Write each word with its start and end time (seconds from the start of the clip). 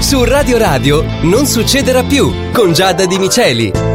Su 0.00 0.24
Radio 0.24 0.56
Radio 0.56 1.04
non 1.22 1.46
succederà 1.46 2.02
più 2.02 2.32
con 2.52 2.72
Giada 2.72 3.04
Di 3.04 3.18
Miceli. 3.18 3.89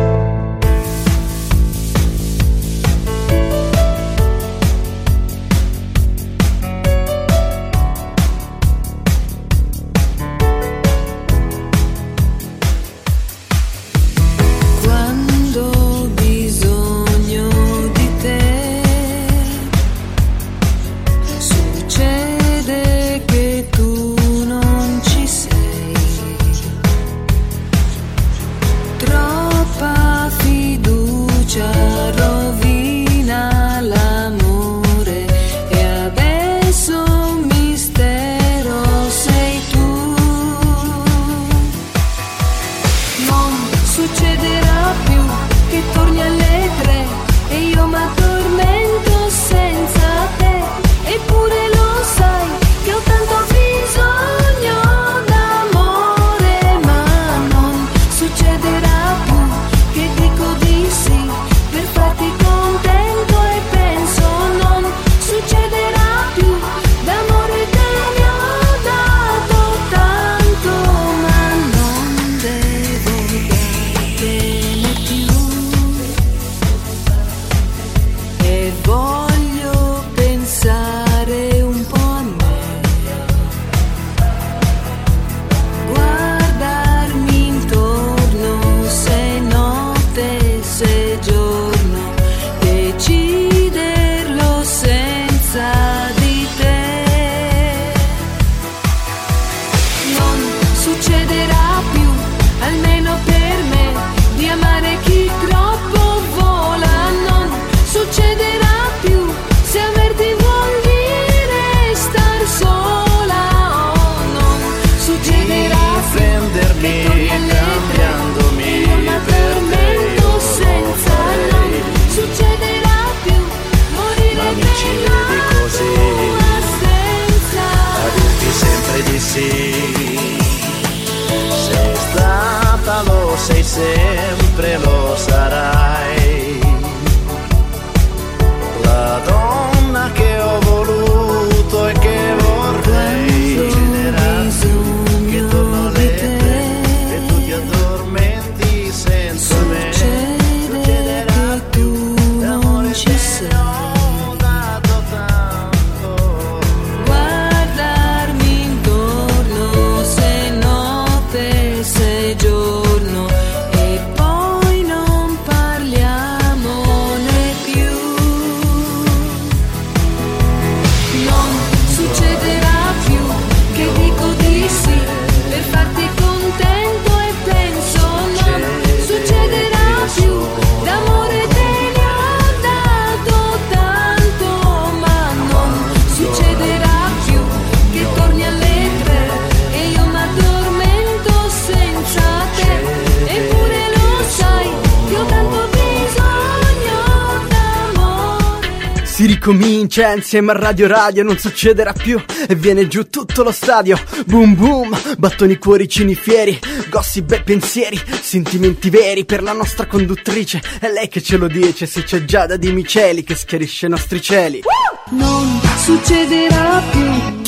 Comincia 199.95 200.13
insieme 200.13 200.51
a 200.51 200.55
Radio 200.55 200.87
Radio, 200.87 201.23
non 201.23 201.37
succederà 201.37 201.93
più. 201.93 202.21
E 202.49 202.53
viene 202.53 202.85
giù 202.89 203.07
tutto 203.07 203.43
lo 203.43 203.51
stadio. 203.53 203.97
Boom 204.25 204.53
boom, 204.53 205.15
battoni 205.17 205.57
cuoricini 205.57 206.15
fieri 206.15 206.59
Gossip 206.89 207.31
e 207.31 207.41
pensieri, 207.41 207.97
sentimenti 208.21 208.89
veri 208.89 209.23
Per 209.23 209.41
la 209.41 209.53
nostra 209.53 209.85
conduttrice. 209.85 210.61
È 210.81 210.91
lei 210.91 211.07
che 211.07 211.21
ce 211.21 211.37
lo 211.37 211.47
dice 211.47 211.85
Se 211.85 212.03
c'è 212.03 212.25
Giada 212.25 212.57
di 212.57 212.73
Miceli 212.73 213.23
che 213.23 213.35
schiarisce 213.35 213.85
i 213.85 213.89
nostri 213.89 214.21
cieli. 214.21 214.63
Non 215.11 215.61
succederà 215.77 216.81
più 216.91 217.43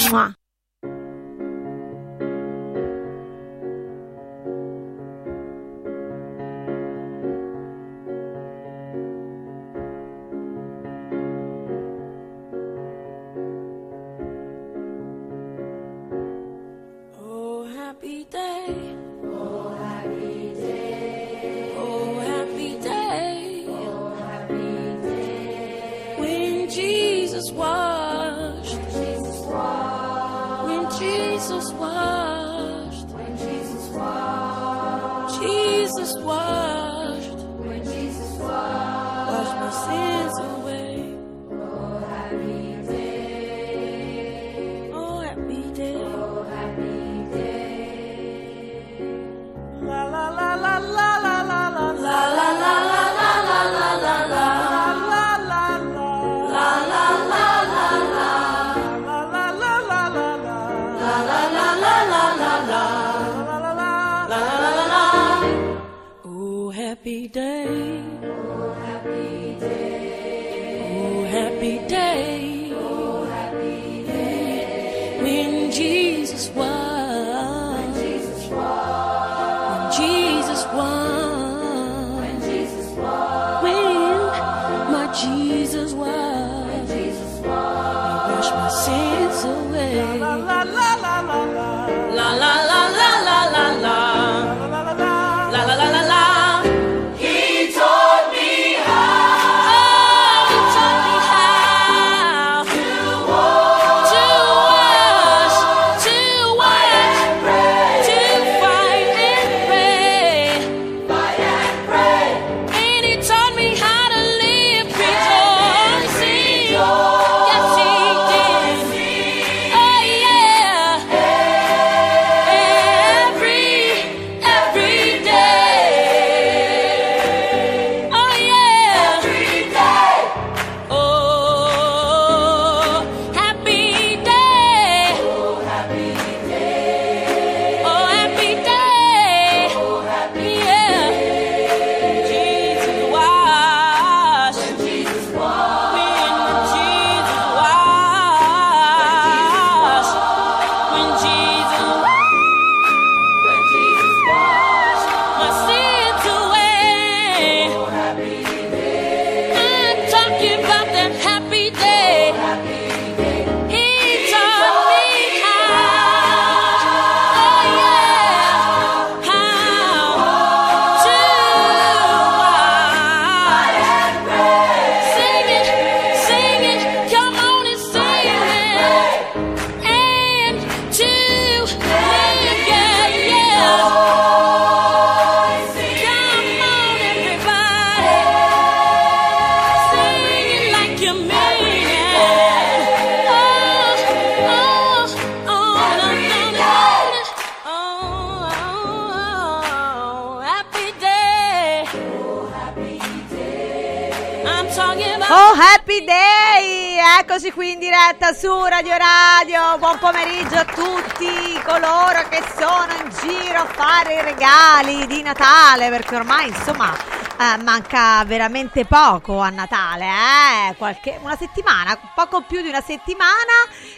regali 214.48 215.06
di 215.08 215.22
Natale, 215.22 215.90
perché 215.90 216.16
ormai 216.16 216.48
insomma 216.48 216.96
eh, 216.96 217.62
manca 217.64 218.24
veramente 218.24 218.86
poco 218.86 219.40
a 219.40 219.50
Natale, 219.50 220.06
eh? 220.06 220.76
Qualche, 220.78 221.20
una 221.22 221.36
settimana, 221.36 222.00
poco 222.16 222.42
più 222.48 222.62
di 222.62 222.70
una 222.70 222.82
settimana 222.82 223.28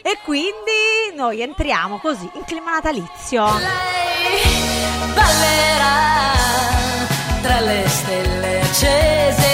e 0.01 0.17
quindi 0.23 1.15
noi 1.15 1.41
entriamo 1.41 1.99
così 1.99 2.29
in 2.33 2.43
clima 2.45 2.71
natalizio. 2.71 3.45
Lei 3.59 5.13
ballerà 5.13 6.33
tra 7.41 7.59
le 7.59 7.87
stelle 7.87 8.61
accese 8.61 9.48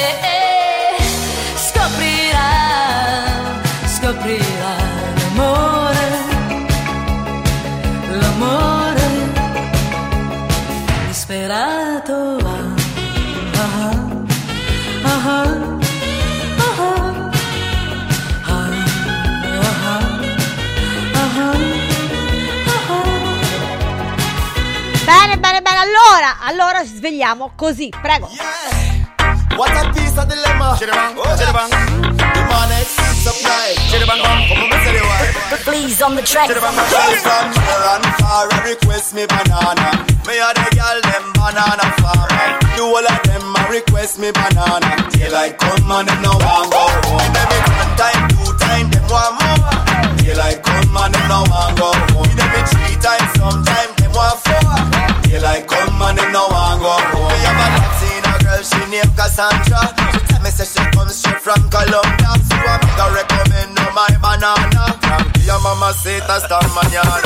Allora, 25.85 26.37
allora 26.41 26.83
ci 26.83 26.95
svegliamo 26.95 27.51
così, 27.55 27.93
prego. 28.01 28.27
What 29.55 29.69
a 29.77 29.91
piece 29.91 30.17
of 30.17 30.25
dilemma. 30.25 30.73
Chiribang, 30.79 31.13
chiribang. 31.37 31.69
The 31.69 32.41
man 32.49 32.71
is 32.81 32.89
supply. 33.21 33.75
Chiribang, 33.93 34.17
come 34.17 34.63
on, 34.65 34.71
say 34.81 34.97
the 34.97 35.05
word. 35.05 35.61
Please 35.63 36.01
on 36.01 36.15
the 36.15 36.23
track. 36.23 36.49
Chiribang, 36.49 36.73
girl 36.89 37.13
from 37.21 37.51
near 37.53 37.85
and 37.93 38.05
far, 38.17 38.49
a 38.49 38.57
request 38.65 39.13
me 39.13 39.27
banana. 39.27 39.93
Me 40.25 40.41
a 40.41 40.49
the 40.57 40.65
girl 40.73 40.99
them 41.05 41.25
banana 41.37 41.85
farm. 42.01 42.33
You 42.75 42.89
all 42.89 43.05
of 43.05 43.21
them 43.21 43.53
a 43.53 43.69
request 43.69 44.17
me 44.17 44.31
banana. 44.31 44.89
Daylight 45.13 45.59
come 45.59 45.91
and 45.91 46.07
them 46.09 46.21
no 46.23 46.33
want 46.33 46.73
go 46.73 46.81
home. 47.05 47.29
Them 47.29 47.49
it 47.53 47.65
one 47.77 47.93
time, 47.93 48.21
two 48.33 48.49
time, 48.57 48.89
them 48.89 49.05
want 49.05 49.37
more. 49.37 50.17
Daylight 50.17 50.63
come 50.65 50.97
and 50.97 51.13
them 51.13 51.27
no 51.29 51.45
want 51.45 51.77
go 51.77 51.93
home. 52.09 52.33
Them 52.33 52.49
it 52.57 52.65
three 52.73 52.97
times, 52.97 53.29
sometime 53.37 53.93
them 54.01 54.11
want 54.17 54.39
four. 54.41 55.24
Daylight 55.29 55.67
come 55.67 56.01
and 56.01 56.17
them 56.17 56.31
no 56.31 56.47
want 56.47 56.81
go 56.81 56.89
home. 56.89 57.27
Me 57.27 57.37
have 57.45 57.59
a 57.59 57.67
Latina 57.77 58.33
girl, 58.43 58.63
she 58.63 58.91
named 58.91 59.15
Cassandra. 59.17 60.14
Say 60.55 60.63
she 60.63 60.89
comes 60.91 61.11
straight 61.15 61.41
from 61.41 61.67
Colombia. 61.69 62.31
So 62.47 62.55
I 62.55 62.79
make 62.79 62.95
her 62.95 63.11
recommend 63.11 63.75
no 63.75 63.91
my 63.91 64.07
banana. 64.23 64.95
Your 65.43 65.59
mama 65.59 65.91
say 65.93 66.19
sta 66.21 66.59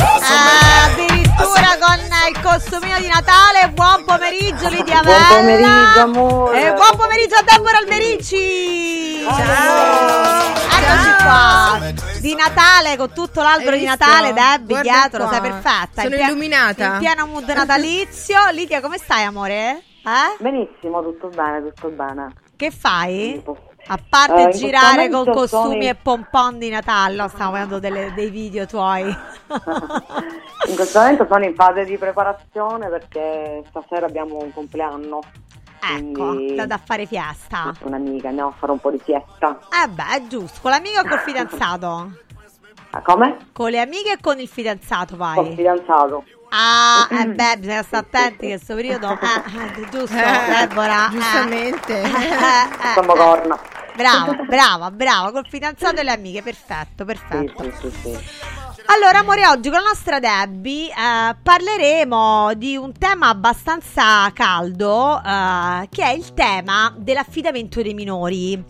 Ah, 0.01 0.85
addirittura 0.89 1.77
con 1.79 1.99
il 2.29 2.41
costumino 2.41 2.97
di 2.99 3.07
Natale. 3.07 3.69
Buon 3.73 4.03
pomeriggio, 4.05 4.67
Lidia 4.69 5.01
Buon 5.01 5.21
pomeriggio, 5.29 5.99
amore. 6.01 6.59
E 6.59 6.73
buon 6.73 6.97
pomeriggio 6.97 7.35
a 7.35 7.43
Deborah 7.43 7.77
Alberici. 7.77 9.23
Ciao. 9.23 10.53
Eccoci 10.79 11.23
qua. 11.23 11.79
Di 12.19 12.35
Natale 12.35 12.97
con 12.97 13.13
tutto 13.13 13.41
l'albero 13.43 13.77
di? 13.77 13.85
Natale, 13.85 14.33
Debbie, 14.33 14.81
Guarda 14.81 14.81
dietro, 14.81 15.27
qua. 15.27 15.31
sei 15.31 15.41
perfetta. 15.41 16.01
Sono 16.01 16.15
In 16.15 16.21
illuminata. 16.21 16.85
In 16.93 16.97
pieno 16.99 17.25
mood 17.27 17.47
natalizio. 17.47 18.49
Lidia, 18.51 18.81
come 18.81 18.97
stai, 18.97 19.23
amore? 19.23 19.83
Eh? 20.03 20.35
Benissimo, 20.39 21.03
tutto 21.03 21.27
bene, 21.27 21.61
tutto 21.73 21.89
bene. 21.89 22.33
Che 22.59 22.71
fai? 22.71 23.41
A 23.87 23.97
parte 24.09 24.41
in 24.41 24.51
girare 24.51 25.09
con 25.09 25.23
costumi 25.23 25.47
sono 25.47 25.89
e 25.91 25.95
pompon 25.95 26.59
di 26.59 26.69
Natale, 26.69 27.15
no, 27.15 27.29
stiamo 27.29 27.51
vedendo 27.53 27.79
delle- 27.79 28.11
dei 28.13 28.29
video 28.29 28.65
tuoi. 28.65 29.03
In 30.67 30.75
questo 30.75 30.99
momento 30.99 31.25
sono 31.29 31.45
in 31.45 31.55
fase 31.55 31.85
di 31.85 31.97
preparazione 31.97 32.89
perché 32.89 33.63
stasera 33.69 34.07
abbiamo 34.07 34.39
un 34.43 34.51
compleanno. 34.51 35.21
ecco, 35.81 36.53
da, 36.53 36.65
da 36.65 36.77
fare 36.77 37.05
fiesta. 37.05 37.71
Un'amica, 37.83 38.27
andiamo 38.27 38.49
a 38.49 38.53
fare 38.59 38.73
un 38.73 38.79
po' 38.79 38.91
di 38.91 38.99
fiesta. 38.99 39.57
Eh 39.81 39.87
beh, 39.87 40.15
è 40.17 40.27
giusto. 40.27 40.59
Con 40.61 40.71
l'amica 40.71 40.99
o 40.99 41.07
col 41.07 41.19
fidanzato? 41.19 42.11
Ah, 42.91 43.03
come? 43.03 43.37
Con 43.53 43.69
le 43.69 43.79
amiche 43.81 44.13
e 44.13 44.17
con 44.19 44.39
il 44.39 44.47
fidanzato 44.47 45.15
Col 45.15 45.17
vai? 45.17 45.55
fidanzato. 45.55 46.23
Ah, 46.49 47.07
eh 47.11 47.27
beh, 47.27 47.57
bisogna 47.59 47.83
stare 47.83 48.05
attenti 48.05 48.47
che 48.47 48.53
questo 48.55 48.75
periodo... 48.75 49.17
Eh, 49.19 49.81
eh, 49.81 49.89
giusto, 49.89 50.15
Deborah? 50.15 51.07
eh. 51.07 51.11
Giustamente. 51.11 52.01
Eh, 52.01 52.05
eh, 52.05 52.93
Siamo 52.93 53.13
eh. 53.13 53.17
corna. 53.17 53.59
Brava, 53.95 54.33
brava, 54.47 54.91
brava, 54.91 55.31
col 55.31 55.45
fidanzato 55.47 55.99
e 55.99 56.03
le 56.03 56.11
amiche, 56.11 56.41
perfetto, 56.41 57.03
perfetto. 57.03 57.63
sì, 57.63 57.71
sì, 57.81 57.97
sì. 58.01 58.17
Allora, 58.85 59.19
amore, 59.19 59.45
oggi 59.45 59.69
con 59.69 59.81
la 59.81 59.87
nostra 59.89 60.19
Debbie 60.19 60.87
eh, 60.87 61.35
parleremo 61.43 62.53
di 62.55 62.75
un 62.75 62.91
tema 62.97 63.27
abbastanza 63.27 64.31
caldo, 64.33 65.21
eh, 65.23 65.87
che 65.91 66.03
è 66.03 66.11
il 66.11 66.33
tema 66.33 66.91
dell'affidamento 66.97 67.81
dei 67.83 67.93
minori. 67.93 68.53
Eh, 68.53 68.63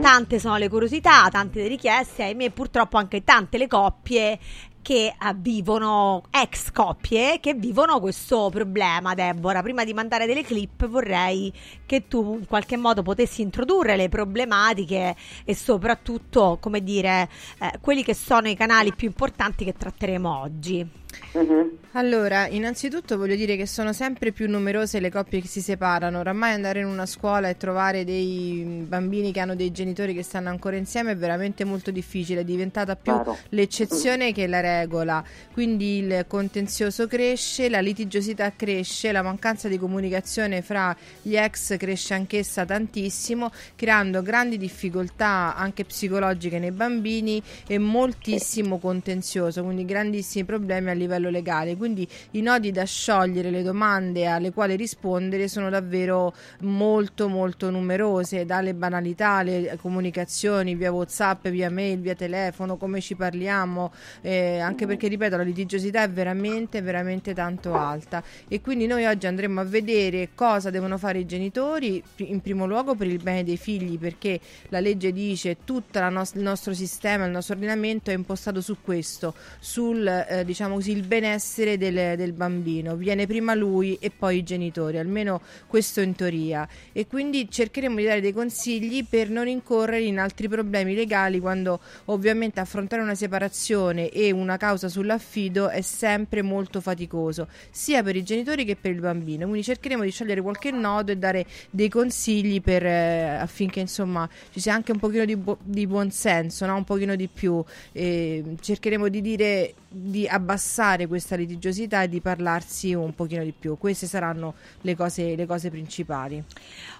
Tante 0.00 0.38
sono 0.38 0.56
le 0.56 0.68
curiosità, 0.68 1.28
tante 1.30 1.60
le 1.62 1.68
richieste, 1.68 2.24
ahimè 2.24 2.50
purtroppo 2.50 2.98
anche 2.98 3.24
tante 3.24 3.56
le 3.56 3.66
coppie 3.66 4.38
che 4.86 5.06
eh, 5.06 5.34
vivono, 5.34 6.22
ex 6.30 6.70
coppie, 6.70 7.40
che 7.40 7.54
vivono 7.54 7.98
questo 7.98 8.50
problema, 8.52 9.14
Deborah. 9.14 9.60
Prima 9.60 9.82
di 9.82 9.92
mandare 9.92 10.26
delle 10.26 10.44
clip 10.44 10.86
vorrei 10.86 11.52
che 11.84 12.06
tu 12.06 12.36
in 12.38 12.46
qualche 12.46 12.76
modo 12.76 13.02
potessi 13.02 13.42
introdurre 13.42 13.96
le 13.96 14.08
problematiche 14.08 15.16
e 15.44 15.54
soprattutto, 15.56 16.58
come 16.60 16.84
dire, 16.84 17.28
eh, 17.58 17.78
quelli 17.80 18.04
che 18.04 18.14
sono 18.14 18.46
i 18.46 18.54
canali 18.54 18.94
più 18.94 19.08
importanti 19.08 19.64
che 19.64 19.72
tratteremo 19.72 20.38
oggi. 20.38 20.88
Mhm. 21.32 21.78
Allora, 21.92 22.46
innanzitutto 22.46 23.16
voglio 23.16 23.36
dire 23.36 23.56
che 23.56 23.66
sono 23.66 23.94
sempre 23.94 24.30
più 24.30 24.50
numerose 24.50 25.00
le 25.00 25.10
coppie 25.10 25.40
che 25.40 25.48
si 25.48 25.62
separano. 25.62 26.18
Oramai 26.18 26.52
andare 26.52 26.80
in 26.80 26.86
una 26.86 27.06
scuola 27.06 27.48
e 27.48 27.56
trovare 27.56 28.04
dei 28.04 28.84
bambini 28.86 29.32
che 29.32 29.40
hanno 29.40 29.54
dei 29.54 29.72
genitori 29.72 30.12
che 30.12 30.22
stanno 30.22 30.50
ancora 30.50 30.76
insieme 30.76 31.12
è 31.12 31.16
veramente 31.16 31.64
molto 31.64 31.90
difficile, 31.90 32.40
è 32.40 32.44
diventata 32.44 32.96
più 32.96 33.14
l'eccezione 33.50 34.32
che 34.32 34.46
la 34.46 34.60
regola. 34.60 35.24
Quindi 35.54 35.98
il 35.98 36.26
contenzioso 36.28 37.06
cresce, 37.06 37.70
la 37.70 37.80
litigiosità 37.80 38.52
cresce, 38.54 39.10
la 39.10 39.22
mancanza 39.22 39.68
di 39.68 39.78
comunicazione 39.78 40.60
fra 40.60 40.94
gli 41.22 41.34
ex 41.34 41.78
cresce 41.78 42.12
anch'essa 42.12 42.66
tantissimo, 42.66 43.50
creando 43.74 44.20
grandi 44.20 44.58
difficoltà 44.58 45.54
anche 45.56 45.86
psicologiche 45.86 46.58
nei 46.58 46.72
bambini 46.72 47.42
e 47.66 47.78
moltissimo 47.78 48.78
contenzioso, 48.78 49.62
quindi 49.64 49.86
grandissimi 49.86 50.44
problemi 50.44 50.90
a 50.90 50.92
livello 50.92 51.05
legale. 51.06 51.76
Quindi 51.76 52.06
i 52.32 52.40
nodi 52.40 52.70
da 52.72 52.84
sciogliere, 52.84 53.50
le 53.50 53.62
domande 53.62 54.26
alle 54.26 54.52
quali 54.52 54.76
rispondere 54.76 55.48
sono 55.48 55.70
davvero 55.70 56.34
molto 56.60 57.28
molto 57.28 57.70
numerose, 57.70 58.44
dalle 58.44 58.74
banalità 58.74 59.30
alle 59.30 59.78
comunicazioni 59.80 60.74
via 60.74 60.92
WhatsApp, 60.92 61.48
via 61.48 61.70
mail, 61.70 62.00
via 62.00 62.14
telefono, 62.14 62.76
come 62.76 63.00
ci 63.00 63.14
parliamo, 63.14 63.92
eh, 64.22 64.58
anche 64.58 64.86
perché 64.86 65.08
ripeto 65.08 65.36
la 65.36 65.42
litigiosità 65.42 66.02
è 66.02 66.10
veramente 66.10 66.80
veramente 66.80 67.34
tanto 67.34 67.74
alta 67.74 68.22
e 68.48 68.60
quindi 68.60 68.86
noi 68.86 69.04
oggi 69.04 69.26
andremo 69.26 69.60
a 69.60 69.64
vedere 69.64 70.30
cosa 70.34 70.70
devono 70.70 70.98
fare 70.98 71.18
i 71.18 71.26
genitori 71.26 72.02
in 72.16 72.40
primo 72.40 72.66
luogo 72.66 72.94
per 72.94 73.06
il 73.06 73.22
bene 73.22 73.44
dei 73.44 73.56
figli 73.56 73.98
perché 73.98 74.40
la 74.68 74.80
legge 74.80 75.12
dice 75.12 75.58
tutto 75.64 75.98
il 75.98 76.30
nostro 76.34 76.74
sistema, 76.74 77.24
il 77.24 77.32
nostro 77.32 77.54
ordinamento 77.54 78.10
è 78.10 78.14
impostato 78.14 78.60
su 78.60 78.76
questo, 78.82 79.34
sul 79.58 80.06
eh, 80.06 80.44
diciamo 80.44 80.80
così 80.86 80.92
il 80.92 81.02
benessere 81.02 81.76
del, 81.76 82.16
del 82.16 82.32
bambino, 82.32 82.94
viene 82.94 83.26
prima 83.26 83.54
lui 83.54 83.98
e 84.00 84.10
poi 84.16 84.38
i 84.38 84.42
genitori, 84.44 84.98
almeno 84.98 85.40
questo 85.66 86.00
in 86.00 86.14
teoria. 86.14 86.68
E 86.92 87.06
quindi 87.08 87.50
cercheremo 87.50 87.96
di 87.96 88.04
dare 88.04 88.20
dei 88.20 88.32
consigli 88.32 89.04
per 89.04 89.28
non 89.28 89.48
incorrere 89.48 90.04
in 90.04 90.18
altri 90.18 90.48
problemi 90.48 90.94
legali 90.94 91.40
quando 91.40 91.80
ovviamente 92.06 92.60
affrontare 92.60 93.02
una 93.02 93.16
separazione 93.16 94.10
e 94.10 94.30
una 94.30 94.56
causa 94.56 94.88
sull'affido 94.88 95.68
è 95.68 95.80
sempre 95.80 96.42
molto 96.42 96.80
faticoso 96.80 97.48
sia 97.70 98.02
per 98.02 98.14
i 98.14 98.22
genitori 98.22 98.64
che 98.64 98.76
per 98.76 98.92
il 98.92 99.00
bambino. 99.00 99.46
Quindi 99.46 99.64
cercheremo 99.64 100.04
di 100.04 100.10
scegliere 100.10 100.40
qualche 100.40 100.70
nodo 100.70 101.10
e 101.10 101.16
dare 101.16 101.46
dei 101.70 101.88
consigli 101.88 102.60
per, 102.60 102.86
eh, 102.86 103.36
affinché 103.40 103.80
insomma 103.80 104.28
ci 104.52 104.60
sia 104.60 104.74
anche 104.74 104.92
un 104.92 104.98
pochino 104.98 105.24
di, 105.24 105.36
bu- 105.36 105.58
di 105.62 105.86
buon 105.86 106.10
senso 106.10 106.64
no? 106.66 106.76
un 106.76 106.84
pochino 106.84 107.16
di 107.16 107.28
più. 107.28 107.62
E 107.92 108.44
cercheremo 108.60 109.08
di 109.08 109.20
dire 109.20 109.74
di 109.88 110.28
abbassare 110.28 110.74
questa 111.06 111.36
litigiosità 111.36 112.02
e 112.02 112.08
di 112.08 112.20
parlarsi 112.20 112.92
un 112.92 113.14
pochino 113.14 113.42
di 113.42 113.52
più 113.58 113.78
queste 113.78 114.06
saranno 114.06 114.54
le 114.82 114.94
cose, 114.94 115.34
le 115.34 115.46
cose 115.46 115.70
principali 115.70 116.42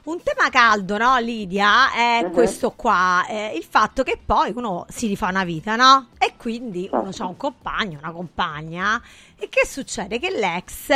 Un 0.04 0.22
tema 0.22 0.48
caldo, 0.50 0.96
no, 0.98 1.18
Lidia, 1.18 1.92
è 1.92 2.22
Mhm. 2.22 2.32
questo 2.32 2.70
qua, 2.70 3.26
eh, 3.28 3.52
il 3.56 3.66
fatto 3.68 4.02
che 4.04 4.18
poi 4.24 4.52
uno 4.54 4.86
si 4.88 5.08
rifà 5.08 5.28
una 5.28 5.42
vita, 5.44 5.74
no? 5.74 6.08
E 6.18 6.34
quindi 6.36 6.88
uno 6.92 7.10
Certo. 7.10 7.24
ha 7.24 7.26
un 7.26 7.36
compagno, 7.36 7.98
una 7.98 8.12
compagna, 8.12 9.02
e 9.36 9.48
che 9.48 9.66
succede? 9.66 10.20
Che 10.20 10.30
l'ex 10.30 10.92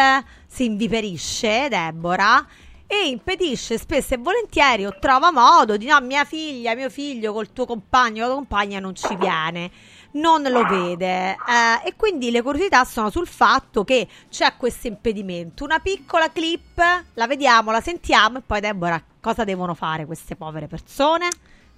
si 0.47 0.65
inviperisce, 0.65 1.67
Deborah, 1.69 2.47
e 2.87 3.09
impedisce 3.09 3.79
spesso 3.79 4.15
e 4.15 4.17
volentieri 4.17 4.85
o 4.85 4.97
trova 4.99 5.31
modo 5.31 5.77
di 5.77 5.87
no, 5.87 6.01
mia 6.01 6.25
figlia, 6.25 6.75
mio 6.75 6.91
figlio 6.91 7.33
col 7.33 7.53
tuo 7.53 7.65
compagno, 7.67 8.27
la 8.27 8.35
compagna 8.35 8.81
non 8.81 8.95
ci 8.97 9.15
viene. 9.17 9.71
Non 10.13 10.43
lo 10.43 10.65
vede 10.67 11.31
eh, 11.33 11.37
e 11.85 11.95
quindi 11.97 12.31
le 12.31 12.43
curiosità 12.43 12.85
sono 12.85 13.11
sul 13.11 13.29
fatto 13.29 13.85
che 13.85 14.09
c'è 14.29 14.55
questo 14.57 14.89
impedimento. 14.89 15.63
Una 15.65 15.79
piccola 15.79 16.31
clip, 16.31 16.83
la 17.15 17.27
vediamo, 17.29 17.71
la 17.71 17.81
sentiamo 17.81 18.39
e 18.39 18.43
poi 18.45 18.61
Deborah, 18.61 19.01
cosa 19.21 19.45
devono 19.45 19.75
fare 19.75 20.07
queste 20.07 20.35
povere 20.35 20.67
persone? 20.67 21.29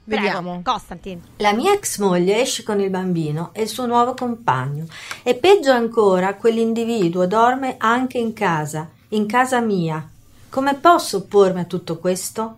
Prego, 0.04 0.22
Vediamo. 0.22 0.60
Costantin. 0.64 1.22
La 1.36 1.52
mia 1.52 1.72
ex 1.74 1.98
moglie 1.98 2.40
esce 2.40 2.64
con 2.64 2.80
il 2.80 2.90
bambino 2.90 3.50
e 3.52 3.62
il 3.62 3.68
suo 3.68 3.86
nuovo 3.86 4.14
compagno. 4.14 4.86
E 5.22 5.34
peggio 5.36 5.70
ancora, 5.70 6.34
quell'individuo 6.34 7.26
dorme 7.26 7.76
anche 7.78 8.18
in 8.18 8.32
casa, 8.32 8.88
in 9.10 9.26
casa 9.26 9.60
mia. 9.60 10.04
Come 10.48 10.74
posso 10.74 11.18
oppormi 11.18 11.60
a 11.60 11.64
tutto 11.64 11.98
questo? 11.98 12.56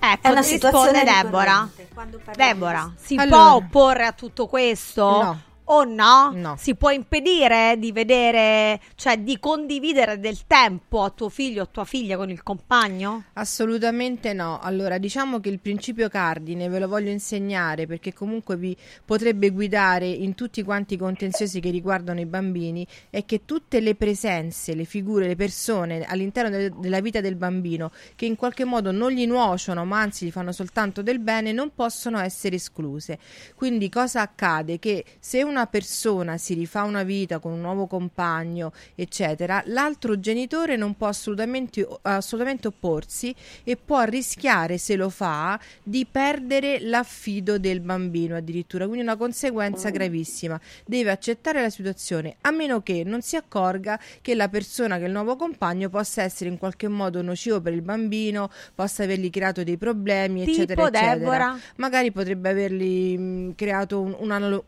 Ecco, 0.00 0.26
È 0.26 0.30
una 0.30 0.42
situazione 0.42 1.02
risponde 1.04 1.22
Deborah. 1.22 1.68
ricorrente. 1.70 1.85
Quando 1.96 2.20
parliamo 2.22 2.52
Deborah, 2.52 2.92
di- 2.94 3.02
si 3.06 3.14
Allora. 3.16 3.36
può 3.42 3.54
opporre 3.54 4.04
a 4.04 4.12
tutto 4.12 4.46
questo? 4.46 5.02
No. 5.22 5.40
O 5.68 5.84
no? 5.84 6.30
No. 6.32 6.54
Si 6.56 6.76
può 6.76 6.90
impedire 6.90 7.76
di 7.78 7.90
vedere, 7.90 8.80
cioè 8.94 9.18
di 9.18 9.38
condividere 9.40 10.20
del 10.20 10.46
tempo 10.46 11.02
a 11.02 11.10
tuo 11.10 11.28
figlio 11.28 11.62
o 11.62 11.64
a 11.64 11.68
tua 11.68 11.84
figlia 11.84 12.16
con 12.16 12.30
il 12.30 12.42
compagno? 12.44 13.24
Assolutamente 13.32 14.32
no. 14.32 14.60
Allora, 14.60 14.98
diciamo 14.98 15.40
che 15.40 15.48
il 15.48 15.58
principio 15.58 16.08
cardine 16.08 16.68
ve 16.68 16.78
lo 16.78 16.86
voglio 16.86 17.10
insegnare 17.10 17.86
perché 17.86 18.12
comunque 18.12 18.56
vi 18.56 18.76
potrebbe 19.04 19.50
guidare 19.50 20.06
in 20.06 20.34
tutti 20.34 20.62
quanti 20.62 20.94
i 20.94 20.98
contenziosi 20.98 21.58
che 21.58 21.70
riguardano 21.70 22.20
i 22.20 22.26
bambini 22.26 22.86
è 23.10 23.24
che 23.24 23.44
tutte 23.44 23.80
le 23.80 23.96
presenze, 23.96 24.74
le 24.74 24.84
figure, 24.84 25.26
le 25.26 25.36
persone 25.36 26.04
all'interno 26.04 26.50
de- 26.50 26.72
della 26.76 27.00
vita 27.00 27.20
del 27.20 27.34
bambino 27.34 27.90
che 28.14 28.26
in 28.26 28.36
qualche 28.36 28.64
modo 28.64 28.92
non 28.92 29.10
gli 29.10 29.26
nuociono, 29.26 29.84
ma 29.84 30.00
anzi 30.00 30.26
gli 30.26 30.30
fanno 30.30 30.52
soltanto 30.52 31.02
del 31.02 31.18
bene, 31.18 31.50
non 31.50 31.72
possono 31.74 32.20
essere 32.20 32.54
escluse. 32.56 33.18
Quindi 33.56 33.88
cosa 33.88 34.20
accade? 34.20 34.78
Che 34.78 35.04
se 35.18 35.42
una 35.42 35.55
persona 35.64 36.36
si 36.36 36.52
rifà 36.52 36.82
una 36.82 37.02
vita 37.04 37.38
con 37.38 37.52
un 37.52 37.62
nuovo 37.62 37.86
compagno, 37.86 38.72
eccetera, 38.94 39.62
l'altro 39.68 40.20
genitore 40.20 40.76
non 40.76 40.94
può 40.94 41.06
assolutamente, 41.06 41.88
assolutamente 42.02 42.68
opporsi 42.68 43.34
e 43.64 43.76
può 43.78 44.02
rischiare, 44.02 44.76
se 44.76 44.94
lo 44.96 45.08
fa, 45.08 45.58
di 45.82 46.04
perdere 46.04 46.80
l'affido 46.80 47.58
del 47.58 47.80
bambino 47.80 48.36
addirittura. 48.36 48.84
Quindi 48.84 49.02
una 49.04 49.16
conseguenza 49.16 49.88
gravissima. 49.88 50.60
Deve 50.84 51.10
accettare 51.10 51.62
la 51.62 51.70
situazione, 51.70 52.36
a 52.42 52.50
meno 52.50 52.82
che 52.82 53.02
non 53.04 53.22
si 53.22 53.36
accorga 53.36 53.98
che 54.20 54.34
la 54.34 54.48
persona, 54.48 54.98
che 54.98 55.04
il 55.04 55.12
nuovo 55.12 55.36
compagno, 55.36 55.88
possa 55.88 56.22
essere 56.22 56.50
in 56.50 56.58
qualche 56.58 56.88
modo 56.88 57.22
nocivo 57.22 57.60
per 57.60 57.72
il 57.72 57.82
bambino, 57.82 58.50
possa 58.74 59.04
avergli 59.04 59.30
creato 59.30 59.62
dei 59.62 59.76
problemi, 59.78 60.42
eccetera, 60.42 60.74
Tipo 60.74 60.86
eccetera 60.88 61.14
Deborah? 61.16 61.58
magari 61.76 62.10
potrebbe 62.10 62.48
avergli 62.50 63.16
mh, 63.16 63.54
creato 63.54 64.00
un, 64.00 64.16
un 64.18 64.30
allo- 64.32 64.64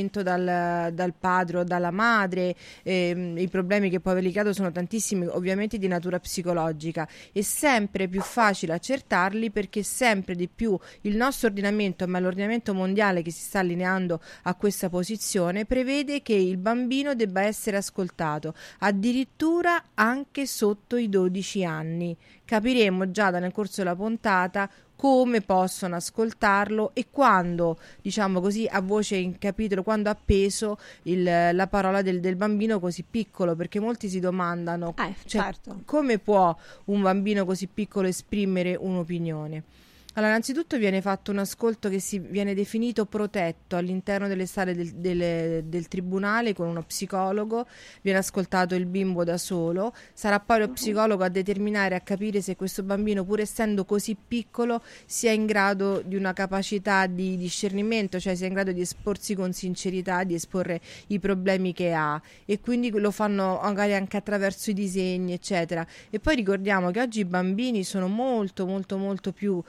allontanamento 0.00 0.22
dal, 0.22 0.92
dal 0.92 1.14
padre 1.18 1.58
o 1.58 1.64
dalla 1.64 1.90
madre. 1.90 2.54
ehm, 2.82 3.36
I 3.38 3.48
problemi 3.48 3.90
che 3.90 4.00
può 4.00 4.12
avergli 4.12 4.30
creato 4.30 4.52
sono 4.52 4.72
tantissimi, 4.72 5.26
ovviamente 5.26 5.78
di 5.78 5.86
natura 5.86 6.18
psicologica. 6.18 7.06
È 7.32 7.40
sempre 7.42 8.08
più 8.08 8.22
facile 8.22 8.72
accertarli 8.74 9.50
perché 9.50 9.82
sempre 9.82 10.34
di 10.34 10.48
più 10.48 10.78
il 11.02 11.16
nostro 11.16 11.48
ordinamento, 11.48 12.06
ma 12.06 12.18
l'ordinamento 12.18 12.72
mondiale 12.74 13.22
che 13.22 13.30
si 13.30 13.42
sta 13.42 13.60
allineando 13.60 14.20
a 14.42 14.54
questa 14.54 14.88
posizione, 14.88 15.66
prevede 15.66 16.22
che 16.22 16.34
il 16.34 16.56
bambino 16.56 17.14
debba 17.14 17.42
essere 17.42 17.76
ascoltato 17.76 18.54
addirittura 18.78 19.84
anche 19.94 20.46
sotto 20.46 20.96
i 20.96 21.08
12 21.08 21.64
anni. 21.64 22.16
Capiremo 22.44 23.10
già 23.10 23.28
nel 23.30 23.52
corso 23.52 23.82
della 23.82 23.94
puntata 23.94 24.68
come 25.00 25.40
possono 25.40 25.96
ascoltarlo 25.96 26.90
e 26.92 27.06
quando, 27.10 27.78
diciamo 28.02 28.38
così, 28.38 28.66
a 28.70 28.82
voce 28.82 29.16
in 29.16 29.38
capitolo, 29.38 29.82
quando 29.82 30.10
ha 30.10 30.14
peso 30.22 30.76
il- 31.04 31.22
la 31.22 31.66
parola 31.68 32.02
del, 32.02 32.20
del 32.20 32.36
bambino 32.36 32.78
così 32.78 33.02
piccolo, 33.08 33.56
perché 33.56 33.80
molti 33.80 34.10
si 34.10 34.20
domandano 34.20 34.92
Eh, 34.98 35.14
cioè, 35.24 35.40
certo. 35.40 35.80
come 35.86 36.18
può 36.18 36.54
un 36.86 37.00
bambino 37.00 37.46
così 37.46 37.66
piccolo 37.66 38.08
esprimere 38.08 38.76
un'opinione. 38.78 39.62
Allora, 40.14 40.32
innanzitutto 40.32 40.76
viene 40.76 41.00
fatto 41.00 41.30
un 41.30 41.38
ascolto 41.38 41.88
che 41.88 42.00
si 42.00 42.18
viene 42.18 42.52
definito 42.52 43.06
protetto 43.06 43.76
all'interno 43.76 44.26
delle 44.26 44.44
sale 44.44 44.74
del, 44.74 44.92
del- 44.94 45.62
del 45.64 45.86
tribunale 45.86 46.52
con 46.52 46.66
uno 46.66 46.82
psicologo, 46.82 47.64
viene 48.02 48.18
ascoltato 48.18 48.74
il 48.74 48.86
bimbo 48.86 49.22
da 49.22 49.38
solo, 49.38 49.94
sarà 50.12 50.40
poi 50.40 50.58
lo 50.58 50.68
psicologo 50.70 51.22
a 51.22 51.28
determinare, 51.28 51.94
a 51.94 52.00
capire 52.00 52.40
se 52.42 52.56
questo 52.56 52.82
bambino, 52.82 53.24
pur 53.24 53.38
essendo 53.38 53.84
così 53.84 54.16
piccolo, 54.16 54.82
sia 55.06 55.30
in 55.30 55.46
grado 55.46 56.02
di 56.04 56.16
una 56.16 56.32
capacità 56.32 57.06
di 57.06 57.36
discernimento, 57.36 58.18
cioè 58.18 58.34
sia 58.34 58.48
in 58.48 58.54
grado 58.54 58.72
di 58.72 58.80
esporsi 58.80 59.36
con 59.36 59.52
sincerità, 59.52 60.24
di 60.24 60.34
esporre 60.34 60.80
i 61.08 61.20
problemi 61.20 61.72
che 61.72 61.92
ha. 61.92 62.20
E 62.46 62.58
quindi 62.58 62.90
lo 62.90 63.12
fanno 63.12 63.60
magari 63.62 63.94
anche 63.94 64.16
attraverso 64.16 64.70
i 64.70 64.74
disegni, 64.74 65.34
eccetera. 65.34 65.86
E 66.10 66.18
poi 66.18 66.34
ricordiamo 66.34 66.90
che 66.90 67.00
oggi 67.00 67.20
i 67.20 67.24
bambini 67.24 67.84
sono 67.84 68.08
molto, 68.08 68.66
molto, 68.66 68.96
molto 68.96 69.30
più 69.30 69.62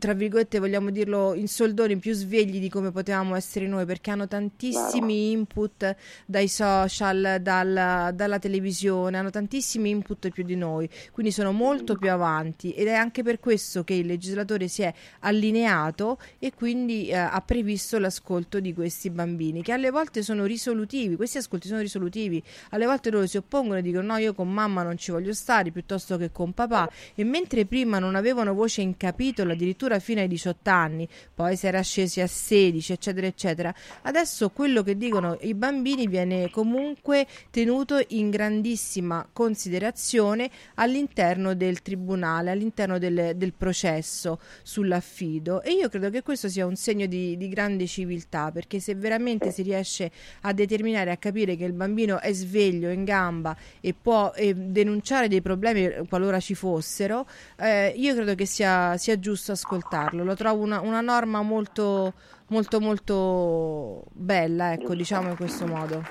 tra 0.00 0.14
virgolette 0.14 0.58
vogliamo 0.58 0.90
dirlo 0.90 1.34
in 1.34 1.46
soldoni 1.46 1.98
più 1.98 2.14
svegli 2.14 2.58
di 2.58 2.70
come 2.70 2.90
potevamo 2.90 3.36
essere 3.36 3.68
noi 3.68 3.84
perché 3.84 4.10
hanno 4.10 4.26
tantissimi 4.26 5.30
input 5.30 5.94
dai 6.24 6.48
social, 6.48 7.38
dalla, 7.40 8.10
dalla 8.12 8.38
televisione, 8.38 9.18
hanno 9.18 9.30
tantissimi 9.30 9.90
input 9.90 10.30
più 10.30 10.42
di 10.42 10.56
noi, 10.56 10.88
quindi 11.12 11.30
sono 11.30 11.52
molto 11.52 11.96
più 11.96 12.10
avanti. 12.10 12.72
Ed 12.72 12.86
è 12.88 12.94
anche 12.94 13.22
per 13.22 13.38
questo 13.38 13.84
che 13.84 13.92
il 13.92 14.06
legislatore 14.06 14.68
si 14.68 14.82
è 14.82 14.92
allineato 15.20 16.18
e 16.38 16.52
quindi 16.54 17.08
eh, 17.08 17.16
ha 17.16 17.40
previsto 17.42 17.98
l'ascolto 17.98 18.58
di 18.58 18.72
questi 18.72 19.10
bambini 19.10 19.62
che 19.62 19.72
alle 19.72 19.90
volte 19.90 20.22
sono 20.22 20.46
risolutivi, 20.46 21.16
questi 21.16 21.36
ascolti 21.38 21.68
sono 21.68 21.80
risolutivi, 21.80 22.42
alle 22.70 22.86
volte 22.86 23.10
loro 23.10 23.26
si 23.26 23.36
oppongono 23.36 23.78
e 23.78 23.82
dicono 23.82 24.14
no 24.14 24.16
io 24.16 24.32
con 24.32 24.50
mamma 24.50 24.82
non 24.82 24.96
ci 24.96 25.10
voglio 25.10 25.34
stare 25.34 25.70
piuttosto 25.70 26.16
che 26.16 26.32
con 26.32 26.54
papà 26.54 26.90
e 27.14 27.22
mentre 27.22 27.66
prima 27.66 27.98
non 27.98 28.14
avevano 28.14 28.54
voce 28.54 28.80
in 28.80 28.96
capitolo 28.96 29.52
addirittura 29.52 29.89
fino 29.98 30.20
ai 30.20 30.28
18 30.28 30.70
anni, 30.70 31.08
poi 31.34 31.56
si 31.56 31.66
era 31.66 31.80
scesi 31.80 32.20
a 32.20 32.26
16 32.26 32.92
eccetera 32.92 33.26
eccetera, 33.26 33.74
adesso 34.02 34.50
quello 34.50 34.82
che 34.82 34.96
dicono 34.96 35.36
i 35.40 35.54
bambini 35.54 36.06
viene 36.06 36.50
comunque 36.50 37.26
tenuto 37.50 38.02
in 38.08 38.30
grandissima 38.30 39.26
considerazione 39.32 40.50
all'interno 40.74 41.54
del 41.54 41.82
tribunale, 41.82 42.50
all'interno 42.50 42.98
del, 42.98 43.32
del 43.36 43.52
processo 43.52 44.38
sull'affido. 44.62 45.62
E 45.62 45.72
io 45.72 45.88
credo 45.88 46.10
che 46.10 46.22
questo 46.22 46.48
sia 46.48 46.66
un 46.66 46.76
segno 46.76 47.06
di, 47.06 47.36
di 47.36 47.48
grande 47.48 47.86
civiltà 47.86 48.50
perché 48.50 48.80
se 48.80 48.94
veramente 48.94 49.50
si 49.50 49.62
riesce 49.62 50.10
a 50.42 50.52
determinare, 50.52 51.10
a 51.10 51.16
capire 51.16 51.56
che 51.56 51.64
il 51.64 51.72
bambino 51.72 52.20
è 52.20 52.32
sveglio, 52.32 52.90
in 52.90 53.04
gamba 53.04 53.56
e 53.80 53.94
può 53.94 54.32
eh, 54.34 54.54
denunciare 54.54 55.28
dei 55.28 55.40
problemi 55.40 56.06
qualora 56.08 56.40
ci 56.40 56.54
fossero, 56.54 57.26
eh, 57.56 57.92
io 57.96 58.14
credo 58.14 58.34
che 58.34 58.46
sia, 58.46 58.96
sia 58.96 59.18
giusto 59.18 59.54
ascoltarlo. 59.80 60.22
Lo 60.24 60.34
trovo 60.36 60.62
una, 60.62 60.80
una 60.80 61.00
norma 61.00 61.42
molto, 61.42 62.12
molto, 62.48 62.80
molto 62.80 64.04
bella, 64.12 64.72
ecco, 64.72 64.94
diciamo 64.94 65.30
in 65.30 65.36
questo 65.36 65.66
modo. 65.66 66.04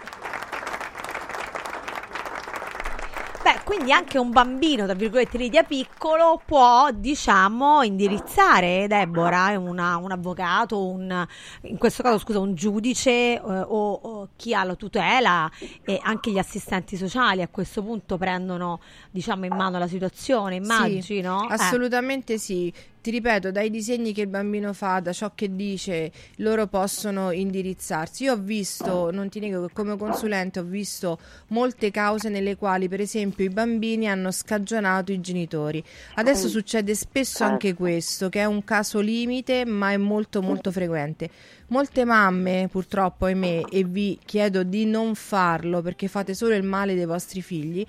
Beh, 3.41 3.61
quindi 3.63 3.93
anche 3.93 4.17
un 4.17 4.31
bambino, 4.31 4.83
tra 4.83 4.93
virgolette, 4.93 5.37
di 5.37 5.49
dia 5.49 5.63
piccolo 5.63 6.41
può, 6.45 6.89
diciamo, 6.93 7.81
indirizzare 7.83 8.85
Deborah, 8.87 9.57
una- 9.57 9.95
un 9.95 10.11
avvocato, 10.11 10.85
un, 10.85 11.25
in 11.61 11.77
questo 11.77 12.03
caso, 12.03 12.17
scusa, 12.19 12.39
un 12.39 12.53
giudice 12.53 13.09
eh, 13.09 13.39
o, 13.41 13.93
o 13.93 14.27
chi 14.35 14.53
ha 14.53 14.65
la 14.65 14.75
tutela 14.75 15.49
e 15.85 15.97
anche 16.03 16.31
gli 16.31 16.37
assistenti 16.37 16.97
sociali 16.97 17.41
a 17.41 17.47
questo 17.47 17.81
punto 17.81 18.17
prendono, 18.17 18.81
diciamo, 19.09 19.45
in 19.45 19.55
mano 19.55 19.79
la 19.79 19.87
situazione, 19.87 20.55
immagino. 20.55 21.01
Sì, 21.01 21.47
Eh. 21.49 21.53
assolutamente 21.53 22.37
sì. 22.37 22.71
Ti 23.01 23.11
ripeto, 23.11 23.51
dai 23.51 23.69
disegni 23.69 24.11
che 24.11 24.21
il 24.21 24.27
bambino 24.27 24.73
fa, 24.73 24.99
da 24.99 25.13
ciò 25.13 25.31
che 25.33 25.55
dice, 25.55 26.11
loro 26.37 26.67
possono 26.67 27.31
indirizzarsi. 27.31 28.23
Io 28.23 28.33
ho 28.33 28.37
visto, 28.37 29.09
non 29.09 29.29
ti 29.29 29.39
nego 29.39 29.67
che 29.67 29.73
come 29.73 29.95
consulente 29.95 30.59
ho 30.59 30.63
visto 30.63 31.17
molte 31.47 31.91
cause 31.91 32.27
nelle 32.27 32.57
quali, 32.57 32.89
per 32.89 32.99
esempio, 32.99 33.45
i 33.45 33.49
bambini 33.49 34.09
hanno 34.09 34.31
scagionato 34.31 35.13
i 35.13 35.21
genitori. 35.21 35.81
Adesso 36.15 36.49
succede 36.49 36.93
spesso 36.93 37.45
anche 37.45 37.73
questo, 37.73 38.27
che 38.27 38.41
è 38.41 38.45
un 38.45 38.65
caso 38.65 38.99
limite, 38.99 39.63
ma 39.63 39.91
è 39.91 39.97
molto 39.97 40.41
molto 40.41 40.69
frequente. 40.69 41.29
Molte 41.67 42.03
mamme, 42.03 42.67
purtroppo, 42.69 43.25
ahimè, 43.25 43.61
e 43.69 43.85
vi 43.85 44.19
chiedo 44.25 44.63
di 44.63 44.85
non 44.85 45.15
farlo 45.15 45.81
perché 45.81 46.09
fate 46.09 46.33
solo 46.33 46.53
il 46.53 46.63
male 46.63 46.95
dei 46.95 47.05
vostri 47.05 47.41
figli 47.41 47.85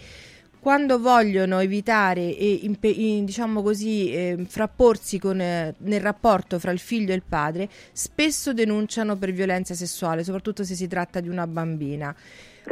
quando 0.61 1.01
vogliono 1.01 1.59
evitare 1.61 2.37
e 2.37 2.61
impe- 2.63 2.89
in- 2.89 3.25
diciamo 3.25 3.63
così 3.63 4.13
eh, 4.13 4.45
frapporsi 4.47 5.19
con, 5.19 5.41
eh, 5.41 5.75
nel 5.79 6.01
rapporto 6.01 6.59
fra 6.59 6.71
il 6.71 6.79
figlio 6.79 7.13
e 7.13 7.17
il 7.17 7.23
padre 7.27 7.69
spesso 7.93 8.53
denunciano 8.53 9.17
per 9.17 9.33
violenza 9.33 9.75
sessuale 9.75 10.23
soprattutto 10.23 10.63
se 10.63 10.75
si 10.75 10.87
tratta 10.87 11.21
di 11.21 11.29
una 11.29 11.47
bambina 11.47 12.15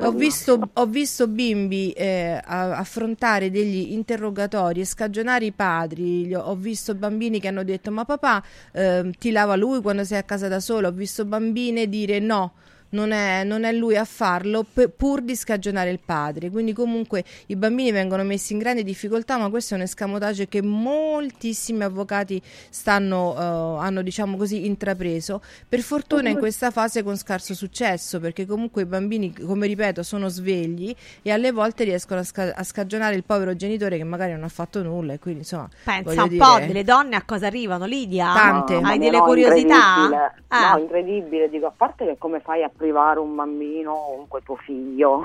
Ho 0.00 0.12
visto, 0.12 0.71
ho 0.73 0.87
visto 0.87 1.26
bimbi 1.26 1.90
eh, 1.92 2.40
affrontare 2.45 3.50
degli 3.50 3.92
interrogatori 3.92 4.80
e 4.80 4.85
scagionare 4.85 5.47
i 5.47 5.52
padri. 5.52 6.33
Ho, 6.35 6.55
visto 6.55 6.94
bambini 6.94 7.40
che 7.40 7.48
hanno 7.48 7.64
detto: 7.64 7.90
Ma 7.90 8.05
papà 8.05 8.40
ehm, 8.72 9.12
ti 9.18 9.33
lava 9.33 9.57
lui 9.57 9.81
quando 9.81 10.05
sei 10.05 10.18
a 10.18 10.22
casa 10.22 10.46
da 10.46 10.61
solo. 10.61 10.88
Ho 10.88 10.92
visto 10.92 11.24
bambine 11.24 11.88
dire 11.88 12.20
no. 12.20 12.53
Non 12.90 13.11
è, 13.12 13.44
non 13.44 13.64
è 13.64 13.72
lui 13.72 13.96
a 13.96 14.05
farlo 14.05 14.64
pe- 14.72 14.88
pur 14.88 15.20
di 15.20 15.37
scagionare 15.37 15.90
il 15.90 16.01
padre. 16.05 16.51
Quindi, 16.51 16.72
comunque, 16.72 17.22
i 17.46 17.57
bambini 17.57 17.90
vengono 17.92 18.22
messi 18.22 18.53
in 18.55 18.59
grande 18.59 18.83
difficoltà. 18.83 19.37
Ma 19.37 19.51
questo 19.51 19.74
è 19.74 19.77
un 19.77 19.83
escamotage 19.83 20.48
che 20.48 20.62
moltissimi 20.62 21.83
avvocati 21.85 22.40
stanno, 22.70 23.35
eh, 23.37 23.85
hanno, 23.85 24.03
diciamo 24.03 24.37
così, 24.37 24.66
intrapreso. 24.66 25.42
Per 25.68 25.81
fortuna, 25.81 26.29
in 26.31 26.38
questa 26.38 26.70
fase 26.70 27.03
con 27.03 27.16
scarso 27.16 27.55
successo, 27.55 28.20
perché 28.20 28.46
comunque 28.46 28.83
i 28.83 28.87
bambini, 28.87 29.33
come 29.35 29.66
ripeto, 29.66 30.03
sono 30.03 30.29
svegli 30.29 30.94
e 31.22 31.31
alle 31.31 31.53
volte 31.53 31.85
riescono 31.85 32.20
a, 32.20 32.24
sca- 32.24 32.55
a 32.55 32.62
scagionare 32.64 33.14
il 33.16 33.24
povero 33.24 33.55
genitore 33.55 33.96
che 33.98 34.05
magari 34.05 34.33
non 34.33 34.44
ha 34.44 34.48
fatto 34.48 34.83
nulla. 34.83 35.12
E 35.12 35.18
quindi, 35.18 35.40
insomma, 35.40 35.68
Pensa 35.85 36.22
un 36.22 36.29
dire- 36.29 36.44
po' 36.44 36.59
delle 36.59 36.85
donne 36.85 37.16
a 37.16 37.22
cosa 37.24 37.46
arrivano, 37.46 37.85
Lidia? 37.85 38.33
Tante. 38.33 38.74
Mamma 38.74 38.88
Hai 38.90 38.98
delle 38.98 39.18
no, 39.18 39.24
curiosità? 39.24 39.74
incredibile. 39.74 40.35
Ah. 40.48 40.72
No, 40.72 40.79
incredibile, 40.81 41.48
dico, 41.51 41.66
a 41.66 41.72
parte 41.77 42.07
che 42.07 42.16
come 42.18 42.40
fai 42.40 42.62
a 42.62 42.70
privare 42.79 43.19
un 43.19 43.35
bambino 43.35 43.93
o 43.93 44.11
comunque 44.12 44.41
tuo 44.43 44.57
figlio 44.57 45.25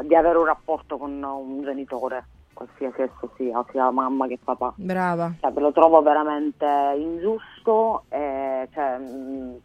eh, 0.00 0.06
di 0.06 0.16
avere 0.16 0.38
un 0.38 0.46
rapporto 0.46 0.96
con 0.96 1.22
un 1.22 1.62
genitore, 1.62 2.24
qualsiasi 2.52 3.02
esso 3.02 3.30
sia, 3.36 3.64
sia 3.70 3.90
mamma 3.90 4.26
che 4.26 4.38
papà. 4.42 4.72
Brava. 4.74 5.34
Cioè, 5.38 5.52
lo 5.54 5.70
trovo 5.70 6.02
veramente 6.02 6.66
ingiusto 6.96 8.04
e 8.08 8.68
cioè, 8.72 8.98
mh, 8.98 9.58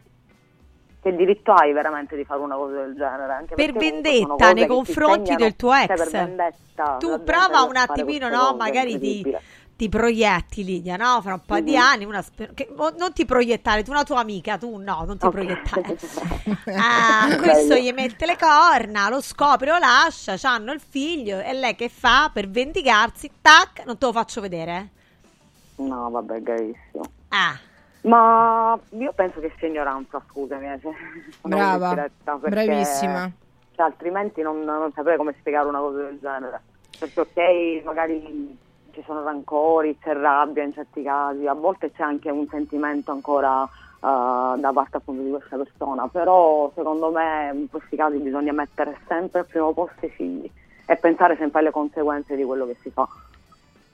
che 1.06 1.14
diritto 1.14 1.52
hai 1.52 1.72
veramente 1.72 2.16
di 2.16 2.24
fare 2.24 2.40
una 2.40 2.56
cosa 2.56 2.82
del 2.82 2.94
genere? 2.96 3.32
Anche 3.32 3.54
Per 3.54 3.72
vendetta 3.72 4.52
nei 4.52 4.66
confronti 4.66 5.36
del 5.36 5.54
tuo 5.54 5.70
cioè, 5.70 5.84
ex. 5.84 5.96
per 5.96 6.10
vendetta, 6.10 6.96
Tu 6.98 7.22
prova 7.22 7.62
un 7.62 7.76
attimino, 7.76 8.28
no? 8.28 8.56
Magari 8.56 8.98
ti. 8.98 9.36
Ti 9.76 9.88
proietti, 9.90 10.64
Lidia, 10.64 10.96
no? 10.96 11.20
Fra 11.20 11.34
un 11.34 11.42
po' 11.44 11.60
di 11.60 11.72
Mhm. 11.76 11.80
anni, 11.82 12.04
una 12.06 12.22
spe- 12.22 12.50
che- 12.54 12.68
oh, 12.74 12.94
non 12.96 13.12
ti 13.12 13.24
proiettare, 13.26 13.82
tu 13.82 13.90
una 13.90 14.04
tua 14.04 14.20
amica, 14.20 14.56
tu 14.56 14.74
no, 14.78 15.04
non 15.06 15.18
ti 15.18 15.26
Ok. 15.26 15.32
proiettare. 15.32 15.96
Ah, 16.76 17.26
questo 17.36 17.74
Bello. 17.74 17.76
gli 17.76 17.92
mette 17.92 18.24
le 18.26 18.36
corna, 18.38 19.08
lo 19.10 19.20
scopre, 19.20 19.70
lo 19.70 19.78
lascia, 19.78 20.36
hanno 20.48 20.72
il 20.72 20.80
figlio 20.80 21.40
e 21.40 21.52
lei 21.52 21.74
che 21.76 21.88
fa 21.90 22.30
per 22.32 22.48
vendicarsi? 22.48 23.30
Tac, 23.42 23.82
non 23.84 23.98
te 23.98 24.06
lo 24.06 24.12
faccio 24.12 24.40
vedere. 24.40 24.88
No, 25.76 26.08
vabbè, 26.10 26.40
gravissimo. 26.40 27.02
Ah, 27.28 27.58
Ma 28.02 28.78
io 28.90 29.12
penso 29.12 29.40
che 29.40 29.52
sia 29.58 29.68
ignoranza, 29.68 30.22
scusami. 30.30 30.66
se- 30.80 30.90
sono 31.42 31.54
Brava. 31.56 31.94
perché, 31.94 32.48
Bravissima. 32.48 33.30
Cioè, 33.74 33.84
altrimenti 33.84 34.40
non, 34.42 34.60
non 34.62 34.90
saprei 34.94 35.16
come 35.18 35.34
spiegare 35.38 35.68
una 35.68 35.80
cosa 35.80 35.98
del 35.98 36.18
genere. 36.20 36.62
Perché 36.98 37.20
ok, 37.20 37.84
magari 37.84 38.56
ci 38.96 39.02
sono 39.04 39.22
rancori, 39.22 39.98
c'è 39.98 40.14
rabbia 40.14 40.62
in 40.62 40.72
certi 40.72 41.02
casi, 41.02 41.46
a 41.46 41.52
volte 41.52 41.92
c'è 41.92 42.02
anche 42.02 42.30
un 42.30 42.46
sentimento 42.48 43.12
ancora 43.12 43.62
eh, 43.64 43.68
da 44.00 44.70
parte 44.72 44.96
appunto 44.96 45.22
di 45.22 45.30
questa 45.30 45.56
persona, 45.58 46.08
però 46.08 46.72
secondo 46.74 47.10
me 47.10 47.50
in 47.52 47.68
questi 47.68 47.94
casi 47.94 48.16
bisogna 48.16 48.52
mettere 48.52 48.98
sempre 49.06 49.40
al 49.40 49.46
primo 49.46 49.72
posto 49.74 50.06
i 50.06 50.08
figli 50.08 50.50
e 50.86 50.96
pensare 50.96 51.36
sempre 51.36 51.60
alle 51.60 51.70
conseguenze 51.70 52.34
di 52.36 52.44
quello 52.44 52.66
che 52.66 52.76
si 52.80 52.90
fa. 52.90 53.06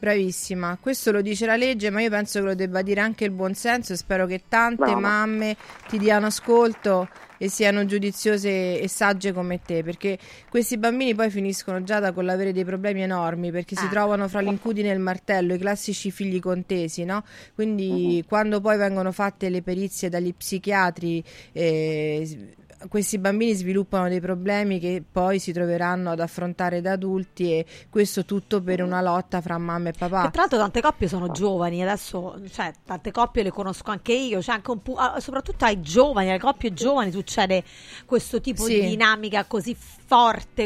Bravissima, 0.02 0.78
questo 0.80 1.12
lo 1.12 1.22
dice 1.22 1.46
la 1.46 1.54
legge, 1.54 1.88
ma 1.90 2.00
io 2.00 2.10
penso 2.10 2.40
che 2.40 2.44
lo 2.46 2.54
debba 2.56 2.82
dire 2.82 2.98
anche 3.00 3.24
il 3.24 3.30
buonsenso 3.30 3.92
e 3.92 3.96
spero 3.96 4.26
che 4.26 4.42
tante 4.48 4.82
Brava. 4.82 4.98
mamme 4.98 5.56
ti 5.88 5.96
diano 5.96 6.26
ascolto 6.26 7.08
e 7.38 7.48
siano 7.48 7.84
giudiziose 7.86 8.80
e 8.80 8.88
sagge 8.88 9.32
come 9.32 9.60
te, 9.62 9.84
perché 9.84 10.18
questi 10.50 10.76
bambini 10.76 11.14
poi 11.14 11.30
finiscono 11.30 11.84
già 11.84 12.00
da 12.00 12.10
con 12.10 12.24
l'avere 12.24 12.52
dei 12.52 12.64
problemi 12.64 13.02
enormi, 13.02 13.52
perché 13.52 13.76
si 13.76 13.84
Ah. 13.84 13.90
trovano 13.90 14.26
fra 14.26 14.40
l'incudine 14.40 14.90
e 14.90 14.92
il 14.92 14.98
martello, 14.98 15.54
i 15.54 15.58
classici 15.58 16.10
figli 16.10 16.40
contesi, 16.40 17.04
no? 17.04 17.22
Quindi 17.54 18.24
quando 18.26 18.60
poi 18.60 18.76
vengono 18.78 19.12
fatte 19.12 19.50
le 19.50 19.62
perizie 19.62 20.08
dagli 20.08 20.34
psichiatri, 20.34 21.22
eh, 21.52 22.54
questi 22.88 23.18
bambini 23.18 23.54
sviluppano 23.54 24.08
dei 24.08 24.20
problemi 24.20 24.78
che 24.78 25.02
poi 25.10 25.38
si 25.38 25.52
troveranno 25.52 26.10
ad 26.10 26.20
affrontare 26.20 26.80
da 26.80 26.92
adulti 26.92 27.52
e 27.52 27.66
questo 27.90 28.24
tutto 28.24 28.60
per 28.62 28.82
una 28.82 29.00
lotta 29.00 29.40
fra 29.40 29.58
mamma 29.58 29.90
e 29.90 29.92
papà. 29.92 30.22
Che 30.24 30.30
tra 30.30 30.40
l'altro 30.42 30.58
tante 30.58 30.80
coppie 30.80 31.08
sono 31.08 31.30
giovani, 31.30 31.82
adesso, 31.82 32.40
cioè, 32.50 32.72
tante 32.84 33.10
coppie 33.10 33.42
le 33.42 33.50
conosco 33.50 33.90
anche 33.90 34.12
io, 34.12 34.40
c'è 34.40 34.52
anche 34.52 34.70
un 34.70 34.82
pu- 34.82 34.96
ah, 34.96 35.18
soprattutto 35.20 35.64
ai 35.64 35.80
giovani, 35.80 36.30
alle 36.30 36.38
coppie 36.38 36.72
giovani 36.72 37.10
succede 37.10 37.62
questo 38.04 38.40
tipo 38.40 38.64
Sì. 38.64 38.80
di 38.80 38.88
dinamica 38.88 39.44
così 39.44 39.74
forte, 39.74 40.00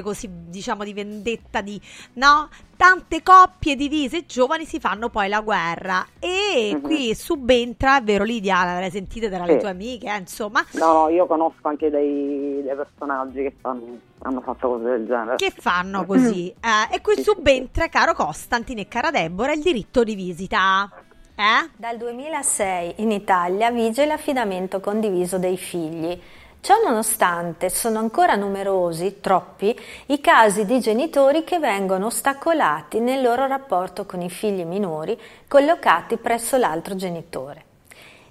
così 0.02 0.28
diciamo 0.48 0.82
di 0.82 0.92
vendetta, 0.92 1.60
di 1.60 1.80
no? 2.14 2.48
Tante 2.76 3.22
coppie 3.22 3.74
divise 3.76 4.26
giovani 4.26 4.66
si 4.66 4.78
fanno 4.80 5.08
poi 5.08 5.28
la 5.28 5.40
guerra 5.40 6.06
e 6.18 6.72
Mhm. 6.74 6.80
qui 6.82 7.14
subentra, 7.14 7.98
è 7.98 8.02
vero 8.02 8.24
Lidia, 8.24 8.64
l'avrai 8.64 8.90
sentita 8.90 9.28
tra 9.28 9.46
le 9.46 9.52
Sì. 9.54 9.58
tue 9.60 9.70
amiche, 9.70 10.12
eh, 10.12 10.18
insomma, 10.18 10.64
No, 10.72 10.92
no, 10.92 11.08
io 11.08 11.26
conosco 11.26 11.68
anche 11.68 11.88
dei, 11.88 12.62
dei 12.62 12.74
personaggi 12.74 13.42
che 13.42 13.54
fanno- 13.60 13.98
hanno 14.22 14.40
fatto 14.42 14.68
cose 14.68 14.84
del 14.84 15.06
genere. 15.06 15.36
che 15.36 15.52
fanno 15.56 16.04
così. 16.04 16.52
Eh, 16.60 16.96
e 16.96 17.00
qui 17.00 17.14
Sì, 17.14 17.22
sì, 17.22 17.30
subentra, 17.30 17.88
caro 17.88 18.12
Costantine 18.14 18.82
e 18.82 18.88
cara 18.88 19.10
Deborah, 19.10 19.52
il 19.52 19.62
diritto 19.62 20.02
di 20.04 20.14
visita. 20.14 20.90
Eh? 21.38 21.70
Dal 21.76 21.96
2006 21.98 22.94
in 22.96 23.10
Italia 23.12 23.70
vige 23.70 24.04
l'affidamento 24.06 24.80
condiviso 24.80 25.38
dei 25.38 25.56
figli. 25.56 26.18
Ciò 26.66 26.82
nonostante 26.84 27.70
sono 27.70 28.00
ancora 28.00 28.34
numerosi, 28.34 29.20
troppi, 29.20 29.78
i 30.06 30.20
casi 30.20 30.64
di 30.64 30.80
genitori 30.80 31.44
che 31.44 31.60
vengono 31.60 32.06
ostacolati 32.06 32.98
nel 32.98 33.22
loro 33.22 33.46
rapporto 33.46 34.04
con 34.04 34.20
i 34.20 34.28
figli 34.28 34.64
minori 34.64 35.16
collocati 35.46 36.16
presso 36.16 36.56
l'altro 36.56 36.96
genitore. 36.96 37.64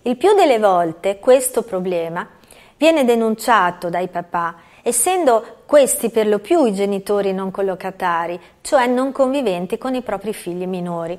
Il 0.02 0.18
più 0.18 0.34
delle 0.34 0.60
volte 0.60 1.18
questo 1.18 1.64
problema 1.64 2.28
viene 2.76 3.06
denunciato 3.06 3.88
dai 3.88 4.10
papà, 4.10 4.56
essendo 4.82 5.60
questi 5.66 6.10
per 6.10 6.28
lo 6.28 6.40
più 6.40 6.66
i 6.66 6.74
genitori 6.74 7.32
non 7.32 7.52
collocatari, 7.52 8.38
cioè 8.60 8.86
non 8.86 9.14
conviventi 9.14 9.78
con 9.78 9.96
i 9.96 10.02
propri 10.02 10.34
figli 10.34 10.68
minori. 10.68 11.18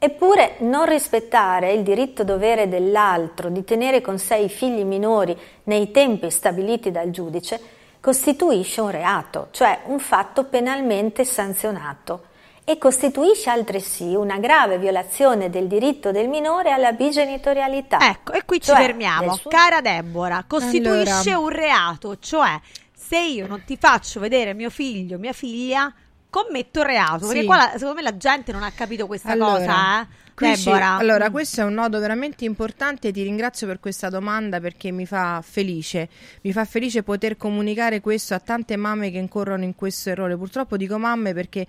Eppure 0.00 0.56
non 0.60 0.86
rispettare 0.86 1.72
il 1.72 1.82
diritto-dovere 1.82 2.68
dell'altro 2.68 3.48
di 3.48 3.64
tenere 3.64 4.00
con 4.00 4.18
sé 4.18 4.36
i 4.36 4.48
figli 4.48 4.84
minori 4.84 5.36
nei 5.64 5.90
tempi 5.90 6.30
stabiliti 6.30 6.92
dal 6.92 7.10
giudice 7.10 7.60
costituisce 8.00 8.80
un 8.80 8.90
reato, 8.90 9.48
cioè 9.50 9.80
un 9.86 9.98
fatto 9.98 10.44
penalmente 10.44 11.24
sanzionato 11.24 12.26
e 12.62 12.78
costituisce 12.78 13.50
altresì 13.50 14.14
una 14.14 14.38
grave 14.38 14.78
violazione 14.78 15.50
del 15.50 15.66
diritto 15.66 16.12
del 16.12 16.28
minore 16.28 16.70
alla 16.70 16.92
bigenitorialità. 16.92 17.98
Ecco, 18.08 18.32
e 18.32 18.44
qui 18.44 18.60
ci 18.60 18.70
Cioè, 18.70 18.76
fermiamo. 18.76 19.20
del 19.30 19.32
suo- 19.40 19.50
Cara 19.50 19.80
Deborah, 19.80 20.44
costituisce 20.46 21.30
Allora. 21.32 21.38
un 21.38 21.48
reato, 21.48 22.18
cioè 22.20 22.56
se 22.94 23.18
io 23.18 23.48
non 23.48 23.64
ti 23.64 23.76
faccio 23.76 24.20
vedere 24.20 24.54
mio 24.54 24.70
figlio, 24.70 25.18
mia 25.18 25.32
figlia, 25.32 25.92
commetto 26.30 26.82
reato. 26.82 27.26
Perché 27.26 27.40
Sì. 27.40 27.46
qua 27.46 27.56
la- 27.56 27.70
secondo 27.72 27.94
me 27.94 28.02
la 28.02 28.16
gente 28.16 28.52
non 28.52 28.62
ha 28.62 28.70
capito 28.70 29.06
questa 29.06 29.32
Allora, 29.32 29.58
cosa, 29.58 30.02
eh? 30.02 30.06
Qui 30.38 30.56
ci- 30.56 30.64
Deborah. 30.64 30.96
allora, 30.96 31.28
Mm. 31.28 31.32
questo 31.32 31.60
è 31.60 31.64
un 31.64 31.74
nodo 31.74 31.98
veramente 31.98 32.44
importante. 32.44 33.10
Ti 33.10 33.22
ringrazio 33.22 33.66
per 33.66 33.80
questa 33.80 34.08
domanda 34.08 34.60
perché 34.60 34.90
mi 34.92 35.04
fa 35.04 35.42
felice. 35.44 36.08
Mi 36.42 36.52
fa 36.52 36.64
felice 36.64 37.02
poter 37.02 37.36
comunicare 37.36 38.00
questo 38.00 38.34
a 38.34 38.38
tante 38.38 38.76
mamme 38.76 39.10
che 39.10 39.18
incorrono 39.18 39.64
in 39.64 39.74
questo 39.74 40.10
errore. 40.10 40.36
Purtroppo 40.36 40.76
dico 40.76 40.96
mamme 40.98 41.34
perché 41.34 41.66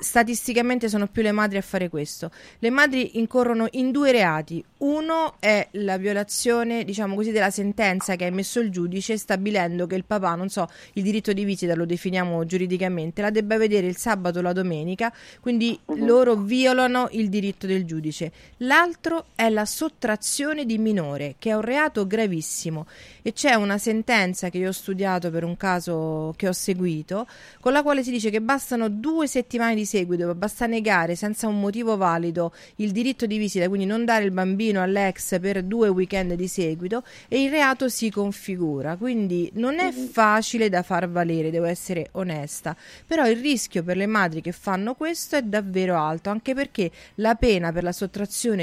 statisticamente 0.00 0.88
sono 0.88 1.06
più 1.06 1.22
le 1.22 1.32
madri 1.32 1.58
a 1.58 1.62
fare 1.62 1.88
questo. 1.88 2.30
Le 2.58 2.70
madri 2.70 3.18
incorrono 3.18 3.66
in 3.72 3.90
due 3.90 4.12
reati. 4.12 4.62
Uno 4.78 5.34
è 5.38 5.68
la 5.72 5.96
violazione, 5.96 6.84
diciamo 6.84 7.14
così, 7.14 7.30
della 7.32 7.50
sentenza 7.50 8.16
che 8.16 8.24
ha 8.24 8.28
emesso 8.28 8.60
il 8.60 8.70
giudice 8.70 9.16
stabilendo 9.16 9.86
che 9.86 9.94
il 9.94 10.04
papà, 10.04 10.34
non 10.34 10.48
so, 10.48 10.68
il 10.94 11.02
diritto 11.02 11.32
di 11.32 11.44
visita 11.44 11.74
lo 11.74 11.86
definiamo 11.86 12.44
giuridicamente, 12.44 13.22
la 13.22 13.30
debba 13.30 13.56
vedere 13.56 13.86
il 13.86 13.96
sabato 13.96 14.38
o 14.40 14.42
la 14.42 14.52
domenica, 14.52 15.12
quindi 15.40 15.78
loro 15.96 16.34
violano 16.34 17.08
il 17.12 17.28
diritto 17.28 17.66
del 17.66 17.84
giudice. 17.84 18.10
L'altro 18.58 19.26
è 19.34 19.48
la 19.48 19.64
sottrazione 19.64 20.64
di 20.64 20.78
minore, 20.78 21.36
che 21.38 21.50
è 21.50 21.54
un 21.54 21.62
reato 21.62 22.06
gravissimo 22.06 22.86
e 23.22 23.32
c'è 23.32 23.54
una 23.54 23.78
sentenza 23.78 24.50
che 24.50 24.58
io 24.58 24.68
ho 24.68 24.72
studiato 24.72 25.30
per 25.30 25.44
un 25.44 25.56
caso 25.56 26.34
che 26.36 26.48
ho 26.48 26.52
seguito, 26.52 27.26
con 27.60 27.72
la 27.72 27.82
quale 27.82 28.02
si 28.02 28.10
dice 28.10 28.30
che 28.30 28.40
bastano 28.40 28.88
due 28.88 29.26
settimane 29.26 29.74
di 29.74 29.84
seguito, 29.84 30.34
basta 30.34 30.66
negare 30.66 31.14
senza 31.14 31.46
un 31.46 31.60
motivo 31.60 31.96
valido 31.96 32.52
il 32.76 32.90
diritto 32.90 33.26
di 33.26 33.38
visita, 33.38 33.68
quindi 33.68 33.86
non 33.86 34.04
dare 34.04 34.24
il 34.24 34.30
bambino 34.32 34.82
all'ex 34.82 35.38
per 35.40 35.62
due 35.62 35.88
weekend 35.88 36.34
di 36.34 36.48
seguito 36.48 37.04
e 37.28 37.42
il 37.42 37.50
reato 37.50 37.88
si 37.88 38.10
configura. 38.10 38.96
Quindi 38.96 39.50
non 39.54 39.78
è 39.78 39.92
facile 39.92 40.68
da 40.68 40.82
far 40.82 41.08
valere, 41.08 41.50
devo 41.50 41.66
essere 41.66 42.08
onesta, 42.12 42.76
però 43.06 43.28
il 43.28 43.36
rischio 43.36 43.82
per 43.82 43.96
le 43.96 44.06
madri 44.06 44.40
che 44.40 44.52
fanno 44.52 44.94
questo 44.94 45.36
è 45.36 45.42
davvero 45.42 45.96
alto, 45.96 46.30
anche 46.30 46.54
perché 46.54 46.90
la 47.16 47.34
pena 47.34 47.72
per 47.72 47.82
la 47.82 47.92
sottrazione 47.92 48.01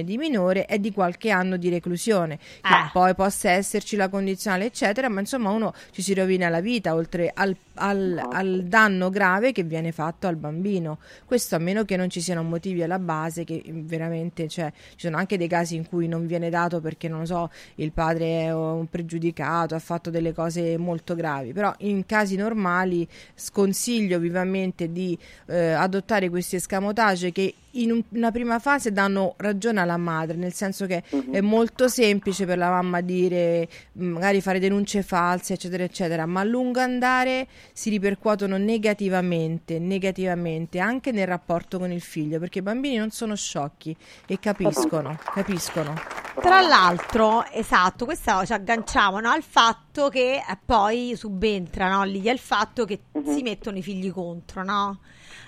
di 0.03 0.17
minore 0.17 0.65
è 0.65 0.79
di 0.79 0.91
qualche 0.91 1.29
anno 1.29 1.57
di 1.57 1.69
reclusione. 1.69 2.37
Che 2.37 2.67
Eh. 2.67 2.89
Poi 2.91 3.15
possa 3.15 3.51
esserci 3.51 3.95
la 3.95 4.09
condizionale, 4.09 4.65
eccetera, 4.65 5.09
ma 5.09 5.19
insomma 5.19 5.49
uno 5.51 5.73
ci 5.91 6.01
si 6.01 6.13
rovina 6.13 6.49
la 6.49 6.61
vita 6.61 6.93
oltre 6.93 7.31
al, 7.33 7.55
al, 7.79 8.21
al 8.31 8.63
danno 8.65 9.09
grave 9.09 9.51
che 9.51 9.63
viene 9.63 9.91
fatto 9.91 10.27
al 10.27 10.35
bambino. 10.35 10.99
Questo 11.25 11.55
a 11.55 11.59
meno 11.59 11.85
che 11.85 11.95
non 11.95 12.09
ci 12.09 12.21
siano 12.21 12.43
motivi 12.43 12.83
alla 12.83 12.99
base, 12.99 13.43
che 13.43 13.63
mm, 13.67 13.87
veramente 13.87 14.47
cioè, 14.47 14.71
ci 14.91 15.05
sono 15.05 15.17
anche 15.17 15.37
dei 15.37 15.47
casi 15.47 15.75
in 15.75 15.87
cui 15.87 16.07
non 16.07 16.27
viene 16.27 16.49
dato 16.49 16.81
perché 16.81 17.07
non 17.07 17.19
lo 17.19 17.25
so, 17.25 17.51
il 17.75 17.91
padre 17.91 18.43
è 18.43 18.53
un 18.53 18.87
pregiudicato, 18.87 19.75
ha 19.75 19.79
fatto 19.79 20.09
delle 20.09 20.33
cose 20.33 20.77
molto 20.77 21.15
gravi, 21.15 21.53
però 21.53 21.73
in 21.79 22.05
casi 22.05 22.35
normali 22.35 23.07
sconsiglio 23.33 24.19
vivamente 24.19 24.91
di 24.91 25.17
eh, 25.47 25.71
adottare 25.71 26.29
questi 26.29 26.57
escamotage 26.57 27.31
che 27.31 27.53
in 27.73 27.91
un- 27.91 28.03
una 28.09 28.31
prima 28.31 28.59
fase 28.59 28.91
danno 28.91 29.35
ragione 29.37 29.79
alla 29.79 29.97
madre, 29.97 30.37
nel 30.37 30.53
senso 30.53 30.85
che 30.85 31.03
è 31.31 31.41
molto 31.41 31.87
semplice 31.87 32.45
per 32.45 32.57
la 32.57 32.69
mamma 32.69 33.01
dire 33.01 33.67
mh, 33.91 34.05
magari 34.05 34.41
fare 34.41 34.59
denunce 34.59 35.03
false, 35.03 35.53
eccetera, 35.53 35.83
eccetera, 35.83 36.25
ma 36.25 36.41
a 36.41 36.43
lungo 36.43 36.79
andare 36.79 37.47
si 37.73 37.89
ripercuotono 37.89 38.57
negativamente, 38.57 39.79
negativamente 39.79 40.79
anche 40.79 41.11
nel 41.11 41.27
rapporto 41.27 41.79
con 41.79 41.91
il 41.91 42.01
figlio, 42.01 42.39
perché 42.39 42.59
i 42.59 42.61
bambini 42.61 42.97
non 42.97 43.11
sono 43.11 43.35
sciocchi 43.35 43.95
e 44.25 44.39
capiscono, 44.39 45.17
capiscono. 45.33 45.93
Tra 46.41 46.61
l'altro, 46.61 47.45
esatto, 47.51 48.05
questo 48.05 48.45
ci 48.45 48.53
agganciamo 48.53 49.19
no, 49.19 49.29
al 49.29 49.43
fatto 49.43 50.09
che 50.09 50.35
eh, 50.35 50.57
poi 50.63 51.13
subentra 51.15 51.89
no, 51.89 52.03
lì 52.03 52.27
il 52.27 52.39
fatto 52.39 52.85
che 52.85 53.01
si 53.25 53.41
mettono 53.41 53.77
i 53.77 53.81
figli 53.81 54.11
contro, 54.11 54.63
no? 54.63 54.99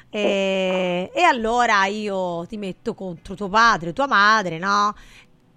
E, 0.09 1.09
e 1.13 1.21
allora 1.21 1.85
io 1.85 2.45
ti 2.45 2.57
metto 2.57 2.93
contro 2.93 3.35
tuo 3.35 3.47
padre, 3.47 3.93
tua 3.93 4.07
madre, 4.07 4.57
no? 4.57 4.93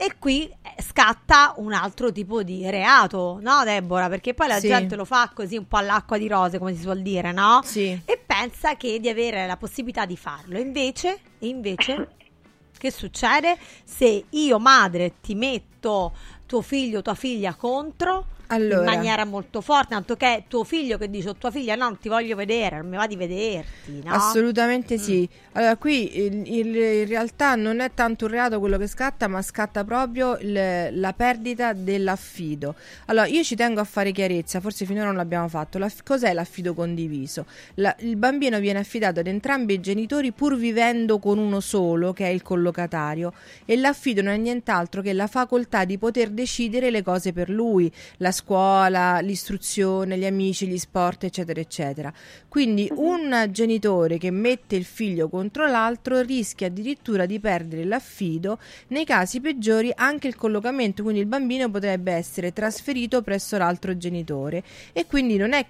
E 0.05 0.17
qui 0.19 0.47
eh, 0.47 0.83
scatta 0.83 1.55
un 1.57 1.73
altro 1.73 2.13
tipo 2.13 2.43
di 2.43 2.69
reato, 2.69 3.39
no, 3.41 3.65
Deborah? 3.65 4.11
Perché 4.11 4.35
poi 4.35 4.49
la 4.49 4.59
Sì. 4.61 4.67
gente 4.69 4.97
lo 4.97 5.07
fa 5.07 5.31
così 5.33 5.57
un 5.57 5.67
po' 5.67 5.79
all'acqua 5.79 6.19
di 6.19 6.29
rose, 6.29 6.59
come 6.59 6.75
si 6.75 6.83
suol 6.83 7.01
dire, 7.01 7.33
no? 7.33 7.61
Sì. 7.65 7.99
E 8.05 8.23
pensa 8.25 8.77
che 8.77 9.01
di 9.01 9.09
avere 9.09 9.47
la 9.47 9.57
possibilità 9.57 10.05
di 10.05 10.17
farlo. 10.19 10.59
Invece, 10.59 11.21
invece 11.39 12.09
che 12.79 12.91
succede 12.91 13.57
se 13.83 14.25
io 14.29 14.59
madre 14.59 15.15
ti 15.23 15.35
metto 15.35 16.13
tuo 16.45 16.61
figlio 16.61 16.99
o 16.99 17.03
tua 17.03 17.15
figlia 17.15 17.55
contro 17.55 18.27
Allora. 18.49 18.79
in 18.81 18.85
maniera 18.85 19.25
molto 19.25 19.61
forte, 19.61 19.95
tanto 19.95 20.17
che 20.17 20.27
è 20.37 20.45
tuo 20.49 20.65
figlio 20.65 20.99
che 20.99 21.09
dice 21.11 21.31
o 21.31 21.35
tua 21.37 21.51
figlia 21.51 21.75
no, 21.75 21.85
non 21.85 21.99
ti 21.99 22.09
voglio 22.09 22.37
vedere, 22.37 22.77
non 22.79 22.89
mi 22.89 22.97
va 22.97 23.07
di 23.07 23.17
vederti, 23.17 24.01
no? 24.05 24.13
Assolutamente 24.13 24.99
sì. 24.99 25.29
Allora, 25.53 25.77
qui 25.77 26.19
il- 26.19 26.47
in 26.47 27.07
realtà 27.07 27.55
non 27.55 27.81
è 27.81 27.93
tanto 27.95 28.25
un 28.27 28.31
reato 28.33 28.59
quello 28.59 28.77
che 28.79 28.87
scatta, 28.87 29.29
ma 29.29 29.41
scatta 29.43 29.85
proprio 29.85 30.37
il- 30.39 30.89
la 30.93 31.13
perdita 31.13 31.73
dell'affido. 31.73 32.75
Allora, 33.07 33.27
io 33.27 33.43
ci 33.43 33.55
tengo 33.57 33.81
a 33.81 33.85
fare 33.85 34.13
chiarezza, 34.13 34.61
forse 34.61 34.85
finora 34.85 35.07
non 35.07 35.17
l'abbiamo 35.17 35.49
fatto. 35.49 35.79
L'aff- 35.79 36.03
cos'è 36.05 36.33
l'affido 36.33 36.75
condiviso? 36.75 37.47
La- 37.75 37.95
il 38.01 38.17
bambino 38.17 38.59
viene 38.59 38.79
affidato 38.81 39.21
ad 39.21 39.27
entrambi 39.27 39.75
i 39.75 39.81
genitori 39.81 40.33
pur 40.33 40.57
vivendo 40.57 41.19
con 41.19 41.39
uno 41.39 41.61
solo, 41.61 42.13
che 42.13 42.27
è 42.27 42.29
il 42.31 42.43
collocatario, 42.43 43.33
e 43.65 43.77
l'affido 43.77 44.23
non 44.23 44.35
è 44.35 44.37
nient'altro 44.37 45.03
che 45.03 45.13
la 45.13 45.27
facoltà 45.27 45.85
di 45.85 45.99
poter 45.99 46.31
decidere 46.31 46.91
le 46.91 47.03
cose 47.03 47.33
per 47.33 47.49
lui, 47.49 47.91
la 48.19 48.31
scuola, 48.31 48.43
l'istruzione, 48.47 50.19
gli 50.19 50.27
amici, 50.27 50.67
gli 50.67 50.79
sport, 50.79 51.25
eccetera, 51.25 51.61
eccetera. 51.61 52.13
Quindi 52.49 52.91
un 52.95 53.49
genitore 53.51 54.19
che 54.19 54.31
mette 54.31 54.77
il 54.77 54.85
figlio 54.85 55.29
contro 55.29 55.67
l'altro 55.67 56.21
rischia 56.21 56.67
addirittura 56.67 57.27
di 57.27 57.41
perdere 57.41 57.85
l'affido, 57.85 58.59
nei 58.89 59.05
casi 59.05 59.41
peggiori 59.41 59.93
anche 59.95 60.29
il 60.29 60.37
collocamento, 60.37 61.03
quindi 61.03 61.21
il 61.21 61.27
bambino 61.27 61.71
potrebbe 61.71 62.13
essere 62.13 62.53
trasferito 62.53 63.23
presso 63.23 63.57
l'altro 63.57 63.97
genitore 63.97 64.63
e 64.93 65.07
quindi 65.07 65.37
non 65.37 65.53
è 65.53 65.65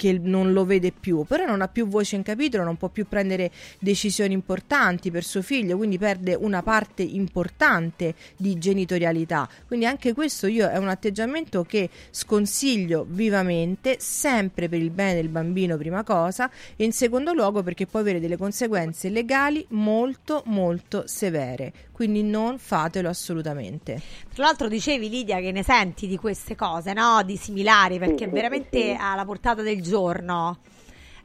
che 0.00 0.18
non 0.18 0.54
lo 0.54 0.64
vede 0.64 0.92
più, 0.98 1.24
però 1.24 1.44
non 1.44 1.60
ha 1.60 1.68
più 1.68 1.86
voce 1.86 2.16
in 2.16 2.22
capitolo, 2.22 2.64
non 2.64 2.78
può 2.78 2.88
più 2.88 3.06
prendere 3.06 3.50
decisioni 3.78 4.32
importanti 4.32 5.10
per 5.10 5.24
suo 5.24 5.42
figlio, 5.42 5.76
quindi 5.76 5.98
perde 5.98 6.34
una 6.34 6.62
parte 6.62 7.02
importante 7.02 8.14
di 8.38 8.56
genitorialità. 8.56 9.46
Quindi 9.66 9.84
anche 9.84 10.14
questo 10.14 10.46
io 10.46 10.70
è 10.70 10.78
un 10.78 10.88
atteggiamento 10.88 11.64
che 11.64 11.90
sconsiglio 12.12 13.04
vivamente, 13.10 13.96
sempre 13.98 14.70
per 14.70 14.80
il 14.80 14.88
bene 14.88 15.16
del 15.16 15.28
bambino 15.28 15.76
prima 15.76 16.02
cosa 16.02 16.50
e 16.76 16.84
in 16.84 16.92
secondo 16.92 17.34
luogo 17.34 17.62
perché 17.62 17.84
può 17.84 18.00
avere 18.00 18.20
delle 18.20 18.38
conseguenze 18.38 19.10
legali 19.10 19.66
molto 19.68 20.42
molto 20.46 21.02
severe. 21.06 21.89
Quindi 22.00 22.22
non 22.22 22.56
fatelo 22.56 23.10
assolutamente. 23.10 24.00
Tra 24.32 24.44
l'altro 24.44 24.68
dicevi 24.68 25.10
Lidia 25.10 25.38
che 25.40 25.52
ne 25.52 25.62
senti 25.62 26.06
di 26.06 26.16
queste 26.16 26.56
cose, 26.56 26.94
no? 26.94 27.22
Di 27.22 27.36
similari, 27.36 27.98
perché 27.98 28.24
Sì, 28.24 28.30
veramente 28.30 28.80
sì. 28.80 28.96
alla 28.98 29.26
portata 29.26 29.60
del 29.60 29.82
giorno. 29.82 30.60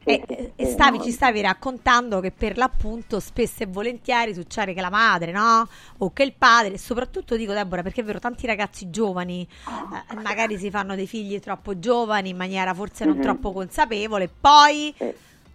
E, 0.04 0.22
e 0.54 0.66
stavi, 0.66 1.00
ci 1.00 1.12
stavi 1.12 1.40
raccontando 1.40 2.20
che 2.20 2.30
per 2.30 2.58
l'appunto 2.58 3.20
spesso 3.20 3.62
e 3.62 3.66
volentieri 3.66 4.34
succede 4.34 4.74
che 4.74 4.82
la 4.82 4.90
madre, 4.90 5.32
no? 5.32 5.66
O 6.00 6.12
che 6.12 6.24
il 6.24 6.34
padre, 6.36 6.74
e 6.74 6.78
soprattutto 6.78 7.36
dico 7.36 7.54
Deborah, 7.54 7.82
perché 7.82 8.02
è 8.02 8.04
vero, 8.04 8.18
tanti 8.18 8.46
ragazzi 8.46 8.90
giovani 8.90 9.48
eh, 10.10 10.14
magari 10.16 10.58
si 10.58 10.68
fanno 10.68 10.94
dei 10.94 11.06
figli 11.06 11.40
troppo 11.40 11.78
giovani 11.78 12.28
in 12.28 12.36
maniera 12.36 12.74
forse 12.74 13.06
non 13.06 13.16
Mhm. 13.16 13.22
troppo 13.22 13.50
consapevole, 13.52 14.28
poi 14.28 14.94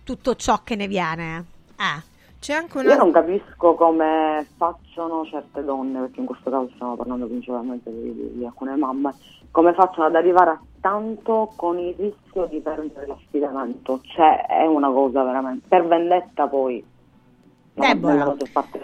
tutto 0.03 0.35
ciò 0.35 0.63
che 0.63 0.75
ne 0.75 0.87
viene. 0.87 1.45
Eh. 1.77 2.09
C'è 2.41 2.53
anche 2.53 2.79
Io 2.79 2.85
una 2.85 2.95
non 2.95 3.11
capisco 3.11 3.75
come 3.75 4.47
facciano 4.57 5.23
certe 5.25 5.63
donne, 5.63 5.99
perché 5.99 6.21
in 6.21 6.25
questo 6.25 6.49
caso 6.49 6.71
stiamo 6.73 6.95
parlando 6.95 7.27
principalmente 7.27 7.91
di, 7.91 8.15
di- 8.15 8.37
di 8.39 8.45
alcune 8.45 8.75
mamme, 8.75 9.13
come 9.51 9.73
facciano 9.73 10.07
ad 10.07 10.15
arrivare 10.15 10.49
a 10.49 10.59
tanto 10.79 11.53
con 11.55 11.77
il 11.77 11.93
rischio 11.95 12.47
di 12.47 12.59
perdere 12.59 13.05
l'affidamento. 13.05 13.99
Cioè, 14.01 14.47
è 14.47 14.65
una 14.65 14.89
cosa 14.89 15.23
veramente... 15.23 15.67
Per 15.67 15.85
vendetta 15.85 16.47
poi. 16.47 16.83
Deborah. 17.73 18.35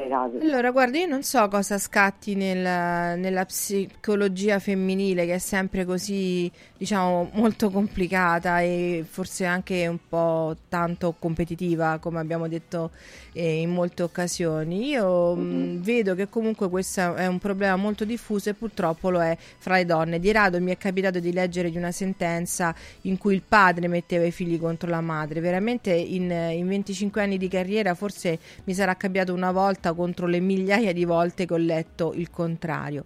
nella. 0.08 0.30
Allora, 0.41 0.71
guarda, 0.71 0.97
io 0.97 1.08
non 1.08 1.23
so 1.23 1.47
cosa 1.50 1.78
scatti 1.78 2.36
nel- 2.36 3.19
nella 3.19 3.45
psicologia 3.45 4.60
femminile, 4.60 5.26
che 5.26 5.36
è 5.36 5.38
sempre 5.39 5.86
così, 5.86 6.50
diciamo, 6.78 7.30
molto 7.34 7.69
complicata 7.69 8.62
e 8.62 9.06
forse 9.08 9.45
anche 9.45 9.88
un 9.88 10.00
po' 10.08 10.56
tanto 10.69 11.15
competitiva, 11.19 11.97
come 12.00 12.19
abbiamo 12.19 12.47
detto 12.47 12.91
eh, 13.34 13.62
in 13.62 13.71
molte 13.71 14.04
occasioni. 14.04 14.88
Io 14.89 15.36
mh, 15.36 15.82
vedo 15.82 16.15
che 16.15 16.30
comunque 16.30 16.69
questo 16.69 17.15
è 17.15 17.28
un 17.28 17.39
problema 17.39 17.76
molto 17.76 18.06
diffuso 18.06 18.50
e 18.50 18.54
purtroppo 18.54 19.10
lo 19.10 19.21
è 19.21 19.38
fra 19.58 19.76
le 19.76 19.86
donne. 19.86 20.19
Di 20.19 20.32
rado 20.32 20.60
mi 20.62 20.71
è 20.71 20.78
capitato 20.78 21.19
di 21.19 21.34
leggere 21.34 21.69
di 21.69 21.78
una 21.78 21.91
sentenza 21.91 22.73
in 23.02 23.17
cui 23.17 23.34
il 23.36 23.43
padre 23.47 23.88
metteva 23.88 24.26
i 24.26 24.32
figli 24.32 24.58
contro 24.60 24.89
la 24.89 25.02
madre. 25.02 25.39
Veramente 25.39 25.91
in, 25.91 26.32
in 26.32 26.67
25 26.67 27.21
anni 27.21 27.38
di 27.38 27.47
carriera 27.47 27.93
forse 27.93 28.39
mi 28.63 28.73
sarà 28.77 28.95
cambiato 28.95 29.33
una 29.33 29.51
volta 29.51 29.93
contro 29.93 30.27
le 30.27 30.39
migliaia 30.39 30.93
di 30.93 31.03
volte 31.03 31.45
che 31.45 31.53
ho 31.53 31.57
letto 31.57 32.13
il 32.15 32.29
contrario. 32.29 33.03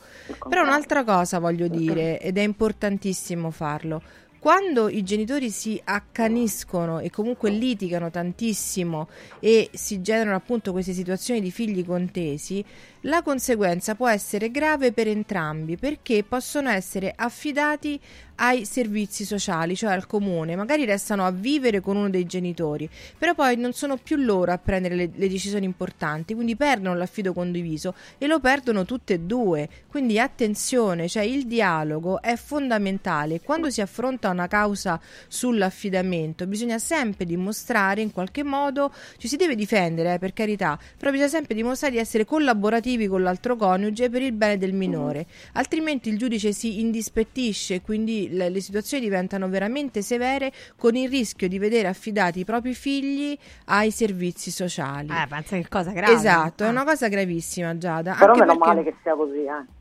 Però 0.47 0.61
un'altra 0.61 1.03
cosa 1.03 1.39
voglio 1.39 1.67
dire, 1.67 2.19
ed 2.19 2.37
è 2.37 2.41
importantissimo 2.41 3.49
farlo. 3.49 4.01
Quando 4.41 4.89
i 4.89 5.03
genitori 5.03 5.51
si 5.51 5.79
accaniscono 5.83 6.97
e 6.97 7.11
comunque 7.11 7.51
litigano 7.51 8.09
tantissimo 8.09 9.07
e 9.39 9.69
si 9.71 10.01
generano 10.01 10.35
appunto 10.35 10.71
queste 10.71 10.93
situazioni 10.93 11.41
di 11.41 11.51
figli 11.51 11.85
contesi, 11.85 12.65
la 13.05 13.21
conseguenza 13.23 13.95
può 13.95 14.07
essere 14.07 14.51
grave 14.51 14.91
per 14.91 15.07
entrambi 15.07 15.77
perché 15.77 16.23
possono 16.23 16.69
essere 16.69 17.11
affidati 17.15 17.99
ai 18.35 18.65
servizi 18.65 19.23
sociali, 19.23 19.75
cioè 19.75 19.91
al 19.91 20.07
comune, 20.07 20.55
magari 20.55 20.83
restano 20.83 21.25
a 21.25 21.31
vivere 21.31 21.79
con 21.79 21.95
uno 21.95 22.09
dei 22.09 22.25
genitori, 22.25 22.89
però 23.17 23.35
poi 23.35 23.55
non 23.55 23.71
sono 23.73 23.97
più 23.97 24.17
loro 24.17 24.51
a 24.51 24.57
prendere 24.57 24.95
le, 24.95 25.11
le 25.13 25.29
decisioni 25.29 25.65
importanti, 25.65 26.33
quindi 26.33 26.55
perdono 26.55 26.95
l'affido 26.95 27.33
condiviso 27.33 27.93
e 28.17 28.25
lo 28.25 28.39
perdono 28.39 28.83
tutte 28.83 29.13
e 29.13 29.19
due. 29.19 29.69
Quindi 29.87 30.19
attenzione, 30.19 31.07
cioè 31.07 31.21
il 31.23 31.45
dialogo 31.45 32.19
è 32.19 32.35
fondamentale. 32.35 33.41
Quando 33.41 33.69
si 33.69 33.81
affronta 33.81 34.29
una 34.29 34.47
causa 34.47 34.99
sull'affidamento, 35.27 36.47
bisogna 36.47 36.79
sempre 36.79 37.25
dimostrare 37.25 38.01
in 38.01 38.11
qualche 38.11 38.43
modo, 38.43 38.91
ci 39.17 39.27
si 39.27 39.35
deve 39.35 39.53
difendere, 39.53 40.15
eh, 40.15 40.19
per 40.19 40.33
carità, 40.33 40.79
però 40.97 41.11
bisogna 41.11 41.29
sempre 41.29 41.53
dimostrare 41.53 41.93
di 41.93 41.99
essere 41.99 42.25
collaborativi 42.25 42.90
con 43.07 43.23
l'altro 43.23 43.55
coniuge 43.55 44.09
per 44.09 44.21
il 44.21 44.31
bene 44.33 44.57
del 44.57 44.73
minore, 44.73 45.25
altrimenti 45.53 46.09
il 46.09 46.17
giudice 46.17 46.51
si 46.53 46.79
indispettisce 46.79 47.75
e 47.75 47.81
quindi 47.81 48.29
le, 48.31 48.49
le 48.49 48.59
situazioni 48.61 49.03
diventano 49.03 49.47
veramente 49.49 50.01
severe 50.01 50.51
con 50.75 50.95
il 50.95 51.09
rischio 51.09 51.47
di 51.47 51.57
vedere 51.59 51.87
affidati 51.87 52.39
i 52.39 52.45
propri 52.45 52.73
figli 52.73 53.37
ai 53.65 53.91
servizi 53.91 54.51
sociali. 54.51 55.07
Eh, 55.09 55.27
pensa 55.27 55.55
che 55.57 55.67
cosa 55.67 55.91
grave. 55.91 56.13
Esatto, 56.13 56.63
è 56.63 56.67
Ah. 56.67 56.69
una 56.71 56.83
cosa 56.83 57.07
gravissima, 57.07 57.77
Giada. 57.77 58.15
Però 58.17 58.33
anche 58.33 58.45
meno 58.45 58.57
perché- 58.57 58.73
male 58.75 58.83
che 58.83 58.95
sia 59.01 59.15
così, 59.15 59.43
eh. 59.43 59.79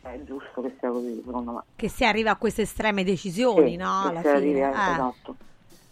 È 0.00 0.20
giusto 0.24 0.62
che 0.62 0.74
sia 0.78 0.90
così, 0.90 1.22
secondo 1.24 1.52
me. 1.52 1.60
Che 1.76 1.88
si 1.88 2.04
arriva 2.04 2.30
a 2.30 2.36
queste 2.36 2.62
estreme 2.62 3.04
decisioni, 3.04 3.72
Sì, 3.72 3.76
no? 3.76 4.00
che 4.04 4.08
Alla 4.08 4.20
si 4.22 4.28
arrivi, 4.28 4.54
fine. 4.54 4.60
eh, 4.60 4.68
Eh. 4.68 4.92
esatto. 4.92 5.36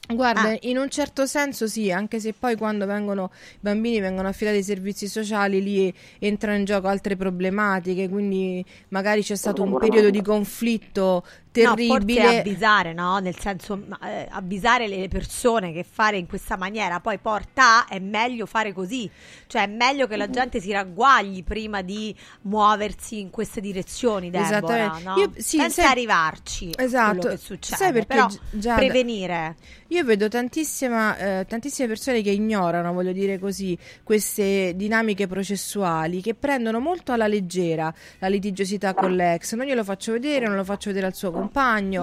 Guarda, 0.09 0.51
Ah. 0.51 0.57
in 0.63 0.79
un 0.79 0.89
certo 0.89 1.27
senso 1.27 1.67
sì, 1.67 1.91
anche 1.91 2.21
se 2.21 2.33
poi 2.33 2.57
quando 2.57 2.87
vengono 2.87 3.31
i 3.55 3.59
bambini 3.61 4.01
vengono 4.01 4.29
affidati 4.29 4.59
ai 4.59 4.63
servizi 4.63 5.09
sociali, 5.09 5.63
lì 5.63 5.93
entrano 6.21 6.57
in 6.59 6.65
gioco 6.65 6.87
altre 6.87 7.17
problematiche, 7.17 8.09
quindi 8.09 8.65
magari 8.91 9.23
c'è 9.23 9.35
stato 9.35 9.63
un 9.63 9.77
periodo 9.79 10.11
di 10.11 10.23
conflitto 10.23 11.25
No, 11.63 11.69
forse 11.77 11.87
terribile. 11.89 12.39
avvisare, 12.39 12.93
no? 12.93 13.19
Nel 13.19 13.39
senso, 13.39 13.83
eh, 14.05 14.27
avvisare 14.31 14.89
le 14.89 15.09
persone 15.09 15.73
che 15.73 15.85
fare 15.89 16.17
in 16.17 16.27
questa 16.27 16.57
maniera 16.57 17.01
poi 17.01 17.19
porta 17.19 17.87
è 17.87 17.99
meglio 17.99 18.47
fare 18.47 18.73
così. 18.73 19.11
Cioè, 19.47 19.63
è 19.63 19.67
meglio 19.67 20.07
che 20.07 20.17
la 20.17 20.29
gente 20.31 20.61
si 20.61 20.73
ragguagli 20.73 21.43
prima 21.45 21.83
di 21.83 22.15
muoversi 22.43 23.21
in 23.21 23.31
queste 23.31 23.61
direzioni, 23.61 24.31
Deborah, 24.31 24.47
Esattamente. 24.49 25.03
no? 25.05 25.17
Io- 25.17 25.33
sì, 25.37 25.59
Senza 25.59 25.83
sai- 25.83 25.91
arrivarci 25.91 26.71
a 26.77 26.83
Esatto. 26.83 27.19
quello 27.19 27.35
che 27.35 27.41
succede. 27.41 27.77
Sai 27.77 27.93
perché, 27.93 28.07
Però 28.15 28.27
Gi- 28.29 28.39
Giada- 28.53 28.77
prevenire. 28.79 29.57
Io 29.89 30.05
vedo 30.05 30.29
tantissima, 30.29 31.17
eh, 31.17 31.47
tantissime 31.47 31.87
persone 31.89 32.23
che 32.23 32.31
ignorano, 32.31 32.93
voglio 32.93 33.13
dire 33.13 33.39
così, 33.39 33.77
queste 34.03 34.73
dinamiche 34.75 35.27
processuali 35.27 36.21
che 36.21 36.35
prendono 36.35 36.81
molto 36.81 37.13
alla 37.13 37.27
leggera 37.29 37.93
la 38.19 38.29
litigiosità 38.29 38.95
con 38.95 39.15
l'ex. 39.15 39.55
Non 39.55 39.67
glielo 39.67 39.85
faccio 39.85 40.13
vedere, 40.13 40.47
non 40.47 40.57
lo 40.57 40.65
faccio 40.65 40.89
vedere 40.89 41.07
al 41.07 41.15
suo 41.15 41.31
compagno, 41.31 41.46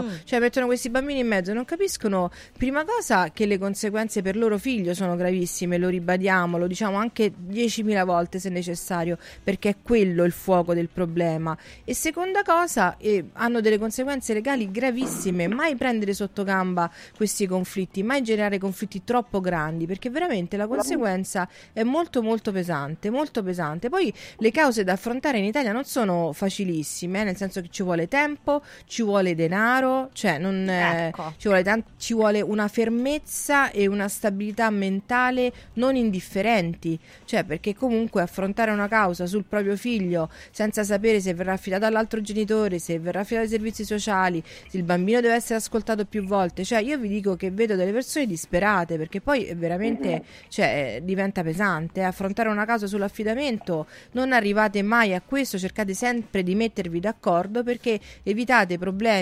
Mm. 0.02 0.10
cioè 0.24 0.40
mettono 0.40 0.66
questi 0.66 0.90
bambini 0.90 1.20
in 1.20 1.28
mezzo, 1.28 1.54
non 1.54 1.66
capiscono 1.66 2.32
prima 2.58 2.84
cosa 2.86 3.32
che 3.32 3.46
le 3.46 3.58
conseguenze 3.58 4.22
per 4.22 4.36
loro 4.36 4.58
figlio 4.58 4.94
sono 4.94 5.16
gravissime, 5.16 5.78
lo 5.78 5.90
ribadiamo, 5.90 6.58
lo 6.58 6.68
diciamo 6.68 6.98
anche 6.98 7.32
10.000 7.32 8.06
volte 8.06 8.40
se 8.40 8.50
necessario, 8.50 9.18
perché 9.44 9.70
è 9.70 9.76
quello 9.82 10.24
il 10.24 10.32
fuoco 10.32 10.74
del 10.74 10.90
problema. 10.90 11.58
E 11.84 11.94
seconda 11.94 12.44
cosa, 12.44 12.98
eh, 12.98 13.26
hanno 13.34 13.62
delle 13.62 13.78
conseguenze 13.78 14.34
legali 14.34 14.72
gravissime, 14.72 15.48
mai 15.48 15.76
prendere 15.76 16.14
sotto 16.14 16.44
gamba 16.44 16.92
questi 17.16 17.48
conflitti, 17.48 18.04
mai 18.04 18.22
generare 18.22 18.58
conflitti 18.58 19.04
troppo 19.04 19.40
grandi, 19.40 19.86
perché 19.86 20.10
veramente 20.10 20.58
la 20.58 20.68
conseguenza 20.68 21.48
è 21.72 21.84
molto 21.84 22.22
molto 22.22 22.52
pesante, 22.52 23.10
molto 23.10 23.44
pesante. 23.44 23.90
Poi 23.90 24.14
le 24.38 24.52
cause 24.52 24.84
da 24.84 24.94
affrontare 24.94 25.38
in 25.38 25.46
Italia 25.46 25.72
non 25.72 25.86
sono 25.86 26.32
facilissime, 26.34 27.22
eh, 27.22 27.24
nel 27.24 27.38
senso 27.38 27.62
che 27.62 27.68
ci 27.70 27.84
vuole 27.84 28.08
tempo, 28.08 28.62
ci 28.86 29.04
vuole 29.04 29.23
denaro, 29.34 30.10
cioè 30.14 30.38
non, 30.38 30.68
eh, 30.70 31.08
Ecco. 31.08 31.34
ci, 31.38 31.48
vuole 31.48 31.64
tan- 31.64 31.84
ci 31.98 32.14
vuole 32.14 32.42
una 32.42 32.68
fermezza 32.68 33.72
e 33.72 33.88
una 33.88 34.08
stabilità 34.08 34.70
mentale 34.70 35.52
non 35.74 35.96
indifferenti, 35.96 37.00
cioè 37.26 37.44
perché 37.44 37.74
comunque 37.76 38.22
affrontare 38.22 38.72
una 38.72 38.88
causa 38.88 39.26
sul 39.26 39.46
proprio 39.46 39.76
figlio 39.78 40.30
senza 40.52 40.84
sapere 40.84 41.20
se 41.20 41.34
verrà 41.34 41.54
affidato 41.54 41.86
all'altro 41.86 42.22
genitore, 42.22 42.80
se 42.80 43.00
verrà 43.00 43.22
affidato 43.22 43.46
ai 43.46 43.52
servizi 43.52 43.86
sociali, 43.86 44.44
se 44.68 44.78
il 44.78 44.84
bambino 44.84 45.22
deve 45.22 45.36
essere 45.36 45.56
ascoltato 45.56 46.06
più 46.06 46.24
volte, 46.26 46.64
cioè 46.64 46.80
io 46.82 46.98
vi 46.98 47.08
dico 47.08 47.36
che 47.36 47.52
vedo 47.52 47.76
delle 47.76 47.92
persone 47.92 48.26
disperate 48.26 48.98
perché 48.98 49.22
poi 49.22 49.52
veramente 49.56 50.24
cioè, 50.50 50.96
eh, 50.98 51.02
diventa 51.04 51.42
pesante 51.44 52.02
eh, 52.02 52.04
affrontare 52.04 52.50
una 52.50 52.66
causa 52.66 52.88
sull'affidamento, 52.88 53.88
non 54.12 54.34
arrivate 54.34 54.82
mai 54.82 55.14
a 55.14 55.22
questo, 55.26 55.58
cercate 55.58 55.94
sempre 55.94 56.44
di 56.44 56.56
mettervi 56.56 57.00
d'accordo 57.00 57.64
perché 57.64 58.00
evitate 58.24 58.78
problemi 58.78 59.13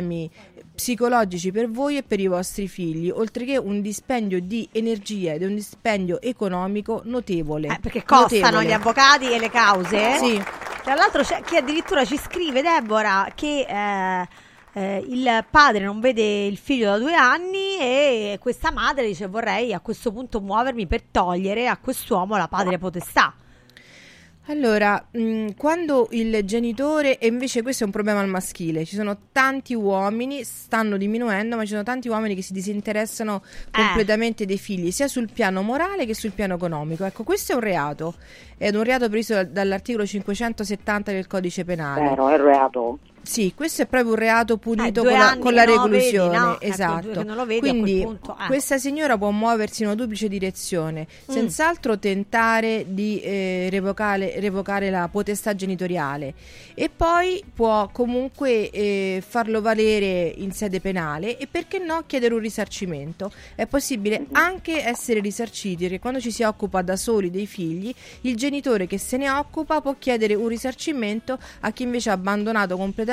psicologici 0.73 1.51
per 1.51 1.69
voi 1.69 1.97
e 1.97 2.03
per 2.03 2.19
i 2.19 2.27
vostri 2.27 2.67
figli, 2.67 3.09
oltre 3.09 3.45
che 3.45 3.57
un 3.57 3.81
dispendio 3.81 4.41
di 4.41 4.67
energia 4.71 5.33
ed 5.33 5.43
un 5.43 5.55
dispendio 5.55 6.21
economico 6.21 7.01
notevole. 7.05 7.67
Eh, 7.67 7.79
perché 7.79 8.03
costano 8.03 8.57
Notevole. 8.57 8.65
gli 8.65 8.71
avvocati 8.71 9.31
e 9.31 9.39
le 9.39 9.49
cause. 9.49 10.17
Sì. 10.17 10.43
Tra 10.83 10.95
l'altro 10.95 11.21
c'è 11.21 11.41
chi 11.43 11.57
addirittura 11.57 12.03
ci 12.05 12.17
scrive, 12.17 12.61
Deborah, 12.61 13.31
che 13.35 13.65
eh, 13.67 14.27
eh, 14.73 15.05
il 15.07 15.45
padre 15.49 15.83
non 15.83 15.99
vede 15.99 16.45
il 16.45 16.57
figlio 16.57 16.89
da 16.89 16.97
due 16.97 17.13
anni 17.13 17.77
e 17.77 18.37
questa 18.39 18.71
madre 18.71 19.05
dice 19.05 19.27
vorrei 19.27 19.73
a 19.73 19.79
questo 19.81 20.11
punto 20.11 20.39
muovermi 20.39 20.87
per 20.87 21.03
togliere 21.03 21.67
a 21.67 21.77
quest'uomo 21.77 22.37
la 22.37 22.47
padre 22.47 22.77
potestà. 22.77 23.33
Allora, 24.47 25.05
mh, 25.11 25.49
quando 25.55 26.07
il 26.11 26.43
genitore, 26.45 27.19
e 27.19 27.27
invece 27.27 27.61
questo 27.61 27.83
è 27.83 27.85
un 27.85 27.91
problema 27.91 28.19
al 28.21 28.27
maschile, 28.27 28.85
ci 28.85 28.95
sono 28.95 29.15
tanti 29.31 29.75
uomini, 29.75 30.43
stanno 30.43 30.97
diminuendo, 30.97 31.55
ma 31.55 31.61
ci 31.61 31.69
sono 31.69 31.83
tanti 31.83 32.09
uomini 32.09 32.33
che 32.33 32.41
si 32.41 32.51
disinteressano 32.51 33.43
completamente 33.69 34.45
dei 34.45 34.57
figli, 34.57 34.91
sia 34.91 35.07
sul 35.07 35.29
piano 35.31 35.61
morale 35.61 36.05
che 36.05 36.15
sul 36.15 36.31
piano 36.31 36.55
economico. 36.55 37.05
Ecco, 37.05 37.23
questo 37.23 37.51
è 37.51 37.55
un 37.55 37.61
reato, 37.61 38.15
è 38.57 38.69
un 38.69 38.83
reato 38.83 39.07
previsto 39.07 39.35
dal- 39.35 39.47
dall'articolo 39.49 40.05
570 40.05 41.11
del 41.11 41.27
codice 41.27 41.63
penale. 41.63 42.09
Vero, 42.09 42.29
è 42.29 42.37
reato. 42.37 42.99
Sì, 43.23 43.53
questo 43.55 43.83
è 43.83 43.85
proprio 43.85 44.13
un 44.13 44.17
reato 44.17 44.57
punito 44.57 45.01
Eh, 45.01 45.05
con 45.05 45.13
la, 45.17 45.37
con 45.39 45.53
la 45.53 45.65
vedi, 45.65 45.77
reclusione. 45.77 46.37
no? 46.37 46.53
Ecco, 46.59 46.63
Esatto. 46.65 47.01
due 47.01 47.13
che 47.13 47.23
non 47.23 47.35
lo 47.35 47.45
vedi, 47.45 47.59
Quindi 47.69 48.01
punto, 48.01 48.35
eh. 48.41 48.45
questa 48.47 48.77
signora 48.79 49.15
può 49.17 49.29
muoversi 49.29 49.83
in 49.83 49.87
una 49.89 49.95
duplice 49.95 50.27
direzione, 50.27 51.07
Mm. 51.29 51.33
senz'altro 51.33 51.99
tentare 51.99 52.85
di 52.87 53.19
eh, 53.21 53.67
revocare, 53.69 54.39
revocare 54.39 54.89
la 54.89 55.07
potestà 55.09 55.53
genitoriale 55.55 56.33
e 56.73 56.89
poi 56.89 57.43
può 57.53 57.89
comunque 57.93 58.69
eh, 58.71 59.23
farlo 59.25 59.61
valere 59.61 60.33
in 60.37 60.51
sede 60.51 60.79
penale 60.81 61.37
e 61.37 61.47
perché 61.47 61.77
no 61.77 62.03
chiedere 62.07 62.33
un 62.33 62.39
risarcimento. 62.39 63.31
È 63.53 63.67
possibile 63.67 64.25
anche 64.31 64.83
essere 64.83 65.19
risarciti 65.19 65.83
perché 65.83 65.99
quando 65.99 66.19
ci 66.19 66.31
si 66.31 66.41
occupa 66.41 66.81
da 66.81 66.95
soli 66.95 67.29
dei 67.29 67.45
figli, 67.45 67.93
il 68.21 68.35
genitore 68.35 68.87
che 68.87 68.97
se 68.97 69.17
ne 69.17 69.29
occupa 69.29 69.79
può 69.79 69.95
chiedere 69.99 70.33
un 70.33 70.47
risarcimento 70.47 71.37
a 71.59 71.71
chi 71.71 71.83
invece 71.83 72.09
ha 72.09 72.13
abbandonato 72.13 72.75
completamente 72.75 73.09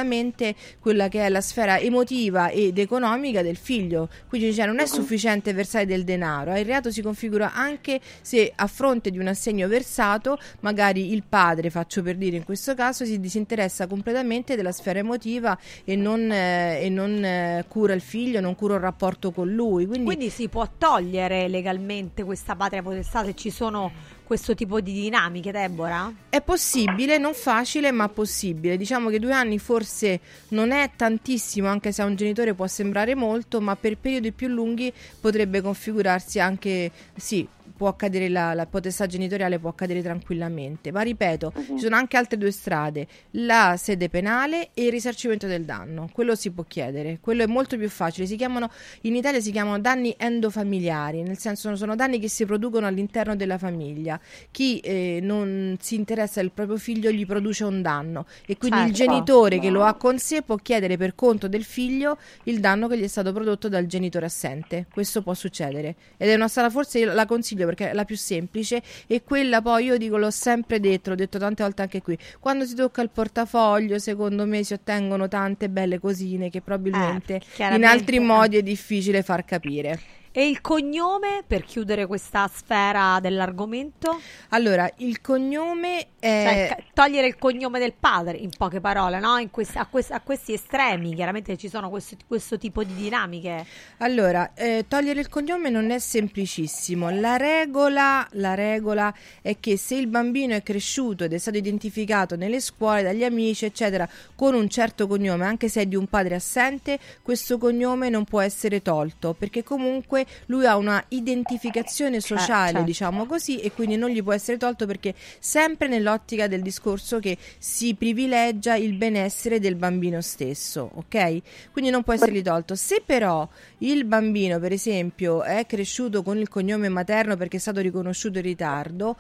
quella 0.81 1.09
che 1.09 1.25
è 1.25 1.29
la 1.29 1.41
sfera 1.41 1.79
emotiva 1.79 2.51
ed 2.51 2.79
economica 2.79 3.43
del 3.43 3.57
figlio. 3.57 4.09
Quindi 4.29 4.53
cioè, 4.55 4.67
non 4.67 4.79
è 4.79 4.87
sufficiente 4.87 5.53
versare 5.53 5.87
del 5.87 6.05
denaro, 6.05 6.53
eh, 6.53 6.61
il 6.61 6.67
reato 6.67 6.91
si 6.91 7.03
configura 7.03 7.53
anche 7.53 8.01
se 8.21 8.53
a 8.55 8.67
fronte 8.67 9.11
di 9.11 9.19
un 9.19 9.27
assegno 9.27 9.69
versato, 9.69 10.39
magari 10.61 11.13
il 11.13 11.23
padre, 11.29 11.71
faccio 11.71 12.03
per 12.03 12.17
dire 12.17 12.37
in 12.37 12.45
questo 12.45 12.75
caso, 12.75 13.05
si 13.05 13.21
disinteressa 13.21 13.87
completamente 13.87 14.57
della 14.57 14.73
sfera 14.73 14.99
emotiva 14.99 15.59
e 15.85 15.97
non, 15.97 16.31
eh, 16.31 16.81
e 16.83 16.89
non, 16.89 17.25
eh, 17.25 17.65
cura 17.69 17.95
il 17.95 18.01
figlio, 18.01 18.41
non 18.41 18.55
cura 18.55 18.75
il 18.75 18.81
rapporto 18.81 19.31
con 19.31 19.49
lui. 19.49 19.87
Quindi, 19.87 20.05
Quindi 20.05 20.31
si 20.31 20.49
può 20.49 20.69
togliere 20.77 21.49
legalmente 21.49 22.25
questa 22.25 22.55
patria 22.57 22.83
potestà 22.83 23.25
se 23.25 23.35
ci 23.35 23.51
sono 23.51 24.17
questo 24.29 24.55
tipo 24.55 24.83
di 24.83 24.93
dinamiche, 24.93 25.51
Deborah? 25.51 26.13
È 26.29 26.43
possibile, 26.43 27.17
non 27.17 27.33
facile, 27.33 27.91
ma 27.93 28.11
possibile. 28.11 28.77
Diciamo 28.77 29.09
che 29.09 29.19
due 29.19 29.33
anni 29.33 29.59
forse 29.59 30.21
non 30.49 30.71
è 30.71 30.91
tantissimo, 30.95 31.67
anche 31.67 31.93
se 31.93 32.03
a 32.03 32.05
un 32.05 32.15
genitore 32.15 32.53
può 32.53 32.67
sembrare 32.67 33.15
molto, 33.15 33.59
ma 33.63 33.75
per 33.75 33.97
periodi 33.97 34.33
più 34.33 34.49
lunghi 34.49 34.93
potrebbe 35.19 35.63
configurarsi 35.63 36.41
anche, 36.41 36.91
sì, 37.17 37.49
può 37.79 37.87
accadere 37.87 38.29
la, 38.29 38.55
la 38.55 38.67
potestà 38.67 39.07
genitoriale 39.07 39.61
può 39.61 39.71
accadere 39.71 40.03
tranquillamente. 40.03 40.91
Ma 40.91 41.03
ripeto, 41.03 41.53
ci 41.55 41.79
sono 41.79 41.95
anche 41.95 42.17
altre 42.17 42.37
due 42.37 42.51
strade: 42.51 43.07
la 43.31 43.77
sede 43.79 44.09
penale 44.09 44.71
e 44.75 44.87
il 44.87 44.91
risarcimento 44.91 45.47
del 45.47 45.65
danno. 45.65 46.11
Quello 46.13 46.35
si 46.35 46.51
può 46.51 46.65
chiedere, 46.65 47.19
quello 47.21 47.45
è 47.45 47.47
molto 47.47 47.77
più 47.79 47.89
facile. 47.89 48.27
Si 48.27 48.35
chiamano 48.35 48.69
in 49.03 49.15
Italia 49.15 49.41
si 49.41 49.53
chiamano 49.53 49.79
danni 49.79 50.15
endofamiliari, 50.19 51.23
nel 51.23 51.39
senso 51.39 51.77
sono 51.77 51.95
danni 51.95 52.19
che 52.19 52.29
si 52.29 52.45
producono 52.45 52.87
all'interno 52.87 53.37
della 53.37 53.59
famiglia. 53.59 54.21
Chi 54.51 54.81
eh, 54.81 55.21
non 55.23 55.77
si 55.81 55.95
interessa 55.95 56.41
del 56.41 56.51
proprio 56.51 56.77
figlio 56.79 57.13
gli 57.13 57.25
produce 57.25 57.63
un 57.63 57.81
danno 57.81 58.27
e 58.45 58.57
quindi 58.57 58.81
il 58.81 58.95
Certo. 58.95 59.13
genitore 59.13 59.61
che 59.61 59.71
lo 59.71 59.85
ha 59.85 59.95
con 59.95 60.19
sé 60.19 60.43
può 60.43 60.57
chiedere 60.57 60.97
per 60.97 61.15
conto 61.15 61.47
del 61.47 61.63
figlio 61.63 62.19
il 62.45 62.59
danno 62.59 62.89
che 62.89 62.99
gli 62.99 63.05
è 63.05 63.07
stato 63.07 63.33
prodotto 63.33 63.69
dal 63.69 63.87
genitore 63.87 64.27
assente. 64.27 64.87
Questo 64.93 65.23
può 65.23 65.35
succedere 65.35 65.95
ed 66.17 66.29
è 66.29 66.35
una 66.35 66.49
strada 66.49 66.71
forse 66.71 67.05
la 67.05 67.27
consiglio 67.27 67.67
perché 67.69 67.91
è 67.91 67.95
la 67.95 68.05
più 68.05 68.17
semplice 68.17 68.83
e 69.07 69.23
quella 69.23 69.63
poi 69.63 69.85
io 69.85 69.97
dico 69.97 70.17
l'ho 70.17 70.31
sempre 70.31 70.81
detto, 70.81 71.11
l'ho 71.11 71.17
detto 71.17 71.39
tante 71.39 71.63
volte 71.63 71.83
anche 71.83 72.03
qui. 72.03 72.17
Quando 72.41 72.65
si 72.65 72.75
tocca 72.75 73.03
il 73.03 73.11
portafoglio, 73.11 73.99
secondo 73.99 74.47
me 74.47 74.63
si 74.65 74.73
ottengono 74.73 75.29
tante 75.29 75.69
belle 75.69 75.99
cosine 75.99 76.51
che 76.51 76.61
probabilmente 76.61 77.35
in 77.35 77.41
chiaramente, 77.55 77.87
altri 77.87 78.17
eh. 78.17 78.21
modi 78.21 78.57
è 78.57 78.63
difficile 78.63 79.23
far 79.23 79.45
capire. 79.45 80.01
E 80.39 80.49
il 80.49 80.61
cognome 80.61 81.43
per 81.45 81.65
chiudere 81.65 82.07
questa 82.07 82.49
sfera 82.55 83.19
dell'argomento? 83.21 84.21
Allora, 84.51 84.89
il 84.99 85.21
cognome 85.21 86.11
è 86.21 86.69
Cioè, 86.69 86.85
togliere 86.95 87.27
il 87.27 87.37
cognome 87.39 87.81
del 87.81 87.93
padre, 87.99 88.37
in 88.37 88.51
poche 88.57 88.79
parole, 88.79 89.19
no? 89.19 89.39
In 89.39 89.51
quest- 89.51 89.75
a, 89.75 89.87
quest- 89.87 90.13
a 90.13 90.21
questi 90.21 90.53
estremi, 90.53 91.13
chiaramente 91.13 91.57
ci 91.57 91.69
sono 91.69 91.91
questo, 91.91 92.15
questo 92.25 92.57
tipo 92.57 92.85
di 92.85 92.95
dinamiche. 92.95 93.67
Allora, 93.97 94.53
eh, 94.55 94.85
togliere 94.87 95.19
il 95.19 95.29
cognome 95.29 95.71
non 95.71 95.91
è 95.91 95.99
semplicissimo. 95.99 97.11
La 97.11 97.37
regola, 97.37 98.25
la 98.35 98.55
regola 98.55 99.13
è 99.43 99.57
che 99.59 99.77
se 99.77 99.97
il 99.97 100.07
bambino 100.07 100.55
è 100.55 100.63
cresciuto 100.63 101.25
ed 101.25 101.33
è 101.33 101.39
stato 101.39 101.57
identificato 101.57 102.37
nelle 102.37 102.61
scuole, 102.61 103.03
dagli 103.03 103.25
amici, 103.25 103.65
eccetera, 103.65 104.09
con 104.37 104.55
un 104.55 104.69
certo 104.69 105.09
cognome, 105.09 105.47
anche 105.47 105.69
se 105.69 105.81
è 105.81 105.87
di 105.87 105.97
un 105.97 106.07
padre 106.07 106.37
assente, 106.37 106.97
questo 107.23 107.59
cognome 107.59 108.09
non 108.09 108.23
può 108.23 108.41
essere 108.41 108.83
tolto, 108.83 109.35
perché 109.37 109.65
comunque 109.65 110.27
lui 110.47 110.67
ha 110.67 110.77
una 110.77 111.03
identificazione 111.09 112.21
sociale, 112.21 112.73
certo. 112.73 112.87
diciamo 112.87 113.27
così, 113.27 113.61
e 113.61 113.73
quindi 113.73 113.97
non 113.97 114.11
gli 114.11 114.23
può 114.23 114.33
essere 114.33 114.57
tolto 114.57 114.87
perché 114.87 115.15
sempre 115.39 115.89
nell'ottica 115.89 116.47
del 116.47 116.63
discorso 116.63 117.19
che 117.19 117.37
si 117.59 117.95
privilegia 117.95 118.77
il 118.77 118.95
benessere 118.95 119.61
del 119.61 119.75
bambino 119.75 120.21
stesso, 120.21 120.91
ok? 120.95 121.43
Quindi 121.73 121.91
non 121.91 122.03
può 122.03 122.13
essergli 122.13 122.43
tolto. 122.43 122.75
Se 122.75 123.03
però 123.05 123.49
il 123.79 124.05
bambino, 124.05 124.59
per 124.59 124.73
esempio, 124.73 125.43
è 125.43 125.67
cresciuto 125.67 126.23
con 126.23 126.39
il 126.39 126.49
cognome 126.49 126.89
materno 126.89 127.37
perché 127.37 127.57
è 127.57 127.61
stato 127.61 127.81
riconosciuto 127.81 128.39
in 128.39 128.45
ritardo, 128.45 129.17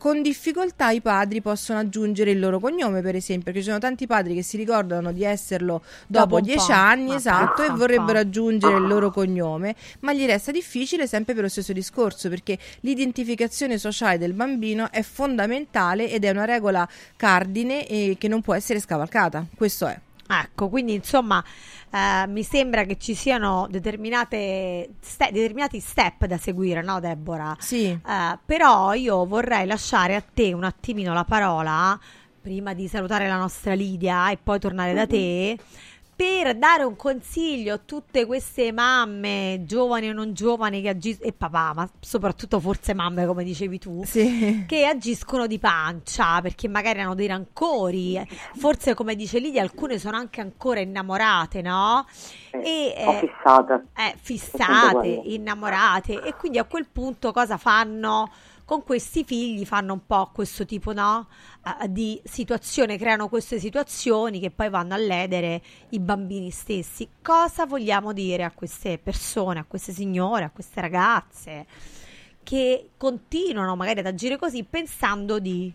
con 0.00 0.22
difficoltà 0.22 0.88
i 0.88 1.02
padri 1.02 1.42
possono 1.42 1.78
aggiungere 1.78 2.30
il 2.30 2.38
loro 2.38 2.58
cognome, 2.58 3.02
per 3.02 3.16
esempio, 3.16 3.44
perché 3.44 3.58
ci 3.58 3.66
sono 3.66 3.78
tanti 3.78 4.06
padri 4.06 4.34
che 4.34 4.42
si 4.42 4.56
ricordano 4.56 5.12
di 5.12 5.24
esserlo 5.24 5.82
Dopo 6.06 6.36
dopo 6.36 6.40
dieci 6.40 6.72
anni, 6.72 7.14
esatto, 7.14 7.62
e 7.62 7.68
vorrebbero 7.68 8.18
aggiungere 8.18 8.78
il 8.78 8.86
loro 8.86 9.10
cognome, 9.10 9.74
ma 10.00 10.14
gli 10.14 10.24
resta 10.24 10.52
difficile 10.52 11.06
sempre 11.06 11.34
per 11.34 11.42
lo 11.42 11.50
stesso 11.50 11.74
discorso, 11.74 12.30
perché 12.30 12.56
l'identificazione 12.80 13.76
sociale 13.76 14.16
del 14.16 14.32
bambino 14.32 14.90
è 14.90 15.02
fondamentale 15.02 16.08
ed 16.08 16.24
è 16.24 16.30
una 16.30 16.46
regola 16.46 16.88
cardine 17.16 17.86
e 17.86 18.16
che 18.18 18.28
non 18.28 18.40
può 18.40 18.54
essere 18.54 18.80
scavalcata. 18.80 19.44
Questo 19.54 19.86
è. 19.86 20.00
Ecco, 20.30 20.68
quindi 20.68 20.94
insomma 20.94 21.42
eh, 21.90 22.26
mi 22.28 22.44
sembra 22.44 22.84
che 22.84 22.96
ci 22.98 23.14
siano 23.14 23.66
determinate 23.68 24.90
ste- 25.00 25.30
determinati 25.32 25.80
step 25.80 26.26
da 26.26 26.38
seguire, 26.38 26.82
no 26.82 27.00
Deborah? 27.00 27.56
Sì. 27.58 27.86
Eh, 27.86 28.38
però 28.44 28.94
io 28.94 29.26
vorrei 29.26 29.66
lasciare 29.66 30.14
a 30.14 30.22
te 30.22 30.52
un 30.52 30.64
attimino 30.64 31.12
la 31.12 31.24
parola, 31.24 31.98
prima 32.40 32.74
di 32.74 32.88
salutare 32.88 33.26
la 33.28 33.36
nostra 33.36 33.74
Lidia 33.74 34.30
e 34.30 34.38
poi 34.42 34.58
tornare 34.58 34.94
da 34.94 35.06
te, 35.06 35.58
per 36.20 36.54
dare 36.54 36.82
un 36.82 36.96
consiglio 36.96 37.72
a 37.72 37.80
tutte 37.82 38.26
queste 38.26 38.72
mamme, 38.72 39.62
giovani 39.64 40.10
o 40.10 40.12
non 40.12 40.34
giovani, 40.34 40.82
che 40.82 40.90
agiscono, 40.90 41.30
e 41.30 41.32
papà, 41.32 41.72
ma 41.74 41.88
soprattutto 41.98 42.60
forse 42.60 42.92
mamme, 42.92 43.24
come 43.24 43.42
dicevi 43.42 43.78
tu, 43.78 44.02
Sì. 44.04 44.64
che 44.68 44.84
agiscono 44.84 45.46
di 45.46 45.58
pancia 45.58 46.42
perché 46.42 46.68
magari 46.68 47.00
hanno 47.00 47.14
dei 47.14 47.26
rancori. 47.26 48.22
Forse, 48.54 48.92
come 48.92 49.16
dice 49.16 49.38
Lidia, 49.38 49.62
alcune 49.62 49.98
sono 49.98 50.18
anche 50.18 50.42
ancora 50.42 50.80
innamorate, 50.80 51.62
no? 51.62 52.04
E, 52.50 52.94
Ho 53.06 53.12
eh, 53.12 53.18
fissate. 53.20 53.86
eh, 53.96 54.14
fissate, 54.20 55.06
innamorate 55.24 56.20
e 56.22 56.34
quindi 56.34 56.58
a 56.58 56.64
quel 56.64 56.86
punto 56.92 57.32
cosa 57.32 57.56
fanno? 57.56 58.30
Con 58.70 58.84
questi 58.84 59.24
figli 59.24 59.66
fanno 59.66 59.94
un 59.94 60.06
po' 60.06 60.30
questo 60.32 60.64
tipo 60.64 60.92
no? 60.92 61.26
Di 61.88 62.22
situazione, 62.22 62.98
creano 62.98 63.28
queste 63.28 63.58
situazioni 63.58 64.38
che 64.38 64.52
poi 64.52 64.70
vanno 64.70 64.94
a 64.94 64.96
ledere 64.96 65.60
i 65.88 65.98
bambini 65.98 66.50
stessi. 66.50 67.08
Cosa 67.20 67.66
vogliamo 67.66 68.12
dire 68.12 68.44
a 68.44 68.52
queste 68.52 68.98
persone, 68.98 69.58
a 69.58 69.64
queste 69.64 69.90
signore, 69.90 70.44
a 70.44 70.50
queste 70.50 70.80
ragazze 70.80 71.66
che 72.44 72.90
continuano 72.96 73.74
magari 73.74 73.98
ad 73.98 74.06
agire 74.06 74.36
così 74.36 74.62
pensando 74.62 75.40
di 75.40 75.74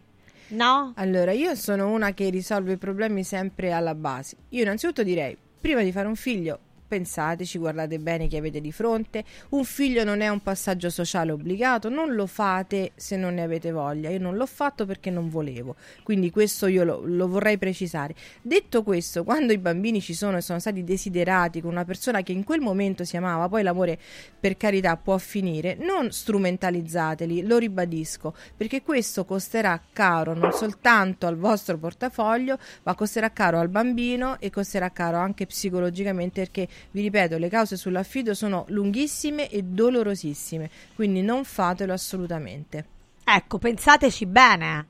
no? 0.52 0.94
Allora, 0.96 1.34
io 1.34 1.54
sono 1.56 1.90
una 1.92 2.14
che 2.14 2.30
risolve 2.30 2.72
i 2.72 2.78
problemi 2.78 3.26
sempre 3.26 3.74
alla 3.74 3.94
base. 3.94 4.38
Io 4.52 4.62
innanzitutto 4.62 5.04
direi, 5.04 5.38
prima 5.60 5.82
di 5.82 5.92
fare 5.92 6.08
un 6.08 6.16
figlio, 6.16 6.60
pensateci, 6.96 7.58
guardate 7.58 8.00
bene 8.00 8.28
chi 8.28 8.38
avete 8.38 8.62
di 8.62 8.72
fronte. 8.72 9.26
Un 9.50 9.66
figlio 9.66 10.06
non 10.06 10.22
è 10.22 10.30
un 10.30 10.40
passaggio 10.40 10.90
sociale 10.90 11.34
obbligato, 11.34 11.90
non 11.90 12.14
lo 12.14 12.26
fate 12.26 12.94
se 12.96 13.18
non 13.18 13.34
ne 13.34 13.42
avete 13.42 13.72
voglia. 13.72 14.10
Io 14.10 14.20
non 14.20 14.38
l'ho 14.38 14.46
fatto 14.46 14.86
perché 14.86 15.10
non 15.10 15.28
volevo, 15.28 15.76
quindi 16.04 16.32
questo 16.32 16.68
io 16.68 16.86
lo, 16.86 17.02
lo 17.04 17.28
vorrei 17.28 17.58
precisare. 17.58 18.16
Detto 18.42 18.82
questo, 18.84 19.26
quando 19.26 19.52
i 19.52 19.58
bambini 19.58 20.00
ci 20.00 20.14
sono 20.14 20.38
e 20.38 20.42
sono 20.42 20.60
stati 20.60 20.86
desiderati 20.86 21.60
con 21.60 21.72
una 21.72 21.84
persona 21.84 22.22
che 22.22 22.32
in 22.32 22.46
quel 22.46 22.62
momento 22.62 23.04
si 23.04 23.18
amava, 23.18 23.50
poi 23.50 23.64
l'amore 23.64 24.00
per 24.40 24.56
carità 24.56 24.96
può 24.96 25.18
finire, 25.18 25.76
non 25.76 26.12
strumentalizzateli, 26.12 27.46
lo 27.46 27.58
ribadisco, 27.58 28.34
perché 28.56 28.84
questo 28.84 29.26
costerà 29.26 29.82
caro 29.92 30.34
non 30.34 30.54
soltanto 30.54 31.28
al 31.28 31.36
vostro 31.36 31.78
portafoglio, 31.78 32.58
ma 32.84 32.96
costerà 32.96 33.32
caro 33.32 33.60
al 33.60 33.68
bambino 33.68 34.40
e 34.40 34.50
costerà 34.50 34.92
caro 34.92 35.18
anche 35.18 35.46
psicologicamente 35.46 36.40
perché 36.40 36.68
vi 36.92 37.02
ripeto, 37.02 37.38
le 37.38 37.50
cause 37.50 37.78
sull'affido 37.78 38.34
sono 38.34 38.66
lunghissime 38.70 39.50
e 39.50 39.64
dolorosissime, 39.64 40.70
quindi 40.96 41.22
non 41.22 41.44
fatelo 41.44 41.94
assolutamente. 41.94 42.86
Ecco, 43.24 43.58
pensateci 43.58 44.26
bene. 44.26 44.88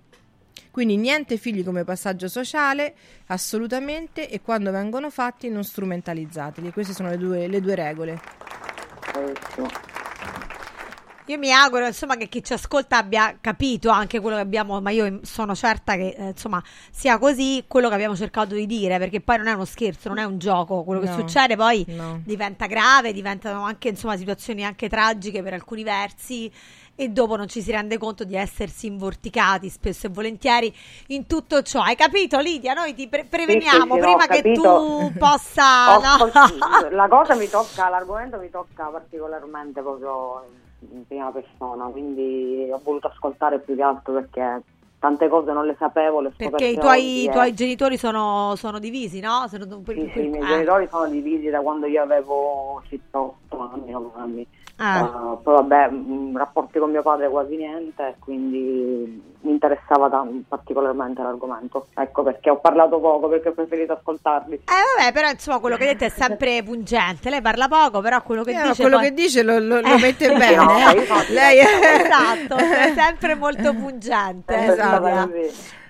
Quindi 0.72 0.98
niente 0.98 1.38
figli 1.38 1.64
come 1.64 1.86
passaggio 1.86 2.28
sociale, 2.28 2.96
assolutamente, 3.28 4.30
e 4.30 4.42
quando 4.42 4.72
vengono 4.72 5.10
fatti 5.10 5.50
non 5.50 5.64
strumentalizzateli. 5.64 6.72
Queste 6.72 6.94
sono 6.94 7.10
le 7.10 7.18
due, 7.18 7.48
le 7.48 7.62
due 7.62 7.76
regole. 7.76 8.20
Bravissimo. 9.14 10.05
Io 11.28 11.40
mi 11.40 11.52
auguro 11.52 11.88
insomma 11.88 12.18
che 12.18 12.28
chi 12.28 12.44
ci 12.44 12.54
ascolta 12.54 12.98
abbia 12.98 13.38
capito 13.42 13.90
anche 13.90 14.20
quello 14.20 14.36
che 14.36 14.44
abbiamo, 14.44 14.80
ma 14.80 14.92
io 14.92 15.22
sono 15.24 15.56
certa 15.56 15.96
che 15.96 16.10
eh, 16.16 16.28
insomma 16.30 16.62
sia 16.92 17.18
così 17.18 17.64
quello 17.68 17.88
che 17.88 17.96
abbiamo 17.96 18.16
cercato 18.16 18.54
di 18.54 18.68
dire, 18.68 19.00
perché 19.00 19.22
poi 19.22 19.38
non 19.38 19.48
è 19.48 19.54
uno 19.54 19.66
scherzo, 19.66 20.08
non 20.10 20.20
è 20.20 20.24
un 20.24 20.38
gioco, 20.38 20.84
quello 20.84 21.00
che 21.02 21.08
No, 21.08 21.14
succede 21.16 21.56
poi 21.56 21.84
no. 21.90 22.22
diventa 22.24 22.68
grave, 22.68 23.12
diventano 23.12 23.64
anche 23.64 23.90
insomma 23.90 24.18
situazioni 24.18 24.64
anche 24.64 24.88
tragiche 24.88 25.42
per 25.42 25.54
alcuni 25.54 25.84
versi 25.84 26.52
e 26.98 27.10
dopo 27.10 27.36
non 27.36 27.48
ci 27.48 27.62
si 27.62 27.72
rende 27.72 27.98
conto 27.98 28.24
di 28.24 28.36
essersi 28.36 28.86
invorticati 28.86 29.68
spesso 29.70 30.06
e 30.06 30.10
volentieri 30.12 30.74
in 31.08 31.26
tutto 31.26 31.62
ciò. 31.64 31.82
Hai 31.82 31.96
capito 31.96 32.40
Lidia? 32.40 32.74
Noi 32.74 32.94
ti 32.94 33.08
pre- 33.08 33.26
preveniamo 33.26 33.96
sì, 33.96 34.00
sì, 34.00 34.06
prima 34.06 34.28
che 34.28 34.52
tu 34.54 35.12
possa... 35.18 35.98
No? 35.98 36.32
la 36.92 37.08
cosa 37.08 37.36
mi 37.36 37.50
tocca, 37.50 37.90
l'argomento 37.90 38.38
mi 38.38 38.50
tocca 38.50 38.86
particolarmente 38.86 39.82
proprio 39.82 40.46
in 40.96 41.06
prima 41.08 41.32
persona, 41.32 41.86
quindi 41.86 42.68
ho 42.72 42.80
voluto 42.84 43.08
ascoltare 43.08 43.60
più 43.60 43.76
che 43.76 43.82
altro 43.82 44.14
perché 44.14 44.62
tante 45.00 45.28
cose 45.28 45.52
non 45.52 45.66
le 45.66 45.76
sapevo, 45.78 46.22
le 46.22 46.32
Perché 46.36 46.66
i 46.66 46.80
tuoi, 46.80 47.26
e- 47.28 47.32
tuoi 47.32 47.54
genitori 47.54 47.98
sono, 47.98 48.54
sono 48.56 48.80
divisi, 48.80 49.20
no? 49.20 49.46
Sono- 49.48 49.66
Sì, 49.86 50.10
sì, 50.14 50.26
i 50.26 50.30
miei 50.30 50.44
eh. 50.44 50.48
genitori 50.48 50.88
sono 50.90 51.08
divisi 51.08 51.50
da 51.50 51.60
quando 51.60 51.86
io 51.86 52.02
avevo 52.02 52.82
7-8 52.90 53.36
anni, 53.72 53.92
9 53.92 54.10
anni. 54.16 54.48
Ah. 54.78 55.00
Eh, 55.00 55.38
poi 55.42 55.54
vabbè, 55.56 55.90
mh, 55.90 56.38
rapporti 56.38 56.80
con 56.80 56.92
mio 56.92 57.02
padre 57.02 57.30
quasi 57.30 57.56
niente, 57.56 58.16
quindi 58.20 59.24
mi 59.42 59.52
interessava 59.52 60.26
particolarmente 60.48 61.22
l'argomento. 61.22 61.88
Ecco 61.96 62.24
perché 62.24 62.50
ho 62.50 62.60
parlato 62.60 63.00
poco, 63.00 63.30
perché 63.30 63.50
ho 63.50 63.54
preferito 63.54 63.94
ascoltarli. 63.94 64.56
Eh 64.56 64.98
vabbè, 64.98 65.14
però 65.14 65.30
insomma 65.30 65.60
quello 65.60 65.78
che 65.78 65.84
hai 65.88 65.94
detto 65.96 66.04
è 66.06 66.10
sempre 66.10 66.62
pungente. 66.64 67.30
Lei 67.30 67.42
parla 67.42 67.68
poco, 67.70 68.02
però 68.02 68.22
quello 68.22 68.44
che 68.44 68.52
Eh, 68.52 68.58
no, 68.58 68.68
dice 68.70 68.82
quello 68.82 68.98
poi- 68.98 69.06
che 69.08 69.14
dice 69.14 69.44
lo, 69.44 69.60
lo- 69.60 69.80
lo 69.80 69.94
Eh. 69.94 70.00
mette 70.00 70.28
bene. 70.36 70.56
no, 70.56 70.78
eh. 70.78 71.32
Lei 71.34 71.58
è... 71.60 72.02
Esatto, 72.02 72.56
è 72.58 72.94
sempre 72.96 73.36
molto 73.36 73.74
pungente. 73.74 74.54
Esatto. 74.76 75.30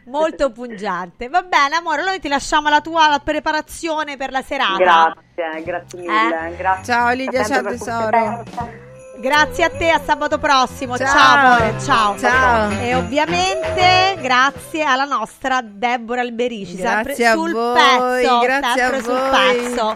Molto 0.05 0.51
pungente. 0.51 1.29
Va 1.29 1.41
bene, 1.41 1.75
amore, 1.77 2.03
noi 2.03 2.19
ti 2.19 2.27
lasciamo 2.27 2.69
la 2.69 2.81
tua 2.81 3.19
preparazione 3.23 4.17
per 4.17 4.31
la 4.31 4.41
serata. 4.41 4.75
Grazie, 4.77 5.63
grazie 5.63 5.99
mille. 5.99 6.47
Eh? 6.49 6.55
Grazie 6.55 6.83
Ciao, 6.93 7.11
Lidia, 7.13 7.43
sempre 7.43 7.77
ciao, 7.77 8.09
tesoro. 8.09 8.43
Grazie 9.17 9.63
a 9.63 9.69
te, 9.69 9.89
a 9.89 9.99
sabato 10.03 10.37
prossimo. 10.37 10.97
Ciao, 10.97 11.07
Ciao. 11.07 11.45
amore, 11.45 11.79
ciao. 11.81 12.17
Ciao. 12.19 12.69
E 12.79 12.95
ovviamente 12.95 14.17
grazie 14.19 14.83
alla 14.83 15.05
nostra 15.05 15.61
Deborah 15.63 16.21
Alberici, 16.21 16.75
sempre 16.75 17.03
Grazie 17.15 17.27
a 17.27 17.31
sul 17.33 17.51
voi, 17.51 18.21
pezzo, 18.21 18.39
grazie 18.39 18.81
sempre 18.81 18.97
a 18.97 19.01
sul 19.01 19.13
voi. 19.13 19.55
pezzo. 19.55 19.93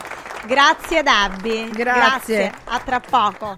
Grazie 0.48 1.04
Debbie. 1.04 1.70
Grazie. 1.70 2.52
A 2.66 2.80
tra 2.80 3.00
poco. 3.00 3.58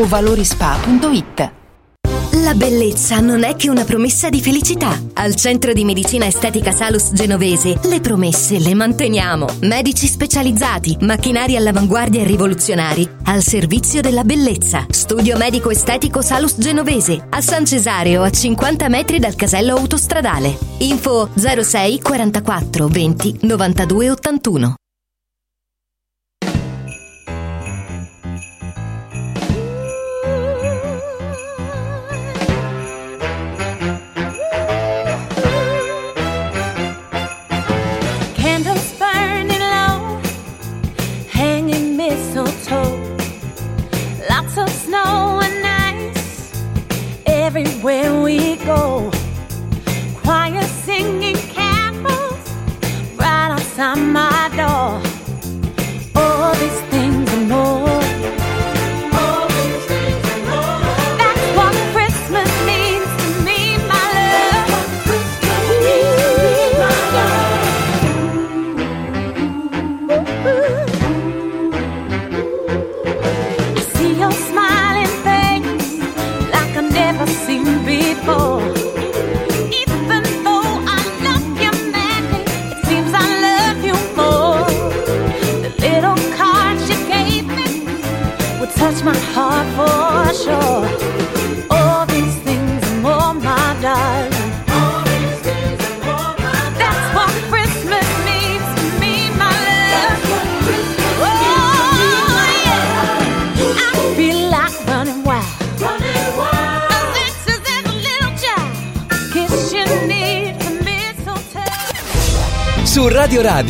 o 0.00 0.06
valorispa.it. 0.06 1.52
La 2.42 2.54
bellezza 2.54 3.20
non 3.20 3.42
è 3.42 3.54
che 3.54 3.68
una 3.68 3.84
promessa 3.84 4.30
di 4.30 4.40
felicità. 4.40 4.98
Al 5.14 5.34
Centro 5.34 5.74
di 5.74 5.84
Medicina 5.84 6.26
Estetica 6.26 6.72
Salus 6.72 7.12
Genovese 7.12 7.78
le 7.84 8.00
promesse 8.00 8.58
le 8.58 8.72
manteniamo. 8.74 9.46
Medici 9.60 10.06
specializzati, 10.06 10.96
macchinari 11.00 11.56
all'avanguardia 11.56 12.22
e 12.22 12.24
rivoluzionari 12.24 13.06
al 13.24 13.42
servizio 13.42 14.00
della 14.00 14.24
bellezza. 14.24 14.86
Studio 14.88 15.36
medico 15.36 15.70
estetico 15.70 16.22
Salus 16.22 16.56
Genovese 16.56 17.26
a 17.28 17.40
San 17.42 17.66
Cesareo 17.66 18.22
a 18.22 18.30
50 18.30 18.88
metri 18.88 19.18
dal 19.18 19.34
casello 19.34 19.76
autostradale. 19.76 20.56
Info 20.78 21.28
06 21.36 22.00
44 22.00 22.88
20 22.88 23.38
92 23.42 24.10
81. 24.10 24.74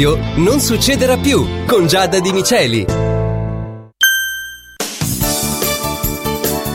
Radio 0.00 0.16
non 0.36 0.60
succederà 0.60 1.18
più 1.18 1.46
con 1.66 1.86
Giada 1.86 2.20
Di 2.20 2.32
Miceli. 2.32 2.86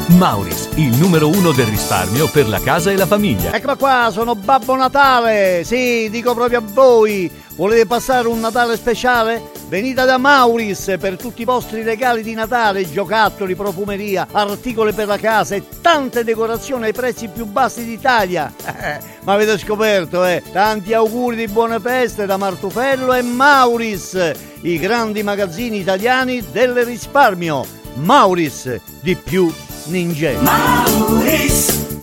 Mauris, 0.10 0.70
il 0.76 0.96
numero 0.96 1.30
uno 1.30 1.52
del 1.52 1.66
risparmio 1.66 2.30
per 2.30 2.48
la 2.48 2.60
casa 2.60 2.92
e 2.92 2.96
la 2.96 3.08
famiglia. 3.08 3.52
Eccola 3.52 3.78
qua, 3.78 4.10
sono 4.12 4.36
Babbo 4.36 4.76
Natale. 4.76 5.64
Sì, 5.64 6.08
dico 6.12 6.36
proprio 6.36 6.60
a 6.60 6.64
voi. 6.64 7.28
Volete 7.56 7.88
passare 7.88 8.28
un 8.28 8.40
Natale 8.40 8.76
speciale? 8.76 9.42
Venite 9.70 10.06
da 10.06 10.20
Mauris 10.20 10.96
per 11.00 11.18
tutti 11.18 11.42
i 11.42 11.46
vostri 11.46 11.82
regali 11.82 12.22
di 12.22 12.36
Natale, 12.36 12.88
giocattoli, 12.88 13.56
profumeria, 13.56 14.28
articoli 14.30 14.94
per 14.94 15.08
la 15.08 15.18
casa 15.18 15.56
e 15.56 15.64
tante 15.82 16.24
decorazioni 16.24 16.84
ai 16.84 16.94
prezzi 16.94 17.28
più 17.28 17.46
bassi 17.46 17.84
d'Italia. 17.86 18.54
Ma 19.26 19.34
avete 19.34 19.58
scoperto, 19.58 20.24
eh? 20.24 20.44
Tanti 20.52 20.94
auguri 20.94 21.36
di 21.36 21.48
buone 21.48 21.80
feste 21.80 22.28
da 22.28 22.38
Martufello 22.38 23.12
e 23.14 23.24
Mauris, 23.24 24.34
i 24.62 24.78
grandi 24.78 25.24
magazzini 25.24 25.80
italiani 25.80 26.44
del 26.52 26.86
risparmio. 26.86 27.66
Mauris, 27.96 28.76
di 29.02 29.16
più 29.16 29.52
ninja. 29.86 30.32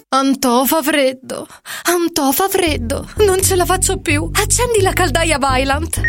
Antò 0.09 0.64
fa 0.64 0.83
freddo, 0.83 1.47
Antò 1.85 2.33
fa 2.33 2.49
freddo, 2.49 3.09
non 3.18 3.41
ce 3.41 3.55
la 3.55 3.64
faccio 3.64 3.99
più. 3.99 4.29
Accendi 4.33 4.81
la 4.81 4.93
caldaia 4.93 5.39
Vylant. 5.39 6.01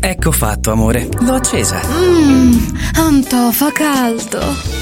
Ecco 0.00 0.32
fatto, 0.32 0.72
amore. 0.72 1.06
L'ho 1.20 1.34
accesa. 1.34 1.80
Mmm, 1.86 2.76
Antò 2.96 3.50
fa 3.50 3.70
caldo. 3.72 4.81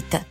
Кейта. 0.01 0.30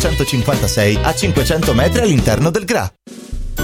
956 0.00 0.98
a 1.02 1.14
500 1.14 1.74
metri 1.74 2.00
all'interno 2.00 2.50
del 2.50 2.64
GRA. 2.64 2.90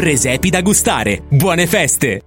Presepi 0.00 0.48
da 0.48 0.62
gustare. 0.62 1.24
Buone 1.28 1.66
feste! 1.66 2.22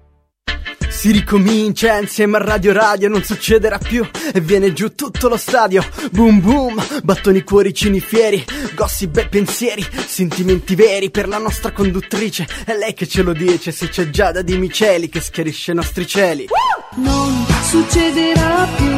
Si 0.89 1.09
ricomincia 1.09 1.97
insieme 1.97 2.37
a 2.37 2.43
Radio 2.43 2.71
Radio, 2.71 3.09
non 3.09 3.23
succederà 3.23 3.79
più 3.79 4.07
e 4.31 4.39
viene 4.41 4.73
giù 4.73 4.93
tutto 4.93 5.27
lo 5.27 5.37
stadio. 5.37 5.83
Boom 6.11 6.39
boom, 6.39 7.01
battoni 7.01 7.41
cuoricini 7.41 7.99
fieri, 7.99 8.45
gossip 8.75 9.17
e 9.17 9.27
pensieri, 9.27 9.83
sentimenti 10.05 10.75
veri 10.75 11.09
per 11.09 11.27
la 11.27 11.39
nostra 11.39 11.71
conduttrice. 11.71 12.47
È 12.63 12.77
lei 12.77 12.93
che 12.93 13.07
ce 13.07 13.23
lo 13.23 13.33
dice, 13.33 13.71
se 13.71 13.89
c'è 13.89 14.07
Giada 14.11 14.43
di 14.43 14.55
Miceli 14.55 15.09
che 15.09 15.19
schiarisce 15.19 15.71
i 15.71 15.75
nostri 15.75 16.05
cieli. 16.05 16.49
Non 16.97 17.43
succederà 17.63 18.67
più. 18.77 18.93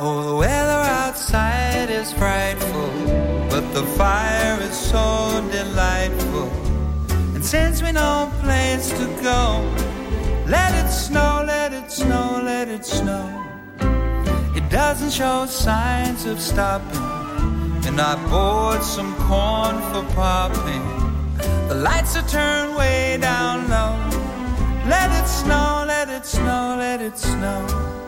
Oh, 0.00 0.22
the 0.22 0.36
weather 0.36 0.57
outside 1.18 1.90
is 1.90 2.12
frightful, 2.12 2.90
but 3.50 3.64
the 3.74 3.82
fire 3.98 4.56
is 4.60 4.78
so 4.78 5.44
delightful. 5.50 6.48
And 7.34 7.44
since 7.44 7.82
we 7.82 7.90
no 7.90 8.30
place 8.40 8.88
to 8.90 9.06
go, 9.20 9.42
let 10.46 10.72
it 10.80 10.88
snow, 10.88 11.42
let 11.44 11.72
it 11.72 11.90
snow, 11.90 12.40
let 12.44 12.68
it 12.68 12.84
snow. 12.84 13.26
It 14.54 14.70
doesn't 14.70 15.10
show 15.10 15.46
signs 15.46 16.24
of 16.24 16.40
stopping, 16.40 17.02
and 17.88 18.00
I 18.00 18.14
bought 18.30 18.82
some 18.84 19.12
corn 19.26 19.76
for 19.90 20.04
popping. 20.14 20.84
The 21.68 21.74
lights 21.74 22.16
are 22.16 22.28
turned 22.28 22.76
way 22.76 23.18
down 23.20 23.68
low. 23.68 23.92
Let 24.86 25.10
it 25.20 25.26
snow, 25.26 25.84
let 25.84 26.08
it 26.10 26.24
snow, 26.24 26.76
let 26.78 27.00
it 27.00 27.18
snow. 27.18 28.07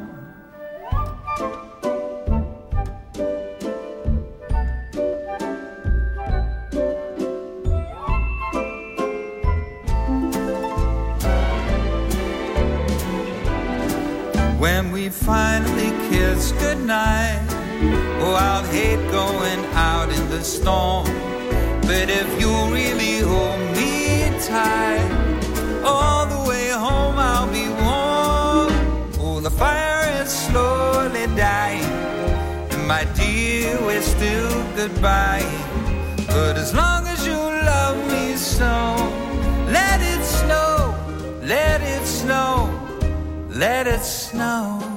We 15.01 15.09
finally 15.09 15.89
kiss 16.09 16.51
goodnight, 16.51 17.41
oh, 18.21 18.35
I'll 18.39 18.63
hate 18.65 19.03
going 19.09 19.65
out 19.73 20.09
in 20.11 20.29
the 20.29 20.43
storm. 20.43 21.07
But 21.89 22.07
if 22.21 22.29
you 22.39 22.51
really 22.71 23.17
hold 23.21 23.59
me 23.75 24.29
tight, 24.45 25.09
all 25.83 26.27
the 26.27 26.47
way 26.47 26.69
home 26.69 27.17
I'll 27.17 27.51
be 27.51 27.67
warm. 27.81 28.71
Oh, 29.19 29.39
the 29.41 29.49
fire 29.49 30.21
is 30.21 30.29
slowly 30.29 31.25
dying, 31.35 31.91
and 32.73 32.87
my 32.87 33.05
dear, 33.15 33.79
we're 33.81 34.03
still 34.03 34.53
goodbye. 34.75 35.51
But 36.27 36.57
as 36.57 36.75
long 36.75 37.07
as 37.07 37.25
you 37.25 37.39
love 37.73 37.97
me 38.11 38.35
so, 38.35 38.75
let 39.77 39.99
it 40.13 40.23
snow, 40.23 40.93
let 41.41 41.81
it 41.81 42.05
snow, 42.05 42.69
let 43.49 43.87
it 43.87 44.03
snow. 44.03 44.90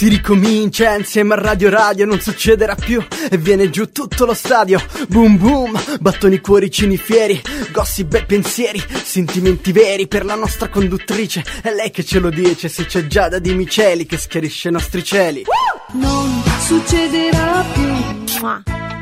Si 0.00 0.08
ricomincia 0.08 0.96
insieme 0.96 1.34
a 1.34 1.36
Radio 1.36 1.68
Radio, 1.68 2.06
non 2.06 2.18
succederà 2.20 2.74
più 2.74 3.06
e 3.30 3.36
viene 3.36 3.68
giù 3.68 3.92
tutto 3.92 4.24
lo 4.24 4.32
stadio. 4.32 4.82
Boom 5.08 5.36
boom, 5.36 5.78
battoni 6.00 6.40
cuoricini 6.40 6.96
fieri, 6.96 7.38
gossip 7.70 8.14
e 8.14 8.24
pensieri, 8.24 8.82
sentimenti 9.02 9.72
veri 9.72 10.08
per 10.08 10.24
la 10.24 10.36
nostra 10.36 10.70
conduttrice. 10.70 11.44
È 11.60 11.70
lei 11.70 11.90
che 11.90 12.02
ce 12.02 12.18
lo 12.18 12.30
dice, 12.30 12.70
se 12.70 12.86
c'è 12.86 13.06
Giada 13.08 13.38
di 13.38 13.52
Miceli 13.52 14.06
che 14.06 14.16
schiarisce 14.16 14.70
i 14.70 14.72
nostri 14.72 15.04
cieli. 15.04 15.44
Non 15.92 16.42
succederà 16.60 17.62
più. 17.74 18.99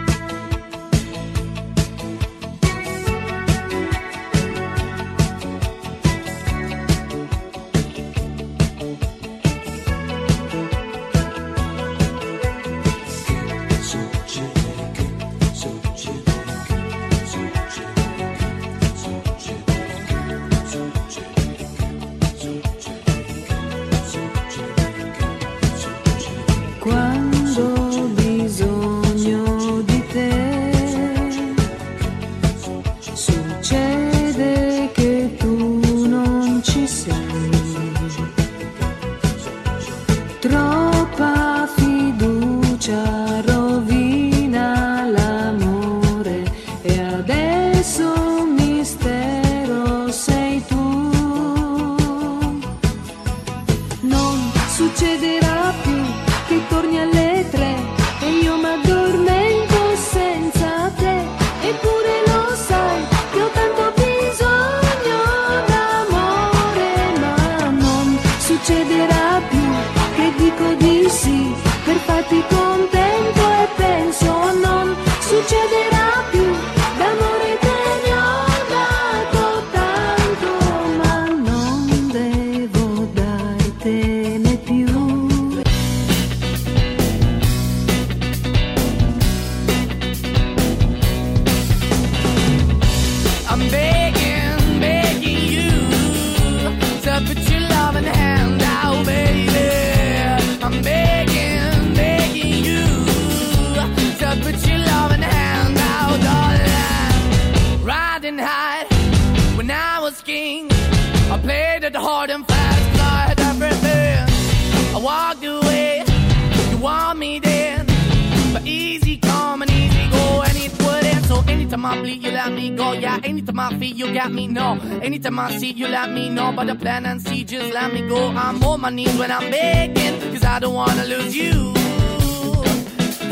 Anytime 123.25 123.61
I 123.61 123.77
feel, 123.79 123.95
you 123.97 124.12
got 124.12 124.31
me. 124.33 124.47
No, 124.47 124.79
anytime 125.03 125.39
I 125.39 125.57
see, 125.59 125.73
you 125.73 125.89
let 125.89 126.11
me 126.11 126.29
know. 126.29 126.53
But 126.53 126.66
the 126.66 126.75
plan 126.75 127.07
and 127.07 127.21
see, 127.21 127.45
just 127.45 127.73
let 127.73 127.93
me 127.93 128.03
go. 128.09 128.29
I'm 128.31 128.62
on 128.62 128.81
my 128.81 128.91
knees 128.91 129.16
when 129.16 129.31
I'm 129.31 129.51
begging, 129.51 130.21
cause 130.33 130.45
I 130.45 130.59
don't 130.59 130.75
wanna 130.75 131.05
lose 131.05 131.35
you. 131.37 131.73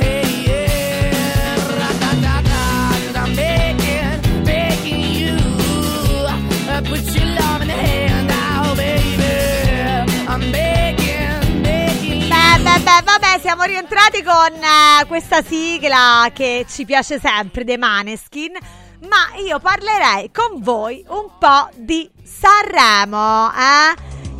Hey, 0.00 0.44
yeah, 0.46 1.56
'cause 1.56 3.16
I'm 3.16 3.34
begging, 3.34 4.44
begging 4.44 5.00
you. 5.20 5.36
Uh, 6.68 6.80
put 6.82 7.02
your 7.14 7.26
love 7.40 7.62
in 7.62 7.68
the 7.68 7.74
hand 7.74 8.30
out, 8.30 8.76
baby. 8.76 9.24
I'm 10.28 10.50
begging, 10.52 11.52
beh, 12.28 13.02
vabbè, 13.04 13.38
siamo 13.40 13.62
rientrati 13.64 14.22
con 14.22 14.52
eh, 14.54 15.04
questa 15.06 15.42
sigla 15.42 16.30
che 16.32 16.64
ci 16.68 16.84
piace 16.84 17.18
sempre 17.20 17.64
dei 17.64 17.78
Maneskin. 17.78 18.52
Ma 19.00 19.36
io 19.38 19.58
parlerei 19.58 20.30
con 20.30 20.62
voi 20.62 21.04
un 21.08 21.30
po' 21.38 21.68
di 21.74 22.10
Sanremo, 22.22 23.50
eh? 23.52 23.94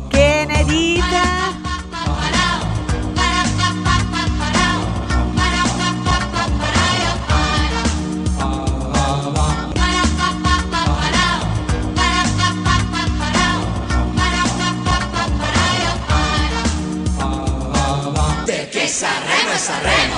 Che 0.09 0.45
ne 0.47 0.63
dite? 0.65 1.37
Sanremo 18.97 19.55
Sanremo. 19.57 20.16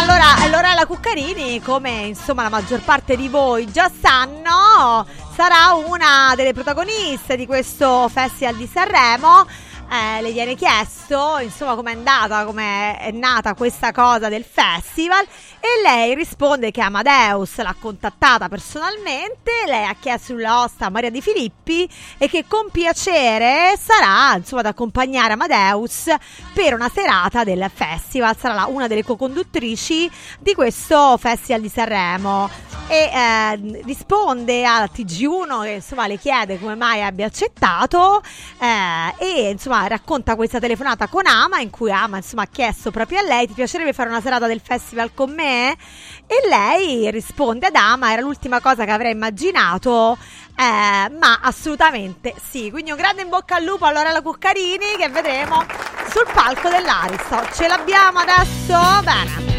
Bene. 0.00 0.12
Allora, 0.12 0.48
Lorella 0.48 0.86
Cuccarini, 0.86 1.60
come 1.60 1.90
insomma 1.90 2.42
la 2.42 2.48
maggior 2.48 2.80
parte 2.80 3.16
di 3.16 3.28
voi 3.28 3.70
già 3.70 3.90
sanno, 3.90 5.06
sarà 5.34 5.74
una 5.74 6.32
delle 6.34 6.54
protagoniste 6.54 7.36
di 7.36 7.46
questo 7.46 8.08
Festival 8.08 8.56
di 8.56 8.66
Sanremo. 8.66 9.46
Eh, 9.90 10.22
le 10.22 10.30
viene 10.32 10.54
chiesto 10.54 11.38
insomma 11.40 11.74
com'è 11.74 11.92
andata, 11.92 12.44
come 12.44 12.96
è 12.98 13.10
nata 13.10 13.54
questa 13.54 13.92
cosa 13.92 14.28
del 14.28 14.44
festival 14.44 15.26
e 15.60 15.82
lei 15.82 16.14
risponde 16.14 16.70
che 16.70 16.80
Amadeus 16.80 17.58
l'ha 17.58 17.74
contattata 17.78 18.48
personalmente, 18.48 19.50
lei 19.66 19.84
ha 19.84 19.94
chiesto 20.00 20.34
la 20.34 20.62
osta 20.62 20.86
a 20.86 20.88
Maria 20.88 21.10
Di 21.10 21.20
Filippi 21.20 21.88
e 22.16 22.28
che 22.30 22.46
con 22.48 22.70
piacere 22.72 23.78
sarà 23.78 24.36
insomma 24.36 24.62
ad 24.62 24.68
accompagnare 24.68 25.34
Amadeus 25.34 26.14
per 26.54 26.72
una 26.72 26.88
serata 26.88 27.44
del 27.44 27.70
festival, 27.72 28.34
sarà 28.38 28.64
una 28.64 28.86
delle 28.86 29.04
co-conduttrici 29.04 30.10
di 30.38 30.54
questo 30.54 31.18
Festival 31.18 31.60
di 31.60 31.68
Sanremo. 31.68 32.48
E 32.88 33.08
eh, 33.12 33.82
risponde 33.84 34.64
al 34.64 34.90
TG1 34.92 35.62
che 35.62 35.70
insomma 35.70 36.08
le 36.08 36.18
chiede 36.18 36.58
come 36.58 36.74
mai 36.74 37.02
abbia 37.02 37.26
accettato 37.26 38.20
eh, 38.58 39.14
e 39.16 39.50
insomma 39.50 39.86
racconta 39.86 40.34
questa 40.34 40.58
telefonata 40.58 41.06
con 41.06 41.24
Ama 41.24 41.60
in 41.60 41.70
cui 41.70 41.92
Ama 41.92 42.16
insomma 42.16 42.42
ha 42.42 42.48
chiesto 42.50 42.90
proprio 42.90 43.20
a 43.20 43.22
lei 43.22 43.46
ti 43.46 43.52
piacerebbe 43.52 43.92
fare 43.92 44.08
una 44.08 44.20
serata 44.20 44.48
del 44.48 44.60
festival 44.60 45.14
con 45.14 45.32
me 45.32 45.49
e 45.50 46.48
lei 46.48 47.10
risponde 47.10 47.66
ad 47.66 47.74
Ama 47.74 48.12
era 48.12 48.22
l'ultima 48.22 48.60
cosa 48.60 48.84
che 48.84 48.90
avrei 48.90 49.12
immaginato. 49.12 50.16
Eh, 50.56 51.10
ma 51.18 51.40
assolutamente 51.42 52.34
sì. 52.50 52.70
Quindi 52.70 52.90
un 52.90 52.96
grande 52.96 53.22
in 53.22 53.28
bocca 53.28 53.56
al 53.56 53.64
lupo 53.64 53.86
a 53.86 53.92
Lorella 53.92 54.22
Cuccarini 54.22 54.96
che 54.98 55.08
vedremo 55.08 55.64
sul 56.10 56.26
palco 56.32 56.68
dell'Aristo 56.68 57.48
ce 57.52 57.66
l'abbiamo 57.66 58.18
adesso? 58.18 59.02
Bene. 59.02 59.58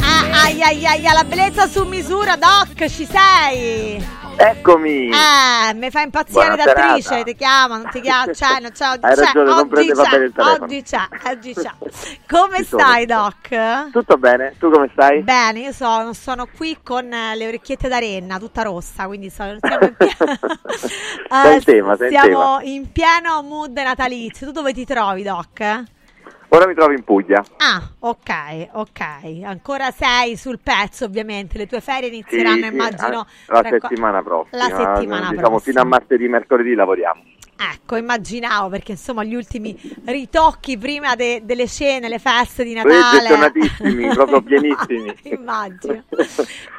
Ah, 0.00 0.44
ai 0.44 0.62
ai, 0.62 1.02
la 1.02 1.24
bellezza 1.24 1.68
su 1.68 1.84
misura, 1.84 2.36
Doc, 2.36 2.88
ci 2.88 3.06
sei? 3.06 4.17
Eccomi! 4.40 5.08
Eh, 5.10 5.74
mi 5.74 5.90
fa 5.90 6.02
impazzire 6.02 6.46
Buona 6.46 6.62
d'attrice, 6.62 7.02
serata. 7.02 7.24
ti 7.24 7.34
chiamano, 7.34 7.88
ti 7.90 8.00
chiamano, 8.00 8.30
c'è, 8.32 8.60
non 8.60 8.70
c'è, 8.70 8.88
oggi 8.88 9.04
Hai 9.04 9.14
c'è, 9.16 9.24
ragione, 9.24 9.44
non 9.50 9.58
oggi 9.58 9.92
c'è, 9.92 10.22
oggi 10.36 10.82
c'è, 10.82 11.08
oggi 11.26 11.54
c'è. 11.54 11.70
Come 12.28 12.62
sono, 12.62 12.82
stai, 12.82 13.06
sono. 13.08 13.22
Doc? 13.50 13.90
Tutto 13.90 14.16
bene? 14.16 14.54
Tu 14.60 14.70
come 14.70 14.88
stai? 14.92 15.22
Bene, 15.22 15.58
io 15.58 15.72
sono, 15.72 16.12
sono 16.12 16.46
qui 16.46 16.78
con 16.84 17.12
eh, 17.12 17.34
le 17.34 17.48
orecchiette 17.48 17.88
da 17.88 17.98
renna, 17.98 18.38
tutta 18.38 18.62
rossa, 18.62 19.06
quindi 19.06 19.28
so- 19.28 19.56
siamo 19.60 19.84
in 19.86 19.96
pieno, 19.96 20.38
Sei 21.42 21.54
in 21.54 21.64
tema, 21.64 21.96
siamo 21.96 22.60
in 22.62 22.92
pieno 22.92 23.42
mood 23.42 23.76
natalizio. 23.76 24.46
Tu 24.46 24.52
dove 24.52 24.72
ti 24.72 24.84
trovi, 24.84 25.24
Doc? 25.24 25.82
Ora 26.50 26.66
mi 26.66 26.74
trovo 26.74 26.92
in 26.92 27.04
Puglia. 27.04 27.44
Ah, 27.58 27.82
ok, 27.98 28.68
ok. 28.72 29.00
Ancora 29.44 29.90
sei 29.90 30.36
sul 30.36 30.58
pezzo, 30.62 31.04
ovviamente. 31.04 31.58
Le 31.58 31.66
tue 31.66 31.80
ferie 31.82 32.08
inizieranno, 32.08 32.62
Sì, 32.66 32.72
immagino. 32.72 33.26
eh, 33.26 33.52
la 33.52 33.62
settimana 33.68 34.22
prossima. 34.22 34.56
La 34.68 34.76
settimana 34.94 35.28
diciamo 35.30 35.48
prossima. 35.48 35.60
fino 35.60 35.80
a 35.80 35.84
martedì, 35.84 36.26
mercoledì 36.28 36.74
lavoriamo. 36.74 37.22
Ecco, 37.74 37.96
immaginavo 37.96 38.68
perché 38.68 38.92
insomma 38.92 39.24
gli 39.24 39.34
ultimi 39.34 39.76
ritocchi 40.04 40.78
prima 40.78 41.16
de- 41.16 41.40
delle 41.42 41.66
cene, 41.66 42.08
le 42.08 42.18
feste 42.20 42.62
di 42.64 42.72
Natale. 42.72 43.28
Gettonatissimi, 43.28 44.08
proprio 44.14 44.40
pienissimi. 44.42 45.14
immagino, 45.24 46.04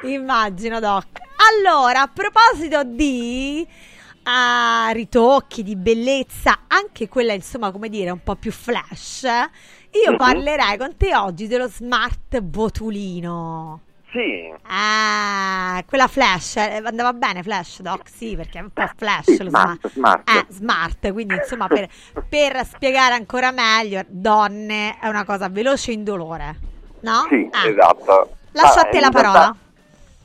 immagino, 0.02 0.80
Doc. 0.80 1.04
Allora, 1.52 2.02
a 2.02 2.10
proposito 2.12 2.82
di 2.84 3.66
ah, 4.24 4.90
ritocchi, 4.92 5.62
di 5.62 5.76
bellezza, 5.76 6.60
anche 6.68 7.08
quella 7.08 7.32
insomma, 7.32 7.70
come 7.70 7.88
dire, 7.88 8.10
un 8.10 8.22
po' 8.22 8.36
più 8.36 8.52
flash, 8.52 9.22
io 9.24 10.10
Mhm. 10.10 10.16
parlerei 10.16 10.76
con 10.76 10.96
te 10.96 11.14
oggi 11.16 11.46
dello 11.46 11.68
smart 11.68 12.40
botulino. 12.40 13.80
Sì. 14.12 14.52
Ah, 14.66 15.82
quella 15.86 16.08
flash, 16.08 16.56
eh, 16.56 16.82
andava 16.84 17.12
bene 17.12 17.44
flash, 17.44 17.80
Doc? 17.80 18.08
Sì, 18.08 18.34
perché 18.34 18.58
è 18.58 18.62
un 18.62 18.70
po' 18.70 18.88
flash 18.96 19.36
Sì, 19.36 19.42
lo 19.44 19.50
smart, 19.50 19.88
smart. 19.92 20.28
Eh, 20.28 20.46
smart, 20.48 21.12
quindi 21.12 21.34
insomma 21.36 21.68
per, 21.68 21.88
per 22.28 22.66
spiegare 22.66 23.14
ancora 23.14 23.52
meglio, 23.52 24.02
donne 24.08 24.98
è 24.98 25.06
una 25.06 25.24
cosa 25.24 25.48
veloce 25.48 25.92
e 25.92 25.94
indolore, 25.94 26.58
no? 27.00 27.26
Sì, 27.28 27.48
Ah, 27.52 27.68
esatto. 27.68 28.36
Lascio 28.52 28.80
Ah, 28.80 28.82
a 28.82 28.84
te 28.86 28.96
in 28.96 29.02
la 29.02 29.08
realtà- 29.10 29.30
parola. 29.32 29.56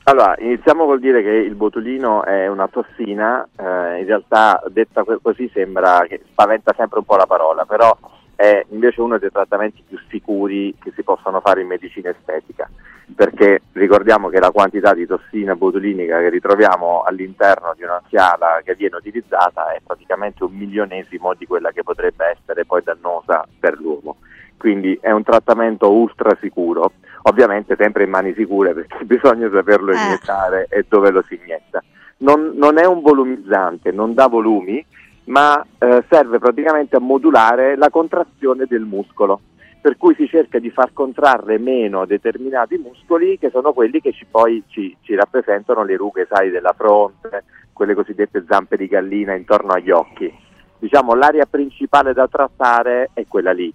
Allora, 0.08 0.36
iniziamo 0.38 0.86
col 0.86 1.00
dire 1.00 1.24
che 1.24 1.32
il 1.32 1.56
botulino 1.56 2.24
è 2.24 2.46
una 2.46 2.68
tossina, 2.68 3.44
eh, 3.58 4.02
in 4.02 4.06
realtà 4.06 4.62
detta 4.68 5.04
così 5.20 5.50
sembra 5.52 6.06
che 6.08 6.22
spaventa 6.30 6.76
sempre 6.78 7.00
un 7.00 7.06
po' 7.06 7.16
la 7.16 7.26
parola, 7.26 7.66
però 7.66 7.98
è 8.36 8.64
invece 8.70 9.02
uno 9.02 9.18
dei 9.18 9.32
trattamenti 9.32 9.82
più 9.88 9.98
sicuri 10.08 10.76
che 10.80 10.92
si 10.94 11.02
possono 11.02 11.40
fare 11.40 11.62
in 11.62 11.68
medicina 11.68 12.12
estetica, 12.12 12.70
perché 13.16 13.64
ricordiamo 13.72 14.30
che 14.30 14.40
la 14.40 14.52
quantità 14.52 14.94
di 14.94 15.08
tossina 15.08 15.56
botulinica 15.56 16.20
che 16.20 16.30
ritroviamo 16.30 17.02
all'interno 17.02 17.74
di 17.76 17.82
una 17.82 18.00
fiala 18.08 18.62
che 18.64 18.76
viene 18.76 18.98
utilizzata 18.98 19.74
è 19.74 19.82
praticamente 19.84 20.44
un 20.44 20.54
milionesimo 20.54 21.34
di 21.34 21.48
quella 21.48 21.72
che 21.72 21.82
potrebbe 21.82 22.26
essere 22.28 22.64
poi 22.64 22.84
dannosa 22.84 23.44
per 23.60 23.80
l'uomo. 23.80 24.18
Quindi 24.56 24.98
è 25.02 25.10
un 25.10 25.24
trattamento 25.24 25.92
ultra 25.92 26.38
sicuro, 26.40 26.92
ovviamente 27.28 27.76
sempre 27.78 28.04
in 28.04 28.10
mani 28.10 28.34
sicure 28.34 28.74
perché 28.74 29.04
bisogna 29.06 29.50
saperlo 29.52 29.92
Eh. 29.92 29.96
iniettare 29.96 30.68
e 30.70 30.86
dove 30.88 31.12
lo 31.12 31.24
si 31.28 31.40
inietta. 31.42 31.84
Non, 32.18 32.54
non 32.56 32.78
è 32.78 32.86
un 32.86 33.02
volumizzante, 33.02 33.92
non 33.92 34.14
dà 34.14 34.28
volumi, 34.28 34.84
ma 35.26 35.64
eh, 35.80 36.04
serve 36.10 36.40
praticamente 36.40 36.96
a 36.96 37.00
modulare 37.00 37.76
la 37.76 37.90
contrazione 37.90 38.66
del 38.68 38.84
muscolo, 38.84 39.42
per 39.82 39.98
cui 39.98 40.16
si 40.16 40.28
cerca 40.28 40.60
di 40.60 40.70
far 40.70 40.94
contrarre 40.94 41.58
meno 41.58 42.06
determinati 42.06 42.78
muscoli 42.78 43.38
che 43.38 43.50
sono 43.50 43.74
quelli 43.74 44.00
che 44.00 44.14
ci, 44.14 44.26
poi 44.30 44.64
ci, 44.68 44.96
ci 45.02 45.14
rappresentano 45.16 45.84
le 45.84 45.98
rughe, 45.98 46.28
sai, 46.30 46.52
della 46.52 46.74
fronte, 46.78 47.44
quelle 47.74 47.94
cosiddette 47.96 48.46
zampe 48.48 48.78
di 48.78 48.88
gallina 48.88 49.34
intorno 49.34 49.74
agli 49.74 49.92
occhi. 49.92 50.34
Diciamo 50.80 51.16
l'area 51.16 51.46
principale 51.46 52.14
da 52.14 52.28
trattare 52.28 53.10
è 53.14 53.26
quella 53.28 53.52
lì. 53.52 53.74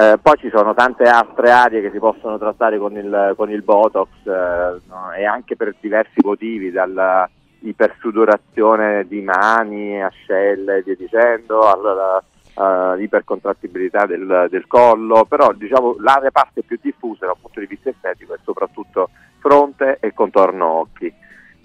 Eh, 0.00 0.16
poi 0.16 0.38
ci 0.38 0.48
sono 0.48 0.72
tante 0.72 1.04
altre 1.04 1.50
aree 1.50 1.82
che 1.82 1.90
si 1.90 1.98
possono 1.98 2.38
trattare 2.38 2.78
con 2.78 2.96
il, 2.96 3.34
con 3.36 3.50
il 3.50 3.60
Botox 3.60 4.08
eh, 4.24 5.20
e 5.20 5.26
anche 5.26 5.56
per 5.56 5.74
diversi 5.78 6.20
motivi, 6.22 6.70
dalla 6.70 7.28
ipersudorazione 7.58 9.06
di 9.06 9.20
mani, 9.20 10.02
ascelle 10.02 10.78
e 10.78 10.82
via 10.84 10.94
dicendo, 10.96 11.68
alla 11.68 12.18
eh, 12.18 13.02
ipercontrattibilità 13.02 14.06
del, 14.06 14.46
del 14.48 14.66
collo, 14.66 15.26
però 15.28 15.52
diciamo 15.52 15.96
l'area 15.98 16.30
parte 16.30 16.62
più 16.62 16.78
diffusa 16.80 17.26
dal 17.26 17.36
punto 17.38 17.60
di 17.60 17.66
vista 17.66 17.90
estetico 17.90 18.32
è 18.32 18.38
soprattutto 18.42 19.10
fronte 19.38 19.98
e 20.00 20.14
contorno 20.14 20.66
occhi. 20.66 21.12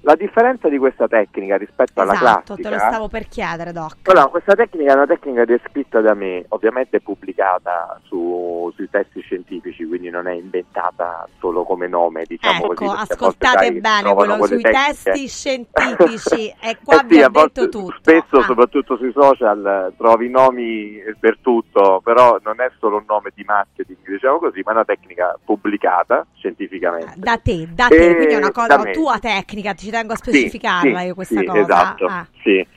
La 0.05 0.13
differenza 0.15 0.69
di 0.69 0.77
questa 0.77 1.07
tecnica 1.07 1.57
rispetto 1.57 1.99
alla 1.99 2.13
Esatto, 2.13 2.53
te 2.53 2.61
classica 2.61 2.69
lo 2.69 2.91
stavo 2.91 3.07
per 3.07 3.27
chiedere, 3.27 3.71
Doc. 3.71 3.95
allora, 4.03 4.27
questa 4.27 4.53
tecnica 4.53 4.91
è 4.91 4.93
una 4.95 5.07
tecnica 5.07 5.45
descritta 5.45 5.99
da 5.99 6.13
me, 6.13 6.45
ovviamente 6.49 7.01
pubblicata 7.01 7.99
su- 8.03 8.71
sui 8.75 8.87
testi 8.87 9.21
scientifici, 9.21 9.83
quindi 9.87 10.11
non 10.11 10.27
è 10.27 10.33
inventata 10.33 11.27
solo 11.39 11.63
come 11.63 11.87
nome, 11.87 12.23
diciamo 12.27 12.55
Ecco, 12.65 12.73
così. 12.75 12.85
volte, 12.85 13.13
ascoltate 13.13 13.71
bene 13.71 14.13
quello 14.13 14.45
sui 14.45 14.61
tecniche. 14.61 14.71
testi 14.93 15.27
scientifici 15.27 16.53
e 16.61 16.77
qua 16.83 17.01
Eh 17.01 17.05
vi 17.05 17.15
sì, 17.15 17.21
ho 17.21 17.25
a 17.25 17.29
volte- 17.31 17.61
detto 17.61 17.79
tutto. 17.79 17.95
Spesso, 17.97 18.37
Ah. 18.37 18.43
soprattutto 18.43 18.97
sui 18.97 19.11
social, 19.11 19.65
eh, 19.91 19.95
trovi 19.97 20.29
nomi 20.29 20.99
per 21.19 21.39
tutto, 21.41 21.99
però 22.03 22.37
non 22.43 22.61
è 22.61 22.69
solo 22.77 22.97
un 22.97 23.05
nome 23.07 23.31
di 23.33 23.43
marketing, 23.43 23.97
diciamo 24.07 24.37
così, 24.37 24.61
ma 24.63 24.69
è 24.71 24.75
una 24.75 24.85
tecnica 24.85 25.35
pubblicata 25.43 26.27
scientificamente. 26.37 27.13
Da 27.15 27.37
te, 27.37 27.67
da 27.73 27.87
te, 27.87 27.95
Eh, 28.09 28.15
quindi 28.15 28.33
è 28.35 28.37
una 28.37 28.51
cosa 28.51 28.83
tua 28.91 29.17
tecnica, 29.17 29.73
ci 29.73 29.93
tengo 29.95 30.13
a 30.13 30.17
specificarla 30.17 30.99
sì, 30.99 31.05
io 31.05 31.13
questa 31.15 31.39
sì, 31.39 31.45
cosa. 31.45 31.59
Esatto, 31.59 32.05
Ah. 32.05 32.27
sì. 32.43 32.67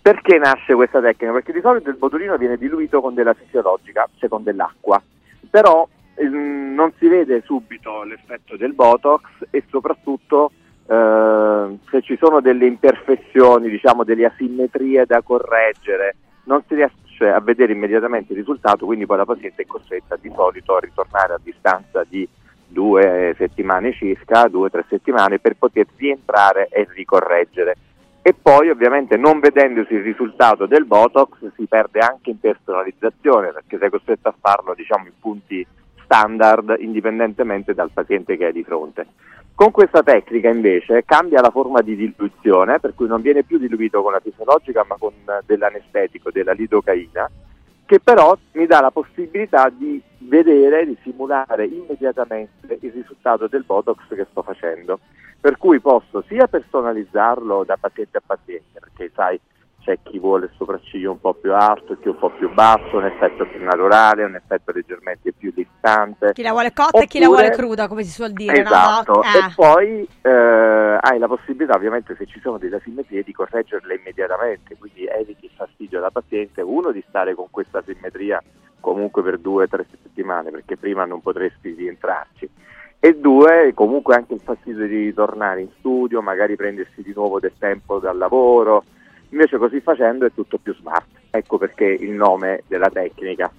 Perché 0.00 0.38
nasce 0.38 0.74
questa 0.74 1.00
tecnica? 1.00 1.32
Perché 1.32 1.52
di 1.52 1.60
solito 1.60 1.90
il 1.90 1.96
botulino 1.96 2.36
viene 2.36 2.56
diluito 2.56 3.00
con 3.00 3.14
della 3.14 3.34
fisiologica, 3.34 4.08
cioè 4.18 4.28
con 4.28 4.42
dell'acqua, 4.42 5.02
però 5.50 5.86
ehm, 6.14 6.72
non 6.74 6.92
si 6.98 7.08
vede 7.08 7.42
subito 7.44 8.04
l'effetto 8.04 8.56
del 8.56 8.72
Botox 8.72 9.22
e 9.50 9.64
soprattutto 9.68 10.52
eh, 10.86 11.78
se 11.90 12.00
ci 12.02 12.16
sono 12.16 12.40
delle 12.40 12.66
imperfezioni, 12.66 13.68
diciamo 13.68 14.04
delle 14.04 14.26
asimmetrie 14.26 15.04
da 15.04 15.20
correggere, 15.22 16.16
non 16.44 16.62
si 16.66 16.74
riesce 16.74 17.28
a 17.28 17.40
vedere 17.40 17.72
immediatamente 17.72 18.32
il 18.32 18.38
risultato, 18.38 18.86
quindi 18.86 19.04
poi 19.04 19.18
la 19.18 19.26
paziente 19.26 19.62
è 19.62 19.66
costretta 19.66 20.16
di 20.16 20.30
solito 20.34 20.76
a 20.76 20.80
ritornare 20.80 21.34
a 21.34 21.40
distanza 21.42 22.04
di 22.08 22.26
due 22.68 23.34
settimane 23.36 23.92
circa, 23.92 24.48
due 24.48 24.66
o 24.66 24.70
tre 24.70 24.84
settimane 24.88 25.38
per 25.38 25.56
poter 25.56 25.86
rientrare 25.96 26.68
e 26.68 26.86
ricorreggere. 26.94 27.76
E 28.22 28.34
poi 28.34 28.68
ovviamente 28.68 29.16
non 29.16 29.40
vedendosi 29.40 29.94
il 29.94 30.02
risultato 30.02 30.66
del 30.66 30.84
Botox 30.84 31.38
si 31.56 31.66
perde 31.66 32.00
anche 32.00 32.30
in 32.30 32.38
personalizzazione 32.38 33.52
perché 33.52 33.78
sei 33.78 33.88
costretto 33.88 34.28
a 34.28 34.34
farlo 34.38 34.74
diciamo 34.74 35.06
in 35.06 35.12
punti 35.18 35.66
standard 36.04 36.76
indipendentemente 36.78 37.74
dal 37.74 37.90
paziente 37.90 38.36
che 38.36 38.46
hai 38.46 38.52
di 38.52 38.64
fronte. 38.64 39.06
Con 39.54 39.70
questa 39.70 40.02
tecnica 40.02 40.48
invece 40.48 41.04
cambia 41.04 41.40
la 41.40 41.50
forma 41.50 41.80
di 41.80 41.96
diluizione, 41.96 42.78
per 42.78 42.94
cui 42.94 43.08
non 43.08 43.20
viene 43.20 43.42
più 43.42 43.58
diluito 43.58 44.02
con 44.02 44.12
la 44.12 44.20
fisiologica 44.20 44.84
ma 44.86 44.94
con 44.98 45.12
dell'anestetico, 45.44 46.30
della 46.30 46.52
lidocaina, 46.52 47.28
che 47.88 48.00
però 48.00 48.36
mi 48.52 48.66
dà 48.66 48.82
la 48.82 48.90
possibilità 48.90 49.70
di 49.70 49.98
vedere, 50.18 50.84
di 50.84 50.94
simulare 51.02 51.64
immediatamente 51.64 52.76
il 52.82 52.92
risultato 52.92 53.46
del 53.46 53.64
Botox 53.64 54.00
che 54.08 54.26
sto 54.30 54.42
facendo. 54.42 55.00
Per 55.40 55.56
cui 55.56 55.80
posso 55.80 56.22
sia 56.28 56.46
personalizzarlo 56.48 57.64
da 57.64 57.78
paziente 57.80 58.18
a 58.18 58.22
paziente, 58.24 58.78
perché 58.78 59.10
sai, 59.14 59.40
c'è 59.88 59.98
chi 60.02 60.18
vuole 60.18 60.44
il 60.46 60.50
sopracciglio 60.58 61.12
un 61.12 61.18
po' 61.20 61.32
più 61.32 61.54
alto, 61.54 61.96
chi 61.98 62.08
un 62.08 62.18
po' 62.18 62.28
più 62.28 62.52
basso, 62.52 62.98
un 62.98 63.06
effetto 63.06 63.46
più 63.46 63.62
naturale, 63.64 64.22
un 64.24 64.34
effetto 64.34 64.70
leggermente 64.72 65.32
più 65.32 65.50
distante. 65.54 66.32
Chi 66.34 66.42
la 66.42 66.50
vuole 66.50 66.74
cotta 66.74 66.98
e 66.98 67.06
chi 67.06 67.18
la 67.18 67.26
Oppure- 67.28 67.44
vuole 67.46 67.56
cruda, 67.56 67.88
come 67.88 68.02
si 68.02 68.10
suol 68.10 68.32
dire, 68.32 68.60
Esatto, 68.60 69.12
no? 69.14 69.22
e 69.22 69.38
Eh. 69.38 69.52
poi 69.54 70.08
eh, 70.20 70.98
hai 71.00 71.18
la 71.18 71.26
possibilità 71.26 71.74
ovviamente 71.74 72.14
se 72.18 72.26
ci 72.26 72.38
sono 72.40 72.58
delle 72.58 72.76
asimmetrie 72.76 73.22
di 73.22 73.32
correggerle 73.32 73.94
immediatamente, 73.94 74.76
quindi 74.76 75.06
eviti 75.06 75.46
il 75.46 75.52
fastidio 75.56 75.98
alla 75.98 76.10
paziente, 76.10 76.60
uno 76.60 76.90
di 76.92 77.02
stare 77.08 77.34
con 77.34 77.46
questa 77.50 77.78
asimmetria 77.78 78.42
comunque 78.80 79.22
per 79.22 79.38
due 79.38 79.64
o 79.64 79.68
tre 79.68 79.86
settimane 79.90 80.50
perché 80.50 80.76
prima 80.76 81.04
non 81.06 81.20
potresti 81.20 81.72
rientrarci 81.72 82.48
e 83.00 83.16
due 83.16 83.72
comunque 83.74 84.14
anche 84.14 84.34
il 84.34 84.40
fastidio 84.40 84.86
di 84.86 85.04
ritornare 85.06 85.62
in 85.62 85.68
studio, 85.78 86.20
magari 86.20 86.56
prendersi 86.56 87.00
di 87.02 87.12
nuovo 87.14 87.40
del 87.40 87.52
tempo 87.58 87.98
dal 87.98 88.16
lavoro, 88.18 88.84
invece 89.30 89.58
così 89.58 89.80
facendo 89.80 90.26
è 90.26 90.32
tutto 90.32 90.58
più 90.58 90.74
smart, 90.74 91.06
ecco 91.30 91.58
perché 91.58 91.84
il 91.84 92.10
nome 92.10 92.62
della 92.66 92.90
tecnica. 92.90 93.50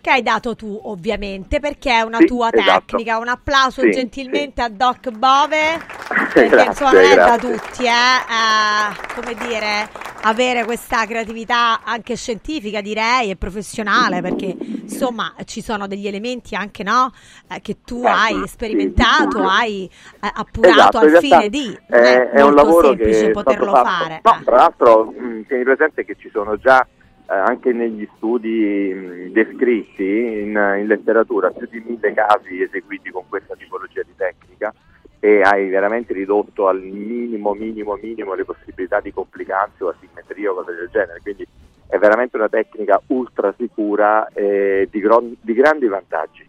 Che 0.00 0.10
hai 0.10 0.22
dato 0.22 0.54
tu, 0.54 0.78
ovviamente, 0.84 1.58
perché 1.60 1.90
è 1.90 2.00
una 2.02 2.18
Sì, 2.18 2.26
tua 2.26 2.50
esatto. 2.52 2.96
tecnica. 2.96 3.18
Un 3.18 3.28
applauso 3.28 3.82
Sì, 3.82 3.90
gentilmente 3.90 4.62
a 4.62 4.68
Doc 4.68 5.10
Bove. 5.10 5.78
Perché 6.32 6.46
Grazie, 6.48 6.66
insomma 6.70 6.92
non 6.92 7.04
è 7.10 7.14
da 7.16 7.36
tutti, 7.38 7.84
eh, 7.84 7.88
eh, 7.88 9.14
come 9.20 9.34
dire, 9.34 9.88
avere 10.22 10.64
questa 10.64 11.04
creatività 11.04 11.82
anche 11.84 12.16
scientifica, 12.16 12.80
direi, 12.80 13.30
e 13.30 13.36
professionale, 13.36 14.20
perché 14.20 14.56
insomma 14.82 15.34
ci 15.44 15.60
sono 15.62 15.86
degli 15.86 16.06
elementi 16.06 16.54
anche 16.54 16.82
no, 16.84 17.12
eh, 17.48 17.60
che 17.60 17.78
tu 17.84 18.02
hai 18.04 18.46
sperimentato, 18.46 19.42
hai 19.42 19.90
eh, 20.20 20.30
appurato 20.32 20.78
Esatto, 20.78 20.98
al 20.98 21.18
fine 21.18 21.48
di. 21.48 21.78
È, 21.86 21.94
è, 21.94 22.30
è 22.30 22.42
un 22.42 22.54
lavoro 22.54 22.88
semplice 22.88 23.26
che 23.26 23.30
poterlo 23.30 23.74
fare. 23.74 24.20
No, 24.22 24.40
tra 24.44 24.56
l'altro 24.56 25.04
mh, 25.06 25.46
tieni 25.46 25.64
presente 25.64 26.04
che 26.04 26.16
ci 26.18 26.30
sono 26.32 26.56
già 26.56 26.80
eh, 26.82 26.97
anche 27.34 27.72
negli 27.72 28.08
studi 28.16 29.30
descritti 29.30 30.02
in, 30.02 30.76
in 30.78 30.86
letteratura 30.86 31.50
più 31.50 31.68
di 31.70 31.82
mille 31.84 32.14
casi 32.14 32.62
eseguiti 32.62 33.10
con 33.10 33.24
questa 33.28 33.54
tipologia 33.54 34.02
di 34.02 34.14
tecnica 34.16 34.72
e 35.20 35.42
hai 35.42 35.68
veramente 35.68 36.12
ridotto 36.12 36.68
al 36.68 36.80
minimo, 36.80 37.52
minimo, 37.52 37.98
minimo 38.00 38.34
le 38.34 38.44
possibilità 38.44 39.00
di 39.00 39.12
complicanze 39.12 39.84
o 39.84 39.88
asimmetrie 39.88 40.48
o 40.48 40.54
cose 40.54 40.74
del 40.74 40.88
genere. 40.90 41.20
Quindi 41.20 41.46
è 41.86 41.98
veramente 41.98 42.36
una 42.36 42.48
tecnica 42.48 43.00
ultra 43.08 43.52
sicura 43.56 44.28
e 44.28 44.88
di, 44.90 45.00
gro- 45.00 45.32
di 45.40 45.52
grandi 45.52 45.86
vantaggi. 45.86 46.48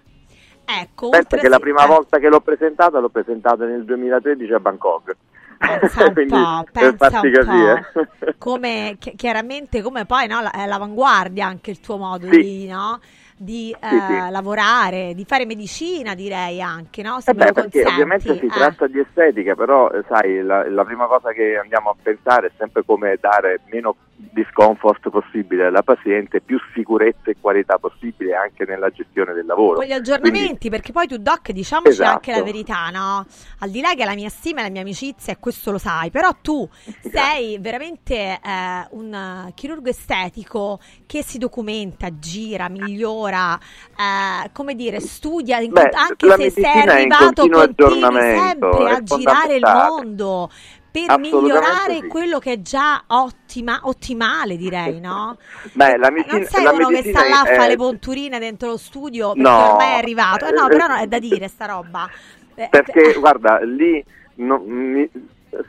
Ecco, 0.66 1.10
Pensa 1.10 1.18
oltre 1.18 1.40
che 1.40 1.50
la 1.50 1.60
prima 1.60 1.84
eh. 1.84 1.88
volta 1.88 2.20
che 2.20 2.30
l'ho 2.30 2.42
presentata 2.42 3.00
l'ho 3.00 3.10
presentata 3.10 3.66
nel 3.66 3.84
2013 3.86 4.54
a 4.54 4.60
Bangkok. 4.60 5.16
Pensa 5.60 6.06
un 6.08 6.14
Quindi 6.14 6.32
po', 6.34 6.64
per 6.72 6.96
pensa 6.96 7.22
un 7.22 7.32
po'. 7.32 8.34
come 8.38 8.96
chi- 8.98 9.14
chiaramente 9.16 9.82
come 9.82 10.06
poi 10.06 10.28
no, 10.28 10.42
la- 10.42 10.52
è 10.52 10.66
l'avanguardia 10.66 11.46
anche 11.46 11.72
il 11.72 11.80
tuo 11.82 11.98
modo 11.98 12.32
Sì. 12.32 12.42
di, 12.42 12.68
no, 12.68 13.00
di 13.36 13.72
eh, 13.72 13.88
sì. 13.90 14.32
lavorare, 14.32 15.14
di 15.14 15.26
fare 15.26 15.46
medicina 15.46 16.16
direi 16.16 16.62
anche, 16.62 17.02
no? 17.02 17.20
Se 17.20 17.32
Eh 17.32 17.34
beh, 17.34 17.52
perché 17.52 17.62
consenti. 17.82 17.88
ovviamente 17.88 18.40
si 18.40 18.46
eh. 18.46 18.50
tratta 18.50 18.88
di 18.88 19.00
estetica, 19.00 19.56
però 19.56 19.90
eh, 19.92 20.04
sai, 20.08 20.42
la, 20.42 20.68
la 20.70 20.86
prima 20.86 21.08
cosa 21.08 21.32
che 21.34 21.58
andiamo 21.58 21.90
a 21.90 21.96
pensare 22.02 22.48
è 22.48 22.52
sempre 22.58 22.84
come 22.86 23.18
dare 23.20 23.60
meno 23.70 23.96
discomfort 24.32 25.10
possibile 25.10 25.66
alla 25.66 25.82
paziente, 25.82 26.42
più 26.42 26.60
sicurezza 26.74 27.32
e 27.32 27.38
qualità 27.40 27.78
possibile 27.78 28.36
anche 28.36 28.66
nella 28.66 28.90
gestione 28.90 29.34
del 29.34 29.46
lavoro. 29.46 29.76
Con 29.76 29.86
gli 29.86 29.94
aggiornamenti, 29.94 30.70
perché 30.70 30.92
poi 30.92 31.08
tu 31.08 31.18
Doc 31.18 31.52
diciamoci 31.52 31.92
Esatto. 31.92 32.10
anche 32.10 32.32
la 32.32 32.44
verità, 32.44 32.90
no? 32.90 33.26
Al 33.60 33.70
di 33.70 33.80
là 33.80 33.94
che 33.96 34.04
la 34.04 34.16
mia 34.16 34.30
stima 34.30 34.60
e 34.60 34.64
la 34.64 34.70
mia 34.70 34.82
amicizia, 34.82 35.32
e 35.32 35.38
questo 35.40 35.72
lo 35.72 35.78
sai, 35.78 36.12
però 36.12 36.32
tu 36.42 36.68
sei 37.02 37.58
veramente 37.60 38.16
eh, 38.16 38.88
un 38.92 39.52
chirurgo 39.56 39.90
estetico 39.90 40.80
che 41.06 41.24
si 41.24 41.38
documenta, 41.38 42.10
gira, 42.20 42.68
migliora, 42.68 43.58
eh, 43.58 44.50
come 44.52 44.76
dire, 44.76 45.00
studia, 45.00 45.60
Beh, 45.60 45.90
anche 45.94 46.50
se 46.50 46.62
sei 46.62 46.82
arrivato, 46.82 47.48
continui 47.48 48.26
sempre 48.26 48.90
a 48.90 49.04
girare 49.04 49.56
il 49.56 49.64
mondo. 49.64 50.50
Per 50.92 51.20
migliorare 51.20 52.00
sì. 52.02 52.08
quello 52.08 52.40
che 52.40 52.54
è 52.54 52.62
già 52.62 53.04
ottima, 53.08 53.80
ottimale, 53.84 54.58
direi, 54.58 55.00
no? 55.00 55.38
Beh, 55.74 55.98
la 55.98 56.10
medicina, 56.10 56.38
Non 56.40 56.48
sei 56.48 56.64
la 56.64 56.72
uno 56.72 56.88
che 56.88 57.04
sta 57.04 57.28
là 57.28 57.42
a 57.42 57.46
è- 57.48 57.56
fare 57.56 57.68
le 57.70 57.76
ponturine 57.78 58.40
dentro 58.40 58.70
lo 58.70 58.78
studio 58.78 59.34
perché 59.34 59.50
No. 59.50 59.72
ormai 59.74 59.92
è 59.94 59.98
arrivato. 59.98 60.46
Eh 60.46 60.52
no, 60.52 60.68
però 60.68 60.88
no, 60.88 60.96
è 60.96 61.06
da 61.08 61.20
dire 61.20 61.48
sta 61.48 61.66
roba. 61.68 62.10
Eh, 62.56 62.68
perché 62.70 63.14
guarda 63.20 63.60
lì 63.60 64.04
no- 64.36 64.64
mi- 64.66 65.10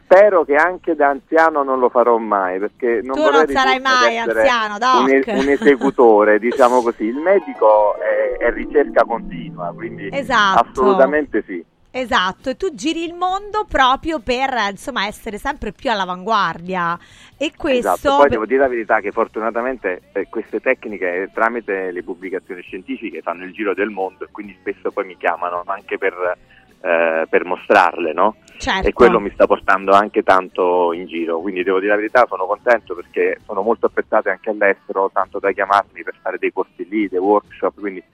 spero 0.05 0.45
che 0.45 0.57
anche 0.57 0.95
da 0.95 1.09
anziano 1.09 1.63
non 1.63 1.79
lo 1.79 1.89
farò 1.89 2.19
mai 2.19 2.59
perché 2.59 3.01
non 3.03 3.15
Tu 3.17 3.31
non 3.31 3.47
sarai 3.49 3.81
mai 3.81 4.19
anziano, 4.19 4.77
Doc. 4.77 5.09
un, 5.09 5.23
un 5.39 5.49
esecutore 5.49 6.39
diciamo 6.39 6.83
così 6.83 7.05
il 7.05 7.17
medico 7.17 7.95
è, 7.99 8.43
è 8.45 8.53
ricerca 8.53 9.05
continua 9.05 9.73
quindi 9.75 10.09
Esatto. 10.13 10.69
assolutamente 10.69 11.43
sì 11.47 11.65
Esatto, 11.93 12.51
e 12.51 12.57
tu 12.57 12.73
giri 12.73 13.05
il 13.05 13.15
mondo 13.15 13.67
proprio 13.69 14.21
per 14.21 14.51
insomma 14.71 15.07
essere 15.07 15.39
sempre 15.39 15.73
più 15.73 15.91
all'avanguardia. 15.91 16.99
E 17.37 17.53
questo 17.57 17.95
esatto 17.95 18.17
poi 18.19 18.29
devo 18.29 18.47
dire 18.47 18.61
la 18.61 18.69
verità 18.69 19.01
che 19.01 19.11
fortunatamente 19.11 20.03
eh, 20.13 20.29
queste 20.29 20.61
tecniche 20.61 21.23
eh, 21.23 21.31
tramite 21.33 21.91
le 21.91 22.03
pubblicazioni 22.03 22.63
scientifiche 22.63 23.23
fanno 23.23 23.45
il 23.45 23.53
giro 23.53 23.75
del 23.75 23.91
mondo 23.91 24.25
e 24.25 24.29
quindi 24.31 24.57
spesso 24.61 24.93
poi 24.93 25.07
mi 25.07 25.17
chiamano 25.17 25.63
anche 25.67 25.99
per, 25.99 26.37
eh, 26.83 27.27
per 27.29 27.45
mostrarle 27.45 28.13
no? 28.13 28.37
Certo. 28.57 28.87
e 28.87 28.93
quello 28.93 29.19
mi 29.21 29.31
sta 29.33 29.47
portando 29.47 29.93
anche 29.93 30.23
tanto 30.23 30.93
in 30.93 31.07
giro, 31.07 31.41
quindi 31.41 31.63
devo 31.63 31.81
dire 31.81 31.93
la 31.93 31.97
verità, 31.97 32.27
sono 32.29 32.45
contento 32.45 32.95
perché 32.95 33.41
sono 33.47 33.63
molto 33.63 33.87
apprezzate 33.87 34.29
anche 34.29 34.51
all'estero, 34.51 35.11
tanto 35.13 35.39
da 35.39 35.51
chiamarmi 35.51 36.03
per 36.03 36.15
fare 36.21 36.37
dei 36.39 36.53
corsi 36.53 36.87
lì, 36.87 37.09
dei 37.09 37.19
workshop, 37.19 37.81
quindi 37.81 38.05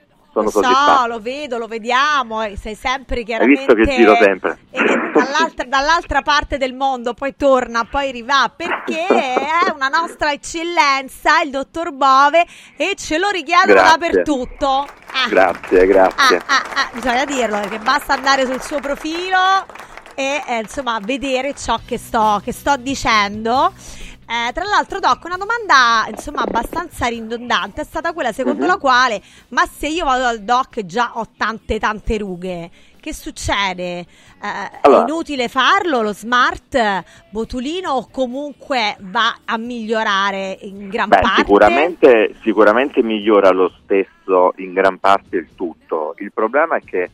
sono 0.43 0.69
lo 0.69 0.75
so, 0.75 1.07
lo 1.07 1.21
vedo, 1.21 1.59
lo 1.59 1.67
vediamo, 1.67 2.43
e 2.43 2.57
sei 2.57 2.75
sempre 2.75 3.19
Hai 3.19 3.25
chiaramente 3.25 3.75
visto 3.75 3.91
che 3.91 3.97
giro 3.97 4.17
sempre? 4.17 4.59
che 4.71 4.85
dall'altra, 5.13 5.65
dall'altra 5.67 6.23
parte 6.23 6.59
del 6.59 6.75
mondo 6.75 7.15
poi 7.15 7.35
torna, 7.37 7.85
poi 7.85 8.11
rivà, 8.13 8.53
perché 8.55 9.07
è 9.07 9.73
una 9.75 9.89
nostra 9.89 10.33
eccellenza, 10.33 11.41
il 11.41 11.51
dottor 11.51 11.93
Bove, 11.93 12.45
e 12.77 12.95
ce 12.97 13.19
lo 13.19 13.29
richiedono 13.29 13.73
Grazie. 13.81 13.99
dappertutto. 13.99 14.87
Ah, 15.13 15.29
Grazie, 15.29 15.87
grazie. 15.87 16.37
ah, 16.37 16.43
ah, 16.47 16.63
ah, 16.75 16.91
bisogna 16.93 17.25
dirlo, 17.25 17.61
perché 17.61 17.79
basta 17.79 18.13
andare 18.15 18.45
sul 18.45 18.61
suo 18.61 18.81
profilo 18.81 19.65
e 20.15 20.43
eh, 20.47 20.59
insomma 20.61 20.99
vedere 21.03 21.55
ciò 21.55 21.79
che 21.85 21.99
sto, 21.99 22.41
che 22.43 22.53
sto 22.53 22.77
dicendo. 22.77 23.73
Eh, 24.29 24.53
tra 24.53 24.65
l'altro, 24.65 24.99
Doc, 24.99 25.25
una 25.25 25.37
domanda 25.37 26.05
insomma 26.11 26.43
abbastanza 26.43 27.07
ridondante 27.07 27.83
è 27.83 27.85
stata 27.85 28.13
quella 28.13 28.33
secondo 28.33 28.63
Mhm. 28.63 28.67
la 28.69 28.77
quale, 28.77 29.23
ma 29.51 29.65
se 29.67 29.87
io 29.87 30.05
vado 30.05 30.25
dal 30.25 30.41
Doc 30.41 30.79
e 30.79 30.87
già 30.87 31.13
ho 31.15 31.29
tante 31.37 31.79
tante 31.79 32.19
rughe, 32.19 32.69
che 32.99 33.15
succede? 33.15 33.99
Eh, 34.01 34.07
Allora. 34.81 35.05
È 35.05 35.09
inutile 35.09 35.47
farlo 35.47 36.03
lo 36.03 36.13
smart 36.13 37.05
botulino 37.31 37.93
o 37.93 38.09
comunque 38.11 38.97
va 38.99 39.33
a 39.45 39.57
migliorare 39.59 40.59
in 40.63 40.89
gran 40.89 41.09
Beh, 41.09 41.21
parte? 41.21 41.43
sicuramente, 41.43 42.35
sicuramente 42.43 43.03
migliora 43.05 43.51
lo 43.51 43.73
stesso 43.85 44.55
in 44.57 44.73
gran 44.73 44.99
parte 44.99 45.37
il 45.37 45.49
tutto. 45.55 46.15
Il 46.19 46.33
problema 46.33 46.77
è 46.77 46.81
che 46.85 47.11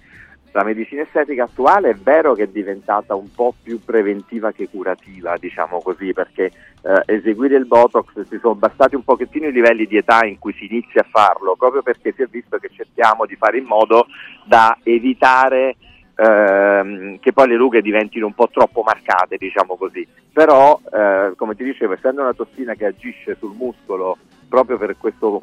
la 0.53 0.65
medicina 0.65 1.03
estetica 1.03 1.45
attuale 1.45 1.91
è 1.91 1.95
vero 1.95 2.35
che 2.35 2.45
è 2.45 2.47
diventata 2.47 3.15
un 3.15 3.31
po' 3.35 3.55
più 3.63 3.81
preventiva 3.83 4.53
che 4.53 4.69
curativa, 4.69 5.37
diciamo 5.39 5.81
così, 5.81 6.13
perché 6.13 6.45
eh, 6.45 7.03
eseguire 7.07 7.57
il 7.57 7.67
Botox 7.67 8.21
si 8.29 8.39
sono 8.39 8.55
bastati 8.55 8.95
un 8.95 9.03
pochettino 9.03 9.47
i 9.47 9.53
livelli 9.53 9.87
di 9.87 9.97
età 9.97 10.25
in 10.27 10.39
cui 10.39 10.53
si 10.53 10.67
inizia 10.67 11.01
a 11.01 11.09
farlo, 11.11 11.57
proprio 11.57 11.83
perché 11.83 12.13
si 12.13 12.23
è 12.23 12.27
visto 12.27 12.59
che 12.59 12.71
cerchiamo 12.71 13.25
di 13.25 13.37
fare 13.37 13.59
in 13.59 13.65
modo 13.65 14.07
da 14.45 14.77
evitare 14.83 15.77
ehm, 16.17 17.19
che 17.19 17.33
poi 17.33 17.49
le 17.49 17.57
rughe 17.57 17.81
diventino 17.81 18.27
un 18.27 18.35
po' 18.35 18.49
troppo 18.53 18.83
marcate, 18.83 19.39
diciamo 19.39 19.77
così. 19.77 20.07
Però, 20.33 20.79
eh, 20.93 21.33
come 21.37 21.55
ti 21.55 21.65
dicevo, 21.65 21.95
essendo 21.95 22.21
una 22.21 22.35
tossina 22.35 22.75
che 22.75 22.87
agisce 22.87 23.37
sul 23.39 23.55
muscolo 23.57 24.19
proprio 24.49 24.77
per, 24.77 24.97
questo, 24.99 25.41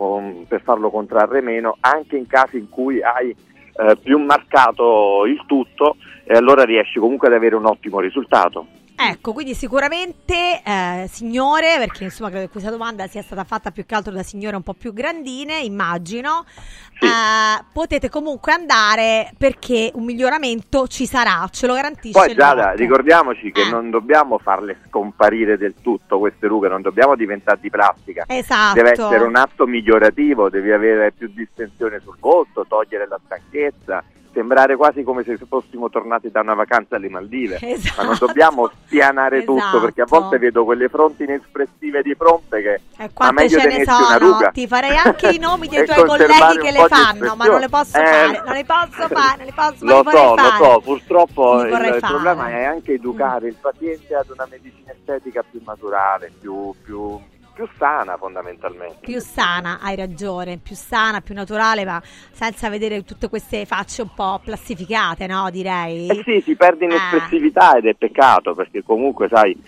per 0.47 0.61
farlo 0.61 0.91
contrarre 0.91 1.41
meno, 1.41 1.77
anche 1.79 2.15
in 2.15 2.27
casi 2.27 2.59
in 2.59 2.69
cui 2.69 3.01
hai 3.01 3.35
eh, 3.79 3.97
più 3.97 4.19
marcato 4.19 5.25
il 5.25 5.41
tutto, 5.45 5.95
e 6.25 6.35
allora 6.35 6.63
riesci 6.63 6.99
comunque 6.99 7.27
ad 7.27 7.33
avere 7.33 7.55
un 7.55 7.65
ottimo 7.65 7.99
risultato. 7.99 8.67
Ecco, 9.01 9.31
quindi 9.31 9.53
sicuramente 9.53 10.61
eh, 10.61 11.07
signore, 11.09 11.75
perché 11.77 12.03
insomma 12.03 12.29
credo 12.29 12.45
che 12.47 12.51
questa 12.51 12.69
domanda 12.69 13.07
sia 13.07 13.21
stata 13.21 13.45
fatta 13.45 13.71
più 13.71 13.85
che 13.85 13.95
altro 13.95 14.11
da 14.11 14.23
signore 14.23 14.57
un 14.57 14.61
po' 14.61 14.73
più 14.73 14.91
grandine, 14.91 15.59
immagino, 15.59 16.43
eh, 16.99 17.63
potete 17.71 18.09
comunque 18.09 18.51
andare 18.51 19.31
perché 19.37 19.91
un 19.93 20.03
miglioramento 20.03 20.85
ci 20.87 21.05
sarà, 21.05 21.47
ce 21.49 21.65
lo 21.65 21.75
garantisce 21.75 22.19
Poi 22.19 22.35
Giada, 22.35 22.71
ricordiamoci 22.73 23.53
che 23.53 23.69
non 23.69 23.89
dobbiamo 23.89 24.37
farle 24.37 24.77
scomparire 24.87 25.57
del 25.57 25.75
tutto 25.81 26.19
queste 26.19 26.47
rughe, 26.47 26.67
non 26.67 26.81
dobbiamo 26.81 27.15
diventare 27.15 27.59
di 27.61 27.69
plastica. 27.69 28.25
Esatto. 28.27 28.75
Deve 28.75 28.91
essere 28.91 29.23
un 29.23 29.37
atto 29.37 29.65
migliorativo, 29.65 30.49
devi 30.49 30.71
avere 30.71 31.13
più 31.13 31.31
distensione 31.33 32.01
sul 32.01 32.17
volto, 32.19 32.65
togliere 32.67 33.07
la 33.07 33.19
stanchezza, 33.23 34.03
sembrare 34.33 34.75
quasi 34.75 35.03
come 35.03 35.23
se 35.23 35.37
fossimo 35.47 35.89
tornati 35.89 36.29
da 36.31 36.41
una 36.41 36.53
vacanza 36.53 36.95
alle 36.95 37.09
Maldive. 37.09 37.57
Esatto. 37.61 38.01
Ma 38.01 38.07
non 38.07 38.17
dobbiamo 38.19 38.69
spianare 38.85 39.43
tutto 39.43 39.57
Esatto. 39.59 39.79
perché 39.81 40.01
a 40.01 40.05
volte 40.07 40.37
vedo 40.37 40.63
quelle 40.65 40.87
fronti 40.89 41.23
inespressive 41.23 42.01
di 42.01 42.13
fronte 42.15 42.61
che 42.61 42.73
E 42.97 43.09
ma 43.17 43.31
meglio 43.31 43.59
ce 43.59 43.67
ne 43.67 43.71
tenersi 43.83 43.89
una 44.01 44.17
sono? 44.17 44.31
ruga. 44.31 44.49
Ti 44.51 44.67
farei 44.67 44.95
anche 44.97 45.29
i 45.29 45.37
nomi 45.39 45.67
dei 45.67 45.85
tuoi 45.87 46.05
colleghi 46.05 46.57
che 46.61 46.71
le 46.71 46.85
fanno, 46.87 47.35
ma 47.35 47.45
non 47.45 47.59
le 47.59 47.69
posso 47.69 47.97
espressione. 47.97 48.35
fare, 48.35 48.37
Eh, 48.37 48.41
non 48.45 48.53
le 48.55 48.65
posso 48.65 49.07
fare, 49.07 49.37
non 49.37 49.45
le 49.45 49.53
posso, 49.55 49.85
Lo 49.85 50.03
vorrei 50.03 50.19
so, 50.21 50.29
lo 50.29 50.35
fare. 50.35 50.63
so, 50.73 50.81
purtroppo 50.81 51.61
il, 51.63 51.71
il 51.95 51.97
problema 51.99 52.49
è 52.49 52.63
anche 52.63 52.93
educare 52.93 53.47
il 53.47 53.55
paziente 53.59 54.15
ad 54.15 54.29
una 54.29 54.47
medicina 54.49 54.91
estetica 54.91 55.43
più 55.49 55.61
naturale, 55.65 56.31
più, 56.39 56.73
più- 56.83 57.19
più 57.59 57.67
sana 57.77 58.15
fondamentalmente. 58.15 58.99
Più 59.01 59.19
sana, 59.19 59.79
hai 59.81 59.97
ragione, 59.97 60.59
più 60.63 60.75
sana, 60.75 61.19
più 61.19 61.33
naturale, 61.35 61.83
ma 61.83 62.01
senza 62.31 62.69
vedere 62.69 63.03
tutte 63.03 63.27
queste 63.27 63.65
facce 63.65 64.01
un 64.01 64.13
po' 64.15 64.39
plastificate, 64.41 65.27
no? 65.27 65.49
Direi. 65.49 66.07
Eh 66.07 66.21
sì, 66.23 66.39
si 66.39 66.55
perde 66.55 66.85
in 66.85 66.91
Eh. 66.91 66.95
espressività 66.95 67.75
ed 67.75 67.85
è 67.87 67.95
peccato 67.95 68.55
perché 68.55 68.81
comunque 68.81 69.27
sai, 69.27 69.61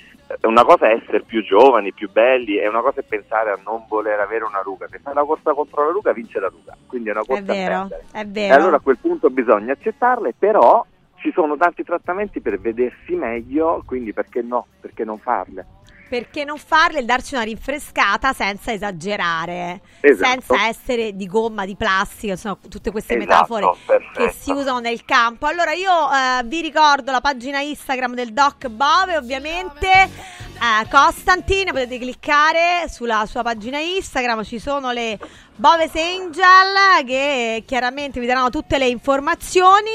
una 0.43 0.63
cosa 0.63 0.87
è 0.89 0.93
essere 1.01 1.21
più 1.23 1.43
giovani, 1.43 1.91
più 1.91 2.09
belli 2.09 2.57
e 2.59 2.69
una 2.69 2.79
cosa 2.79 3.01
è 3.01 3.03
pensare 3.03 3.51
a 3.51 3.59
non 3.65 3.83
voler 3.89 4.21
avere 4.21 4.45
una 4.45 4.61
ruga. 4.61 4.87
Se 4.89 4.99
fai 4.99 5.13
la 5.13 5.25
corsa 5.25 5.51
contro 5.51 5.83
la 5.83 5.91
ruga 5.91 6.13
vince 6.13 6.39
la 6.39 6.47
ruga, 6.47 6.73
quindi 6.87 7.09
è 7.09 7.11
una 7.11 7.25
corsa 7.25 7.41
È 7.41 7.43
vero, 7.45 7.89
è 8.13 8.19
E 8.21 8.25
vero. 8.25 8.55
allora 8.55 8.77
a 8.77 8.79
quel 8.79 8.99
punto 8.99 9.29
bisogna 9.29 9.73
accettarle, 9.73 10.33
però 10.39 10.85
ci 11.17 11.29
sono 11.33 11.57
tanti 11.57 11.83
trattamenti 11.83 12.39
per 12.39 12.57
vedersi 12.57 13.15
meglio, 13.15 13.83
quindi 13.85 14.13
perché 14.13 14.41
no? 14.41 14.67
Perché 14.79 15.03
non 15.03 15.19
farle? 15.19 15.65
Perché 16.11 16.43
non 16.43 16.57
farle 16.57 16.99
e 16.99 17.03
darci 17.05 17.35
una 17.35 17.43
rinfrescata 17.43 18.33
senza 18.33 18.73
esagerare, 18.73 19.79
Esatto. 20.01 20.29
senza 20.29 20.67
essere 20.67 21.15
di 21.15 21.25
gomma, 21.25 21.65
di 21.65 21.77
plastica, 21.77 22.33
insomma, 22.33 22.57
tutte 22.67 22.91
queste 22.91 23.15
Esatto, 23.15 23.29
metafore 23.31 23.71
perfetto. 23.85 24.19
che 24.25 24.35
si 24.37 24.51
usano 24.51 24.79
nel 24.79 25.05
campo. 25.05 25.45
Allora 25.45 25.71
io 25.71 25.89
eh, 25.89 26.43
vi 26.43 26.59
ricordo 26.59 27.11
la 27.13 27.21
pagina 27.21 27.61
Instagram 27.61 28.13
del 28.13 28.33
Doc 28.33 28.67
Bove, 28.67 29.15
ovviamente. 29.15 30.49
Eh, 30.63 30.87
Constantine, 30.91 31.71
potete 31.71 31.97
cliccare 31.97 32.87
sulla 32.87 33.25
sua 33.25 33.41
pagina 33.41 33.79
Instagram, 33.79 34.43
ci 34.43 34.59
sono 34.59 34.91
le 34.91 35.17
Boves 35.55 35.95
Angel 35.95 37.05
che 37.05 37.63
chiaramente 37.65 38.19
vi 38.19 38.27
daranno 38.27 38.51
tutte 38.51 38.77
le 38.77 38.87
informazioni. 38.87 39.89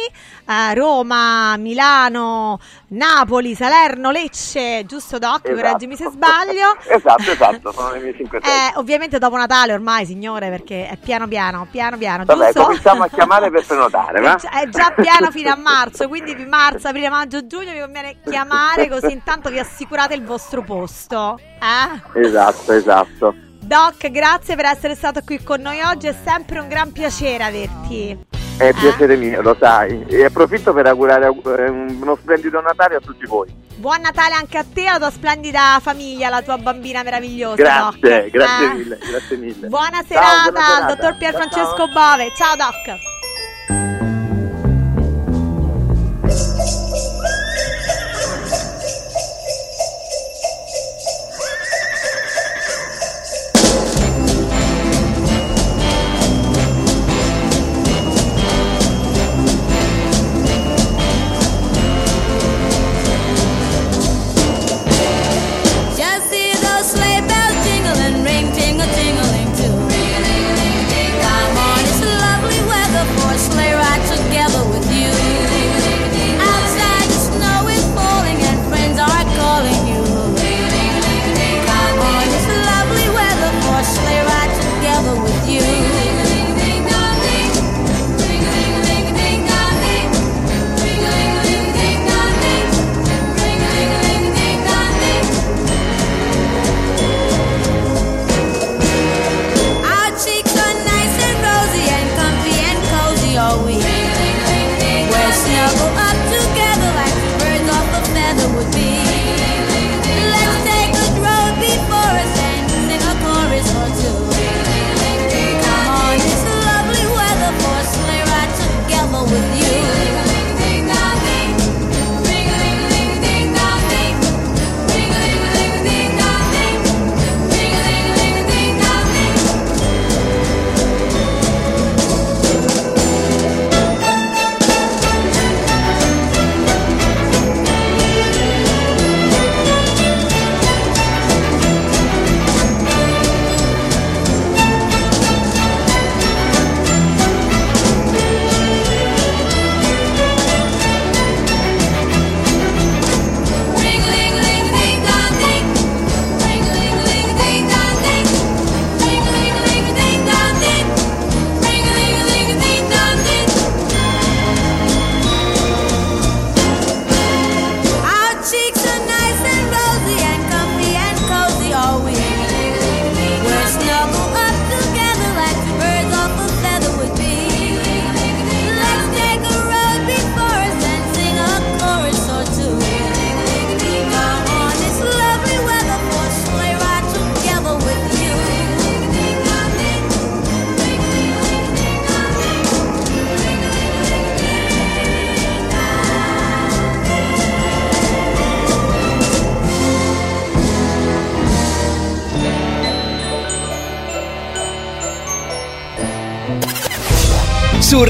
Eh, 0.48 0.74
Roma, 0.74 1.56
Milano, 1.56 2.58
Napoli, 2.88 3.54
Salerno, 3.54 4.10
Lecce, 4.10 4.84
giusto 4.86 5.18
Doc? 5.18 5.44
Esatto. 5.44 5.54
Correggimi 5.54 5.96
se 5.96 6.08
sbaglio. 6.10 6.76
esatto, 6.88 7.30
esatto, 7.30 7.72
sono 7.72 7.92
le 7.92 8.00
mie 8.00 8.14
5 8.16 8.38
Eh, 8.38 8.72
ovviamente 8.74 9.18
dopo 9.18 9.36
Natale 9.36 9.72
ormai, 9.72 10.04
signore, 10.04 10.50
perché 10.50 10.88
è 10.88 10.96
piano 10.96 11.28
piano, 11.28 11.66
piano 11.70 11.96
piano, 11.96 12.24
Vabbè, 12.24 12.44
giusto? 12.46 12.62
cominciamo 12.64 13.04
a 13.04 13.08
chiamare 13.08 13.50
per 13.50 13.64
prenotare, 13.64 14.20
già, 14.38 14.50
è 14.50 14.68
già 14.68 14.92
piano 14.96 15.30
fino 15.30 15.50
a 15.52 15.56
marzo, 15.56 16.08
quindi 16.08 16.34
di 16.34 16.44
marzo, 16.44 16.88
aprile, 16.88 17.08
maggio, 17.08 17.46
giugno 17.46 17.72
vi 17.72 17.78
conviene 17.80 18.16
chiamare 18.24 18.88
così 18.88 19.12
intanto 19.12 19.48
vi 19.48 19.58
assicurate 19.58 20.14
il 20.14 20.24
vostro 20.24 20.55
posto. 20.62 21.38
Eh? 21.38 22.20
Esatto, 22.20 22.72
esatto. 22.72 23.34
Doc, 23.60 24.08
grazie 24.10 24.54
per 24.54 24.66
essere 24.66 24.94
stato 24.94 25.20
qui 25.24 25.42
con 25.42 25.60
noi 25.60 25.80
oggi, 25.80 26.06
è 26.06 26.14
sempre 26.24 26.60
un 26.60 26.68
gran 26.68 26.92
piacere 26.92 27.42
averti. 27.42 28.16
È 28.58 28.72
piacere 28.72 29.16
mio, 29.16 29.42
lo 29.42 29.56
sai. 29.60 30.04
E 30.08 30.24
approfitto 30.24 30.72
per 30.72 30.86
augurare 30.86 31.26
eh, 31.26 31.68
uno 31.68 32.16
splendido 32.16 32.60
Natale 32.60 32.94
a 32.94 33.00
tutti 33.00 33.26
voi. 33.26 33.52
Buon 33.76 34.00
Natale 34.00 34.34
anche 34.34 34.56
a 34.56 34.64
te 34.64 34.86
alla 34.86 34.98
tua 34.98 35.10
splendida 35.10 35.78
famiglia, 35.82 36.30
la 36.30 36.40
tua 36.42 36.56
bambina 36.56 37.02
meravigliosa. 37.02 37.56
Grazie, 37.56 38.22
Doc. 38.22 38.30
grazie 38.30 38.66
Eh? 38.66 38.74
mille, 38.74 38.98
grazie 39.10 39.36
mille. 39.36 39.66
Buona 39.68 39.90
Ciao, 39.90 40.04
serata 40.06 40.50
buona 40.50 40.66
al 40.66 40.72
serata. 40.74 40.94
dottor 40.94 41.16
Pier 41.18 41.32
Ciao, 41.32 41.40
Francesco 41.40 41.76
ciao. 41.76 41.86
Bove. 41.88 42.32
Ciao 42.34 42.56
Doc. 42.56 43.15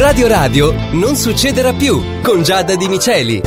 Radio 0.06 0.28
Radio 0.28 0.72
non 0.92 1.16
succederà 1.16 1.72
più 1.72 2.00
con 2.22 2.44
Giada 2.44 2.76
Di 2.76 2.86
Miceli. 2.86 3.40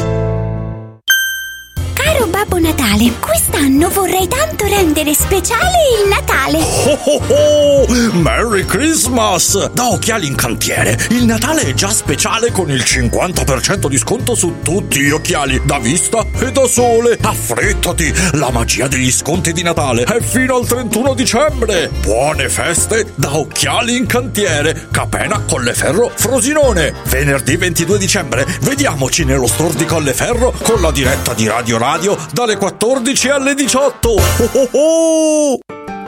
Caro 1.94 2.28
Babbo 2.28 2.60
Natale, 2.60 3.14
quest'anno 3.18 3.88
vorrei 3.88 4.28
tanto 4.28 4.66
rendere 4.66 5.14
speciale 5.14 5.78
il 6.04 6.10
Natale. 6.10 6.58
Oh, 6.58 7.00
oh, 7.06 7.22
oh! 7.28 8.14
Merry 8.16 8.66
Christmas! 8.66 9.72
Da 9.72 9.88
Occhiali 9.88 10.28
in 10.28 10.36
Cantiere, 10.36 10.98
il 11.12 11.24
Natale 11.24 11.62
è 11.62 11.74
già 11.74 11.92
speciale 11.92 12.52
con 12.52 12.70
il 12.70 12.82
50% 12.86 13.88
di 13.88 13.98
sconto 13.98 14.36
su 14.36 14.56
tutti 14.62 15.00
gli 15.00 15.12
occhiali, 15.12 15.62
da 15.64 15.80
vista 15.80 16.26
da 16.52 16.68
sole. 16.68 17.18
Affrettati! 17.22 18.14
La 18.34 18.52
magia 18.52 18.88
degli 18.88 19.12
sconti 19.12 19.54
di 19.54 19.64
Natale 19.64 20.04
è 20.04 20.22
fino 20.22 20.56
al 20.56 20.68
31 20.68 21.14
dicembre. 21.14 21.90
Buone 22.02 22.50
feste 22.50 23.14
da 23.16 23.38
Occhiali 23.38 23.98
in 23.98 24.06
Cantiere, 24.06 24.88
Capena, 24.92 25.42
Colleferro, 25.48 26.12
Frosinone. 26.14 26.94
Venerdì 27.06 27.56
22 27.56 27.98
dicembre, 27.98 28.46
vediamoci 28.62 29.26
nello 29.26 29.48
store 29.48 29.76
di 29.76 29.86
Colleferro 29.86 30.54
con 30.64 30.82
la 30.82 30.92
diretta 30.92 31.34
di 31.34 31.48
Radio 31.48 31.78
Radio 31.78 32.18
dalle 32.34 32.58
14 32.58 33.30
alle 33.30 33.54
18. 33.54 34.10
Oh, 34.10 34.50
oh, 34.52 34.70
oh! 34.72 35.60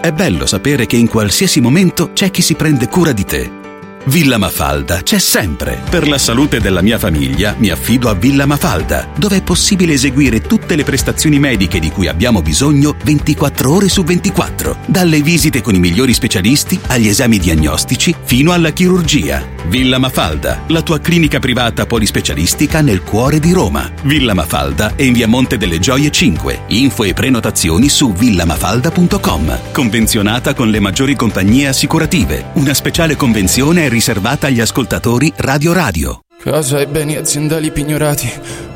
È 0.01 0.11
bello 0.11 0.47
sapere 0.47 0.87
che 0.87 0.95
in 0.95 1.07
qualsiasi 1.07 1.61
momento 1.61 2.11
c'è 2.13 2.31
chi 2.31 2.41
si 2.41 2.55
prende 2.55 2.87
cura 2.87 3.11
di 3.11 3.23
te. 3.23 3.60
Villa 4.05 4.37
Mafalda 4.37 5.03
c'è 5.03 5.19
sempre. 5.19 5.79
Per 5.89 6.07
la 6.07 6.17
salute 6.17 6.59
della 6.59 6.81
mia 6.81 6.97
famiglia 6.97 7.55
mi 7.59 7.69
affido 7.69 8.09
a 8.09 8.15
Villa 8.15 8.47
Mafalda, 8.47 9.09
dove 9.15 9.37
è 9.37 9.41
possibile 9.43 9.93
eseguire 9.93 10.41
tutte 10.41 10.75
le 10.75 10.83
prestazioni 10.83 11.37
mediche 11.37 11.79
di 11.79 11.91
cui 11.91 12.07
abbiamo 12.07 12.41
bisogno 12.41 12.95
24 13.03 13.71
ore 13.71 13.89
su 13.89 14.03
24, 14.03 14.77
dalle 14.87 15.21
visite 15.21 15.61
con 15.61 15.75
i 15.75 15.79
migliori 15.79 16.13
specialisti 16.13 16.79
agli 16.87 17.07
esami 17.07 17.37
diagnostici 17.37 18.15
fino 18.23 18.51
alla 18.51 18.71
chirurgia. 18.71 19.60
Villa 19.67 19.97
Mafalda, 19.99 20.63
la 20.67 20.81
tua 20.81 20.99
clinica 20.99 21.39
privata 21.39 21.85
polispecialistica 21.85 22.81
nel 22.81 23.03
cuore 23.03 23.39
di 23.39 23.51
Roma. 23.51 23.89
Villa 24.03 24.33
Mafalda 24.33 24.95
è 24.95 25.03
in 25.03 25.13
via 25.13 25.27
Monte 25.27 25.57
delle 25.57 25.79
Gioie 25.79 26.09
5. 26.09 26.61
Info 26.67 27.03
e 27.03 27.13
prenotazioni 27.13 27.87
su 27.87 28.11
villamafalda.com. 28.11 29.71
Convenzionata 29.71 30.53
con 30.53 30.69
le 30.69 30.79
maggiori 30.79 31.15
compagnie 31.15 31.67
assicurative. 31.67 32.51
Una 32.53 32.73
speciale 32.73 33.15
convenzione 33.15 33.85
è 33.85 33.89
riservata 33.89 34.47
agli 34.47 34.59
ascoltatori 34.59 35.31
Radio 35.37 35.73
Radio. 35.73 36.21
Casa 36.41 36.79
e 36.79 36.87
beni 36.87 37.17
aziendali 37.17 37.71
pignorati, 37.71 38.27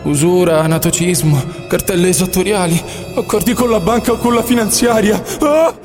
usura, 0.03 0.61
anatocismo, 0.61 1.43
cartelle 1.67 2.09
esattoriali, 2.09 2.79
accordi 3.15 3.53
con 3.53 3.71
la 3.71 3.79
banca 3.79 4.11
o 4.11 4.17
con 4.17 4.35
la 4.35 4.43
finanziaria. 4.43 5.19
Ah! 5.39 5.84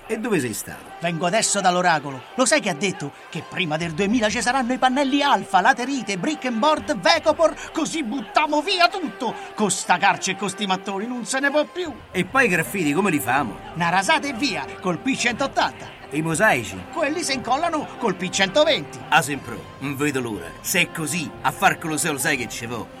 e 0.13 0.19
dove 0.19 0.39
sei 0.39 0.53
stato? 0.53 0.83
Vengo 0.99 1.25
adesso 1.25 1.61
dall'oracolo. 1.61 2.21
Lo 2.35 2.45
sai 2.45 2.59
che 2.59 2.69
ha 2.69 2.73
detto? 2.73 3.13
Che 3.29 3.43
prima 3.47 3.77
del 3.77 3.93
2000 3.93 4.29
ci 4.29 4.41
saranno 4.41 4.73
i 4.73 4.77
pannelli 4.77 5.21
alfa, 5.21 5.61
laterite, 5.61 6.17
brick 6.17 6.45
and 6.45 6.57
board, 6.57 6.99
Vecopor, 6.99 7.71
così 7.71 8.03
buttiamo 8.03 8.61
via 8.61 8.87
tutto! 8.89 9.33
Con 9.55 9.71
sta 9.71 9.97
carce 9.97 10.31
e 10.31 10.35
con 10.35 10.49
sti 10.49 10.65
mattoni 10.65 11.07
non 11.07 11.25
se 11.25 11.39
ne 11.39 11.49
può 11.49 11.65
più! 11.65 11.93
E 12.11 12.25
poi 12.25 12.45
i 12.45 12.49
graffiti 12.49 12.91
come 12.93 13.09
li 13.09 13.19
famo? 13.19 13.57
Una 13.75 13.89
rasata 13.89 14.27
e 14.27 14.33
via, 14.33 14.65
col 14.81 14.99
P180. 15.03 15.99
E 16.09 16.17
i 16.17 16.21
mosaici? 16.21 16.77
Quelli 16.91 17.23
si 17.23 17.33
incollano 17.33 17.87
col 17.97 18.17
P120. 18.19 18.85
A 19.07 19.21
Sempro, 19.21 19.63
non 19.79 19.95
vedo 19.95 20.19
l'ora. 20.19 20.51
Se 20.59 20.81
è 20.81 20.91
così, 20.91 21.29
a 21.41 21.51
far 21.51 21.77
Colosseo 21.77 22.11
lo 22.11 22.17
sai 22.17 22.35
che 22.35 22.49
ci 22.49 22.65
vo'. 22.65 23.00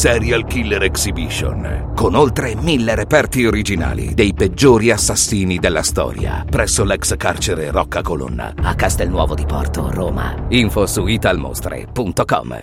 Serial 0.00 0.46
Killer 0.46 0.82
Exhibition, 0.84 1.92
con 1.94 2.14
oltre 2.14 2.54
mille 2.54 2.94
reperti 2.94 3.44
originali 3.44 4.14
dei 4.14 4.32
peggiori 4.32 4.90
assassini 4.90 5.58
della 5.58 5.82
storia, 5.82 6.42
presso 6.48 6.84
l'ex 6.84 7.16
carcere 7.16 7.70
Rocca 7.70 8.00
Colonna, 8.00 8.54
a 8.62 8.74
Castelnuovo 8.74 9.34
di 9.34 9.44
Porto, 9.44 9.90
Roma. 9.90 10.46
Info 10.48 10.86
su 10.86 11.06
italmostre.com. 11.06 12.62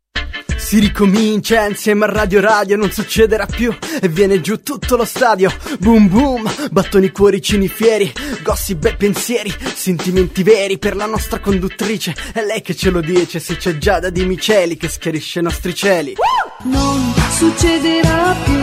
Si 0.71 0.79
ricomincia 0.79 1.65
insieme 1.67 2.05
a 2.05 2.07
Radio 2.07 2.39
Radio, 2.39 2.77
non 2.77 2.91
succederà 2.91 3.45
più 3.45 3.75
e 4.01 4.07
viene 4.07 4.39
giù 4.39 4.61
tutto 4.61 4.95
lo 4.95 5.03
stadio. 5.03 5.51
Boom 5.79 6.07
boom, 6.07 6.49
battoni 6.71 7.11
cuoricini 7.11 7.67
fieri, 7.67 8.09
gossip 8.41 8.85
e 8.85 8.95
pensieri, 8.95 9.53
sentimenti 9.73 10.43
veri 10.43 10.77
per 10.77 10.95
la 10.95 11.07
nostra 11.07 11.39
conduttrice. 11.39 12.15
È 12.31 12.41
lei 12.41 12.61
che 12.61 12.73
ce 12.73 12.89
lo 12.89 13.01
dice 13.01 13.39
se 13.39 13.57
c'è 13.57 13.77
Giada 13.77 14.09
di 14.09 14.23
Miceli 14.23 14.77
che 14.77 14.87
schiarisce 14.87 15.39
i 15.39 15.43
nostri 15.43 15.75
cieli. 15.75 16.15
Non 16.63 17.13
succederà 17.31 18.33
più. 18.45 18.61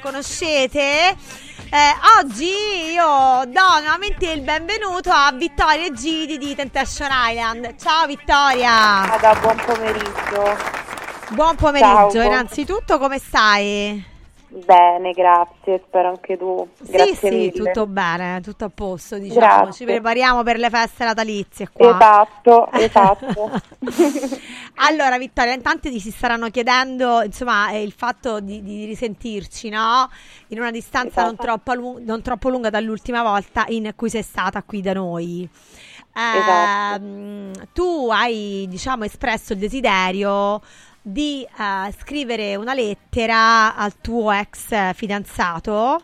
conoscete. 0.00 1.16
Eh, 1.70 1.94
oggi 2.18 2.92
io 2.92 3.44
do 3.46 3.80
nuovamente 3.80 4.30
il 4.30 4.40
benvenuto 4.40 5.10
a 5.10 5.30
Vittoria 5.32 5.86
e 5.86 5.92
Gidi 5.92 6.38
di 6.38 6.54
Temptation 6.54 7.08
Island. 7.10 7.76
Ciao 7.76 8.06
Vittoria! 8.06 9.12
Ada, 9.12 9.34
buon 9.34 9.56
pomeriggio. 9.64 10.56
Buon 11.30 11.56
pomeriggio, 11.56 12.10
Ciao. 12.18 12.22
innanzitutto 12.22 12.98
come 12.98 13.18
stai? 13.18 14.16
Bene, 14.50 15.12
grazie, 15.12 15.82
spero 15.86 16.08
anche 16.08 16.38
tu. 16.38 16.66
Grazie 16.78 17.14
sì, 17.14 17.28
mille. 17.28 17.50
tutto 17.50 17.86
bene, 17.86 18.40
tutto 18.40 18.64
a 18.64 18.70
posto, 18.74 19.18
diciamo, 19.18 19.40
grazie. 19.40 19.72
ci 19.72 19.84
prepariamo 19.84 20.42
per 20.42 20.56
le 20.56 20.70
feste 20.70 21.04
natalizie 21.04 21.68
qua. 21.70 21.90
Esatto, 21.90 22.72
esatto. 22.72 23.60
Allora, 24.80 25.18
Vittoria, 25.18 25.54
in 25.54 25.62
tanti 25.62 25.98
si 25.98 26.10
staranno 26.10 26.50
chiedendo 26.50 27.22
insomma, 27.22 27.70
eh, 27.70 27.82
il 27.82 27.92
fatto 27.92 28.40
di, 28.40 28.62
di 28.62 28.84
risentirci, 28.84 29.68
no? 29.68 30.08
In 30.48 30.60
una 30.60 30.70
distanza 30.70 31.20
esatto. 31.20 31.26
non, 31.26 31.36
troppo 31.36 31.74
lunga, 31.74 32.00
non 32.04 32.22
troppo, 32.22 32.48
lunga 32.48 32.70
dall'ultima 32.70 33.22
volta 33.22 33.64
in 33.68 33.92
cui 33.96 34.10
sei 34.10 34.22
stata 34.22 34.62
qui 34.62 34.80
da 34.80 34.92
noi. 34.92 35.48
Eh, 36.14 36.38
esatto. 36.38 37.04
Ehm, 37.04 37.52
tu 37.72 38.08
hai, 38.10 38.66
diciamo, 38.68 39.04
espresso 39.04 39.52
il 39.52 39.58
desiderio 39.58 40.60
di 41.00 41.42
eh, 41.42 41.94
scrivere 41.98 42.56
una 42.56 42.74
lettera 42.74 43.74
al 43.74 44.00
tuo 44.00 44.30
ex 44.30 44.94
fidanzato 44.94 46.02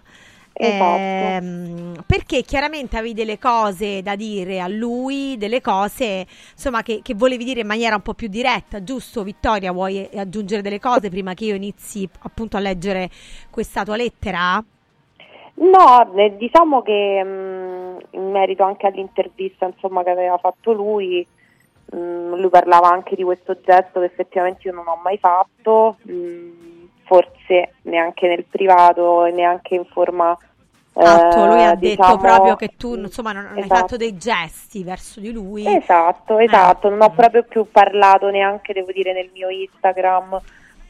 Esatto. 0.57 1.45
Ehm, 1.45 2.05
perché 2.07 2.43
chiaramente 2.43 2.97
avevi 2.97 3.13
delle 3.13 3.39
cose 3.39 4.03
da 4.03 4.15
dire 4.15 4.61
a 4.61 4.69
lui, 4.69 5.37
delle 5.37 5.61
cose 5.61 6.27
insomma 6.53 6.83
che, 6.83 7.01
che 7.03 7.15
volevi 7.15 7.45
dire 7.45 7.61
in 7.61 7.67
maniera 7.67 7.97
un 7.97 8.03
po' 8.03 8.15
più 8.15 8.29
diretta, 8.29 8.85
giusto 8.85 9.25
Vittoria? 9.25 9.73
Vuoi 9.73 10.09
aggiungere 10.15 10.63
delle 10.63 10.79
cose 10.79 11.11
prima 11.11 11.35
che 11.35 11.47
io 11.47 11.57
inizi 11.57 12.09
appunto 12.23 12.57
a 12.57 12.61
leggere 12.61 13.11
questa 13.51 13.83
tua 13.83 13.97
lettera? 13.97 14.65
No, 15.57 16.15
eh, 16.17 16.37
diciamo 16.37 16.83
che 16.83 17.23
mh, 17.23 17.99
in 18.11 18.31
merito 18.31 18.65
anche 18.65 18.87
all'intervista 18.87 19.67
insomma, 19.67 20.03
che 20.03 20.11
aveva 20.11 20.39
fatto 20.39 20.73
lui, 20.73 21.25
mh, 21.93 21.97
lui 22.41 22.49
parlava 22.49 22.91
anche 22.91 23.15
di 23.15 23.23
questo 23.23 23.59
gesto 23.61 24.01
che 24.01 24.07
effettivamente 24.07 24.69
io 24.69 24.75
non 24.75 24.87
ho 24.89 24.99
mai 25.03 25.19
fatto, 25.19 25.97
mh, 26.03 26.13
forse 27.05 27.75
neanche 27.83 28.27
nel 28.29 28.45
privato 28.45 29.25
neanche 29.27 29.75
in 29.75 29.85
forma... 29.85 30.37
Atto, 30.97 31.47
lui 31.47 31.59
eh, 31.59 31.65
ha 31.65 31.75
detto 31.75 32.03
diciamo- 32.03 32.17
proprio 32.19 32.55
che 32.55 32.69
tu 32.77 32.95
insomma 32.95 33.33
non, 33.33 33.43
non 33.45 33.53
hai 33.55 33.65
Esatto. 33.65 33.81
fatto 33.81 33.97
dei 33.97 34.17
gesti 34.17 34.85
verso 34.85 35.19
di 35.19 35.33
lui. 35.33 35.67
Esatto, 35.67 36.39
esatto, 36.39 36.89
non 36.89 37.03
ho 37.03 37.11
proprio 37.11 37.43
più 37.43 37.69
parlato 37.69 38.31
neanche, 38.31 38.73
devo 38.73 38.93
dire, 38.93 39.13
nel 39.13 39.29
mio 39.33 39.49
Instagram, 39.49 40.41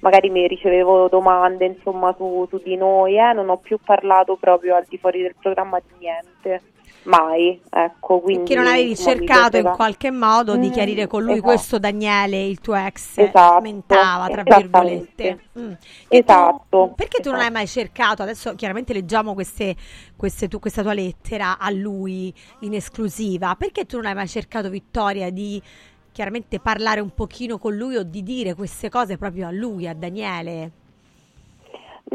magari 0.01 0.29
mi 0.29 0.47
ricevevo 0.47 1.09
domande 1.09 1.65
insomma 1.65 2.13
su, 2.19 2.47
su 2.51 2.61
di 2.63 2.77
noi, 2.77 3.17
eh, 3.19 3.33
non 3.33 3.49
ho 3.49 3.57
più 3.57 3.79
parlato 3.83 4.37
proprio 4.37 4.75
al 4.75 4.85
di 4.87 4.99
fuori 4.99 5.23
del 5.23 5.37
programma 5.41 5.79
di 5.79 5.95
niente, 5.99 6.61
mai, 7.05 7.61
ecco, 7.71 8.21
quindi... 8.21 8.45
Che 8.45 8.55
non 8.55 8.67
avevi 8.67 8.97
cercato 8.97 9.57
in 9.57 9.71
qualche 9.75 10.11
modo 10.11 10.57
di 10.57 10.69
Mm, 10.69 10.73
chiarire 10.73 11.07
con 11.07 11.23
lui 11.23 11.33
esatto. 11.35 11.47
questo 11.49 11.79
Daniele, 11.79 12.45
il 12.45 12.61
tuo 12.61 12.75
ex, 12.75 13.19
Esatto, 13.19 13.61
mentava, 13.61 14.29
tra 14.29 14.43
virgolette. 14.43 15.41
Mm. 15.59 15.73
Esatto. 16.09 16.67
tu- 16.71 16.95
perché 16.95 17.21
tu 17.21 17.31
non 17.31 17.41
hai 17.41 17.51
mai 17.51 17.67
cercato, 17.67 18.23
adesso 18.23 18.55
chiaramente 18.55 18.93
leggiamo 18.93 19.35
queste, 19.35 19.77
queste 20.17 20.49
tu- 20.49 20.59
questa 20.59 20.83
tua 20.83 20.95
lettera 20.95 21.59
a 21.59 21.71
lui 21.71 22.33
in 22.61 22.75
esclusiva, 22.75 23.55
perché 23.57 23.85
tu 23.87 23.97
non 23.97 24.07
hai 24.07 24.15
mai 24.15 24.29
cercato 24.29 24.69
Vittoria 24.71 25.31
di 25.31 25.61
chiaramente 26.13 26.61
parlare 26.61 27.01
un 27.01 27.11
pochino 27.11 27.59
con 27.59 27.75
lui 27.75 27.97
o 27.97 28.03
di 28.05 28.23
dire 28.23 28.55
queste 28.55 28.89
cose 28.89 29.17
proprio 29.19 29.49
a 29.49 29.51
lui, 29.51 29.89
a 29.89 29.95
Daniele? 29.95 30.71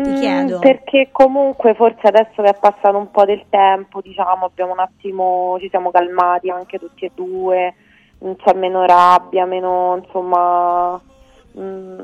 Ti 0.03 0.11
Mm, 0.11 0.15
chiedo. 0.15 0.59
Perché 0.59 1.09
comunque 1.11 1.73
forse 1.73 2.07
adesso 2.07 2.41
che 2.41 2.49
è 2.49 2.57
passato 2.57 2.97
un 2.97 3.11
po' 3.11 3.25
del 3.25 3.45
tempo, 3.49 4.01
diciamo, 4.01 4.45
abbiamo 4.45 4.71
un 4.71 4.79
attimo, 4.79 5.57
ci 5.59 5.67
siamo 5.69 5.91
calmati 5.91 6.49
anche 6.49 6.79
tutti 6.79 7.05
e 7.05 7.11
due, 7.13 7.75
non 8.19 8.35
c'è 8.37 8.53
meno 8.53 8.85
rabbia, 8.85 9.45
meno 9.45 9.97
insomma, 10.01 10.99
mm, 11.59 11.99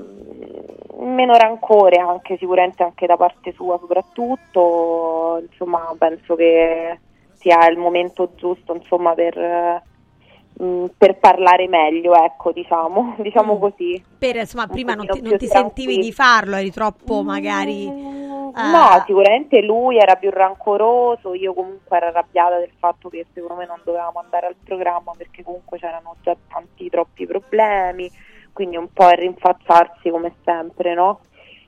meno 1.00 1.36
rancore 1.38 1.98
anche 1.98 2.38
sicuramente 2.38 2.84
anche 2.84 3.06
da 3.06 3.16
parte 3.18 3.54
sua 3.54 3.78
soprattutto, 3.80 5.42
insomma 5.50 5.94
penso 5.98 6.36
che 6.36 7.00
sia 7.34 7.68
il 7.70 7.78
momento 7.78 8.32
giusto 8.36 8.74
insomma 8.76 9.14
per, 9.14 9.36
eh, 10.60 10.64
mm, 10.64 10.86
per 10.98 11.18
parlare 11.20 11.68
meglio, 11.68 12.14
ecco 12.16 12.52
diciamo, 12.52 13.16
diciamo 13.20 13.58
così. 13.58 14.04
Per, 14.18 14.36
insomma, 14.36 14.68
prima 14.68 14.94
non 14.94 15.08
ti, 15.08 15.22
non 15.22 15.38
ti 15.38 15.48
sentivi 15.48 15.98
di 15.98 16.12
farlo, 16.12 16.56
eri 16.56 16.72
troppo 16.72 17.24
magari... 17.24 17.88
eh, 17.88 18.24
No, 18.56 19.04
sicuramente 19.06 19.62
lui 19.62 19.98
era 19.98 20.16
più 20.16 20.30
rancoroso, 20.30 21.34
io 21.34 21.54
comunque 21.54 21.98
ero 21.98 22.08
arrabbiata 22.08 22.58
del 22.58 22.72
fatto 22.78 23.10
che 23.10 23.26
secondo 23.34 23.56
me 23.56 23.66
non 23.66 23.82
dovevamo 23.84 24.20
andare 24.20 24.48
al 24.48 24.56
programma 24.64 25.12
perché 25.18 25.44
comunque 25.44 25.78
c'erano 25.78 26.16
già 26.22 26.36
tanti 26.48 26.90
troppi 26.90 27.26
problemi, 27.26 28.10
quindi 28.54 28.78
un 28.78 28.88
po' 28.94 29.04
a 29.04 29.12
rinfacciarsi 29.12 30.10
come 30.10 30.36
sempre, 30.46 30.94
no? 30.94 31.20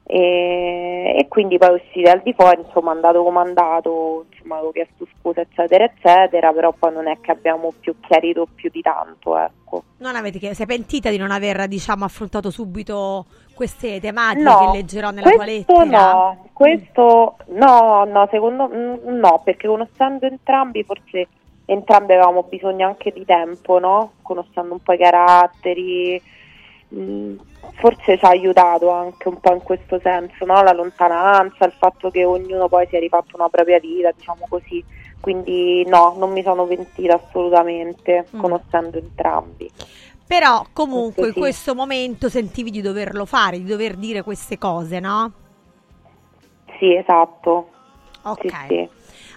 E, 0.09 1.15
e 1.17 1.27
quindi 1.27 1.57
poi 1.57 1.75
uscite 1.75 2.09
al 2.09 2.21
di 2.23 2.33
fuori, 2.33 2.61
insomma, 2.65 2.91
andato 2.91 3.21
come 3.23 3.39
andato, 3.39 4.25
insomma, 4.31 4.55
avevo 4.55 4.71
chiesto 4.71 5.05
scusa, 5.19 5.41
eccetera, 5.41 5.83
eccetera, 5.83 6.53
però 6.53 6.71
poi 6.71 6.93
non 6.93 7.09
è 7.09 7.17
che 7.19 7.31
abbiamo 7.31 7.73
più 7.77 7.93
chiarito 7.99 8.47
più 8.55 8.69
di 8.71 8.81
tanto, 8.81 9.37
ecco. 9.37 9.83
Non 9.97 10.15
avete 10.15 10.39
che 10.39 10.53
sei 10.53 10.65
pentita 10.65 11.09
di 11.09 11.17
non 11.17 11.31
aver, 11.31 11.67
diciamo, 11.67 12.05
affrontato 12.05 12.49
subito 12.51 13.25
queste 13.53 13.99
tematiche 13.99 14.43
No, 14.43 14.71
che 14.71 14.77
leggerò 14.77 15.09
nella 15.09 15.31
tua 15.31 15.43
lettera? 15.43 15.83
no, 15.83 16.47
questo 16.53 17.37
no, 17.47 18.05
no, 18.05 18.27
secondo 18.31 18.69
mm, 18.69 19.17
no, 19.17 19.41
perché 19.43 19.67
conoscendo 19.67 20.25
entrambi 20.27 20.83
forse 20.83 21.27
entrambi 21.65 22.13
avevamo 22.13 22.43
bisogno 22.43 22.87
anche 22.87 23.11
di 23.11 23.25
tempo, 23.25 23.79
no? 23.79 24.13
Conoscendo 24.21 24.73
un 24.73 24.79
po' 24.81 24.93
i 24.93 24.97
caratteri, 24.97 26.21
mm, 26.95 27.35
forse 27.77 28.17
ci 28.17 28.25
ha 28.25 28.29
aiutato 28.29 28.89
anche 28.89 29.27
un 29.27 29.39
po' 29.39 29.53
in 29.53 29.61
questo 29.61 29.99
senso, 30.01 30.45
no? 30.45 30.61
La 30.61 30.73
lontananza, 30.73 31.65
il 31.65 31.73
fatto 31.77 32.09
che 32.09 32.25
ognuno 32.25 32.67
poi 32.67 32.87
si 32.87 32.95
è 32.95 32.99
rifatto 32.99 33.35
una 33.35 33.49
propria 33.49 33.79
vita, 33.79 34.11
diciamo 34.11 34.45
così. 34.49 34.83
Quindi 35.19 35.83
no, 35.87 36.15
non 36.17 36.31
mi 36.31 36.43
sono 36.43 36.65
pentita 36.65 37.15
assolutamente, 37.15 38.27
Mm. 38.35 38.39
conoscendo 38.39 38.97
entrambi. 38.97 39.71
Però 40.25 40.65
comunque 40.73 41.27
in 41.27 41.33
sì. 41.33 41.39
questo 41.39 41.73
momento 41.73 42.29
sentivi 42.29 42.69
di 42.69 42.81
doverlo 42.81 43.25
fare, 43.25 43.57
di 43.57 43.65
dover 43.65 43.95
dire 43.95 44.23
queste 44.23 44.57
cose, 44.57 44.99
no? 44.99 45.31
Sì, 46.79 46.95
esatto. 46.95 47.69
Ok. 48.23 48.41
Sì, 48.41 48.55
sì. 48.67 48.89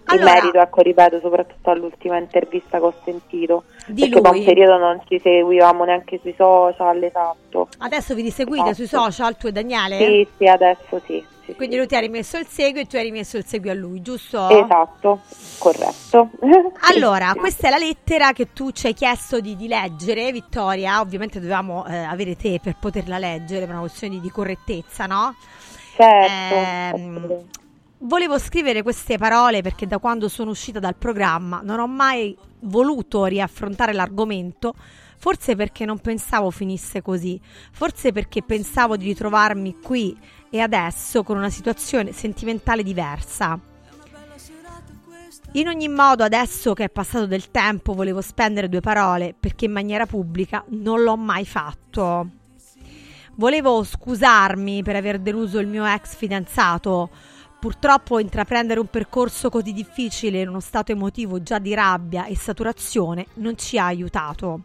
Allora- 0.04 0.30
In 0.30 0.34
merito, 0.40 0.58
ecco, 0.60 0.80
ripeto, 0.82 1.20
soprattutto 1.20 1.70
all'ultima 1.70 2.18
intervista 2.18 2.78
che 2.78 2.84
ho 2.84 2.94
sentito. 3.04 3.64
Di 3.86 4.02
perché 4.02 4.20
da 4.20 4.30
lui. 4.30 4.38
un 4.40 4.44
periodo 4.44 4.76
non 4.78 5.00
ci 5.08 5.18
seguivamo 5.20 5.84
neanche 5.84 6.18
sui 6.22 6.34
social, 6.36 7.02
esatto. 7.02 7.68
Adesso 7.78 8.14
vi 8.14 8.22
riseguite 8.22 8.74
sui 8.74 8.84
Esatto. 8.84 9.10
social, 9.10 9.36
tu 9.36 9.46
e 9.48 9.52
Daniele? 9.52 9.98
Sì, 9.98 10.28
sì, 10.36 10.46
adesso 10.46 11.00
sì. 11.06 11.24
sì, 11.44 11.54
Quindi 11.54 11.76
lui 11.76 11.86
ti 11.86 11.96
ha 11.96 12.00
rimesso 12.00 12.38
il 12.38 12.46
seguito 12.46 12.80
e 12.80 12.86
tu 12.86 12.96
hai 12.96 13.02
rimesso 13.04 13.36
il 13.36 13.44
seguito 13.44 13.74
a 13.74 13.78
lui, 13.78 14.00
giusto? 14.02 14.48
Esatto, 14.48 15.20
corretto. 15.58 16.28
Allora, 16.92 17.32
questa 17.36 17.68
è 17.68 17.70
la 17.70 17.78
lettera 17.78 18.32
che 18.32 18.52
tu 18.52 18.70
ci 18.72 18.86
hai 18.88 18.94
chiesto 18.94 19.40
di, 19.40 19.56
di 19.56 19.68
leggere, 19.68 20.30
Vittoria. 20.32 21.00
Ovviamente 21.00 21.38
dovevamo 21.40 21.86
eh, 21.86 21.96
avere 21.96 22.36
te 22.36 22.58
per 22.62 22.76
poterla 22.80 23.18
leggere, 23.18 23.60
per 23.60 23.70
una 23.70 23.80
questione 23.80 24.14
di, 24.14 24.20
di 24.20 24.30
correttezza, 24.30 25.06
no? 25.06 25.34
Certo. 25.96 26.54
Ehm, 26.54 27.44
volevo 28.00 28.38
scrivere 28.38 28.82
queste 28.82 29.18
parole 29.18 29.62
perché 29.62 29.86
da 29.86 29.98
quando 29.98 30.28
sono 30.28 30.50
uscita 30.50 30.78
dal 30.78 30.96
programma 30.96 31.60
non 31.62 31.80
ho 31.80 31.86
mai 31.86 32.36
voluto 32.60 33.24
riaffrontare 33.24 33.92
l'argomento. 33.92 34.74
Forse 35.16 35.54
perché 35.54 35.84
non 35.84 35.98
pensavo 35.98 36.50
finisse 36.50 37.02
così, 37.02 37.38
forse 37.72 38.10
perché 38.10 38.42
pensavo 38.42 38.96
di 38.96 39.04
ritrovarmi 39.04 39.78
qui 39.82 40.18
e 40.48 40.60
adesso 40.60 41.22
con 41.22 41.36
una 41.36 41.50
situazione 41.50 42.12
sentimentale 42.12 42.82
diversa. 42.82 43.60
In 45.52 45.68
ogni 45.68 45.88
modo, 45.88 46.24
adesso 46.24 46.72
che 46.72 46.84
è 46.84 46.88
passato 46.88 47.26
del 47.26 47.50
tempo, 47.50 47.92
volevo 47.92 48.22
spendere 48.22 48.70
due 48.70 48.80
parole 48.80 49.34
perché 49.38 49.66
in 49.66 49.72
maniera 49.72 50.06
pubblica 50.06 50.64
non 50.68 51.02
l'ho 51.02 51.16
mai 51.18 51.44
fatto. 51.44 52.28
Volevo 53.34 53.84
scusarmi 53.84 54.82
per 54.82 54.96
aver 54.96 55.18
deluso 55.18 55.58
il 55.58 55.66
mio 55.66 55.84
ex 55.84 56.14
fidanzato. 56.14 57.10
Purtroppo 57.60 58.18
intraprendere 58.18 58.80
un 58.80 58.86
percorso 58.86 59.50
così 59.50 59.74
difficile 59.74 60.40
in 60.40 60.48
uno 60.48 60.60
stato 60.60 60.92
emotivo 60.92 61.42
già 61.42 61.58
di 61.58 61.74
rabbia 61.74 62.24
e 62.24 62.34
saturazione 62.34 63.26
non 63.34 63.58
ci 63.58 63.78
ha 63.78 63.84
aiutato. 63.84 64.62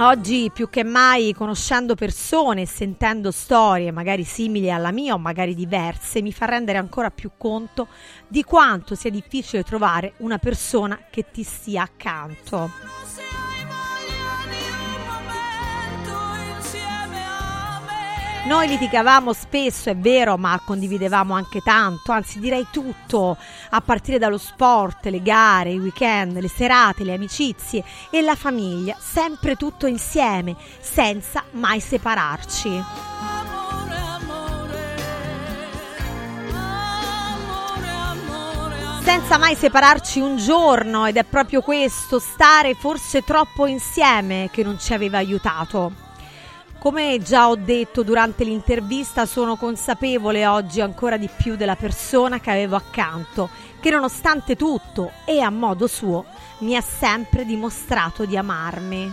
Oggi 0.00 0.48
più 0.54 0.70
che 0.70 0.84
mai, 0.84 1.34
conoscendo 1.34 1.96
persone 1.96 2.62
e 2.62 2.66
sentendo 2.66 3.32
storie 3.32 3.90
magari 3.90 4.22
simili 4.22 4.70
alla 4.70 4.92
mia 4.92 5.14
o 5.14 5.18
magari 5.18 5.56
diverse, 5.56 6.22
mi 6.22 6.30
fa 6.30 6.46
rendere 6.46 6.78
ancora 6.78 7.10
più 7.10 7.32
conto 7.36 7.88
di 8.28 8.44
quanto 8.44 8.94
sia 8.94 9.10
difficile 9.10 9.64
trovare 9.64 10.12
una 10.18 10.38
persona 10.38 11.00
che 11.10 11.32
ti 11.32 11.42
stia 11.42 11.82
accanto. 11.82 12.70
Noi 18.46 18.66
litigavamo 18.66 19.34
spesso, 19.34 19.90
è 19.90 19.96
vero, 19.96 20.38
ma 20.38 20.58
condividevamo 20.64 21.34
anche 21.34 21.60
tanto, 21.60 22.12
anzi 22.12 22.40
direi 22.40 22.66
tutto, 22.70 23.36
a 23.70 23.80
partire 23.82 24.18
dallo 24.18 24.38
sport, 24.38 25.04
le 25.06 25.20
gare, 25.20 25.70
i 25.70 25.78
weekend, 25.78 26.38
le 26.38 26.48
serate, 26.48 27.04
le 27.04 27.12
amicizie 27.12 27.84
e 28.08 28.22
la 28.22 28.34
famiglia, 28.34 28.96
sempre 28.98 29.56
tutto 29.56 29.86
insieme, 29.86 30.56
senza 30.80 31.44
mai 31.52 31.80
separarci. 31.80 32.84
Senza 39.02 39.38
mai 39.38 39.54
separarci 39.56 40.20
un 40.20 40.36
giorno 40.36 41.06
ed 41.06 41.16
è 41.16 41.24
proprio 41.24 41.60
questo, 41.60 42.18
stare 42.18 42.74
forse 42.74 43.22
troppo 43.24 43.66
insieme, 43.66 44.48
che 44.50 44.64
ci 44.78 44.94
aveva 44.94 45.18
aiutato. 45.18 46.07
Come 46.78 47.18
già 47.20 47.48
ho 47.48 47.56
detto 47.56 48.04
durante 48.04 48.44
l'intervista, 48.44 49.26
sono 49.26 49.56
consapevole 49.56 50.46
oggi 50.46 50.80
ancora 50.80 51.16
di 51.16 51.28
più 51.28 51.56
della 51.56 51.74
persona 51.74 52.38
che 52.38 52.50
avevo 52.50 52.76
accanto, 52.76 53.50
che 53.80 53.90
nonostante 53.90 54.54
tutto 54.54 55.10
e 55.24 55.40
a 55.40 55.50
modo 55.50 55.88
suo 55.88 56.24
mi 56.58 56.76
ha 56.76 56.80
sempre 56.80 57.44
dimostrato 57.44 58.24
di 58.24 58.36
amarmi. 58.36 59.12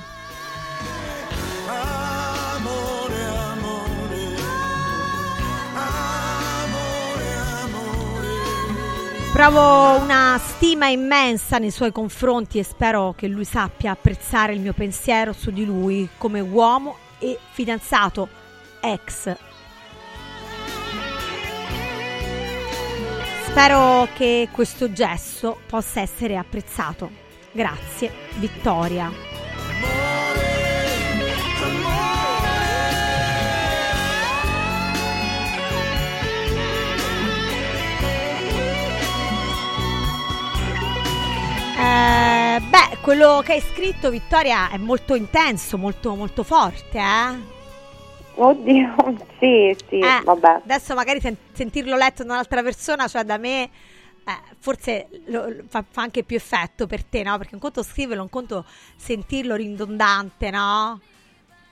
Provo 9.33 10.01
una 10.01 10.39
stima 10.41 10.87
immensa 10.87 11.57
nei 11.57 11.71
suoi 11.71 11.91
confronti 11.91 12.59
e 12.59 12.63
spero 12.63 13.15
che 13.17 13.27
lui 13.27 13.43
sappia 13.43 13.91
apprezzare 13.91 14.53
il 14.53 14.61
mio 14.61 14.73
pensiero 14.73 15.33
su 15.33 15.49
di 15.49 15.65
lui 15.65 16.07
come 16.17 16.39
uomo 16.39 16.97
e 17.19 17.37
fidanzato 17.51 18.27
ex. 18.81 19.35
Spero 23.45 24.07
che 24.13 24.49
questo 24.51 24.91
gesto 24.91 25.59
possa 25.65 26.01
essere 26.01 26.35
apprezzato. 26.35 27.09
Grazie, 27.51 28.11
Vittoria. 28.35 29.09
Eh, 42.56 42.60
beh, 42.61 42.99
quello 43.02 43.41
che 43.44 43.52
hai 43.53 43.60
scritto, 43.60 44.10
Vittoria, 44.10 44.69
è 44.69 44.77
molto 44.77 45.14
intenso, 45.15 45.77
molto, 45.77 46.15
molto 46.15 46.44
forte, 46.44 46.98
eh? 46.98 47.53
Oddio, 48.36 48.95
sì, 49.40 49.76
sì, 49.90 49.99
Eh, 49.99 50.22
vabbè. 50.23 50.61
Adesso 50.64 50.94
magari 50.95 51.19
sen- 51.19 51.36
sentirlo 51.52 51.98
letto 51.98 52.23
da 52.23 52.32
un'altra 52.32 52.64
persona, 52.64 53.10
cioè 53.10 53.26
da 53.26 53.38
me, 53.38 53.64
eh, 53.64 53.69
forse 54.60 55.07
lo- 55.26 55.53
fa, 55.68 55.84
fa 55.90 56.02
anche 56.03 56.23
più 56.23 56.38
effetto 56.38 56.88
per 56.88 57.03
te, 57.03 57.23
no? 57.23 57.38
Perché 57.38 57.56
un 57.56 57.60
conto 57.60 57.84
scriverlo, 57.84 58.23
un 58.23 58.30
conto 58.30 58.64
sentirlo 58.95 59.56
ridondante, 59.56 60.49
no? 60.49 60.98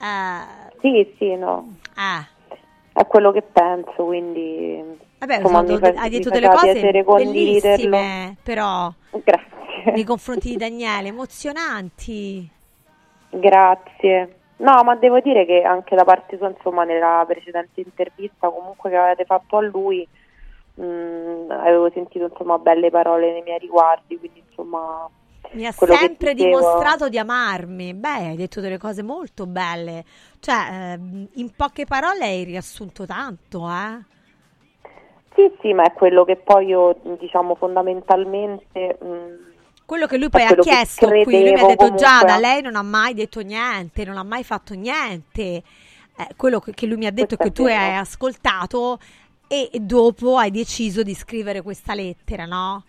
Eh, 0.02 0.72
Sì, 0.82 1.16
sì, 1.18 1.36
no. 1.36 1.76
eh. 1.96 2.58
È 2.92 3.08
quello 3.08 3.32
che 3.32 3.42
penso, 3.42 4.04
quindi... 4.04 4.84
Vabbè, 5.20 5.36
insomma, 5.38 5.66
sono- 5.66 5.94
hai 5.96 6.10
detto 6.10 6.30
delle 6.30 6.50
cose 6.50 7.04
bellissime, 7.06 8.36
però 8.44 8.92
Grazie. 9.24 9.52
nei 9.94 10.04
confronti 10.04 10.50
di 10.50 10.58
Daniele, 10.58 11.10
emozionanti. 11.10 12.50
Grazie. 13.30 14.36
No, 14.58 14.84
ma 14.84 14.96
devo 14.96 15.20
dire 15.20 15.46
che 15.46 15.64
anche 15.64 15.96
da 15.96 16.04
parte 16.04 16.38
sua, 16.38 16.50
insomma, 16.50 16.84
nella 16.84 17.24
precedente 17.28 17.82
intervista 17.82 18.50
comunque 18.50 18.90
che 18.92 18.96
avete 18.96 19.26
fatto 19.26 19.58
a 19.58 19.62
lui, 19.62 20.08
mh, 20.76 21.50
avevo 21.50 21.90
sentito 21.92 22.26
insomma 22.26 22.58
belle 22.60 22.90
parole 22.90 23.32
nei 23.32 23.42
miei 23.42 23.60
riguardi, 23.60 24.18
quindi 24.18 24.44
insomma 24.48 25.10
Mi 25.52 25.66
ha 25.66 25.72
sempre 25.72 26.34
dimostrato 26.34 27.10
di 27.10 27.18
amarmi. 27.18 27.94
Beh, 27.94 28.28
hai 28.28 28.36
detto 28.36 28.62
delle 28.62 28.78
cose 28.78 29.04
molto 29.04 29.48
belle. 29.48 30.06
Cioè, 30.40 30.94
ehm, 30.94 31.28
in 31.34 31.52
poche 31.56 31.86
parole 31.86 32.24
hai 32.26 32.44
riassunto 32.44 33.06
tanto, 33.06 33.68
eh? 33.68 34.12
Sì, 35.36 35.52
sì, 35.62 35.74
ma 35.74 35.84
è 35.84 35.94
quello 35.94 36.24
che 36.24 36.36
poi 36.38 36.68
io, 36.68 36.96
diciamo, 37.20 37.56
fondamentalmente... 37.56 38.98
mh, 39.02 39.52
Quello 39.86 40.06
che 40.08 40.18
lui 40.18 40.30
poi 40.30 40.44
ha 40.44 40.56
chiesto 40.56 41.08
qui, 41.08 41.24
lui 41.26 41.44
mi 41.44 41.60
ha 41.60 41.66
detto 41.66 41.76
comunque- 41.76 41.98
Giada, 41.98 42.38
lei 42.38 42.62
non 42.62 42.76
ha 42.76 42.82
mai 42.82 43.14
detto 43.14 43.42
niente, 43.42 44.06
non 44.06 44.18
ha 44.18 44.24
mai 44.24 44.44
fatto 44.44 44.74
niente. 44.74 45.42
Eh, 45.44 45.64
quello 46.38 46.60
che 46.60 46.86
lui 46.86 46.98
mi 46.98 47.06
ha 47.06 47.12
detto 47.12 47.34
è 47.36 47.38
che 47.38 47.52
Questo 47.52 47.64
tu 47.64 47.68
hai 47.70 47.96
ascoltato 47.96 49.00
e 49.48 49.70
dopo 49.82 50.38
hai 50.38 50.52
deciso 50.52 51.04
di 51.04 51.14
scrivere 51.14 51.62
questa 51.62 51.94
lettera, 51.94 52.46
no? 52.46 52.84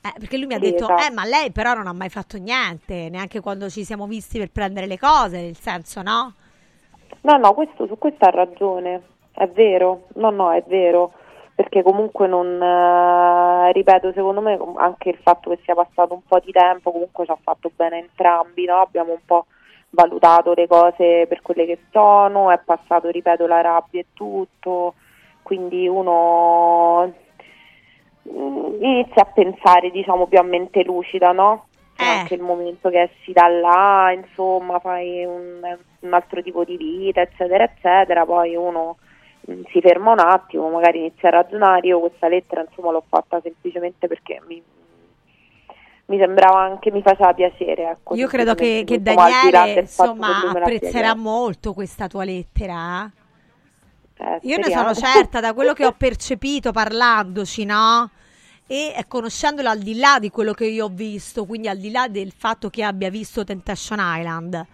Eh, 0.00 0.12
perché 0.18 0.36
lui 0.38 0.46
mi 0.46 0.54
ha 0.54 0.58
Sì, 0.58 0.70
detto, 0.70 0.84
esatto. 0.84 1.06
eh, 1.06 1.10
ma 1.10 1.24
lei 1.24 1.50
però 1.50 1.74
non 1.74 1.86
ha 1.88 1.92
mai 1.92 2.08
fatto 2.08 2.38
niente, 2.38 3.08
neanche 3.10 3.40
quando 3.40 3.68
ci 3.68 3.84
siamo 3.84 4.06
visti 4.06 4.38
per 4.38 4.50
prendere 4.50 4.86
le 4.86 4.98
cose, 4.98 5.40
nel 5.40 5.56
senso, 5.56 6.02
no? 6.02 6.34
No, 7.22 7.36
no, 7.36 7.52
questo, 7.54 7.86
su 7.86 7.98
questo 7.98 8.24
ha 8.24 8.30
ragione, 8.30 9.02
è 9.32 9.46
vero, 9.48 10.06
no, 10.14 10.30
no, 10.30 10.52
è 10.52 10.62
vero, 10.68 11.12
perché 11.58 11.82
comunque 11.82 12.28
non, 12.28 12.62
eh, 12.62 13.72
ripeto, 13.72 14.12
secondo 14.12 14.40
me 14.40 14.56
anche 14.76 15.08
il 15.08 15.18
fatto 15.20 15.50
che 15.50 15.58
sia 15.64 15.74
passato 15.74 16.14
un 16.14 16.22
po' 16.22 16.38
di 16.38 16.52
tempo 16.52 16.92
comunque 16.92 17.24
ci 17.24 17.32
ha 17.32 17.38
fatto 17.42 17.68
bene 17.74 17.98
entrambi, 17.98 18.64
no? 18.64 18.76
Abbiamo 18.76 19.10
un 19.10 19.24
po' 19.24 19.46
valutato 19.90 20.54
le 20.54 20.68
cose 20.68 21.26
per 21.26 21.42
quelle 21.42 21.66
che 21.66 21.80
sono, 21.90 22.52
è 22.52 22.60
passato, 22.64 23.08
ripeto, 23.08 23.48
la 23.48 23.60
rabbia 23.60 23.98
e 23.98 24.06
tutto, 24.12 24.94
quindi 25.42 25.88
uno 25.88 27.12
mm, 28.28 28.80
inizia 28.80 29.22
a 29.22 29.32
pensare, 29.34 29.90
diciamo, 29.90 30.28
più 30.28 30.38
a 30.38 30.44
mente 30.44 30.84
lucida, 30.84 31.32
no? 31.32 31.66
C'è 31.96 32.04
anche 32.04 32.34
il 32.34 32.42
momento 32.42 32.88
che 32.88 33.02
esci 33.02 33.32
da 33.32 33.48
là, 33.48 34.12
insomma, 34.12 34.78
fai 34.78 35.24
un, 35.24 35.76
un 35.98 36.14
altro 36.14 36.40
tipo 36.40 36.62
di 36.62 36.76
vita, 36.76 37.20
eccetera, 37.20 37.64
eccetera, 37.64 38.24
poi 38.24 38.54
uno 38.54 38.98
si 39.70 39.80
ferma 39.80 40.12
un 40.12 40.18
attimo, 40.20 40.68
magari 40.70 40.98
inizia 40.98 41.28
a 41.28 41.32
ragionare, 41.32 41.86
io 41.86 42.00
questa 42.00 42.28
lettera 42.28 42.62
insomma 42.62 42.90
l'ho 42.92 43.04
fatta 43.08 43.40
semplicemente 43.42 44.06
perché 44.06 44.42
mi, 44.46 44.62
mi 46.06 46.18
sembrava 46.18 46.60
anche, 46.60 46.90
mi 46.90 47.02
faceva 47.02 47.32
piacere. 47.34 47.90
Ecco, 47.90 48.14
Io 48.14 48.26
credo 48.28 48.54
che, 48.54 48.82
che 48.86 49.00
Daniele 49.02 49.80
insomma, 49.80 50.40
che 50.40 50.46
apprezzerà 50.46 51.12
chiesto. 51.12 51.16
molto 51.16 51.72
questa 51.74 52.06
tua 52.08 52.24
lettera. 52.24 53.04
eh. 53.06 53.10
Eh, 54.20 54.38
Io 54.42 54.56
ne 54.58 54.70
sono 54.70 54.94
certa 54.94 55.40
da 55.40 55.52
quello 55.54 55.72
che 55.74 55.84
ho 55.86 55.92
percepito 55.96 56.72
parlandoci, 56.72 57.64
no? 57.64 58.10
E 58.66 58.94
eh, 58.96 59.06
conoscendolo 59.06 59.68
al 59.70 59.78
di 59.78 59.96
là 59.96 60.18
di 60.18 60.30
quello 60.30 60.52
che 60.52 60.66
io 60.66 60.86
ho 60.86 60.88
visto, 60.88 61.46
quindi 61.46 61.68
al 61.68 61.78
di 61.78 61.90
là 61.90 62.08
del 62.08 62.32
fatto 62.32 62.68
che 62.70 62.82
abbia 62.82 63.10
visto 63.10 63.44
Temptation 63.44 63.98
Island, 64.00 64.66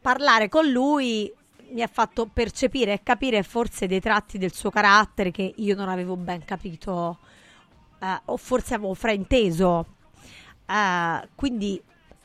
parlare 0.00 0.48
con 0.48 0.68
lui 0.68 1.32
mi 1.70 1.82
ha 1.82 1.88
fatto 1.90 2.28
percepire 2.32 2.92
e 2.92 3.02
capire 3.02 3.42
forse 3.42 3.86
dei 3.86 4.00
tratti 4.00 4.38
del 4.38 4.52
suo 4.52 4.70
carattere 4.70 5.30
che 5.30 5.52
io 5.56 5.74
non 5.74 5.88
avevo 5.88 6.16
ben 6.16 6.44
capito 6.44 7.18
eh, 8.00 8.20
o 8.26 8.36
forse 8.36 8.74
avevo 8.74 8.94
frainteso. 8.94 9.86
Eh, 10.68 11.28
quindi 11.34 11.80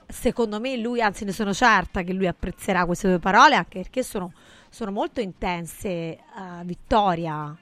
secondo 0.08 0.60
me 0.60 0.78
lui, 0.78 1.02
anzi 1.02 1.26
ne 1.26 1.32
sono 1.32 1.54
certa 1.54 2.02
che 2.02 2.14
lui 2.14 2.28
apprezzerà 2.28 2.86
queste 2.86 3.08
due 3.08 3.20
parole 3.20 3.56
anche 3.56 3.80
perché 3.80 4.04
sono, 4.04 4.32
sono 4.70 4.92
molto 4.92 5.22
intense, 5.22 5.90
eh, 5.90 6.20
Vittoria. 6.64 7.56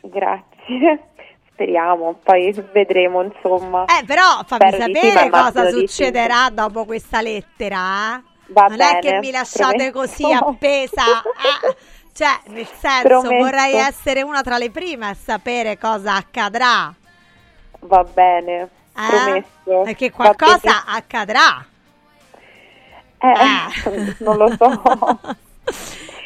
Grazie. 0.00 1.08
Speriamo, 1.52 2.18
poi 2.22 2.52
vedremo, 2.72 3.22
insomma. 3.22 3.84
Eh, 3.84 4.04
però 4.04 4.42
fammi 4.44 4.72
Spero 4.72 4.92
sapere 4.92 5.30
cosa 5.30 5.70
succederà 5.70 6.50
dopo 6.50 6.84
questa 6.84 7.22
lettera. 7.22 8.22
Eh. 8.48 8.52
Va 8.52 8.66
non 8.66 8.80
è 8.80 8.96
che 8.98 9.12
bene, 9.12 9.18
mi 9.18 9.30
lasciate 9.30 9.90
prometto. 9.90 9.92
così 9.92 10.32
appesa. 10.32 11.22
eh. 11.36 11.76
Cioè, 12.16 12.40
nel 12.46 12.66
senso, 12.72 13.32
Prometto. 13.32 13.34
vorrei 13.34 13.76
essere 13.76 14.22
una 14.22 14.40
tra 14.42 14.56
le 14.56 14.70
prime 14.70 15.06
a 15.08 15.14
sapere 15.14 15.76
cosa 15.76 16.14
accadrà. 16.16 16.96
Va 17.80 18.04
bene, 18.04 18.52
eh? 18.62 18.70
promesso. 19.06 19.82
Perché 19.82 20.10
qualcosa 20.10 20.60
bene. 20.60 20.84
accadrà. 20.86 21.66
Eh, 23.20 23.68
non 24.18 24.36
lo 24.36 24.48
so. 24.56 25.20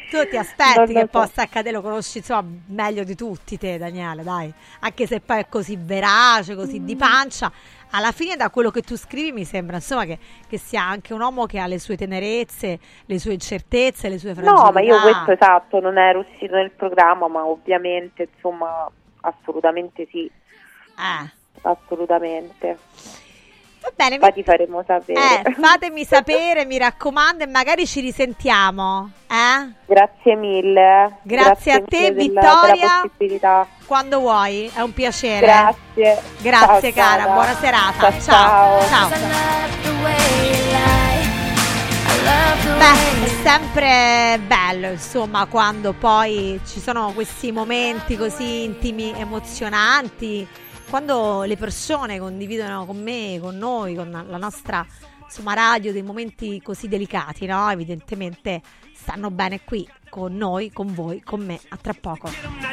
Tu 0.09 0.27
ti 0.27 0.37
aspetti 0.37 0.95
che 0.95 1.09
so. 1.09 1.09
possa 1.09 1.43
accadere, 1.43 1.77
lo 1.77 1.83
conosci 1.83 2.19
insomma 2.19 2.45
meglio 2.67 3.05
di 3.05 3.15
tutti 3.15 3.57
te, 3.59 3.79
Daniele, 3.79 4.25
dai. 4.25 4.53
Anche 4.81 5.07
se 5.07 5.21
poi 5.21 5.39
è 5.41 5.49
così 5.49 5.77
verace, 5.77 6.57
così 6.57 6.81
Mm. 6.81 6.85
di 6.85 6.97
pancia. 6.97 7.53
Alla 7.93 8.13
fine, 8.13 8.37
da 8.37 8.51
quello 8.51 8.71
che 8.71 8.83
tu 8.83 8.97
scrivi, 8.97 9.33
mi 9.33 9.45
sembra 9.45 9.77
insomma 9.77 10.05
che, 10.05 10.19
che 10.49 10.59
sia 10.59 10.83
anche 10.83 11.13
un 11.13 11.21
uomo 11.21 11.47
che 11.47 11.59
ha 11.59 11.67
le 11.67 11.79
sue 11.79 11.97
tenerezze, 11.97 12.79
le 13.05 13.19
sue 13.19 13.33
incertezze, 13.33 14.09
le 14.09 14.19
sue 14.19 14.33
fragilità. 14.33 14.63
No, 14.63 14.71
ma 14.71 14.81
io 14.81 15.01
questo 15.01 15.33
esatto, 15.33 15.81
non 15.81 15.99
ero 15.99 16.21
uscito 16.21 16.55
nel 16.55 16.71
programma, 16.71 17.27
ma 17.27 17.45
ovviamente, 17.45 18.29
insomma, 18.33 18.89
assolutamente 19.23 20.07
sì. 20.11 20.25
Eh. 20.27 21.31
Assolutamente. 21.63 22.79
Va 23.83 23.91
bene, 23.97 24.19
Poi 24.19 24.33
ti 24.35 24.43
faremo 24.43 24.85
sapere. 24.87 25.19
Eh, 25.43 25.55
fatemi 25.55 26.05
sapere, 26.07 26.67
mi 26.67 26.77
raccomando, 26.77 27.45
e 27.45 27.47
magari 27.47 27.87
ci 27.87 28.01
risentiamo. 28.01 29.11
Eh? 29.27 29.71
Grazie 29.87 30.37
mille. 30.37 31.19
Grazie 31.23 31.73
a 31.73 31.83
te, 31.83 32.11
mille 32.11 32.13
Vittoria. 32.13 32.75
della 32.75 33.01
possibilità. 33.03 33.67
Quando 33.87 34.21
vuoi, 34.21 34.71
è 34.75 34.81
un 34.81 34.93
piacere. 34.93 35.47
Grazie. 35.47 36.23
Grazie, 36.41 36.93
Ciao, 36.93 37.03
cara, 37.05 37.23
Sara. 37.23 37.33
buona 37.33 37.55
serata. 37.55 38.11
Ciao, 38.21 38.21
Ciao. 38.21 39.09
ciao. 39.09 39.09
Beh, 42.79 43.25
è 43.25 43.29
sempre 43.43 44.41
bello, 44.47 44.89
insomma, 44.89 45.47
quando 45.47 45.93
poi 45.93 46.61
ci 46.67 46.81
sono 46.81 47.13
questi 47.13 47.53
momenti 47.53 48.17
così 48.17 48.65
intimi, 48.65 49.13
emozionanti, 49.17 50.47
quando 50.91 51.45
le 51.45 51.57
persone 51.57 52.19
condividono 52.19 52.85
con 52.85 53.01
me, 53.01 53.39
con 53.41 53.57
noi, 53.57 53.95
con 53.95 54.11
la 54.11 54.37
nostra 54.37 54.85
insomma, 55.23 55.55
radio 55.55 55.93
dei 55.93 56.03
momenti 56.03 56.61
così 56.61 56.89
delicati, 56.89 57.47
no? 57.47 57.71
Evidentemente 57.71 58.61
stanno 58.93 59.31
bene 59.31 59.61
qui 59.63 59.89
con 60.11 60.37
noi, 60.37 60.73
con 60.73 60.93
voi, 60.93 61.23
con 61.23 61.47
me. 61.47 61.61
A 61.69 61.77
tra 61.77 61.95
poco. 61.95 62.29
Now 62.61 62.73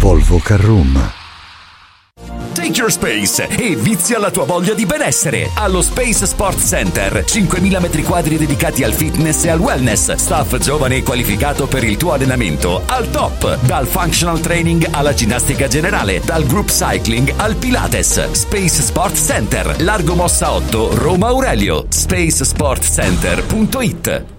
Volvo 0.00 0.38
Carroom. 0.38 1.12
Take 2.54 2.78
your 2.78 2.90
space 2.90 3.46
e 3.48 3.76
vizia 3.76 4.18
la 4.18 4.30
tua 4.30 4.46
voglia 4.46 4.72
di 4.72 4.86
benessere 4.86 5.50
allo 5.54 5.82
Space 5.82 6.24
Sport 6.24 6.58
Center. 6.58 7.22
5.000 7.26 7.80
metri 7.80 8.02
quadri 8.02 8.38
dedicati 8.38 8.82
al 8.82 8.94
fitness 8.94 9.44
e 9.44 9.50
al 9.50 9.58
wellness. 9.58 10.14
Staff 10.14 10.56
giovane 10.56 10.96
e 10.96 11.02
qualificato 11.02 11.66
per 11.66 11.84
il 11.84 11.98
tuo 11.98 12.12
allenamento 12.12 12.80
al 12.86 13.10
top. 13.10 13.60
Dal 13.60 13.86
functional 13.86 14.40
training 14.40 14.88
alla 14.90 15.12
ginnastica 15.12 15.68
generale, 15.68 16.22
dal 16.24 16.46
group 16.46 16.70
cycling 16.70 17.34
al 17.36 17.56
Pilates. 17.56 18.30
Space 18.30 18.80
Sport 18.80 19.16
Center, 19.16 19.82
Largo 19.82 20.14
Mossa 20.14 20.52
8, 20.52 20.94
Roma 20.94 21.26
Aurelio. 21.26 21.84
spacesportcenter.it 21.90 24.38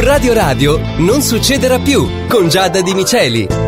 Radio 0.00 0.32
Radio 0.32 0.78
non 0.98 1.22
succederà 1.22 1.78
più 1.78 2.08
con 2.28 2.48
Giada 2.48 2.80
Di 2.80 2.94
Miceli. 2.94 3.67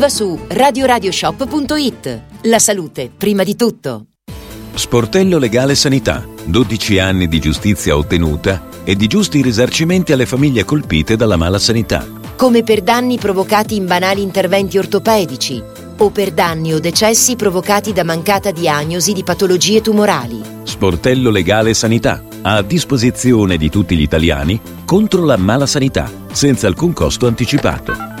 su 0.09 0.39
radioradioshop.it. 0.47 2.21
La 2.43 2.59
salute, 2.59 3.11
prima 3.15 3.43
di 3.43 3.55
tutto. 3.55 4.05
Sportello 4.73 5.37
Legale 5.37 5.75
Sanità. 5.75 6.25
12 6.43 6.99
anni 6.99 7.27
di 7.27 7.39
giustizia 7.39 7.95
ottenuta 7.95 8.69
e 8.83 8.95
di 8.95 9.07
giusti 9.07 9.41
risarcimenti 9.41 10.11
alle 10.11 10.25
famiglie 10.25 10.65
colpite 10.65 11.15
dalla 11.15 11.37
mala 11.37 11.59
sanità. 11.59 12.07
Come 12.35 12.63
per 12.63 12.81
danni 12.81 13.17
provocati 13.17 13.75
in 13.75 13.85
banali 13.85 14.21
interventi 14.21 14.77
ortopedici 14.77 15.61
o 15.97 16.09
per 16.09 16.31
danni 16.31 16.73
o 16.73 16.79
decessi 16.79 17.35
provocati 17.35 17.93
da 17.93 18.03
mancata 18.03 18.49
diagnosi 18.51 19.13
di 19.13 19.23
patologie 19.23 19.81
tumorali. 19.81 20.41
Sportello 20.63 21.29
Legale 21.29 21.73
Sanità. 21.75 22.23
A 22.41 22.63
disposizione 22.63 23.57
di 23.57 23.69
tutti 23.69 23.95
gli 23.95 24.01
italiani 24.01 24.59
contro 24.83 25.23
la 25.23 25.37
mala 25.37 25.67
sanità, 25.67 26.11
senza 26.31 26.65
alcun 26.65 26.91
costo 26.93 27.27
anticipato. 27.27 28.20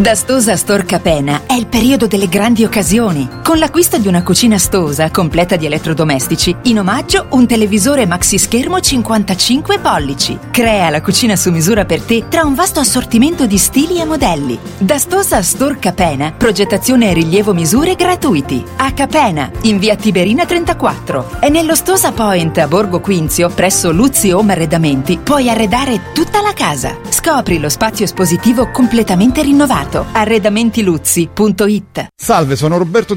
Da 0.00 0.14
Stosa 0.14 0.56
Store 0.56 0.84
Capena 0.84 1.42
è 1.46 1.52
il 1.52 1.66
periodo 1.66 2.06
delle 2.06 2.26
grandi 2.26 2.64
occasioni. 2.64 3.39
Con 3.50 3.58
l'acquisto 3.58 3.98
di 3.98 4.06
una 4.06 4.22
cucina 4.22 4.58
Stosa 4.58 5.10
completa 5.10 5.56
di 5.56 5.66
elettrodomestici, 5.66 6.54
in 6.66 6.78
omaggio 6.78 7.26
un 7.30 7.48
televisore 7.48 8.06
maxi 8.06 8.38
schermo 8.38 8.78
55 8.78 9.80
pollici. 9.80 10.38
Crea 10.52 10.88
la 10.88 11.02
cucina 11.02 11.34
su 11.34 11.50
misura 11.50 11.84
per 11.84 12.00
te 12.00 12.26
tra 12.28 12.44
un 12.44 12.54
vasto 12.54 12.78
assortimento 12.78 13.46
di 13.46 13.58
stili 13.58 14.00
e 14.00 14.04
modelli. 14.04 14.56
Da 14.78 14.98
Stosa 14.98 15.42
Store 15.42 15.80
Capena, 15.80 16.30
progettazione 16.30 17.10
e 17.10 17.12
rilievo 17.12 17.52
misure 17.52 17.96
gratuiti. 17.96 18.64
A 18.76 18.92
Capena, 18.92 19.50
in 19.62 19.80
via 19.80 19.96
Tiberina 19.96 20.46
34. 20.46 21.38
E 21.40 21.48
nello 21.48 21.74
Stosa 21.74 22.12
Point 22.12 22.56
a 22.58 22.68
Borgo 22.68 23.00
Quinzio, 23.00 23.48
presso 23.48 23.90
Luzzi 23.90 24.30
Home 24.30 24.52
Arredamenti, 24.52 25.18
puoi 25.18 25.50
arredare 25.50 26.12
tutta 26.14 26.40
la 26.40 26.52
casa. 26.52 26.96
Scopri 27.08 27.58
lo 27.58 27.68
spazio 27.68 28.04
espositivo 28.04 28.70
completamente 28.70 29.42
rinnovato. 29.42 30.06
Arredamentiluzzi.it 30.12 32.10
Salve, 32.14 32.54
sono 32.54 32.78
Roberto 32.78 33.16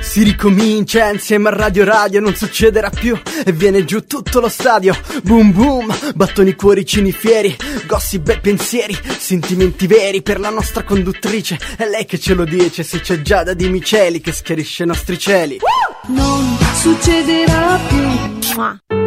Si 0.00 0.22
ricomincia 0.22 1.10
insieme 1.10 1.48
a 1.48 1.52
Radio 1.52 1.84
Radio, 1.84 2.20
non 2.20 2.34
succederà 2.34 2.88
più 2.88 3.20
e 3.44 3.52
viene 3.52 3.84
giù 3.84 4.06
tutto 4.06 4.40
lo 4.40 4.48
stadio. 4.48 4.96
Boom 5.22 5.52
boom, 5.52 5.94
battoni 6.14 6.54
cuoricini 6.54 7.12
fieri, 7.12 7.54
gossip 7.86 8.28
e 8.28 8.38
pensieri, 8.38 8.96
sentimenti 9.18 9.86
veri 9.86 10.22
per 10.22 10.40
la 10.40 10.48
nostra 10.48 10.84
conduttrice. 10.84 11.58
È 11.76 11.86
lei 11.86 12.06
che 12.06 12.18
ce 12.18 12.32
lo 12.32 12.44
dice, 12.44 12.82
se 12.82 13.00
c'è 13.00 13.20
Giada 13.20 13.52
di 13.52 13.68
Miceli 13.68 14.20
che 14.20 14.32
schiarisce 14.32 14.84
i 14.84 14.86
nostri 14.86 15.18
cieli. 15.18 15.58
Non 16.06 16.56
succederà 16.74 17.78
più. 17.88 19.03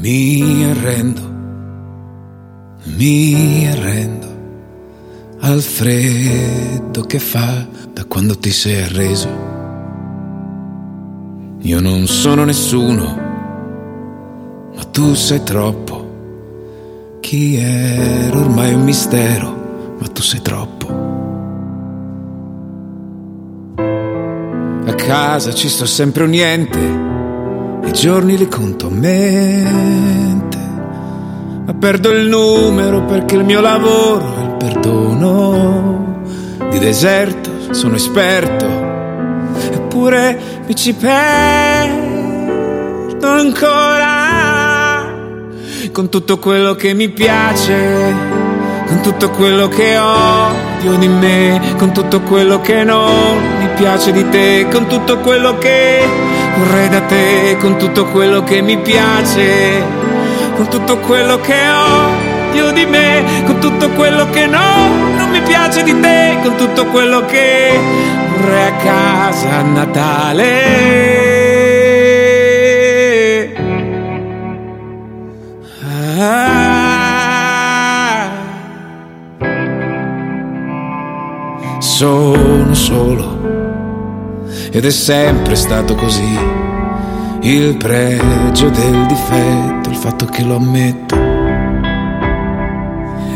Mi 0.00 0.64
arrendo, 0.64 1.20
mi 2.96 3.68
arrendo 3.68 4.26
al 5.40 5.60
freddo 5.60 7.02
che 7.02 7.18
fa 7.18 7.66
da 7.92 8.06
quando 8.06 8.38
ti 8.38 8.50
sei 8.50 8.80
arreso. 8.80 9.28
Io 11.58 11.80
non 11.80 12.06
sono 12.06 12.44
nessuno, 12.44 13.14
ma 14.74 14.84
tu 14.84 15.12
sei 15.12 15.42
troppo. 15.42 17.18
Chi 17.20 17.56
ero 17.56 18.40
ormai 18.40 18.70
è 18.70 18.74
un 18.74 18.84
mistero, 18.84 19.96
ma 20.00 20.06
tu 20.06 20.22
sei 20.22 20.40
troppo. 20.40 20.88
A 24.86 24.94
casa 24.94 25.52
ci 25.52 25.68
sto 25.68 25.84
sempre 25.84 26.24
un 26.24 26.30
niente 26.30 27.09
i 27.90 27.92
giorni 27.92 28.36
li 28.36 28.46
conto 28.46 28.86
a 28.86 28.90
mente, 28.90 30.58
ma 31.66 31.74
perdo 31.74 32.12
il 32.12 32.28
numero 32.28 33.02
perché 33.04 33.34
il 33.34 33.42
mio 33.42 33.60
lavoro 33.60 34.36
è 34.36 34.42
il 34.42 34.54
perdono. 34.56 36.22
Di 36.70 36.78
deserto 36.78 37.50
sono 37.72 37.96
esperto, 37.96 38.64
eppure 39.72 40.38
mi 40.68 40.76
ci 40.76 40.92
perdo 40.92 42.06
ancora. 43.26 44.28
Con 45.90 46.08
tutto 46.08 46.38
quello 46.38 46.76
che 46.76 46.94
mi 46.94 47.08
piace, 47.08 48.14
con 48.86 49.00
tutto 49.02 49.30
quello 49.30 49.66
che 49.66 49.98
odio 49.98 50.94
di 50.94 51.08
me, 51.08 51.74
con 51.76 51.90
tutto 51.90 52.20
quello 52.20 52.60
che 52.60 52.84
non 52.84 53.40
mi 53.58 53.68
piace 53.74 54.12
di 54.12 54.28
te, 54.28 54.68
con 54.70 54.86
tutto 54.86 55.18
quello 55.18 55.58
che 55.58 56.38
vorrei 56.56 56.88
da 56.88 57.00
te 57.02 57.56
con 57.60 57.76
tutto 57.76 58.06
quello 58.06 58.42
che 58.42 58.60
mi 58.60 58.78
piace, 58.78 59.82
con 60.56 60.68
tutto 60.68 60.98
quello 60.98 61.40
che 61.40 61.54
odio 62.50 62.72
di 62.72 62.86
me, 62.86 63.24
con 63.46 63.58
tutto 63.58 63.90
quello 63.90 64.28
che 64.30 64.46
no, 64.46 64.88
non 65.16 65.30
mi 65.30 65.40
piace 65.40 65.82
di 65.82 65.98
te, 66.00 66.38
con 66.42 66.56
tutto 66.56 66.86
quello 66.86 67.24
che 67.26 67.78
vorrei 68.36 68.66
a 68.66 68.72
casa 68.74 69.50
a 69.58 69.62
Natale. 69.62 70.98
Ah. 76.22 76.68
Sono 81.78 82.74
solo 82.74 83.39
ed 84.72 84.84
è 84.84 84.90
sempre 84.90 85.56
stato 85.56 85.94
così. 85.94 86.38
Il 87.40 87.76
pregio 87.76 88.68
del 88.70 89.06
difetto, 89.06 89.88
il 89.88 89.96
fatto 89.96 90.26
che 90.26 90.42
lo 90.42 90.56
ammetto. 90.56 91.16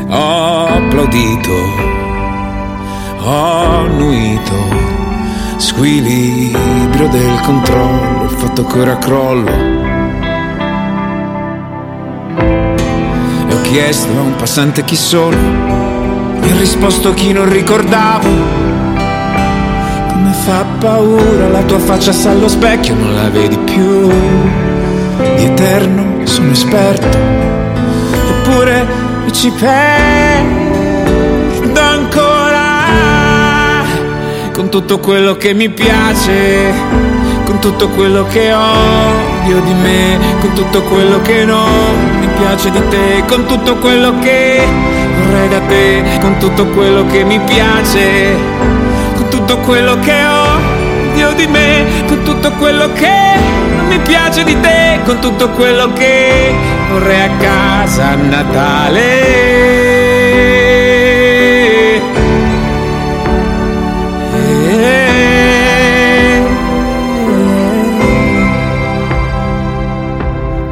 Ho 0.09 0.67
applaudito, 0.67 1.53
ho 3.21 3.81
annuito, 3.81 4.55
squilibrio 5.57 7.09
del 7.09 7.41
controllo, 7.43 8.25
il 8.25 8.37
fatto 8.37 8.65
che 8.67 8.79
ora 8.79 8.99
crollo. 8.99 9.51
E 13.49 13.55
ho 13.55 13.61
chiesto 13.63 14.17
a 14.17 14.21
un 14.21 14.37
passante 14.37 14.85
chi 14.85 14.97
sono, 14.97 15.37
mi 15.37 16.51
ha 16.51 16.57
risposto 16.59 17.13
chi 17.15 17.33
non 17.33 17.49
ricordavo 17.49 18.74
fa 20.45 20.65
paura 20.79 21.49
la 21.49 21.63
tua 21.63 21.79
faccia 21.79 22.13
sa 22.13 22.33
allo 22.33 22.49
specchio 22.49 22.95
non 22.95 23.15
la 23.15 23.31
vedi 23.31 23.57
più. 23.57 24.11
Di 25.37 25.45
eterno 25.45 26.27
sono 26.27 26.51
esperto 26.51 27.17
eppure 28.29 28.87
ci 29.33 29.51
perdo 29.51 29.81
ancora. 31.81 32.63
Con 34.53 34.69
tutto 34.69 34.99
quello 34.99 35.37
che 35.37 35.55
mi 35.55 35.71
piace 35.71 37.03
con 37.45 37.59
tutto 37.59 37.89
quello 37.89 38.27
che 38.27 38.53
odio 38.53 39.61
di 39.61 39.75
me 39.75 40.19
con 40.41 40.53
tutto 40.55 40.83
quello 40.83 41.21
che 41.21 41.45
non 41.45 42.19
mi 42.21 42.27
piace 42.39 42.71
di 42.71 42.81
te 42.89 43.23
con 43.27 43.45
tutto 43.45 43.77
quello 43.77 44.19
che 44.21 44.63
vorrei 45.19 45.49
da 45.49 45.61
te 45.61 46.03
con 46.21 46.39
tutto 46.39 46.65
quello 46.69 47.05
che 47.07 47.23
mi 47.25 47.39
piace 47.41 48.74
con 49.15 49.29
tutto 49.29 49.59
quello 49.59 49.99
che 50.01 50.13
odio 50.13 51.33
di 51.35 51.47
me, 51.47 52.05
con 52.07 52.23
tutto 52.23 52.51
quello 52.53 52.93
che 52.93 53.35
non 53.77 53.87
mi 53.87 53.99
piace 54.01 54.45
di 54.45 54.59
te, 54.61 55.01
con 55.05 55.21
tutto 55.21 55.51
quello 55.51 55.93
che 55.93 56.53
vorrei 56.91 57.21
a 57.21 57.31
casa 57.39 58.11
a 58.11 58.15
Natale. 58.15 59.53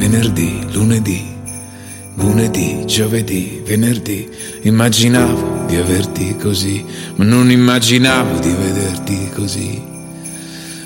lunedì, 2.10 3.62
venerdì, 3.64 4.28
immaginavo 4.62 5.49
di 5.70 5.76
averti 5.76 6.36
così, 6.36 6.84
ma 7.14 7.24
non 7.24 7.48
immaginavo 7.48 8.40
di 8.40 8.51
vederti 8.51 9.30
così. 9.32 9.80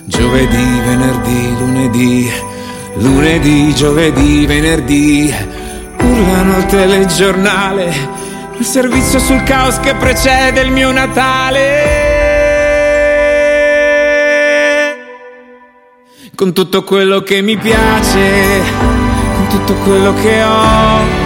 Giovedì, 0.05 0.81
venerdì, 0.85 1.57
lunedì, 1.59 2.31
lunedì, 2.97 3.75
giovedì, 3.75 4.45
venerdì, 4.45 5.35
urlano 5.99 6.57
al 6.57 6.67
telegiornale, 6.67 7.95
il 8.59 8.65
servizio 8.67 9.19
sul 9.19 9.43
caos 9.43 9.81
che 9.81 9.95
precede 9.95 10.61
il 10.61 10.71
mio 10.71 10.93
Natale. 10.93 12.03
Con 16.35 16.53
tutto 16.53 16.85
quello 16.85 17.23
che 17.23 17.41
mi 17.41 17.57
piace, 17.57 18.61
con 19.37 19.47
tutto 19.49 19.73
quello 19.77 20.13
che 20.13 20.43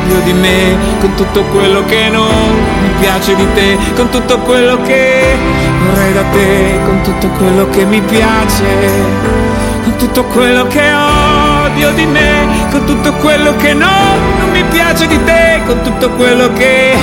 odio 0.08 0.20
di 0.22 0.32
me, 0.32 0.76
con 1.00 1.14
tutto 1.14 1.42
quello 1.44 1.84
che 1.84 2.08
non 2.08 2.28
mi 2.82 2.88
piace 2.98 3.34
di 3.34 3.46
te, 3.54 3.76
con 3.94 4.08
tutto 4.08 4.38
quello 4.38 4.80
che 4.82 5.36
vorrei 5.86 6.12
da 6.14 6.22
te, 6.32 6.78
con 6.84 7.02
tutto 7.02 7.28
quello 7.36 7.68
che 7.68 7.84
mi 7.84 8.00
piace, 8.00 8.64
con 9.84 9.96
tutto 9.96 10.24
quello 10.24 10.66
che 10.66 10.90
odio 11.62 11.90
di 11.92 12.06
me, 12.06 12.46
con 12.70 12.84
tutto 12.86 13.12
quello 13.14 13.54
che 13.56 13.74
no, 13.74 14.16
non 14.40 14.50
mi 14.50 14.64
piace 14.70 15.06
di 15.06 15.22
te, 15.24 15.60
con 15.66 15.82
tutto 15.82 16.08
quello 16.10 16.50
che 16.54 16.96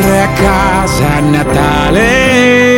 vorrei 0.00 0.20
a 0.20 0.28
casa 0.28 1.14
a 1.16 1.20
Natale. 1.20 2.73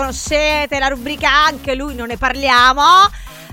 Conoscete, 0.00 0.78
la 0.78 0.88
rubrica 0.88 1.28
anche 1.30 1.74
lui, 1.74 1.94
non 1.94 2.06
ne 2.06 2.16
parliamo. 2.16 2.82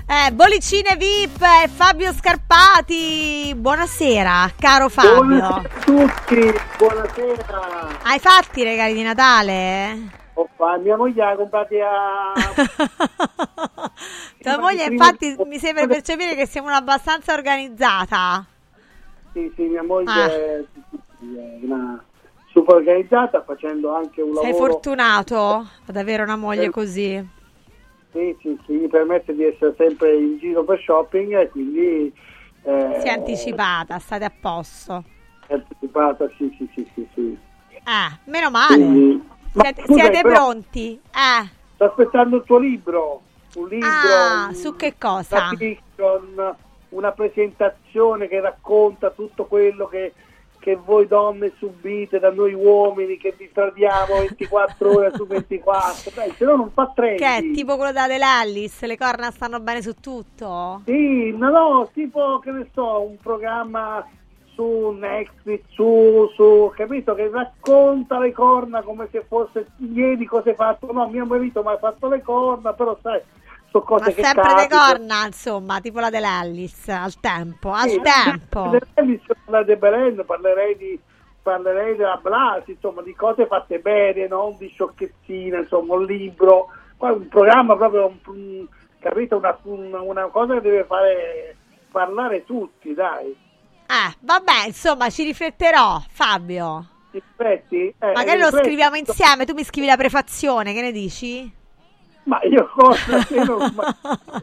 Eh, 0.06 0.32
Bollicine 0.32 0.96
VIP 0.96 1.42
e 1.42 1.68
Fabio 1.68 2.10
Scarpati. 2.14 3.52
Buonasera, 3.54 4.52
caro 4.58 4.88
Fabio. 4.88 5.22
Buonasera 5.24 5.56
a 5.58 5.80
tutti, 5.84 6.54
buonasera. 6.78 7.88
Hai 8.02 8.18
fatti 8.18 8.60
i 8.60 8.64
regali 8.64 8.94
di 8.94 9.02
Natale? 9.02 10.08
Ho 10.34 10.48
fa- 10.56 10.78
mia 10.78 10.96
moglie 10.96 11.22
ha 11.22 11.36
comprati 11.36 11.78
a... 11.80 12.32
Tua 14.40 14.58
moglie, 14.58 14.84
infatti, 14.84 15.36
mi 15.44 15.58
sembra 15.58 15.86
percepire 15.86 16.34
che 16.34 16.46
siamo 16.46 16.68
abbastanza 16.68 17.34
organizzata. 17.34 18.42
Sì, 19.34 19.52
sì, 19.54 19.64
mia 19.64 19.82
moglie 19.82 20.10
Ah. 20.10 20.30
è 20.30 20.64
una 21.62 22.02
super 22.58 22.74
organizzata, 22.76 23.42
facendo 23.42 23.94
anche 23.94 24.20
un 24.22 24.34
Sei 24.36 24.50
lavoro... 24.52 24.72
fortunato 24.72 25.66
ad 25.86 25.96
avere 25.96 26.22
una 26.22 26.36
moglie 26.36 26.64
Eh. 26.66 26.70
così. 26.70 27.28
Sì, 28.12 28.36
sì, 28.40 28.58
sì, 28.66 28.72
mi 28.72 28.88
permette 28.88 29.34
di 29.34 29.44
essere 29.44 29.74
sempre 29.76 30.16
in 30.16 30.38
giro 30.38 30.64
per 30.64 30.80
shopping 30.80 31.38
e 31.38 31.48
quindi... 31.50 32.12
eh, 32.62 32.96
Si 33.00 33.06
è 33.06 33.10
anticipata, 33.10 33.98
state 33.98 34.24
a 34.24 34.32
posto. 34.40 35.04
è 35.46 35.54
anticipata, 35.54 36.28
sì, 36.36 36.54
sì, 36.58 36.68
sì, 36.74 36.90
sì, 36.94 37.08
sì. 37.14 37.38
Eh, 37.70 38.18
meno 38.24 38.50
male. 38.50 38.74
Quindi- 38.74 39.22
Ma 39.52 39.62
Siete, 39.64 39.82
scusami, 39.82 40.00
siete 40.00 40.20
però- 40.20 40.34
pronti? 40.34 41.00
Eh. 41.10 41.48
Sto 41.74 41.84
aspettando 41.84 42.36
il 42.36 42.42
tuo 42.44 42.58
libro, 42.58 43.22
un 43.56 43.68
libro... 43.68 43.88
Ah, 43.88 44.46
un- 44.48 44.54
su 44.54 44.74
che 44.76 44.94
cosa? 44.98 45.36
una 45.36 45.56
fiction, 45.56 46.56
una 46.90 47.12
presentazione 47.12 48.28
che 48.28 48.40
racconta 48.40 49.10
tutto 49.10 49.44
quello 49.46 49.86
che, 49.88 50.12
che 50.68 50.78
voi 50.84 51.06
donne 51.06 51.52
subite 51.56 52.18
da 52.18 52.30
noi 52.30 52.52
uomini 52.52 53.16
che 53.16 53.34
vi 53.38 53.50
tradiamo 53.50 54.18
24 54.18 54.90
ore 54.92 55.10
su 55.14 55.26
24. 55.26 56.10
Dai, 56.14 56.30
se 56.32 56.44
no 56.44 56.56
non 56.56 56.70
fa 56.72 56.92
trend. 56.94 57.18
Che 57.18 57.36
è 57.36 57.50
tipo 57.52 57.76
quello 57.76 57.92
da 57.92 58.06
dell'Allis, 58.06 58.82
le 58.82 58.98
corna 58.98 59.30
stanno 59.30 59.60
bene 59.60 59.80
su 59.80 59.94
tutto? 59.98 60.82
Sì, 60.84 61.34
no, 61.34 61.48
no, 61.50 61.88
tipo 61.94 62.38
che 62.40 62.50
ne 62.50 62.68
so, 62.74 63.00
un 63.00 63.16
programma 63.16 64.06
su 64.52 64.90
Netflix, 64.90 65.62
su, 65.68 66.28
su, 66.34 66.70
capito, 66.76 67.14
che 67.14 67.30
racconta 67.30 68.18
le 68.18 68.32
corna 68.32 68.82
come 68.82 69.08
se 69.10 69.24
fosse 69.26 69.68
ieri 69.78 70.26
cosa 70.26 70.50
hai 70.50 70.54
fatto. 70.54 70.92
No, 70.92 71.08
mio 71.08 71.24
marito 71.24 71.62
mi 71.62 71.72
ha 71.72 71.78
fatto 71.78 72.08
le 72.08 72.20
corna, 72.20 72.74
però 72.74 72.98
sai, 73.00 73.22
sono 73.70 73.84
cose 73.84 74.04
Ma 74.04 74.10
che 74.12 74.22
sempre 74.24 74.42
le 74.48 74.66
capitano. 74.66 74.82
corna, 74.92 75.26
insomma, 75.26 75.80
tipo 75.80 76.00
la 76.00 76.10
dell'Allis, 76.10 76.88
al 76.88 77.18
tempo, 77.20 77.70
al 77.72 77.88
Sì, 77.88 78.00
tempo. 78.00 78.60
parlerei 78.60 79.06
di- 79.06 79.20
di 79.66 79.76
Belen, 79.76 80.22
parlerei 80.26 80.76
di 80.76 81.00
parlerei 81.40 81.96
della 81.96 82.18
Blasi, 82.22 82.72
insomma, 82.72 83.00
di 83.00 83.14
cose 83.14 83.46
fatte 83.46 83.78
bene, 83.78 84.26
non 84.28 84.56
di 84.58 84.68
sciocchezzine, 84.68 85.60
insomma, 85.60 85.94
un 85.94 86.04
libro, 86.04 86.66
un 86.98 87.26
programma 87.28 87.74
proprio, 87.74 88.06
un- 88.06 88.18
un- 88.26 88.66
capito, 88.98 89.38
una, 89.38 89.58
una- 89.62 90.00
una 90.02 90.26
cosa 90.26 90.54
che 90.54 90.60
deve 90.60 90.84
fare 90.84 91.56
parlare 91.90 92.44
tutti, 92.44 92.92
dai. 92.92 93.28
Eh, 93.30 94.16
vabbè, 94.20 94.66
insomma, 94.66 95.08
ci 95.08 95.24
rifletterò, 95.24 96.02
Fabio. 96.10 96.84
Rifletti? 97.12 97.94
Eh, 97.98 98.12
Magari 98.12 98.40
lo 98.40 98.50
scriviamo 98.50 98.96
insieme, 98.96 99.46
tu 99.46 99.54
mi 99.54 99.64
scrivi 99.64 99.86
la 99.86 99.96
prefazione, 99.96 100.74
che 100.74 100.82
ne 100.82 100.92
dici? 100.92 101.50
Ma 102.28 102.40
io 102.42 102.68
cosa 102.74 103.22
se 103.22 103.42
non- 103.42 103.72
ma- 103.74 103.96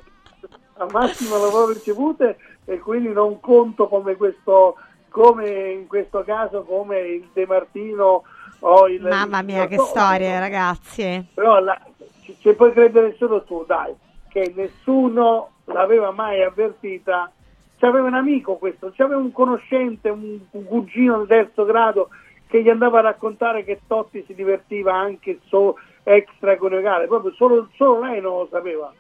a 0.78 0.88
massimo 0.92 1.38
l'avevo 1.38 1.70
ricevute 1.70 2.38
e 2.66 2.80
quindi 2.80 3.10
non 3.14 3.40
conto 3.40 3.88
come 3.88 4.16
questo 4.16 4.76
come 5.10 5.72
in 5.72 5.88
questo 5.88 6.24
caso 6.26 6.64
come 6.64 7.00
il 7.00 7.30
De 7.32 7.46
Martino 7.46 8.24
o 8.60 8.88
il 8.88 9.02
Mamma 9.02 9.42
mia, 9.44 9.68
che 9.68 9.76
no, 9.76 9.84
storie, 9.84 10.38
ragazzi. 10.40 11.26
però 11.34 11.60
la, 11.60 11.80
ci, 12.24 12.36
ci 12.40 12.54
puoi 12.54 12.74
credere 12.74 13.16
solo 13.18 13.44
tu 13.44 13.64
dai 13.66 13.94
che 14.30 14.52
nessuno 14.56 15.52
l'aveva 15.66 16.12
mai 16.12 16.42
avvertita 16.44 17.32
c'aveva 17.78 18.08
un 18.08 18.16
amico 18.16 18.56
questo 18.56 18.92
c'aveva 18.96 19.20
un 19.20 19.32
conoscente 19.32 20.10
un, 20.10 20.40
un 20.50 20.64
cugino 20.66 21.22
di 21.22 21.28
terzo 21.28 21.64
grado 21.66 22.10
che 22.48 22.62
gli 22.62 22.70
andava 22.70 23.00
a 23.00 23.04
raccontare 23.04 23.64
che 23.64 23.82
Totti 23.88 24.24
si 24.26 24.34
divertiva 24.34 24.94
anche 24.94 25.40
so, 25.46 25.76
extra 26.08 26.56
coniugale 26.58 27.08
proprio 27.08 27.34
solo, 27.34 27.68
solo 27.76 28.00
lei 28.06 28.22
non 28.22 28.38
lo 28.40 28.48
sapeva 28.52 28.94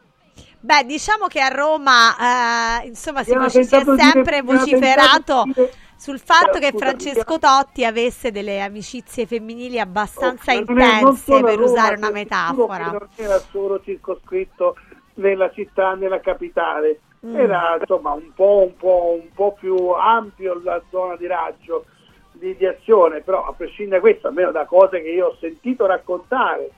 Beh, 0.59 0.83
diciamo 0.85 1.27
che 1.27 1.39
a 1.39 1.49
Roma, 1.49 2.81
eh, 2.81 2.87
insomma, 2.87 3.23
si, 3.23 3.35
voci- 3.35 3.63
si 3.63 3.75
è 3.75 3.83
dire- 3.83 3.97
sempre 3.97 4.37
era 4.37 4.43
vociferato 4.43 5.43
dire- 5.45 5.71
sul 5.95 6.19
fatto 6.19 6.57
Eh, 6.57 6.59
che 6.59 6.73
Francesco 6.75 7.37
Totti 7.37 7.85
avesse 7.85 8.31
delle 8.31 8.59
amicizie 8.61 9.27
femminili 9.27 9.79
abbastanza 9.79 10.53
Oh, 10.53 10.55
intense, 10.55 11.39
per 11.43 11.55
Roma, 11.59 11.63
usare 11.71 11.95
una 11.97 12.09
metafora. 12.09 12.85
Non 12.87 13.07
era 13.15 13.37
solo 13.37 13.79
circoscritto 13.83 14.75
nella 15.15 15.51
città, 15.51 15.93
nella 15.93 16.19
capitale, 16.19 16.99
Mm. 17.23 17.35
era 17.35 17.77
insomma 17.79 18.13
un 18.13 18.33
po', 18.33 18.63
un, 18.65 18.75
po', 18.75 19.19
un 19.21 19.29
po' 19.35 19.53
più 19.59 19.75
ampio 19.91 20.59
la 20.63 20.81
zona 20.89 21.15
di 21.15 21.27
raggio 21.27 21.85
di, 22.31 22.55
di 22.57 22.65
azione, 22.65 23.21
però 23.21 23.45
a 23.45 23.53
prescindere 23.53 24.01
da 24.01 24.07
questo, 24.07 24.27
almeno 24.27 24.51
da 24.51 24.65
cose 24.65 24.99
che 25.01 25.09
io 25.09 25.27
ho 25.27 25.37
sentito 25.39 25.85
raccontare, 25.85 26.71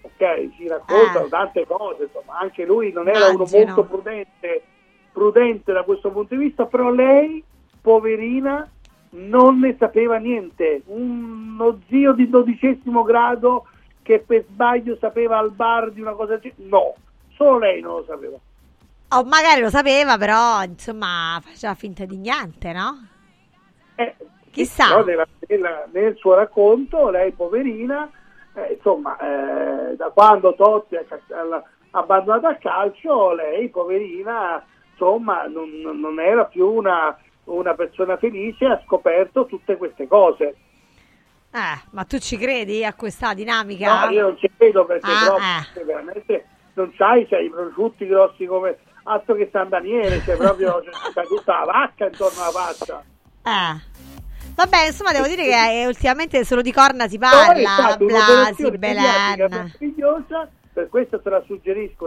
ok, 0.00 0.50
si 0.56 0.68
raccontano 0.68 1.26
Eh. 1.26 1.28
tante 1.28 1.66
cose, 1.66 2.04
insomma, 2.04 2.38
anche 2.38 2.64
lui 2.64 2.92
non 2.92 3.08
era 3.08 3.26
uno 3.26 3.44
Immagino. 3.44 3.64
molto 3.64 3.84
prudente, 3.84 4.62
prudente 5.12 5.72
da 5.72 5.82
questo 5.82 6.10
punto 6.10 6.34
di 6.34 6.44
vista, 6.44 6.66
però 6.66 6.90
lei, 6.90 7.42
poverina, 7.80 8.68
non 9.10 9.58
ne 9.60 9.74
sapeva 9.78 10.18
niente. 10.18 10.82
Uno 10.86 11.80
zio 11.88 12.12
di 12.12 12.28
dodicesimo 12.28 13.02
grado 13.02 13.66
che 14.02 14.20
per 14.20 14.44
sbaglio 14.48 14.96
sapeva 15.00 15.38
al 15.38 15.50
bar 15.52 15.90
di 15.90 16.00
una 16.00 16.12
cosa 16.12 16.38
no, 16.56 16.94
solo 17.34 17.58
lei 17.58 17.80
non 17.80 17.96
lo 17.96 18.04
sapeva. 18.06 18.36
O 19.10 19.24
magari 19.24 19.60
lo 19.62 19.70
sapeva, 19.70 20.18
però, 20.18 20.62
insomma, 20.62 21.40
faceva 21.42 21.74
finta 21.74 22.04
di 22.04 22.16
niente, 22.18 22.72
no? 22.72 23.06
Chissà. 24.50 24.88
Però 24.88 25.04
nella- 25.04 25.26
nella- 25.46 25.86
nel 25.92 26.16
suo 26.16 26.34
racconto, 26.34 27.10
lei 27.10 27.32
poverina, 27.32 28.10
eh, 28.66 28.72
insomma, 28.74 29.16
eh, 29.18 29.96
da 29.96 30.10
quando 30.10 30.54
Totti 30.54 30.96
ha 30.96 31.04
abbandonato 31.90 32.48
il 32.48 32.58
calcio, 32.60 33.32
lei 33.32 33.68
poverina, 33.68 34.64
insomma, 34.92 35.46
non, 35.46 35.68
non 35.70 36.20
era 36.20 36.44
più 36.44 36.66
una, 36.68 37.16
una 37.44 37.74
persona 37.74 38.16
felice, 38.16 38.66
ha 38.66 38.82
scoperto 38.84 39.46
tutte 39.46 39.76
queste 39.76 40.06
cose. 40.06 40.56
Eh, 41.50 41.80
ma 41.92 42.04
tu 42.04 42.18
ci 42.18 42.36
credi 42.36 42.84
a 42.84 42.94
questa 42.94 43.32
dinamica? 43.32 44.06
No, 44.06 44.10
io 44.12 44.22
non 44.22 44.38
ci 44.38 44.50
credo 44.56 44.84
perché 44.84 45.10
Ah, 45.10 45.24
però, 45.24 45.36
eh. 45.36 45.66
se 45.72 45.84
veramente 45.84 46.46
non 46.74 46.92
c'hai, 46.94 47.26
c'hai 47.26 47.46
i 47.46 47.50
prosciutti 47.50 48.06
grossi 48.06 48.44
come 48.44 48.76
altro 49.04 49.34
che 49.34 49.48
San 49.50 49.68
Daniele, 49.68 50.22
c'è 50.22 50.36
proprio 50.36 50.82
c'è 51.14 51.22
tutta 51.24 51.60
la 51.60 51.64
vacca 51.64 52.06
intorno 52.06 52.42
alla 52.42 52.50
faccia. 52.50 53.02
Eh. 53.44 53.97
Vabbè, 54.58 54.86
insomma, 54.86 55.12
devo 55.12 55.28
dire 55.28 55.44
che 55.44 55.82
eh, 55.82 55.86
ultimamente 55.86 56.44
solo 56.44 56.62
di 56.62 56.72
corna 56.72 57.06
si 57.06 57.16
parla, 57.16 57.96
Blasi, 57.96 58.76
Belen. 58.76 59.46
meravigliosa, 59.48 60.48
per 60.72 60.88
questo 60.88 61.20
te 61.20 61.30
la 61.30 61.40
suggerisco, 61.46 62.06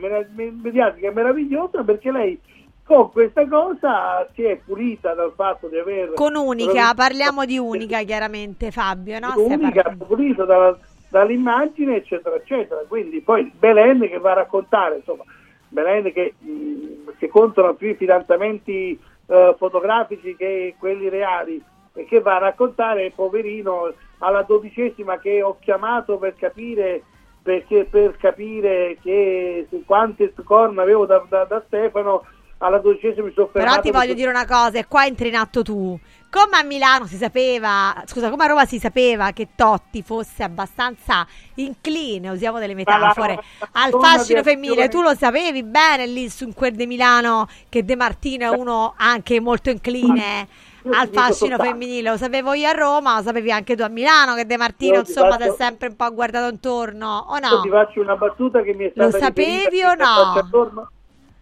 mera- 0.00 0.24
me- 0.34 0.50
mediatica 0.50 1.10
meravigliosa 1.12 1.82
perché 1.82 2.10
lei 2.10 2.40
con 2.84 3.10
questa 3.12 3.46
cosa 3.46 4.26
si 4.32 4.44
è 4.44 4.56
pulita 4.56 5.12
dal 5.12 5.34
fatto 5.36 5.68
di 5.68 5.76
aver 5.76 6.14
Con 6.14 6.36
Unica, 6.36 6.94
parliamo 6.94 7.44
di 7.44 7.58
Unica 7.58 8.00
chiaramente, 8.00 8.70
Fabio, 8.70 9.18
no? 9.18 9.34
Unica, 9.36 9.94
pulito 9.98 10.46
dalla- 10.46 10.78
dall'immagine, 11.10 11.96
eccetera, 11.96 12.36
eccetera. 12.36 12.80
Quindi 12.88 13.20
poi 13.20 13.52
Belen 13.58 14.00
che 14.08 14.16
va 14.18 14.30
a 14.30 14.34
raccontare, 14.36 14.96
insomma, 14.96 15.24
Belen 15.68 16.10
che, 16.14 16.32
mh, 16.38 17.10
che 17.18 17.28
contano 17.28 17.74
più 17.74 17.88
i 17.90 17.94
fidanzamenti 17.94 18.98
eh, 19.26 19.54
fotografici 19.58 20.34
che 20.34 20.74
quelli 20.78 21.10
reali 21.10 21.62
e 22.00 22.04
che 22.06 22.20
va 22.20 22.36
a 22.36 22.38
raccontare, 22.38 23.12
poverino, 23.14 23.92
alla 24.18 24.42
dodicesima 24.42 25.18
che 25.18 25.42
ho 25.42 25.56
chiamato 25.60 26.16
per 26.18 26.34
capire 26.36 27.02
perché 27.42 27.86
per 27.90 28.18
capire 28.18 28.98
che 29.02 29.66
quante 29.86 30.32
corna 30.44 30.82
avevo 30.82 31.06
da, 31.06 31.24
da- 31.26 31.44
da 31.44 31.62
Stefano 31.66 32.22
alla 32.58 32.76
dodicesima 32.78 33.24
mi 33.26 33.32
sono 33.32 33.46
Però 33.46 33.64
fermato. 33.64 33.80
ti 33.80 33.90
voglio 33.90 33.98
perché- 34.08 34.14
dire 34.14 34.28
una 34.30 34.44
cosa, 34.44 34.78
e 34.78 34.86
qua 34.86 35.06
entri 35.06 35.28
in 35.28 35.36
atto 35.36 35.62
tu. 35.62 35.98
Come 36.30 36.58
a 36.58 36.62
Milano 36.62 37.06
si 37.06 37.16
sapeva, 37.16 38.02
scusa, 38.04 38.28
come 38.28 38.44
a 38.44 38.48
Roma 38.48 38.66
si 38.66 38.78
sapeva 38.78 39.30
che 39.32 39.48
Totti 39.56 40.02
fosse 40.02 40.42
abbastanza 40.42 41.26
incline, 41.54 42.28
usiamo 42.28 42.58
delle 42.58 42.74
metafore, 42.74 43.34
la- 43.58 43.68
al 43.72 43.90
fascino 43.98 44.42
femminile. 44.42 44.88
Tu 44.88 45.00
lo 45.00 45.14
sapevi 45.14 45.62
bene 45.64 46.06
lì 46.06 46.28
su 46.28 46.52
quel 46.54 46.72
di 46.74 46.86
Milano 46.86 47.48
che 47.70 47.82
De 47.86 47.96
Martino 47.96 48.52
è 48.52 48.54
uno 48.56 48.92
anche 48.98 49.40
molto 49.40 49.70
incline 49.70 50.46
al 50.90 51.08
fascino 51.08 51.56
femminile. 51.58 52.10
Lo 52.10 52.16
sapevo 52.16 52.52
io 52.54 52.68
a 52.68 52.72
Roma, 52.72 53.16
lo 53.16 53.22
sapevi 53.22 53.50
anche 53.52 53.76
tu 53.76 53.82
a 53.82 53.88
Milano 53.88 54.34
che 54.34 54.46
De 54.46 54.56
Martino, 54.56 54.94
Io 54.94 55.00
insomma, 55.00 55.36
ti 55.36 55.42
è 55.44 55.54
sempre 55.56 55.88
un 55.88 55.96
po' 55.96 56.12
guardato 56.14 56.50
intorno, 56.52 57.26
o 57.28 57.34
Io 57.36 57.60
ti 57.62 57.68
no? 57.68 57.74
faccio 57.74 58.00
una 58.00 58.16
battuta 58.16 58.62
che 58.62 58.74
mi 58.74 58.84
è 58.86 58.90
stata 58.94 59.10
Lo 59.10 59.18
sapevi 59.18 59.82
o 59.82 59.94
no? 59.94 60.88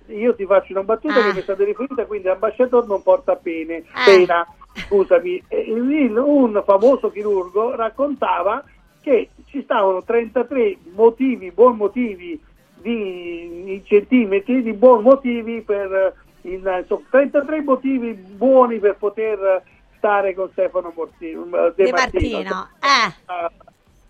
Io 0.08 0.34
ti 0.34 0.46
faccio 0.46 0.72
una 0.72 0.82
battuta 0.84 1.14
Ah. 1.18 1.22
che 1.26 1.32
mi 1.34 1.38
è 1.40 1.42
stata 1.42 1.64
riferita, 1.64 2.06
quindi 2.06 2.28
ambasciatore 2.28 2.86
non 2.86 3.02
porta 3.02 3.36
pene, 3.36 3.76
Eh. 3.76 3.84
pena. 4.04 4.46
Scusami, 4.74 5.42
un 6.16 6.62
famoso 6.64 7.10
chirurgo 7.10 7.74
raccontava 7.74 8.62
che 9.02 9.30
ci 9.46 9.62
stavano 9.62 10.02
33 10.02 10.78
motivi, 10.94 11.50
buoni 11.50 11.76
motivi 11.76 12.40
di 12.80 13.82
centimetri, 13.86 14.62
di 14.62 14.72
buoni 14.72 15.02
motivi 15.02 15.60
per 15.62 16.14
in, 16.52 16.76
insomma, 16.80 17.06
33 17.10 17.62
motivi 17.62 18.12
buoni 18.12 18.78
per 18.78 18.96
poter 18.96 19.62
stare 19.96 20.34
con 20.34 20.48
Stefano 20.52 20.92
Morti- 20.94 21.32
De, 21.32 21.72
De 21.84 21.90
Martino. 21.90 22.38
Martino, 22.38 22.68
eh. 22.80 23.32
Eh, 23.32 23.50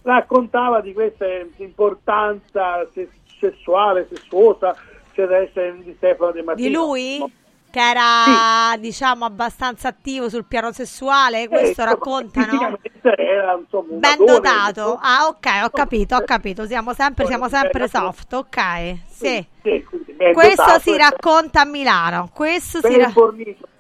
raccontava 0.03 0.81
di 0.81 0.93
questa 0.93 1.27
importanza 1.57 2.87
se- 2.95 3.09
sessuale, 3.41 4.07
sessuosa, 4.09 4.77
cioè 5.13 5.49
di 5.83 5.95
Stefano 5.97 6.33
De 6.33 6.43
Martino. 6.43 6.69
Di 6.69 6.75
lui? 6.75 7.33
Che 7.79 7.85
era, 7.91 8.77
diciamo, 8.77 9.25
abbastanza 9.25 9.87
attivo 9.87 10.29
sul 10.29 10.45
piano 10.47 10.73
sessuale, 10.73 11.47
questo 11.47 11.67
Eh, 11.67 11.69
insomma, 11.69 11.91
raccontano? 11.91 12.79
Era, 13.03 13.57
insomma, 13.57 13.99
Ben 13.99 14.17
dotato. 14.19 14.99
Ah, 15.01 15.29
ok, 15.29 15.47
ho 15.63 15.71
capito, 15.71 16.17
ho 16.17 16.25
capito. 16.25 16.67
Siamo 16.67 16.93
sempre, 16.93 17.27
siamo 17.27 17.49
sempre 17.49 17.85
Eh, 17.85 17.89
soft, 17.89 18.33
ok. 18.33 18.59
Sì. 19.07 19.47
sì, 19.63 19.85
ben 20.17 20.33
Questo 20.33 20.61
dotato, 20.61 20.81
si 20.81 20.93
eh, 20.93 20.99
racconta 20.99 21.61
a 21.61 21.65
Milano. 21.67 22.29
Questo 22.35 22.81
si 22.81 22.99
ra-. 22.99 23.13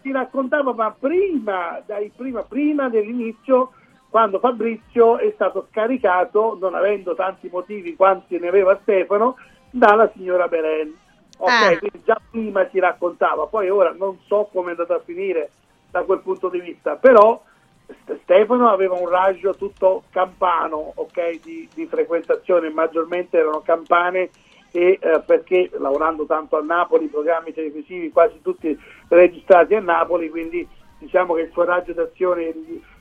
Si 0.00 0.12
raccontava, 0.12 0.72
ma 0.72 0.94
prima, 0.96 1.82
dai, 1.84 2.12
prima, 2.14 2.42
prima 2.42 2.88
dell'inizio, 2.88 3.72
quando 4.10 4.38
Fabrizio 4.38 5.18
è 5.18 5.32
stato 5.34 5.66
scaricato, 5.72 6.56
non 6.60 6.76
avendo 6.76 7.16
tanti 7.16 7.48
motivi 7.50 7.96
quanti 7.96 8.38
ne 8.38 8.46
aveva 8.46 8.78
Stefano, 8.80 9.34
dalla 9.70 10.08
signora 10.14 10.46
Belen. 10.46 10.94
Ok, 11.38 11.50
Ah. 11.50 11.78
quindi 11.78 12.02
già 12.04 12.20
prima 12.30 12.68
si 12.70 12.78
raccontava, 12.80 13.46
poi 13.46 13.70
ora 13.70 13.94
non 13.96 14.18
so 14.26 14.48
come 14.52 14.68
è 14.68 14.70
andato 14.70 14.94
a 14.94 15.00
finire 15.04 15.50
da 15.90 16.02
quel 16.02 16.18
punto 16.20 16.48
di 16.48 16.60
vista, 16.60 16.96
però 16.96 17.40
St- 17.86 18.18
Stefano 18.22 18.68
aveva 18.68 18.94
un 18.94 19.08
raggio 19.08 19.54
tutto 19.54 20.02
campano, 20.10 20.92
ok, 20.96 21.40
di, 21.42 21.68
di 21.72 21.86
frequentazione, 21.86 22.70
maggiormente 22.70 23.38
erano 23.38 23.60
campane 23.62 24.30
e 24.72 24.98
eh, 25.00 25.20
perché 25.24 25.70
lavorando 25.78 26.26
tanto 26.26 26.58
a 26.58 26.62
Napoli, 26.62 27.04
i 27.04 27.08
programmi 27.08 27.54
televisivi 27.54 28.10
quasi 28.10 28.42
tutti 28.42 28.78
registrati 29.08 29.74
a 29.74 29.80
Napoli, 29.80 30.28
quindi 30.28 30.66
diciamo 30.98 31.34
che 31.34 31.42
il 31.42 31.50
suo 31.52 31.64
raggio 31.64 31.92
d'azione 31.94 32.52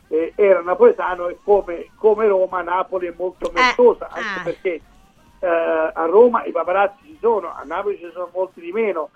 eh, 0.10 0.32
era 0.36 0.62
napoletano 0.62 1.28
e 1.28 1.40
come, 1.44 1.88
come 1.96 2.28
Roma 2.28 2.62
Napoli 2.62 3.08
è 3.08 3.14
molto 3.18 3.52
mercosa, 3.54 4.08
anche 4.10 4.42
perché 4.44 4.82
eh, 5.40 5.48
a 5.94 6.06
Roma 6.06 6.46
i 6.46 6.52
paparazzi 6.52 7.07
ci 7.18 7.20
sono, 7.20 7.54
a 7.54 7.64
Napoli 7.64 7.98
ci 7.98 8.10
sono 8.14 8.30
molti 8.34 8.62
di 8.62 8.72
meno. 8.72 9.10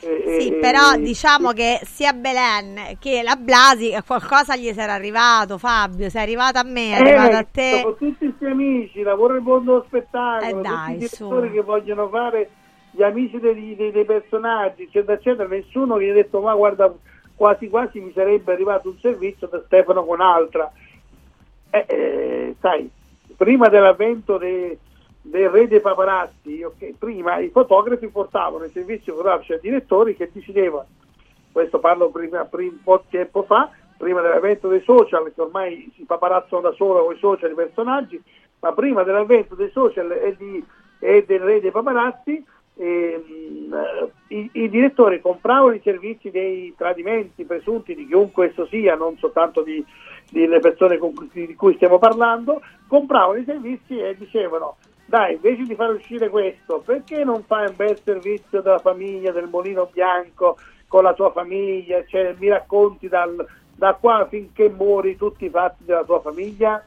Eh, 0.00 0.24
Sì, 0.26 0.50
eh, 0.50 0.58
però 0.60 0.94
eh, 0.94 0.98
diciamo 0.98 1.52
che 1.52 1.80
sia 1.84 2.12
Belen 2.12 2.98
che 2.98 3.22
la 3.22 3.36
Blasi 3.36 3.94
a 3.94 4.02
qualcosa 4.02 4.56
gli 4.56 4.70
sarà 4.72 4.92
arrivato, 4.92 5.56
Fabio. 5.58 6.10
Sei 6.10 6.22
arrivato 6.22 6.58
a 6.58 6.64
me, 6.64 6.90
è 6.90 6.94
arrivato 6.94 7.36
a 7.36 7.42
Eh, 7.42 7.46
te. 7.50 7.80
sono 7.82 7.94
tutti 7.96 8.24
i 8.26 8.34
suoi 8.38 8.50
amici, 8.50 9.02
lavora 9.02 9.34
nel 9.34 9.42
mondo 9.42 9.72
dello 9.72 9.84
spettacolo, 9.86 10.46
Eh, 10.46 10.52
tutti 10.52 10.62
dai, 10.62 10.94
i 10.94 10.98
direttori 10.98 11.50
che 11.52 11.62
vogliono 11.62 12.08
fare 12.08 12.50
gli 12.90 13.02
amici 13.02 13.38
dei, 13.38 13.74
dei- 13.76 13.90
dei 13.92 14.04
personaggi, 14.04 14.82
eccetera, 14.84 15.14
eccetera. 15.14 15.48
Nessuno 15.48 16.00
gli 16.00 16.08
ha 16.08 16.12
detto, 16.12 16.40
ma 16.40 16.54
guarda, 16.54 16.92
quasi 17.34 17.68
quasi 17.68 18.00
mi 18.00 18.12
sarebbe 18.12 18.52
arrivato 18.52 18.88
un 18.88 18.98
servizio 18.98 19.46
da 19.46 19.62
Stefano 19.66 20.04
con 20.04 20.20
altra. 20.20 20.70
Eh, 21.70 21.84
eh, 21.88 22.54
sai, 22.60 22.90
prima 23.36 23.68
dell'avvento 23.68 24.38
dei- 24.38 24.78
del 25.28 25.50
re 25.50 25.66
dei 25.66 25.80
paparazzi, 25.80 26.62
ok, 26.62 26.94
prima 26.98 27.38
i 27.38 27.48
fotografi 27.48 28.06
portavano 28.08 28.64
i 28.64 28.70
servizi 28.70 29.10
fotografici 29.10 29.52
ai 29.54 29.60
direttori 29.60 30.16
che 30.16 30.30
decidevano. 30.32 30.86
Questo 31.50 31.78
parlo 31.78 32.10
prima, 32.10 32.44
prima, 32.44 32.72
un 32.72 32.82
po' 32.82 33.04
tempo 33.08 33.42
fa, 33.42 33.70
prima 33.96 34.20
dell'avvento 34.20 34.68
dei 34.68 34.82
social, 34.82 35.32
che 35.34 35.40
ormai 35.40 35.90
si 35.96 36.04
paparazzano 36.04 36.62
da 36.62 36.72
solo 36.72 37.04
con 37.04 37.14
i 37.14 37.18
social 37.18 37.50
i 37.50 37.54
personaggi, 37.54 38.22
ma 38.60 38.72
prima 38.72 39.02
dell'avvento 39.02 39.54
dei 39.54 39.70
social 39.70 40.12
e, 40.12 40.36
di, 40.38 40.64
e 41.00 41.24
del 41.26 41.40
re 41.40 41.60
dei 41.60 41.70
paparazzi, 41.70 42.44
ehm, 42.76 43.74
eh, 43.74 44.34
i, 44.34 44.50
i 44.52 44.68
direttori 44.68 45.20
compravano 45.20 45.74
i 45.74 45.80
servizi 45.82 46.30
dei 46.30 46.72
tradimenti 46.76 47.44
presunti 47.44 47.94
di 47.94 48.06
chiunque 48.06 48.50
esso 48.50 48.66
sia, 48.66 48.94
non 48.94 49.16
soltanto 49.18 49.62
di, 49.62 49.84
delle 50.30 50.60
persone 50.60 50.98
cui- 50.98 51.30
di 51.32 51.54
cui 51.54 51.74
stiamo 51.74 51.98
parlando, 51.98 52.60
compravano 52.86 53.38
i 53.38 53.44
servizi 53.44 53.98
e 53.98 54.14
dicevano 54.16 54.76
dai, 55.06 55.34
invece 55.34 55.62
di 55.64 55.74
far 55.74 55.90
uscire 55.90 56.28
questo, 56.28 56.82
perché 56.84 57.24
non 57.24 57.42
fai 57.44 57.68
un 57.68 57.76
bel 57.76 57.98
servizio 58.02 58.60
della 58.60 58.78
famiglia, 58.80 59.32
del 59.32 59.48
mulino 59.48 59.88
bianco, 59.92 60.56
con 60.88 61.02
la 61.02 61.14
tua 61.14 61.32
famiglia, 61.32 62.04
cioè, 62.06 62.34
mi 62.38 62.48
racconti 62.48 63.08
dal- 63.08 63.46
da 63.74 63.94
qua 63.94 64.26
finché 64.28 64.68
muori 64.68 65.16
tutti 65.16 65.44
i 65.44 65.50
fatti 65.50 65.84
della 65.84 66.04
tua 66.04 66.20
famiglia? 66.20 66.84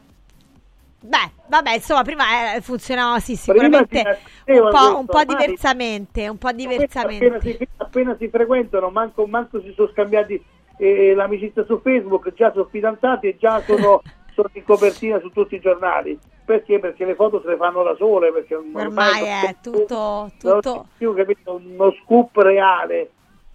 Beh, 1.02 1.32
vabbè, 1.48 1.76
insomma, 1.76 2.04
prima 2.04 2.56
eh, 2.56 2.62
funzionava 2.62 3.20
sì, 3.20 3.38
sicuramente 3.38 4.20
si 4.44 4.52
un 4.52 4.70
po', 4.70 5.00
un 5.00 5.06
po' 5.06 5.24
diversamente, 5.24 6.28
un 6.28 6.38
po' 6.38 6.50
Appena 6.50 6.68
diversamente. 6.68 7.40
si, 7.58 7.68
appena 7.78 8.16
si 8.20 8.28
frequentano, 8.28 8.90
manco, 8.90 9.26
manco 9.26 9.62
si 9.62 9.72
sono 9.74 9.90
scambiati 9.90 10.44
eh, 10.78 11.14
l'amicizia 11.14 11.64
su 11.64 11.80
Facebook, 11.82 12.34
già 12.34 12.52
sono 12.52 12.68
fidanzati 12.70 13.28
e 13.28 13.38
già 13.38 13.62
sono, 13.66 14.02
sono 14.41 14.49
in 14.53 14.64
copertina 14.64 15.20
su 15.20 15.30
tutti 15.30 15.56
i 15.56 15.60
giornali. 15.60 16.18
Perché? 16.45 16.80
Perché 16.80 17.06
le 17.06 17.16
foto 17.16 17.41
se 17.41 17.49
le 17.49 17.57
fanno 17.57 17.84
da 17.84 17.95
sole, 17.95 18.32
perché 18.32 18.56
Ormai 18.56 19.20
non 19.22 19.30
è 19.30 19.56
tutto, 19.61 20.32
tutto... 20.40 20.88
più 20.98 21.14
capito, 21.14 21.61
uno 21.64 21.94
scoop 22.03 22.38
reale. 22.38 23.11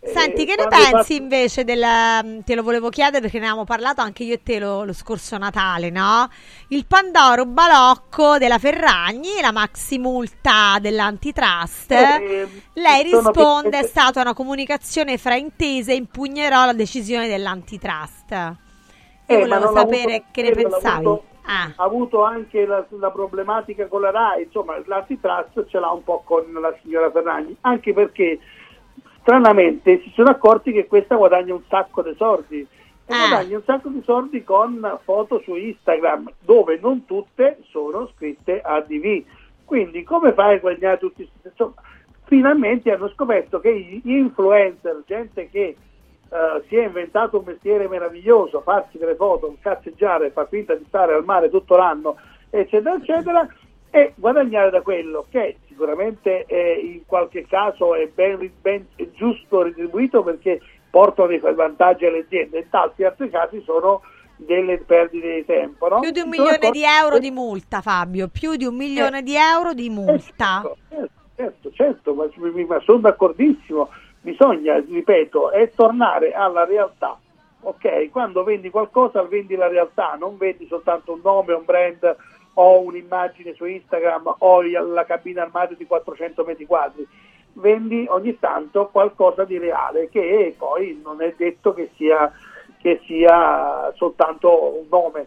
Senti, 0.06 0.43
Eh, 0.43 0.44
che 0.44 0.55
ne 0.56 0.69
pensi 0.69 1.16
fa- 1.16 1.23
invece 1.23 1.65
del... 1.65 1.82
mm, 1.82 2.40
Te 2.40 2.55
lo 2.55 2.62
volevo 2.62 2.90
chiedere 2.90 3.23
perché 3.23 3.39
ne 3.39 3.47
avevamo 3.47 3.65
parlato 3.65 4.02
anche 4.02 4.23
io 4.23 4.35
e 4.35 4.43
te 4.43 4.59
lo, 4.59 4.85
lo 4.85 4.93
scorso 4.93 5.39
Natale, 5.39 5.89
no? 5.89 6.28
Il 6.69 6.85
Pandoro 6.86 7.47
balocco 7.47 8.36
della 8.36 8.59
Ferragni, 8.59 9.40
la 9.40 9.51
maxi 9.51 9.98
multa 9.98 10.77
dell'antitrust. 10.78 11.90
Eh, 11.90 12.48
Lei 12.74 13.09
sono 13.09 13.31
risponde: 13.31 13.69
è 13.69 13.70
piccole- 13.70 13.86
stata 13.89 14.20
una 14.20 14.35
comunicazione 14.35 15.16
fraintesa 15.16 15.93
e 15.93 15.94
impugnerò 15.97 16.66
la 16.66 16.74
decisione 16.74 17.27
dell'antitrust. 17.27 18.62
Io 19.26 19.36
Eh, 19.38 19.46
volevo 19.46 19.72
sapere 19.72 20.14
avuto- 20.16 20.24
che 20.32 20.42
ne 20.42 20.51
pensavi. 20.51 21.06
avuto- 21.06 21.24
Ah. 21.46 21.72
Ha 21.76 21.84
avuto 21.84 22.22
anche 22.22 22.64
la, 22.64 22.84
la 22.88 23.10
problematica 23.10 23.86
con 23.86 24.01
la 24.01 24.10
RAI, 24.10 24.44
insomma 24.44 24.80
l'antitrust 24.86 25.66
ce 25.66 25.78
l'ha 25.78 25.90
un 25.90 26.02
po' 26.02 26.22
con 26.24 26.44
la 26.52 26.74
signora 26.82 27.10
Ferragni, 27.10 27.55
anche 27.62 27.92
perché 27.92 28.38
stranamente 29.20 30.01
si 30.02 30.10
sono 30.14 30.30
accorti 30.30 30.72
che 30.72 30.86
questa 30.86 31.16
guadagna 31.16 31.55
un 31.55 31.62
sacco 31.68 32.02
di 32.02 32.14
soldi 32.16 32.60
e 32.60 32.66
Ah. 33.14 33.28
guadagna 33.28 33.56
un 33.59 33.62
sacco 33.64 33.88
di 33.90 34.02
soldi 34.05 34.42
con 34.42 34.98
foto 35.05 35.40
su 35.44 35.55
Instagram 35.55 36.32
dove 36.40 36.78
non 36.80 37.05
tutte 37.05 37.59
sono 37.70 38.09
scritte 38.14 38.60
a 38.62 38.80
DV. 38.80 39.24
Quindi 39.66 40.02
come 40.02 40.32
fai 40.32 40.56
a 40.56 40.59
guadagnare 40.60 40.98
tutti? 40.98 41.28
Insomma, 41.42 41.74
finalmente 42.24 42.90
hanno 42.90 43.09
scoperto 43.10 43.60
che 43.60 43.78
gli 43.78 44.01
influencer, 44.16 45.02
gente 45.06 45.48
che 45.51 45.76
eh, 46.30 46.62
si 46.68 46.76
è 46.76 46.86
inventato 46.86 47.38
un 47.38 47.44
mestiere 47.46 47.88
meraviglioso, 47.88 48.60
farsi 48.60 48.98
delle 48.98 49.14
foto, 49.14 49.56
cazzeggiare, 49.60 50.30
far 50.30 50.48
finta 50.48 50.74
di 50.74 50.84
stare 50.88 51.14
al 51.14 51.24
mare 51.24 51.51
tutto 51.51 51.76
l'anno, 51.76 52.16
eccetera, 52.51 52.96
eccetera, 52.96 53.48
e 53.90 54.12
guadagnare 54.16 54.70
da 54.70 54.80
quello 54.80 55.26
che 55.30 55.59
sicuramente 55.68 56.44
è, 56.46 56.78
in 56.80 57.02
qualche 57.06 57.46
caso 57.46 57.94
è 57.94 58.09
ben, 58.12 58.51
ben- 58.60 58.86
è 58.96 59.09
giusto 59.12 59.62
retribuito 59.62 60.22
perché 60.22 60.60
portano 60.90 61.28
dei 61.28 61.38
vantaggi 61.38 62.06
alle 62.06 62.20
aziende, 62.20 62.59
in 62.59 62.70
tanti 62.70 63.05
altri 63.05 63.30
casi 63.30 63.62
sono 63.64 64.02
delle 64.36 64.78
perdite 64.78 65.34
di 65.34 65.44
tempo. 65.44 65.88
No? 65.88 66.01
Più 66.01 66.10
di 66.10 66.20
un 66.20 66.32
sono 66.32 66.48
milione 66.48 66.70
di 66.70 66.82
euro 66.84 67.18
di 67.18 67.30
multa, 67.30 67.80
Fabio. 67.80 68.28
Più 68.28 68.56
di 68.56 68.64
un 68.64 68.74
milione 68.74 69.22
di 69.22 69.36
euro 69.36 69.74
di 69.74 69.88
multa. 69.90 70.62
Certo, 70.88 71.09
certo, 71.36 71.70
certo, 71.72 72.14
ma, 72.14 72.26
ma 72.66 72.80
sono 72.80 72.98
d'accordissimo. 72.98 73.88
Bisogna, 74.24 74.78
ripeto, 74.78 75.51
è 75.51 75.70
tornare 75.70 76.32
alla 76.32 76.64
realtà. 76.64 77.18
Ok, 77.60 78.09
quando 78.10 78.42
vendi 78.42 78.70
qualcosa 78.70 79.22
vendi 79.22 79.55
la 79.55 79.68
realtà, 79.68 80.16
non 80.18 80.38
vendi 80.38 80.66
soltanto 80.66 81.12
un 81.12 81.20
nome, 81.22 81.52
un 81.52 81.64
brand 81.66 82.16
o 82.55 82.80
un'immagine 82.80 83.52
su 83.52 83.66
Instagram 83.66 84.36
o 84.38 84.62
la 84.62 85.05
cabina 85.05 85.42
armadio 85.42 85.76
di 85.76 85.84
400 85.84 86.42
metri 86.42 86.64
quadri. 86.64 87.06
vendi 87.55 88.06
ogni 88.09 88.38
tanto 88.38 88.88
qualcosa 88.90 89.44
di 89.44 89.59
reale, 89.59 90.09
che 90.09 90.55
poi 90.56 91.01
non 91.05 91.20
è 91.22 91.34
detto 91.36 91.74
che 91.74 91.90
sia, 91.96 92.32
che 92.80 93.01
sia 93.06 93.92
soltanto 93.94 94.78
un 94.78 94.86
nome. 94.88 95.26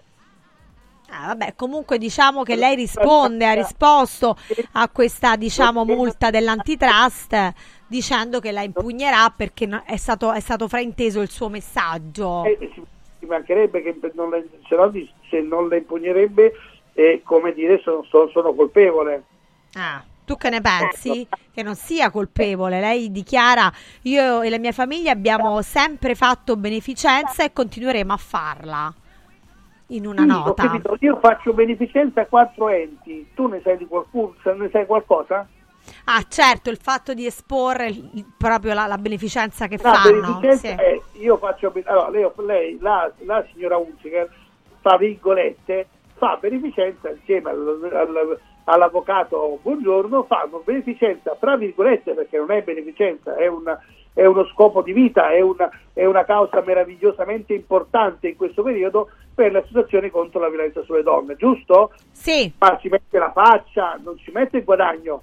Ah, 1.09 1.27
vabbè, 1.27 1.53
comunque 1.55 1.97
diciamo 1.97 2.43
che 2.43 2.55
lei 2.55 2.75
risponde, 2.75 3.45
ha 3.45 3.53
risposto 3.53 4.35
a 4.73 4.89
questa 4.89 5.37
diciamo 5.37 5.85
multa 5.85 6.29
dell'antitrust 6.29 7.53
dicendo 7.87 8.39
che 8.39 8.51
la 8.51 8.61
impugnerà 8.61 9.33
perché 9.35 9.65
no- 9.65 9.83
è 9.85 9.97
stato, 9.97 10.31
è 10.31 10.39
stato 10.39 10.67
frainteso 10.67 11.21
il 11.21 11.29
suo 11.29 11.49
messaggio. 11.49 12.43
Eh, 12.43 12.71
ci 13.19 13.25
mancherebbe 13.25 13.81
che 13.81 13.97
non 14.13 14.29
le- 14.29 14.47
se, 14.67 14.75
no, 14.75 14.91
se 15.29 15.41
non 15.41 15.67
le 15.67 15.77
impugnerebbe, 15.77 16.53
eh, 16.93 17.21
come 17.23 17.53
dire, 17.53 17.79
sono, 17.79 18.03
sono- 18.03 18.29
sono 18.29 18.53
colpevole. 18.53 19.23
Ah, 19.73 20.03
tu 20.25 20.35
che 20.35 20.49
ne 20.49 20.61
pensi? 20.61 21.27
Che 21.53 21.63
non 21.63 21.75
sia 21.75 22.11
colpevole. 22.11 22.79
Lei 22.79 23.11
dichiara: 23.11 23.71
Io 24.03 24.41
e 24.41 24.49
la 24.49 24.59
mia 24.59 24.71
famiglia 24.71 25.11
abbiamo 25.11 25.61
sempre 25.61 26.15
fatto 26.15 26.55
beneficenza 26.55 27.43
e 27.43 27.53
continueremo 27.53 28.13
a 28.13 28.17
farla. 28.17 28.93
In 29.91 30.05
una 30.05 30.23
Sì, 30.23 30.27
nota. 30.27 30.81
Io 30.99 31.17
faccio 31.21 31.53
beneficenza 31.53 32.21
a 32.21 32.25
quattro 32.25 32.67
enti, 32.67 33.27
tu 33.33 33.47
ne 33.47 33.61
sai 33.63 33.77
di 33.77 33.85
qualcuno, 33.87 34.33
ne 34.57 34.69
sai 34.69 34.85
qualcosa? 34.85 35.47
Ah, 36.05 36.23
certo, 36.27 36.69
il 36.69 36.77
fatto 36.81 37.13
di 37.13 37.25
esporre 37.25 37.87
il- 37.87 38.25
proprio 38.37 38.73
la, 38.73 38.85
la 38.87 38.97
beneficenza 38.97 39.67
che 39.67 39.79
No, 39.81 39.91
fanno. 39.93 40.11
beneficenza 40.39 40.67
sì. 40.67 40.67
è, 40.75 41.01
io 41.19 41.37
faccio, 41.37 41.71
allora, 41.85 42.09
lei, 42.09 42.29
lei, 42.37 42.77
la, 42.79 43.11
la 43.25 43.45
signora 43.51 43.77
Unziger, 43.77 44.29
tra 44.81 44.97
virgolette, 44.97 45.87
fa 46.15 46.37
beneficenza 46.39 47.09
insieme 47.09 47.49
al- 47.49 47.89
al- 47.93 48.39
all'avvocato 48.65 49.59
Buongiorno, 49.61 50.23
fanno 50.23 50.61
beneficenza, 50.63 51.35
tra 51.39 51.55
virgolette, 51.57 52.13
perché 52.13 52.37
non 52.37 52.51
è 52.51 52.61
beneficenza, 52.63 53.35
è, 53.35 53.47
una- 53.47 53.79
è 54.13 54.25
uno 54.25 54.45
scopo 54.47 54.81
di 54.81 54.93
vita, 54.93 55.31
è 55.31 55.41
una, 55.41 55.69
è 55.93 56.05
una 56.05 56.25
causa 56.25 56.61
meravigliosamente 56.65 57.53
importante 57.53 58.27
in 58.29 58.35
questo 58.35 58.63
periodo 58.63 59.09
per 59.33 59.51
le 59.51 59.59
associazioni 59.59 60.09
contro 60.09 60.39
la 60.39 60.49
violenza 60.49 60.81
sulle 60.83 61.03
donne, 61.03 61.35
giusto? 61.35 61.93
Sì. 62.11 62.51
Ma 62.57 62.77
ci 62.81 62.89
mette 62.89 63.19
la 63.19 63.31
faccia, 63.31 63.99
non 64.03 64.17
ci 64.17 64.31
mette 64.31 64.57
il 64.57 64.63
guadagno. 64.63 65.21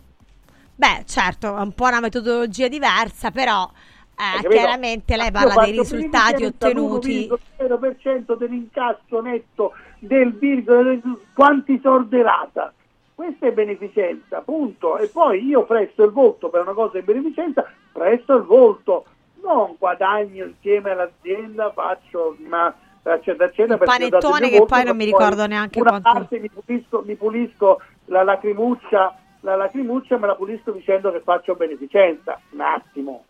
Beh, 0.77 1.05
certo, 1.07 1.57
è 1.57 1.61
un 1.61 1.73
po' 1.73 1.87
una 1.87 2.01
metodologia 2.01 2.69
diversa, 2.69 3.31
però 3.31 3.71
eh, 4.17 4.49
chiaramente 4.49 5.17
lei 5.17 5.31
parla 5.31 5.65
dei 5.65 5.73
risultati 5.73 6.45
ottenuti. 6.45 7.29
l'1,0% 7.29 8.37
dell'incasso 8.37 9.21
netto 9.21 9.73
del 9.99 10.33
virgola 10.35 10.97
quanti 11.33 11.79
sorderata. 11.83 12.73
Questa 13.15 13.47
è 13.47 13.53
beneficenza, 13.53 14.41
punto. 14.41 14.99
E 14.99 15.07
poi 15.09 15.45
io 15.45 15.65
presto 15.65 16.05
il 16.05 16.11
volto 16.11 16.49
per 16.49 16.63
una 16.63 16.73
cosa 16.73 16.99
in 16.99 17.05
beneficenza, 17.05 17.65
presto 17.93 18.37
il 18.37 18.43
volto. 18.43 19.05
Non 19.43 19.77
guadagno 19.79 20.47
insieme 20.47 20.91
all'azienda, 20.91 21.71
faccio 21.73 22.37
una 22.45 22.75
eccetera, 23.13 23.45
eccetera, 23.45 23.75
il 23.75 23.81
panettone 23.85 24.49
che 24.49 24.59
volto, 24.59 24.75
poi 24.75 24.85
non 24.85 24.97
mi 24.97 25.05
ricordo 25.05 25.47
neanche 25.47 25.81
una 25.81 25.91
quanto- 25.91 26.11
parte 26.11 26.39
mi 26.39 26.49
pulisco, 26.49 27.03
mi 27.05 27.15
pulisco 27.15 27.81
la 28.07 28.23
lacrimuccia, 28.23 29.19
la 29.45 29.57
lacrimuccia 29.57 30.17
me 30.17 30.27
la 30.27 30.35
pulisco 30.35 30.73
dicendo 30.73 31.13
che 31.13 31.21
faccio 31.21 31.55
beneficenza. 31.55 32.41
Un 32.51 32.61
attimo. 32.61 33.25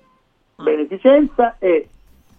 Ah. 0.57 0.63
Beneficenza 0.63 1.57
è 1.59 1.85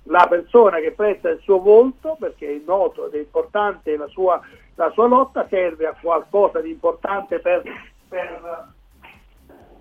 la 0.04 0.26
persona 0.30 0.80
che 0.80 0.92
presta 0.92 1.30
il 1.30 1.40
suo 1.42 1.60
volto 1.60 2.16
perché 2.20 2.48
è 2.48 2.62
noto 2.66 3.08
ed 3.08 3.16
è 3.16 3.18
importante 3.18 3.98
la 3.98 4.08
sua, 4.08 4.40
la 4.76 4.90
sua 4.92 5.08
lotta, 5.08 5.46
serve 5.50 5.88
a 5.88 5.96
qualcosa 6.00 6.62
di 6.62 6.70
importante 6.70 7.40
per, 7.40 7.64
per, 8.08 8.68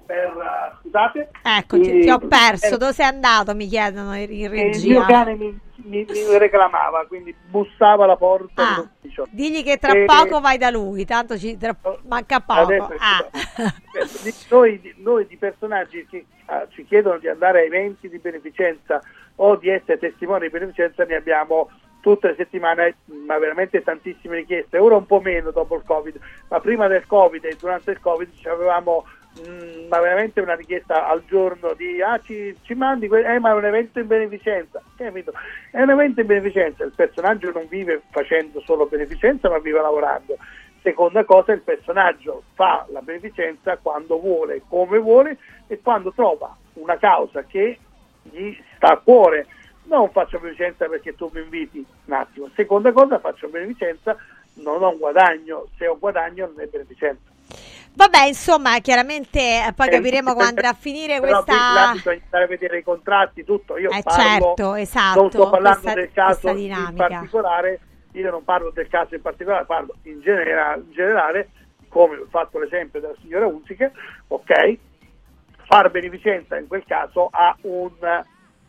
per, 0.06 0.78
scusate, 0.80 1.30
Ecco, 1.42 1.80
ti, 1.80 2.00
ti 2.00 2.10
ho 2.10 2.18
perso. 2.18 2.76
Dove 2.76 2.92
sei 2.92 3.06
andato? 3.06 3.54
Mi 3.54 3.68
chiedono 3.68 4.16
in, 4.16 4.30
e 4.30 4.42
il 4.42 4.50
regia. 4.50 4.88
mio 4.88 5.04
cane 5.04 5.34
mi, 5.36 5.60
mi- 5.84 6.04
mi 6.08 6.38
reclamava, 6.38 7.04
quindi 7.06 7.34
bussava 7.46 8.04
alla 8.04 8.16
porta 8.16 8.62
Ah, 8.62 8.74
dell'ufficio. 8.76 9.26
Digli 9.30 9.62
che 9.62 9.78
tra 9.78 9.92
E- 9.92 10.04
poco 10.04 10.40
vai 10.40 10.58
da 10.58 10.70
lui, 10.70 11.04
tanto 11.04 11.38
ci, 11.38 11.56
tra- 11.56 11.76
manca 12.06 12.40
poco. 12.40 12.72
Ah. 12.98 13.28
Noi, 14.50 14.80
di- 14.80 14.94
noi 14.98 15.26
di 15.26 15.36
personaggi 15.36 16.06
che 16.08 16.24
ah, 16.46 16.66
ci 16.70 16.84
chiedono 16.84 17.18
di 17.18 17.28
andare 17.28 17.60
a 17.60 17.64
eventi 17.64 18.08
di 18.08 18.18
beneficenza 18.18 19.00
o 19.36 19.56
di 19.56 19.68
essere 19.68 19.98
testimoni 19.98 20.42
di 20.46 20.50
beneficenza 20.50 21.04
ne 21.04 21.16
abbiamo 21.16 21.70
tutte 22.00 22.28
le 22.28 22.34
settimane, 22.36 22.96
ma 23.26 23.38
veramente 23.38 23.82
tantissime 23.82 24.36
richieste. 24.36 24.76
Ora 24.78 24.96
un 24.96 25.06
po' 25.06 25.20
meno 25.20 25.50
dopo 25.52 25.74
il 25.76 25.82
Covid, 25.86 26.18
ma 26.48 26.60
prima 26.60 26.86
del 26.86 27.06
Covid 27.06 27.42
e 27.46 27.56
durante 27.58 27.92
il 27.92 28.00
Covid 28.00 28.30
ci 28.36 28.46
avevamo 28.48 29.06
mm, 29.40 29.88
ma 29.88 30.00
veramente 30.00 30.40
una 30.40 30.54
richiesta 30.54 31.08
al 31.08 31.24
giorno 31.26 31.74
di 31.74 32.00
ah 32.00 32.18
ci, 32.20 32.56
ci 32.62 32.74
mandi 32.74 33.06
eh, 33.06 33.38
ma 33.38 33.50
è 33.50 33.54
un 33.54 33.64
evento 33.64 33.98
in 33.98 34.06
beneficenza 34.06 34.82
capito? 34.96 35.32
è 35.70 35.82
un 35.82 35.90
evento 35.90 36.20
in 36.20 36.26
beneficenza. 36.26 36.84
Il 36.84 36.92
personaggio 36.94 37.50
non 37.52 37.66
vive 37.68 38.02
facendo 38.10 38.60
solo 38.60 38.86
beneficenza 38.86 39.48
ma 39.48 39.58
vive 39.58 39.80
lavorando. 39.80 40.36
Seconda 40.82 41.24
cosa 41.24 41.52
il 41.52 41.62
personaggio 41.62 42.42
fa 42.54 42.86
la 42.90 43.00
beneficenza 43.00 43.78
quando 43.78 44.20
vuole 44.20 44.62
come 44.68 44.98
vuole 44.98 45.38
e 45.66 45.80
quando 45.80 46.12
trova 46.12 46.54
una 46.74 46.98
causa 46.98 47.42
che 47.44 47.78
gli 48.22 48.56
sta 48.76 48.92
a 48.92 48.98
cuore. 48.98 49.46
Non 49.86 50.10
faccio 50.10 50.38
beneficenza 50.38 50.86
perché 50.86 51.14
tu 51.14 51.30
mi 51.32 51.40
inviti. 51.40 51.84
Un 52.04 52.12
attimo. 52.12 52.48
Seconda 52.54 52.92
cosa 52.92 53.18
faccio 53.18 53.48
beneficenza 53.48 54.16
non 54.56 54.82
ho 54.82 54.90
un 54.90 54.98
guadagno. 54.98 55.66
Se 55.76 55.86
ho 55.86 55.98
guadagno 55.98 56.46
non 56.46 56.60
è 56.60 56.66
beneficenza 56.66 57.32
Vabbè, 57.96 58.24
insomma, 58.26 58.78
chiaramente 58.80 59.38
eh, 59.40 59.72
poi 59.74 59.88
capiremo 59.88 60.32
quando 60.34 60.48
andrà 60.50 60.70
a 60.70 60.74
finire 60.78 61.20
Però 61.20 61.42
questa. 61.44 61.92
bisogna 61.92 62.20
andare 62.24 62.44
a 62.44 62.46
vedere 62.48 62.78
i 62.78 62.82
contratti, 62.82 63.44
tutto. 63.44 63.78
Io 63.78 63.90
Eh, 63.90 64.02
parlo, 64.02 64.22
certo, 64.22 64.74
esatto, 64.74 65.20
non 65.20 65.30
sto 65.30 65.50
parlando 65.50 65.80
questa- 65.80 66.00
del 66.00 66.12
caso 66.12 66.48
in 66.50 66.94
particolare, 66.96 67.80
io 68.12 68.30
non 68.30 68.44
parlo 68.44 68.70
del 68.70 68.88
caso 68.88 69.14
in 69.14 69.22
particolare, 69.22 69.64
parlo 69.64 69.94
in, 70.02 70.20
genera- 70.20 70.74
in 70.74 70.90
generale, 70.92 71.50
come 71.88 72.16
ho 72.16 72.26
fatto 72.28 72.58
l'esempio 72.58 73.00
della 73.00 73.14
signora 73.20 73.46
Unziche, 73.46 73.92
ok? 74.26 74.78
Far 75.66 75.90
beneficenza 75.90 76.58
in 76.58 76.66
quel 76.66 76.84
caso 76.86 77.28
ha 77.30 77.56
un, 77.62 77.90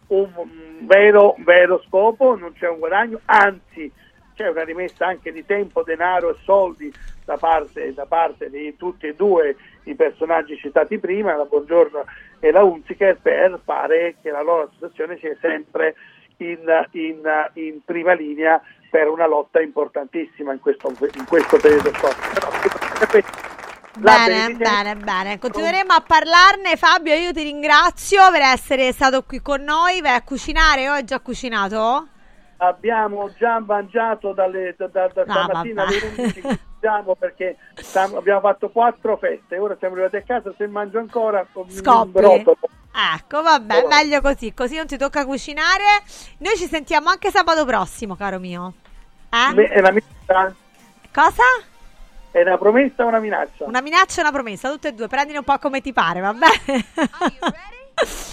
un 0.07 0.35
vero, 0.81 1.35
vero 1.39 1.81
scopo, 1.87 2.35
non 2.35 2.53
c'è 2.53 2.69
un 2.69 2.77
guadagno, 2.77 3.19
anzi 3.25 3.91
c'è 4.35 4.49
una 4.49 4.63
rimessa 4.63 5.07
anche 5.07 5.31
di 5.31 5.45
tempo, 5.45 5.83
denaro 5.83 6.31
e 6.31 6.37
soldi 6.43 6.93
da 7.23 7.37
parte, 7.37 7.93
da 7.93 8.05
parte 8.05 8.49
di 8.49 8.75
tutti 8.77 9.07
e 9.07 9.15
due 9.15 9.55
i 9.83 9.95
personaggi 9.95 10.57
citati 10.57 10.99
prima, 10.99 11.35
la 11.35 11.45
Buongiorno 11.45 12.03
e 12.39 12.51
la 12.51 12.63
Unziker, 12.63 13.17
per 13.21 13.59
fare 13.63 14.15
che 14.21 14.29
la 14.29 14.41
loro 14.41 14.69
associazione 14.69 15.17
sia 15.17 15.35
sempre 15.39 15.95
in, 16.37 16.59
in- 16.91 17.49
in 17.53 17.79
prima 17.83 18.13
linea 18.13 18.61
per 18.89 19.07
una 19.07 19.25
lotta 19.25 19.61
importantissima 19.61 20.53
in 20.53 20.59
questo, 20.59 20.93
in 21.15 21.25
questo 21.25 21.57
periodo 21.57 21.91
storico. 21.93 23.33
Bene, 23.97 24.53
bene, 24.55 24.95
bene. 24.95 25.39
Continueremo 25.39 25.93
a 25.93 26.03
parlarne. 26.05 26.75
Fabio, 26.75 27.13
io 27.13 27.31
ti 27.31 27.43
ringrazio 27.43 28.29
per 28.29 28.41
essere 28.41 28.91
stato 28.91 29.23
qui 29.23 29.41
con 29.41 29.63
noi. 29.63 30.01
Vai 30.01 30.15
a 30.15 30.21
cucinare 30.21 30.89
o 30.89 30.93
hai 30.93 31.05
già 31.05 31.19
cucinato? 31.21 32.09
Abbiamo 32.57 33.31
già 33.37 33.59
mangiato 33.59 34.33
dalle, 34.33 34.75
da, 34.77 34.87
da- 34.87 35.07
da 35.13 35.23
No, 35.25 35.33
stamattina 35.33 35.83
alle 35.85 35.99
11 36.17 36.41
mangiamo 36.41 37.15
perché 37.15 37.57
stiamo- 37.75 38.17
abbiamo 38.17 38.39
fatto 38.41 38.69
quattro 38.69 39.17
feste 39.17 39.57
ora 39.57 39.75
siamo 39.77 39.95
arrivati 39.95 40.17
a 40.17 40.21
casa 40.23 40.53
se 40.57 40.67
mangio 40.67 40.99
ancora 40.99 41.45
mi 41.53 41.71
Scopri. 41.71 42.11
brotolo. 42.11 42.57
Ecco, 43.17 43.41
vabbè, 43.41 43.83
Oh. 43.83 43.87
meglio 43.87 44.21
così, 44.21 44.53
così 44.53 44.77
non 44.77 44.85
ti 44.87 44.95
tocca 44.97 45.25
cucinare. 45.25 45.83
Noi 46.37 46.55
ci 46.55 46.65
sentiamo 46.65 47.09
anche 47.09 47.29
sabato 47.29 47.65
prossimo, 47.65 48.15
caro 48.15 48.39
mio. 48.39 48.73
Eh? 49.29 49.53
Me- 49.53 49.67
è 49.67 49.79
una 49.79 49.91
minaccia 49.91 50.55
Cosa? 51.13 51.43
è 52.31 52.41
una 52.41 52.57
promessa 52.57 53.03
o 53.03 53.07
una 53.07 53.19
minaccia 53.19 53.65
Una 53.65 53.81
minaccia 53.81 54.19
e 54.19 54.21
una 54.21 54.31
promessa, 54.31 54.69
tutte 54.69 54.89
e 54.89 54.91
due. 54.93 55.07
Prendine 55.07 55.39
un 55.39 55.43
po' 55.43 55.57
come 55.59 55.81
ti 55.81 55.91
pare, 55.91 56.21
va 56.21 56.33
bene? 56.33 56.85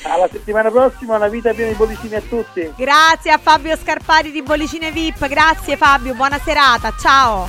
Alla 0.02 0.28
settimana 0.30 0.70
prossima 0.70 1.16
una 1.16 1.28
vita 1.28 1.52
piena 1.52 1.70
di 1.70 1.76
bollicini 1.76 2.16
a 2.16 2.20
tutti 2.20 2.72
Grazie 2.76 3.30
a 3.30 3.38
Fabio 3.38 3.76
Scarpati 3.76 4.30
di 4.30 4.42
Bollicine 4.42 4.90
VIP. 4.90 5.28
Grazie 5.28 5.76
Fabio, 5.76 6.14
buona 6.14 6.38
serata. 6.38 6.92
Ciao. 6.98 7.48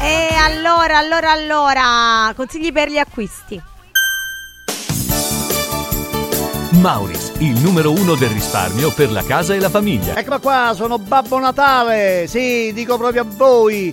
E 0.00 0.34
allora, 0.34 0.98
allora, 0.98 1.32
allora, 1.32 2.32
consigli 2.36 2.72
per 2.72 2.88
gli 2.88 2.98
acquisti. 2.98 3.60
Mauris, 6.80 7.32
il 7.38 7.60
numero 7.60 7.90
uno 7.90 8.14
del 8.14 8.28
risparmio 8.28 8.92
per 8.92 9.10
la 9.10 9.24
casa 9.24 9.52
e 9.52 9.58
la 9.58 9.68
famiglia. 9.68 10.14
Eccola 10.14 10.38
qua, 10.38 10.72
sono 10.76 10.98
Babbo 10.98 11.40
Natale. 11.40 12.26
Sì, 12.28 12.72
dico 12.72 12.96
proprio 12.96 13.22
a 13.22 13.26
voi. 13.28 13.92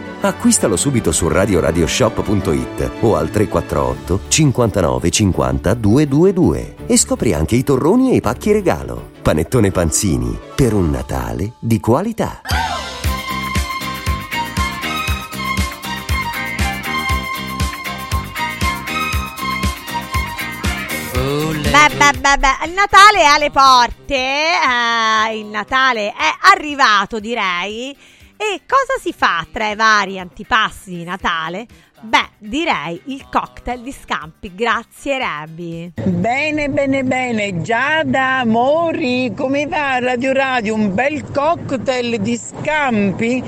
Acquistalo 0.23 0.75
subito 0.75 1.11
su 1.11 1.27
radioradioshop.it 1.27 2.91
o 2.99 3.15
al 3.15 3.31
348 3.31 4.19
59 4.27 5.09
50 5.09 5.73
222 5.73 6.75
e 6.85 6.97
scopri 6.97 7.33
anche 7.33 7.55
i 7.55 7.63
torroni 7.63 8.11
e 8.11 8.17
i 8.17 8.21
pacchi 8.21 8.51
regalo. 8.51 9.13
Panettone 9.23 9.71
Panzini, 9.71 10.37
per 10.55 10.73
un 10.75 10.91
Natale 10.91 11.53
di 11.57 11.79
qualità. 11.79 12.41
Beh, 21.71 21.95
beh, 21.95 22.19
beh, 22.19 22.37
beh, 22.37 22.67
il 22.67 22.73
Natale 22.73 23.21
è 23.21 23.25
alle 23.25 23.49
porte, 23.49 24.13
eh, 24.13 25.39
il 25.39 25.47
Natale 25.47 26.09
è 26.09 26.51
arrivato 26.53 27.19
direi. 27.19 27.97
E 28.43 28.63
cosa 28.65 28.99
si 28.99 29.13
fa 29.13 29.45
tra 29.51 29.69
i 29.69 29.75
vari 29.75 30.17
antipasti 30.17 30.95
di 30.95 31.03
Natale? 31.03 31.67
Beh, 32.03 32.29
direi 32.39 32.99
il 33.05 33.27
cocktail 33.29 33.81
di 33.81 33.91
scampi. 33.91 34.55
Grazie 34.55 35.19
Rebi. 35.19 35.93
Bene, 36.03 36.67
bene, 36.69 37.03
bene. 37.03 37.61
Giada 37.61 38.43
Mori, 38.43 39.31
come 39.35 39.67
va 39.67 39.99
Radio 39.99 40.33
Radio? 40.33 40.73
Un 40.73 40.95
bel 40.95 41.29
cocktail 41.31 42.19
di 42.19 42.37
scampi? 42.37 43.43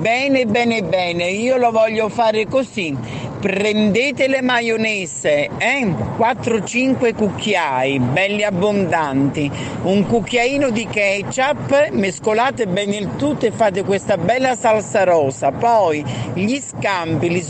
Bene, 0.00 0.44
bene, 0.44 0.82
bene. 0.82 1.30
Io 1.30 1.56
lo 1.56 1.70
voglio 1.70 2.10
fare 2.10 2.46
così. 2.46 3.22
Prendete 3.44 4.26
le 4.26 4.40
maionese, 4.40 5.50
eh? 5.58 5.84
4-5 6.16 7.14
cucchiai, 7.14 7.98
belli 7.98 8.42
abbondanti, 8.42 9.50
un 9.82 10.06
cucchiaino 10.06 10.70
di 10.70 10.86
ketchup, 10.86 11.90
mescolate 11.90 12.66
bene 12.66 12.96
il 12.96 13.16
tutto 13.16 13.44
e 13.44 13.50
fate 13.50 13.84
questa 13.84 14.16
bella 14.16 14.56
salsa 14.56 15.04
rosa. 15.04 15.52
Poi 15.52 16.02
gli 16.32 16.58
scampi 16.58 17.28
li 17.28 17.42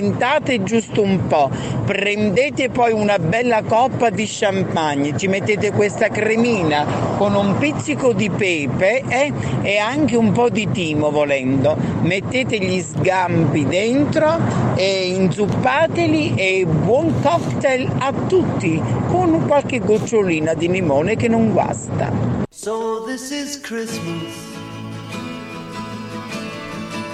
sbollentate 0.00 0.62
giusto 0.62 1.02
un 1.02 1.26
po', 1.26 1.50
prendete 1.84 2.70
poi 2.70 2.92
una 2.92 3.18
bella 3.18 3.62
coppa 3.62 4.08
di 4.08 4.26
champagne, 4.26 5.16
ci 5.16 5.28
mettete 5.28 5.72
questa 5.72 6.08
cremina 6.08 6.86
con 7.18 7.34
un 7.34 7.58
pizzico 7.58 8.12
di 8.14 8.30
pepe 8.30 9.02
eh? 9.08 9.32
e 9.62 9.76
anche 9.76 10.16
un 10.16 10.32
po' 10.32 10.48
di 10.48 10.68
timo 10.70 11.10
volendo. 11.10 11.76
Mettete 12.00 12.58
gli 12.58 12.80
sgampi 12.80 13.66
dentro 13.66 14.38
e 14.74 15.12
inzuppateli 15.14 16.34
e 16.34 16.66
buon 16.66 17.20
cocktail 17.20 17.88
a 17.98 18.12
tutti 18.26 18.80
con 19.08 19.46
qualche 19.46 19.80
gocciolina 19.80 20.54
di 20.54 20.68
limone 20.68 21.16
che 21.16 21.28
non 21.28 21.52
guasta. 21.52 22.38
So 22.50 23.04
this 23.06 23.30
is 23.30 23.60
Christmas, 23.60 24.34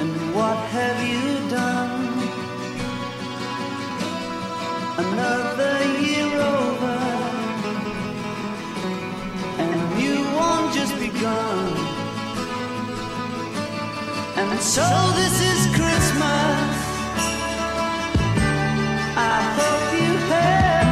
and 0.01 0.35
what 0.35 0.57
have 0.73 1.03
you 1.07 1.49
done? 1.49 2.06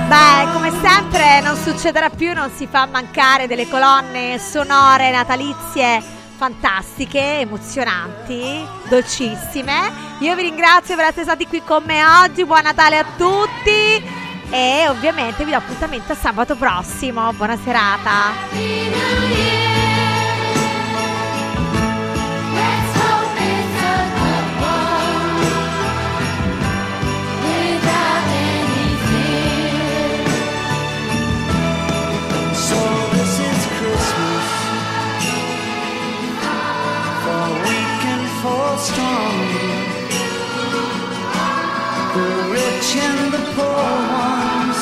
Beh, 0.08 0.52
come 0.52 0.70
sempre 0.82 1.40
non 1.40 1.56
succederà 1.56 2.10
più, 2.10 2.34
non 2.34 2.50
si 2.50 2.66
fa 2.70 2.86
mancare 2.86 3.46
delle 3.46 3.68
colonne 3.68 4.38
sonore 4.38 5.10
natalizie 5.10 6.23
fantastiche, 6.36 7.40
emozionanti, 7.40 8.64
dolcissime. 8.88 9.92
Io 10.20 10.34
vi 10.34 10.42
ringrazio 10.42 10.96
per 10.96 11.06
essere 11.06 11.24
stati 11.24 11.46
qui 11.46 11.62
con 11.64 11.82
me 11.84 12.04
oggi, 12.04 12.44
buon 12.44 12.62
Natale 12.62 12.98
a 12.98 13.04
tutti 13.16 14.02
e 14.50 14.86
ovviamente 14.88 15.44
vi 15.44 15.50
do 15.50 15.56
appuntamento 15.56 16.12
a 16.12 16.16
sabato 16.16 16.56
prossimo. 16.56 17.32
Buona 17.32 17.56
serata. 17.56 19.63
The 42.14 42.28
rich 42.52 42.96
and 42.96 43.32
the 43.32 43.38
poor 43.54 43.90
ones. 44.12 44.78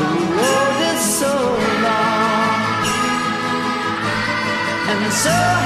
The 0.00 0.10
road 0.38 0.80
is 0.92 1.00
so 1.20 1.34
long, 1.84 2.84
and 4.90 5.12
so 5.12 5.57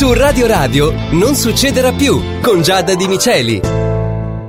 Su 0.00 0.14
Radio 0.14 0.46
Radio 0.46 0.94
non 1.10 1.34
succederà 1.34 1.92
più 1.92 2.40
con 2.40 2.62
Giada 2.62 2.94
Di 2.94 3.06
Miceli. 3.06 3.79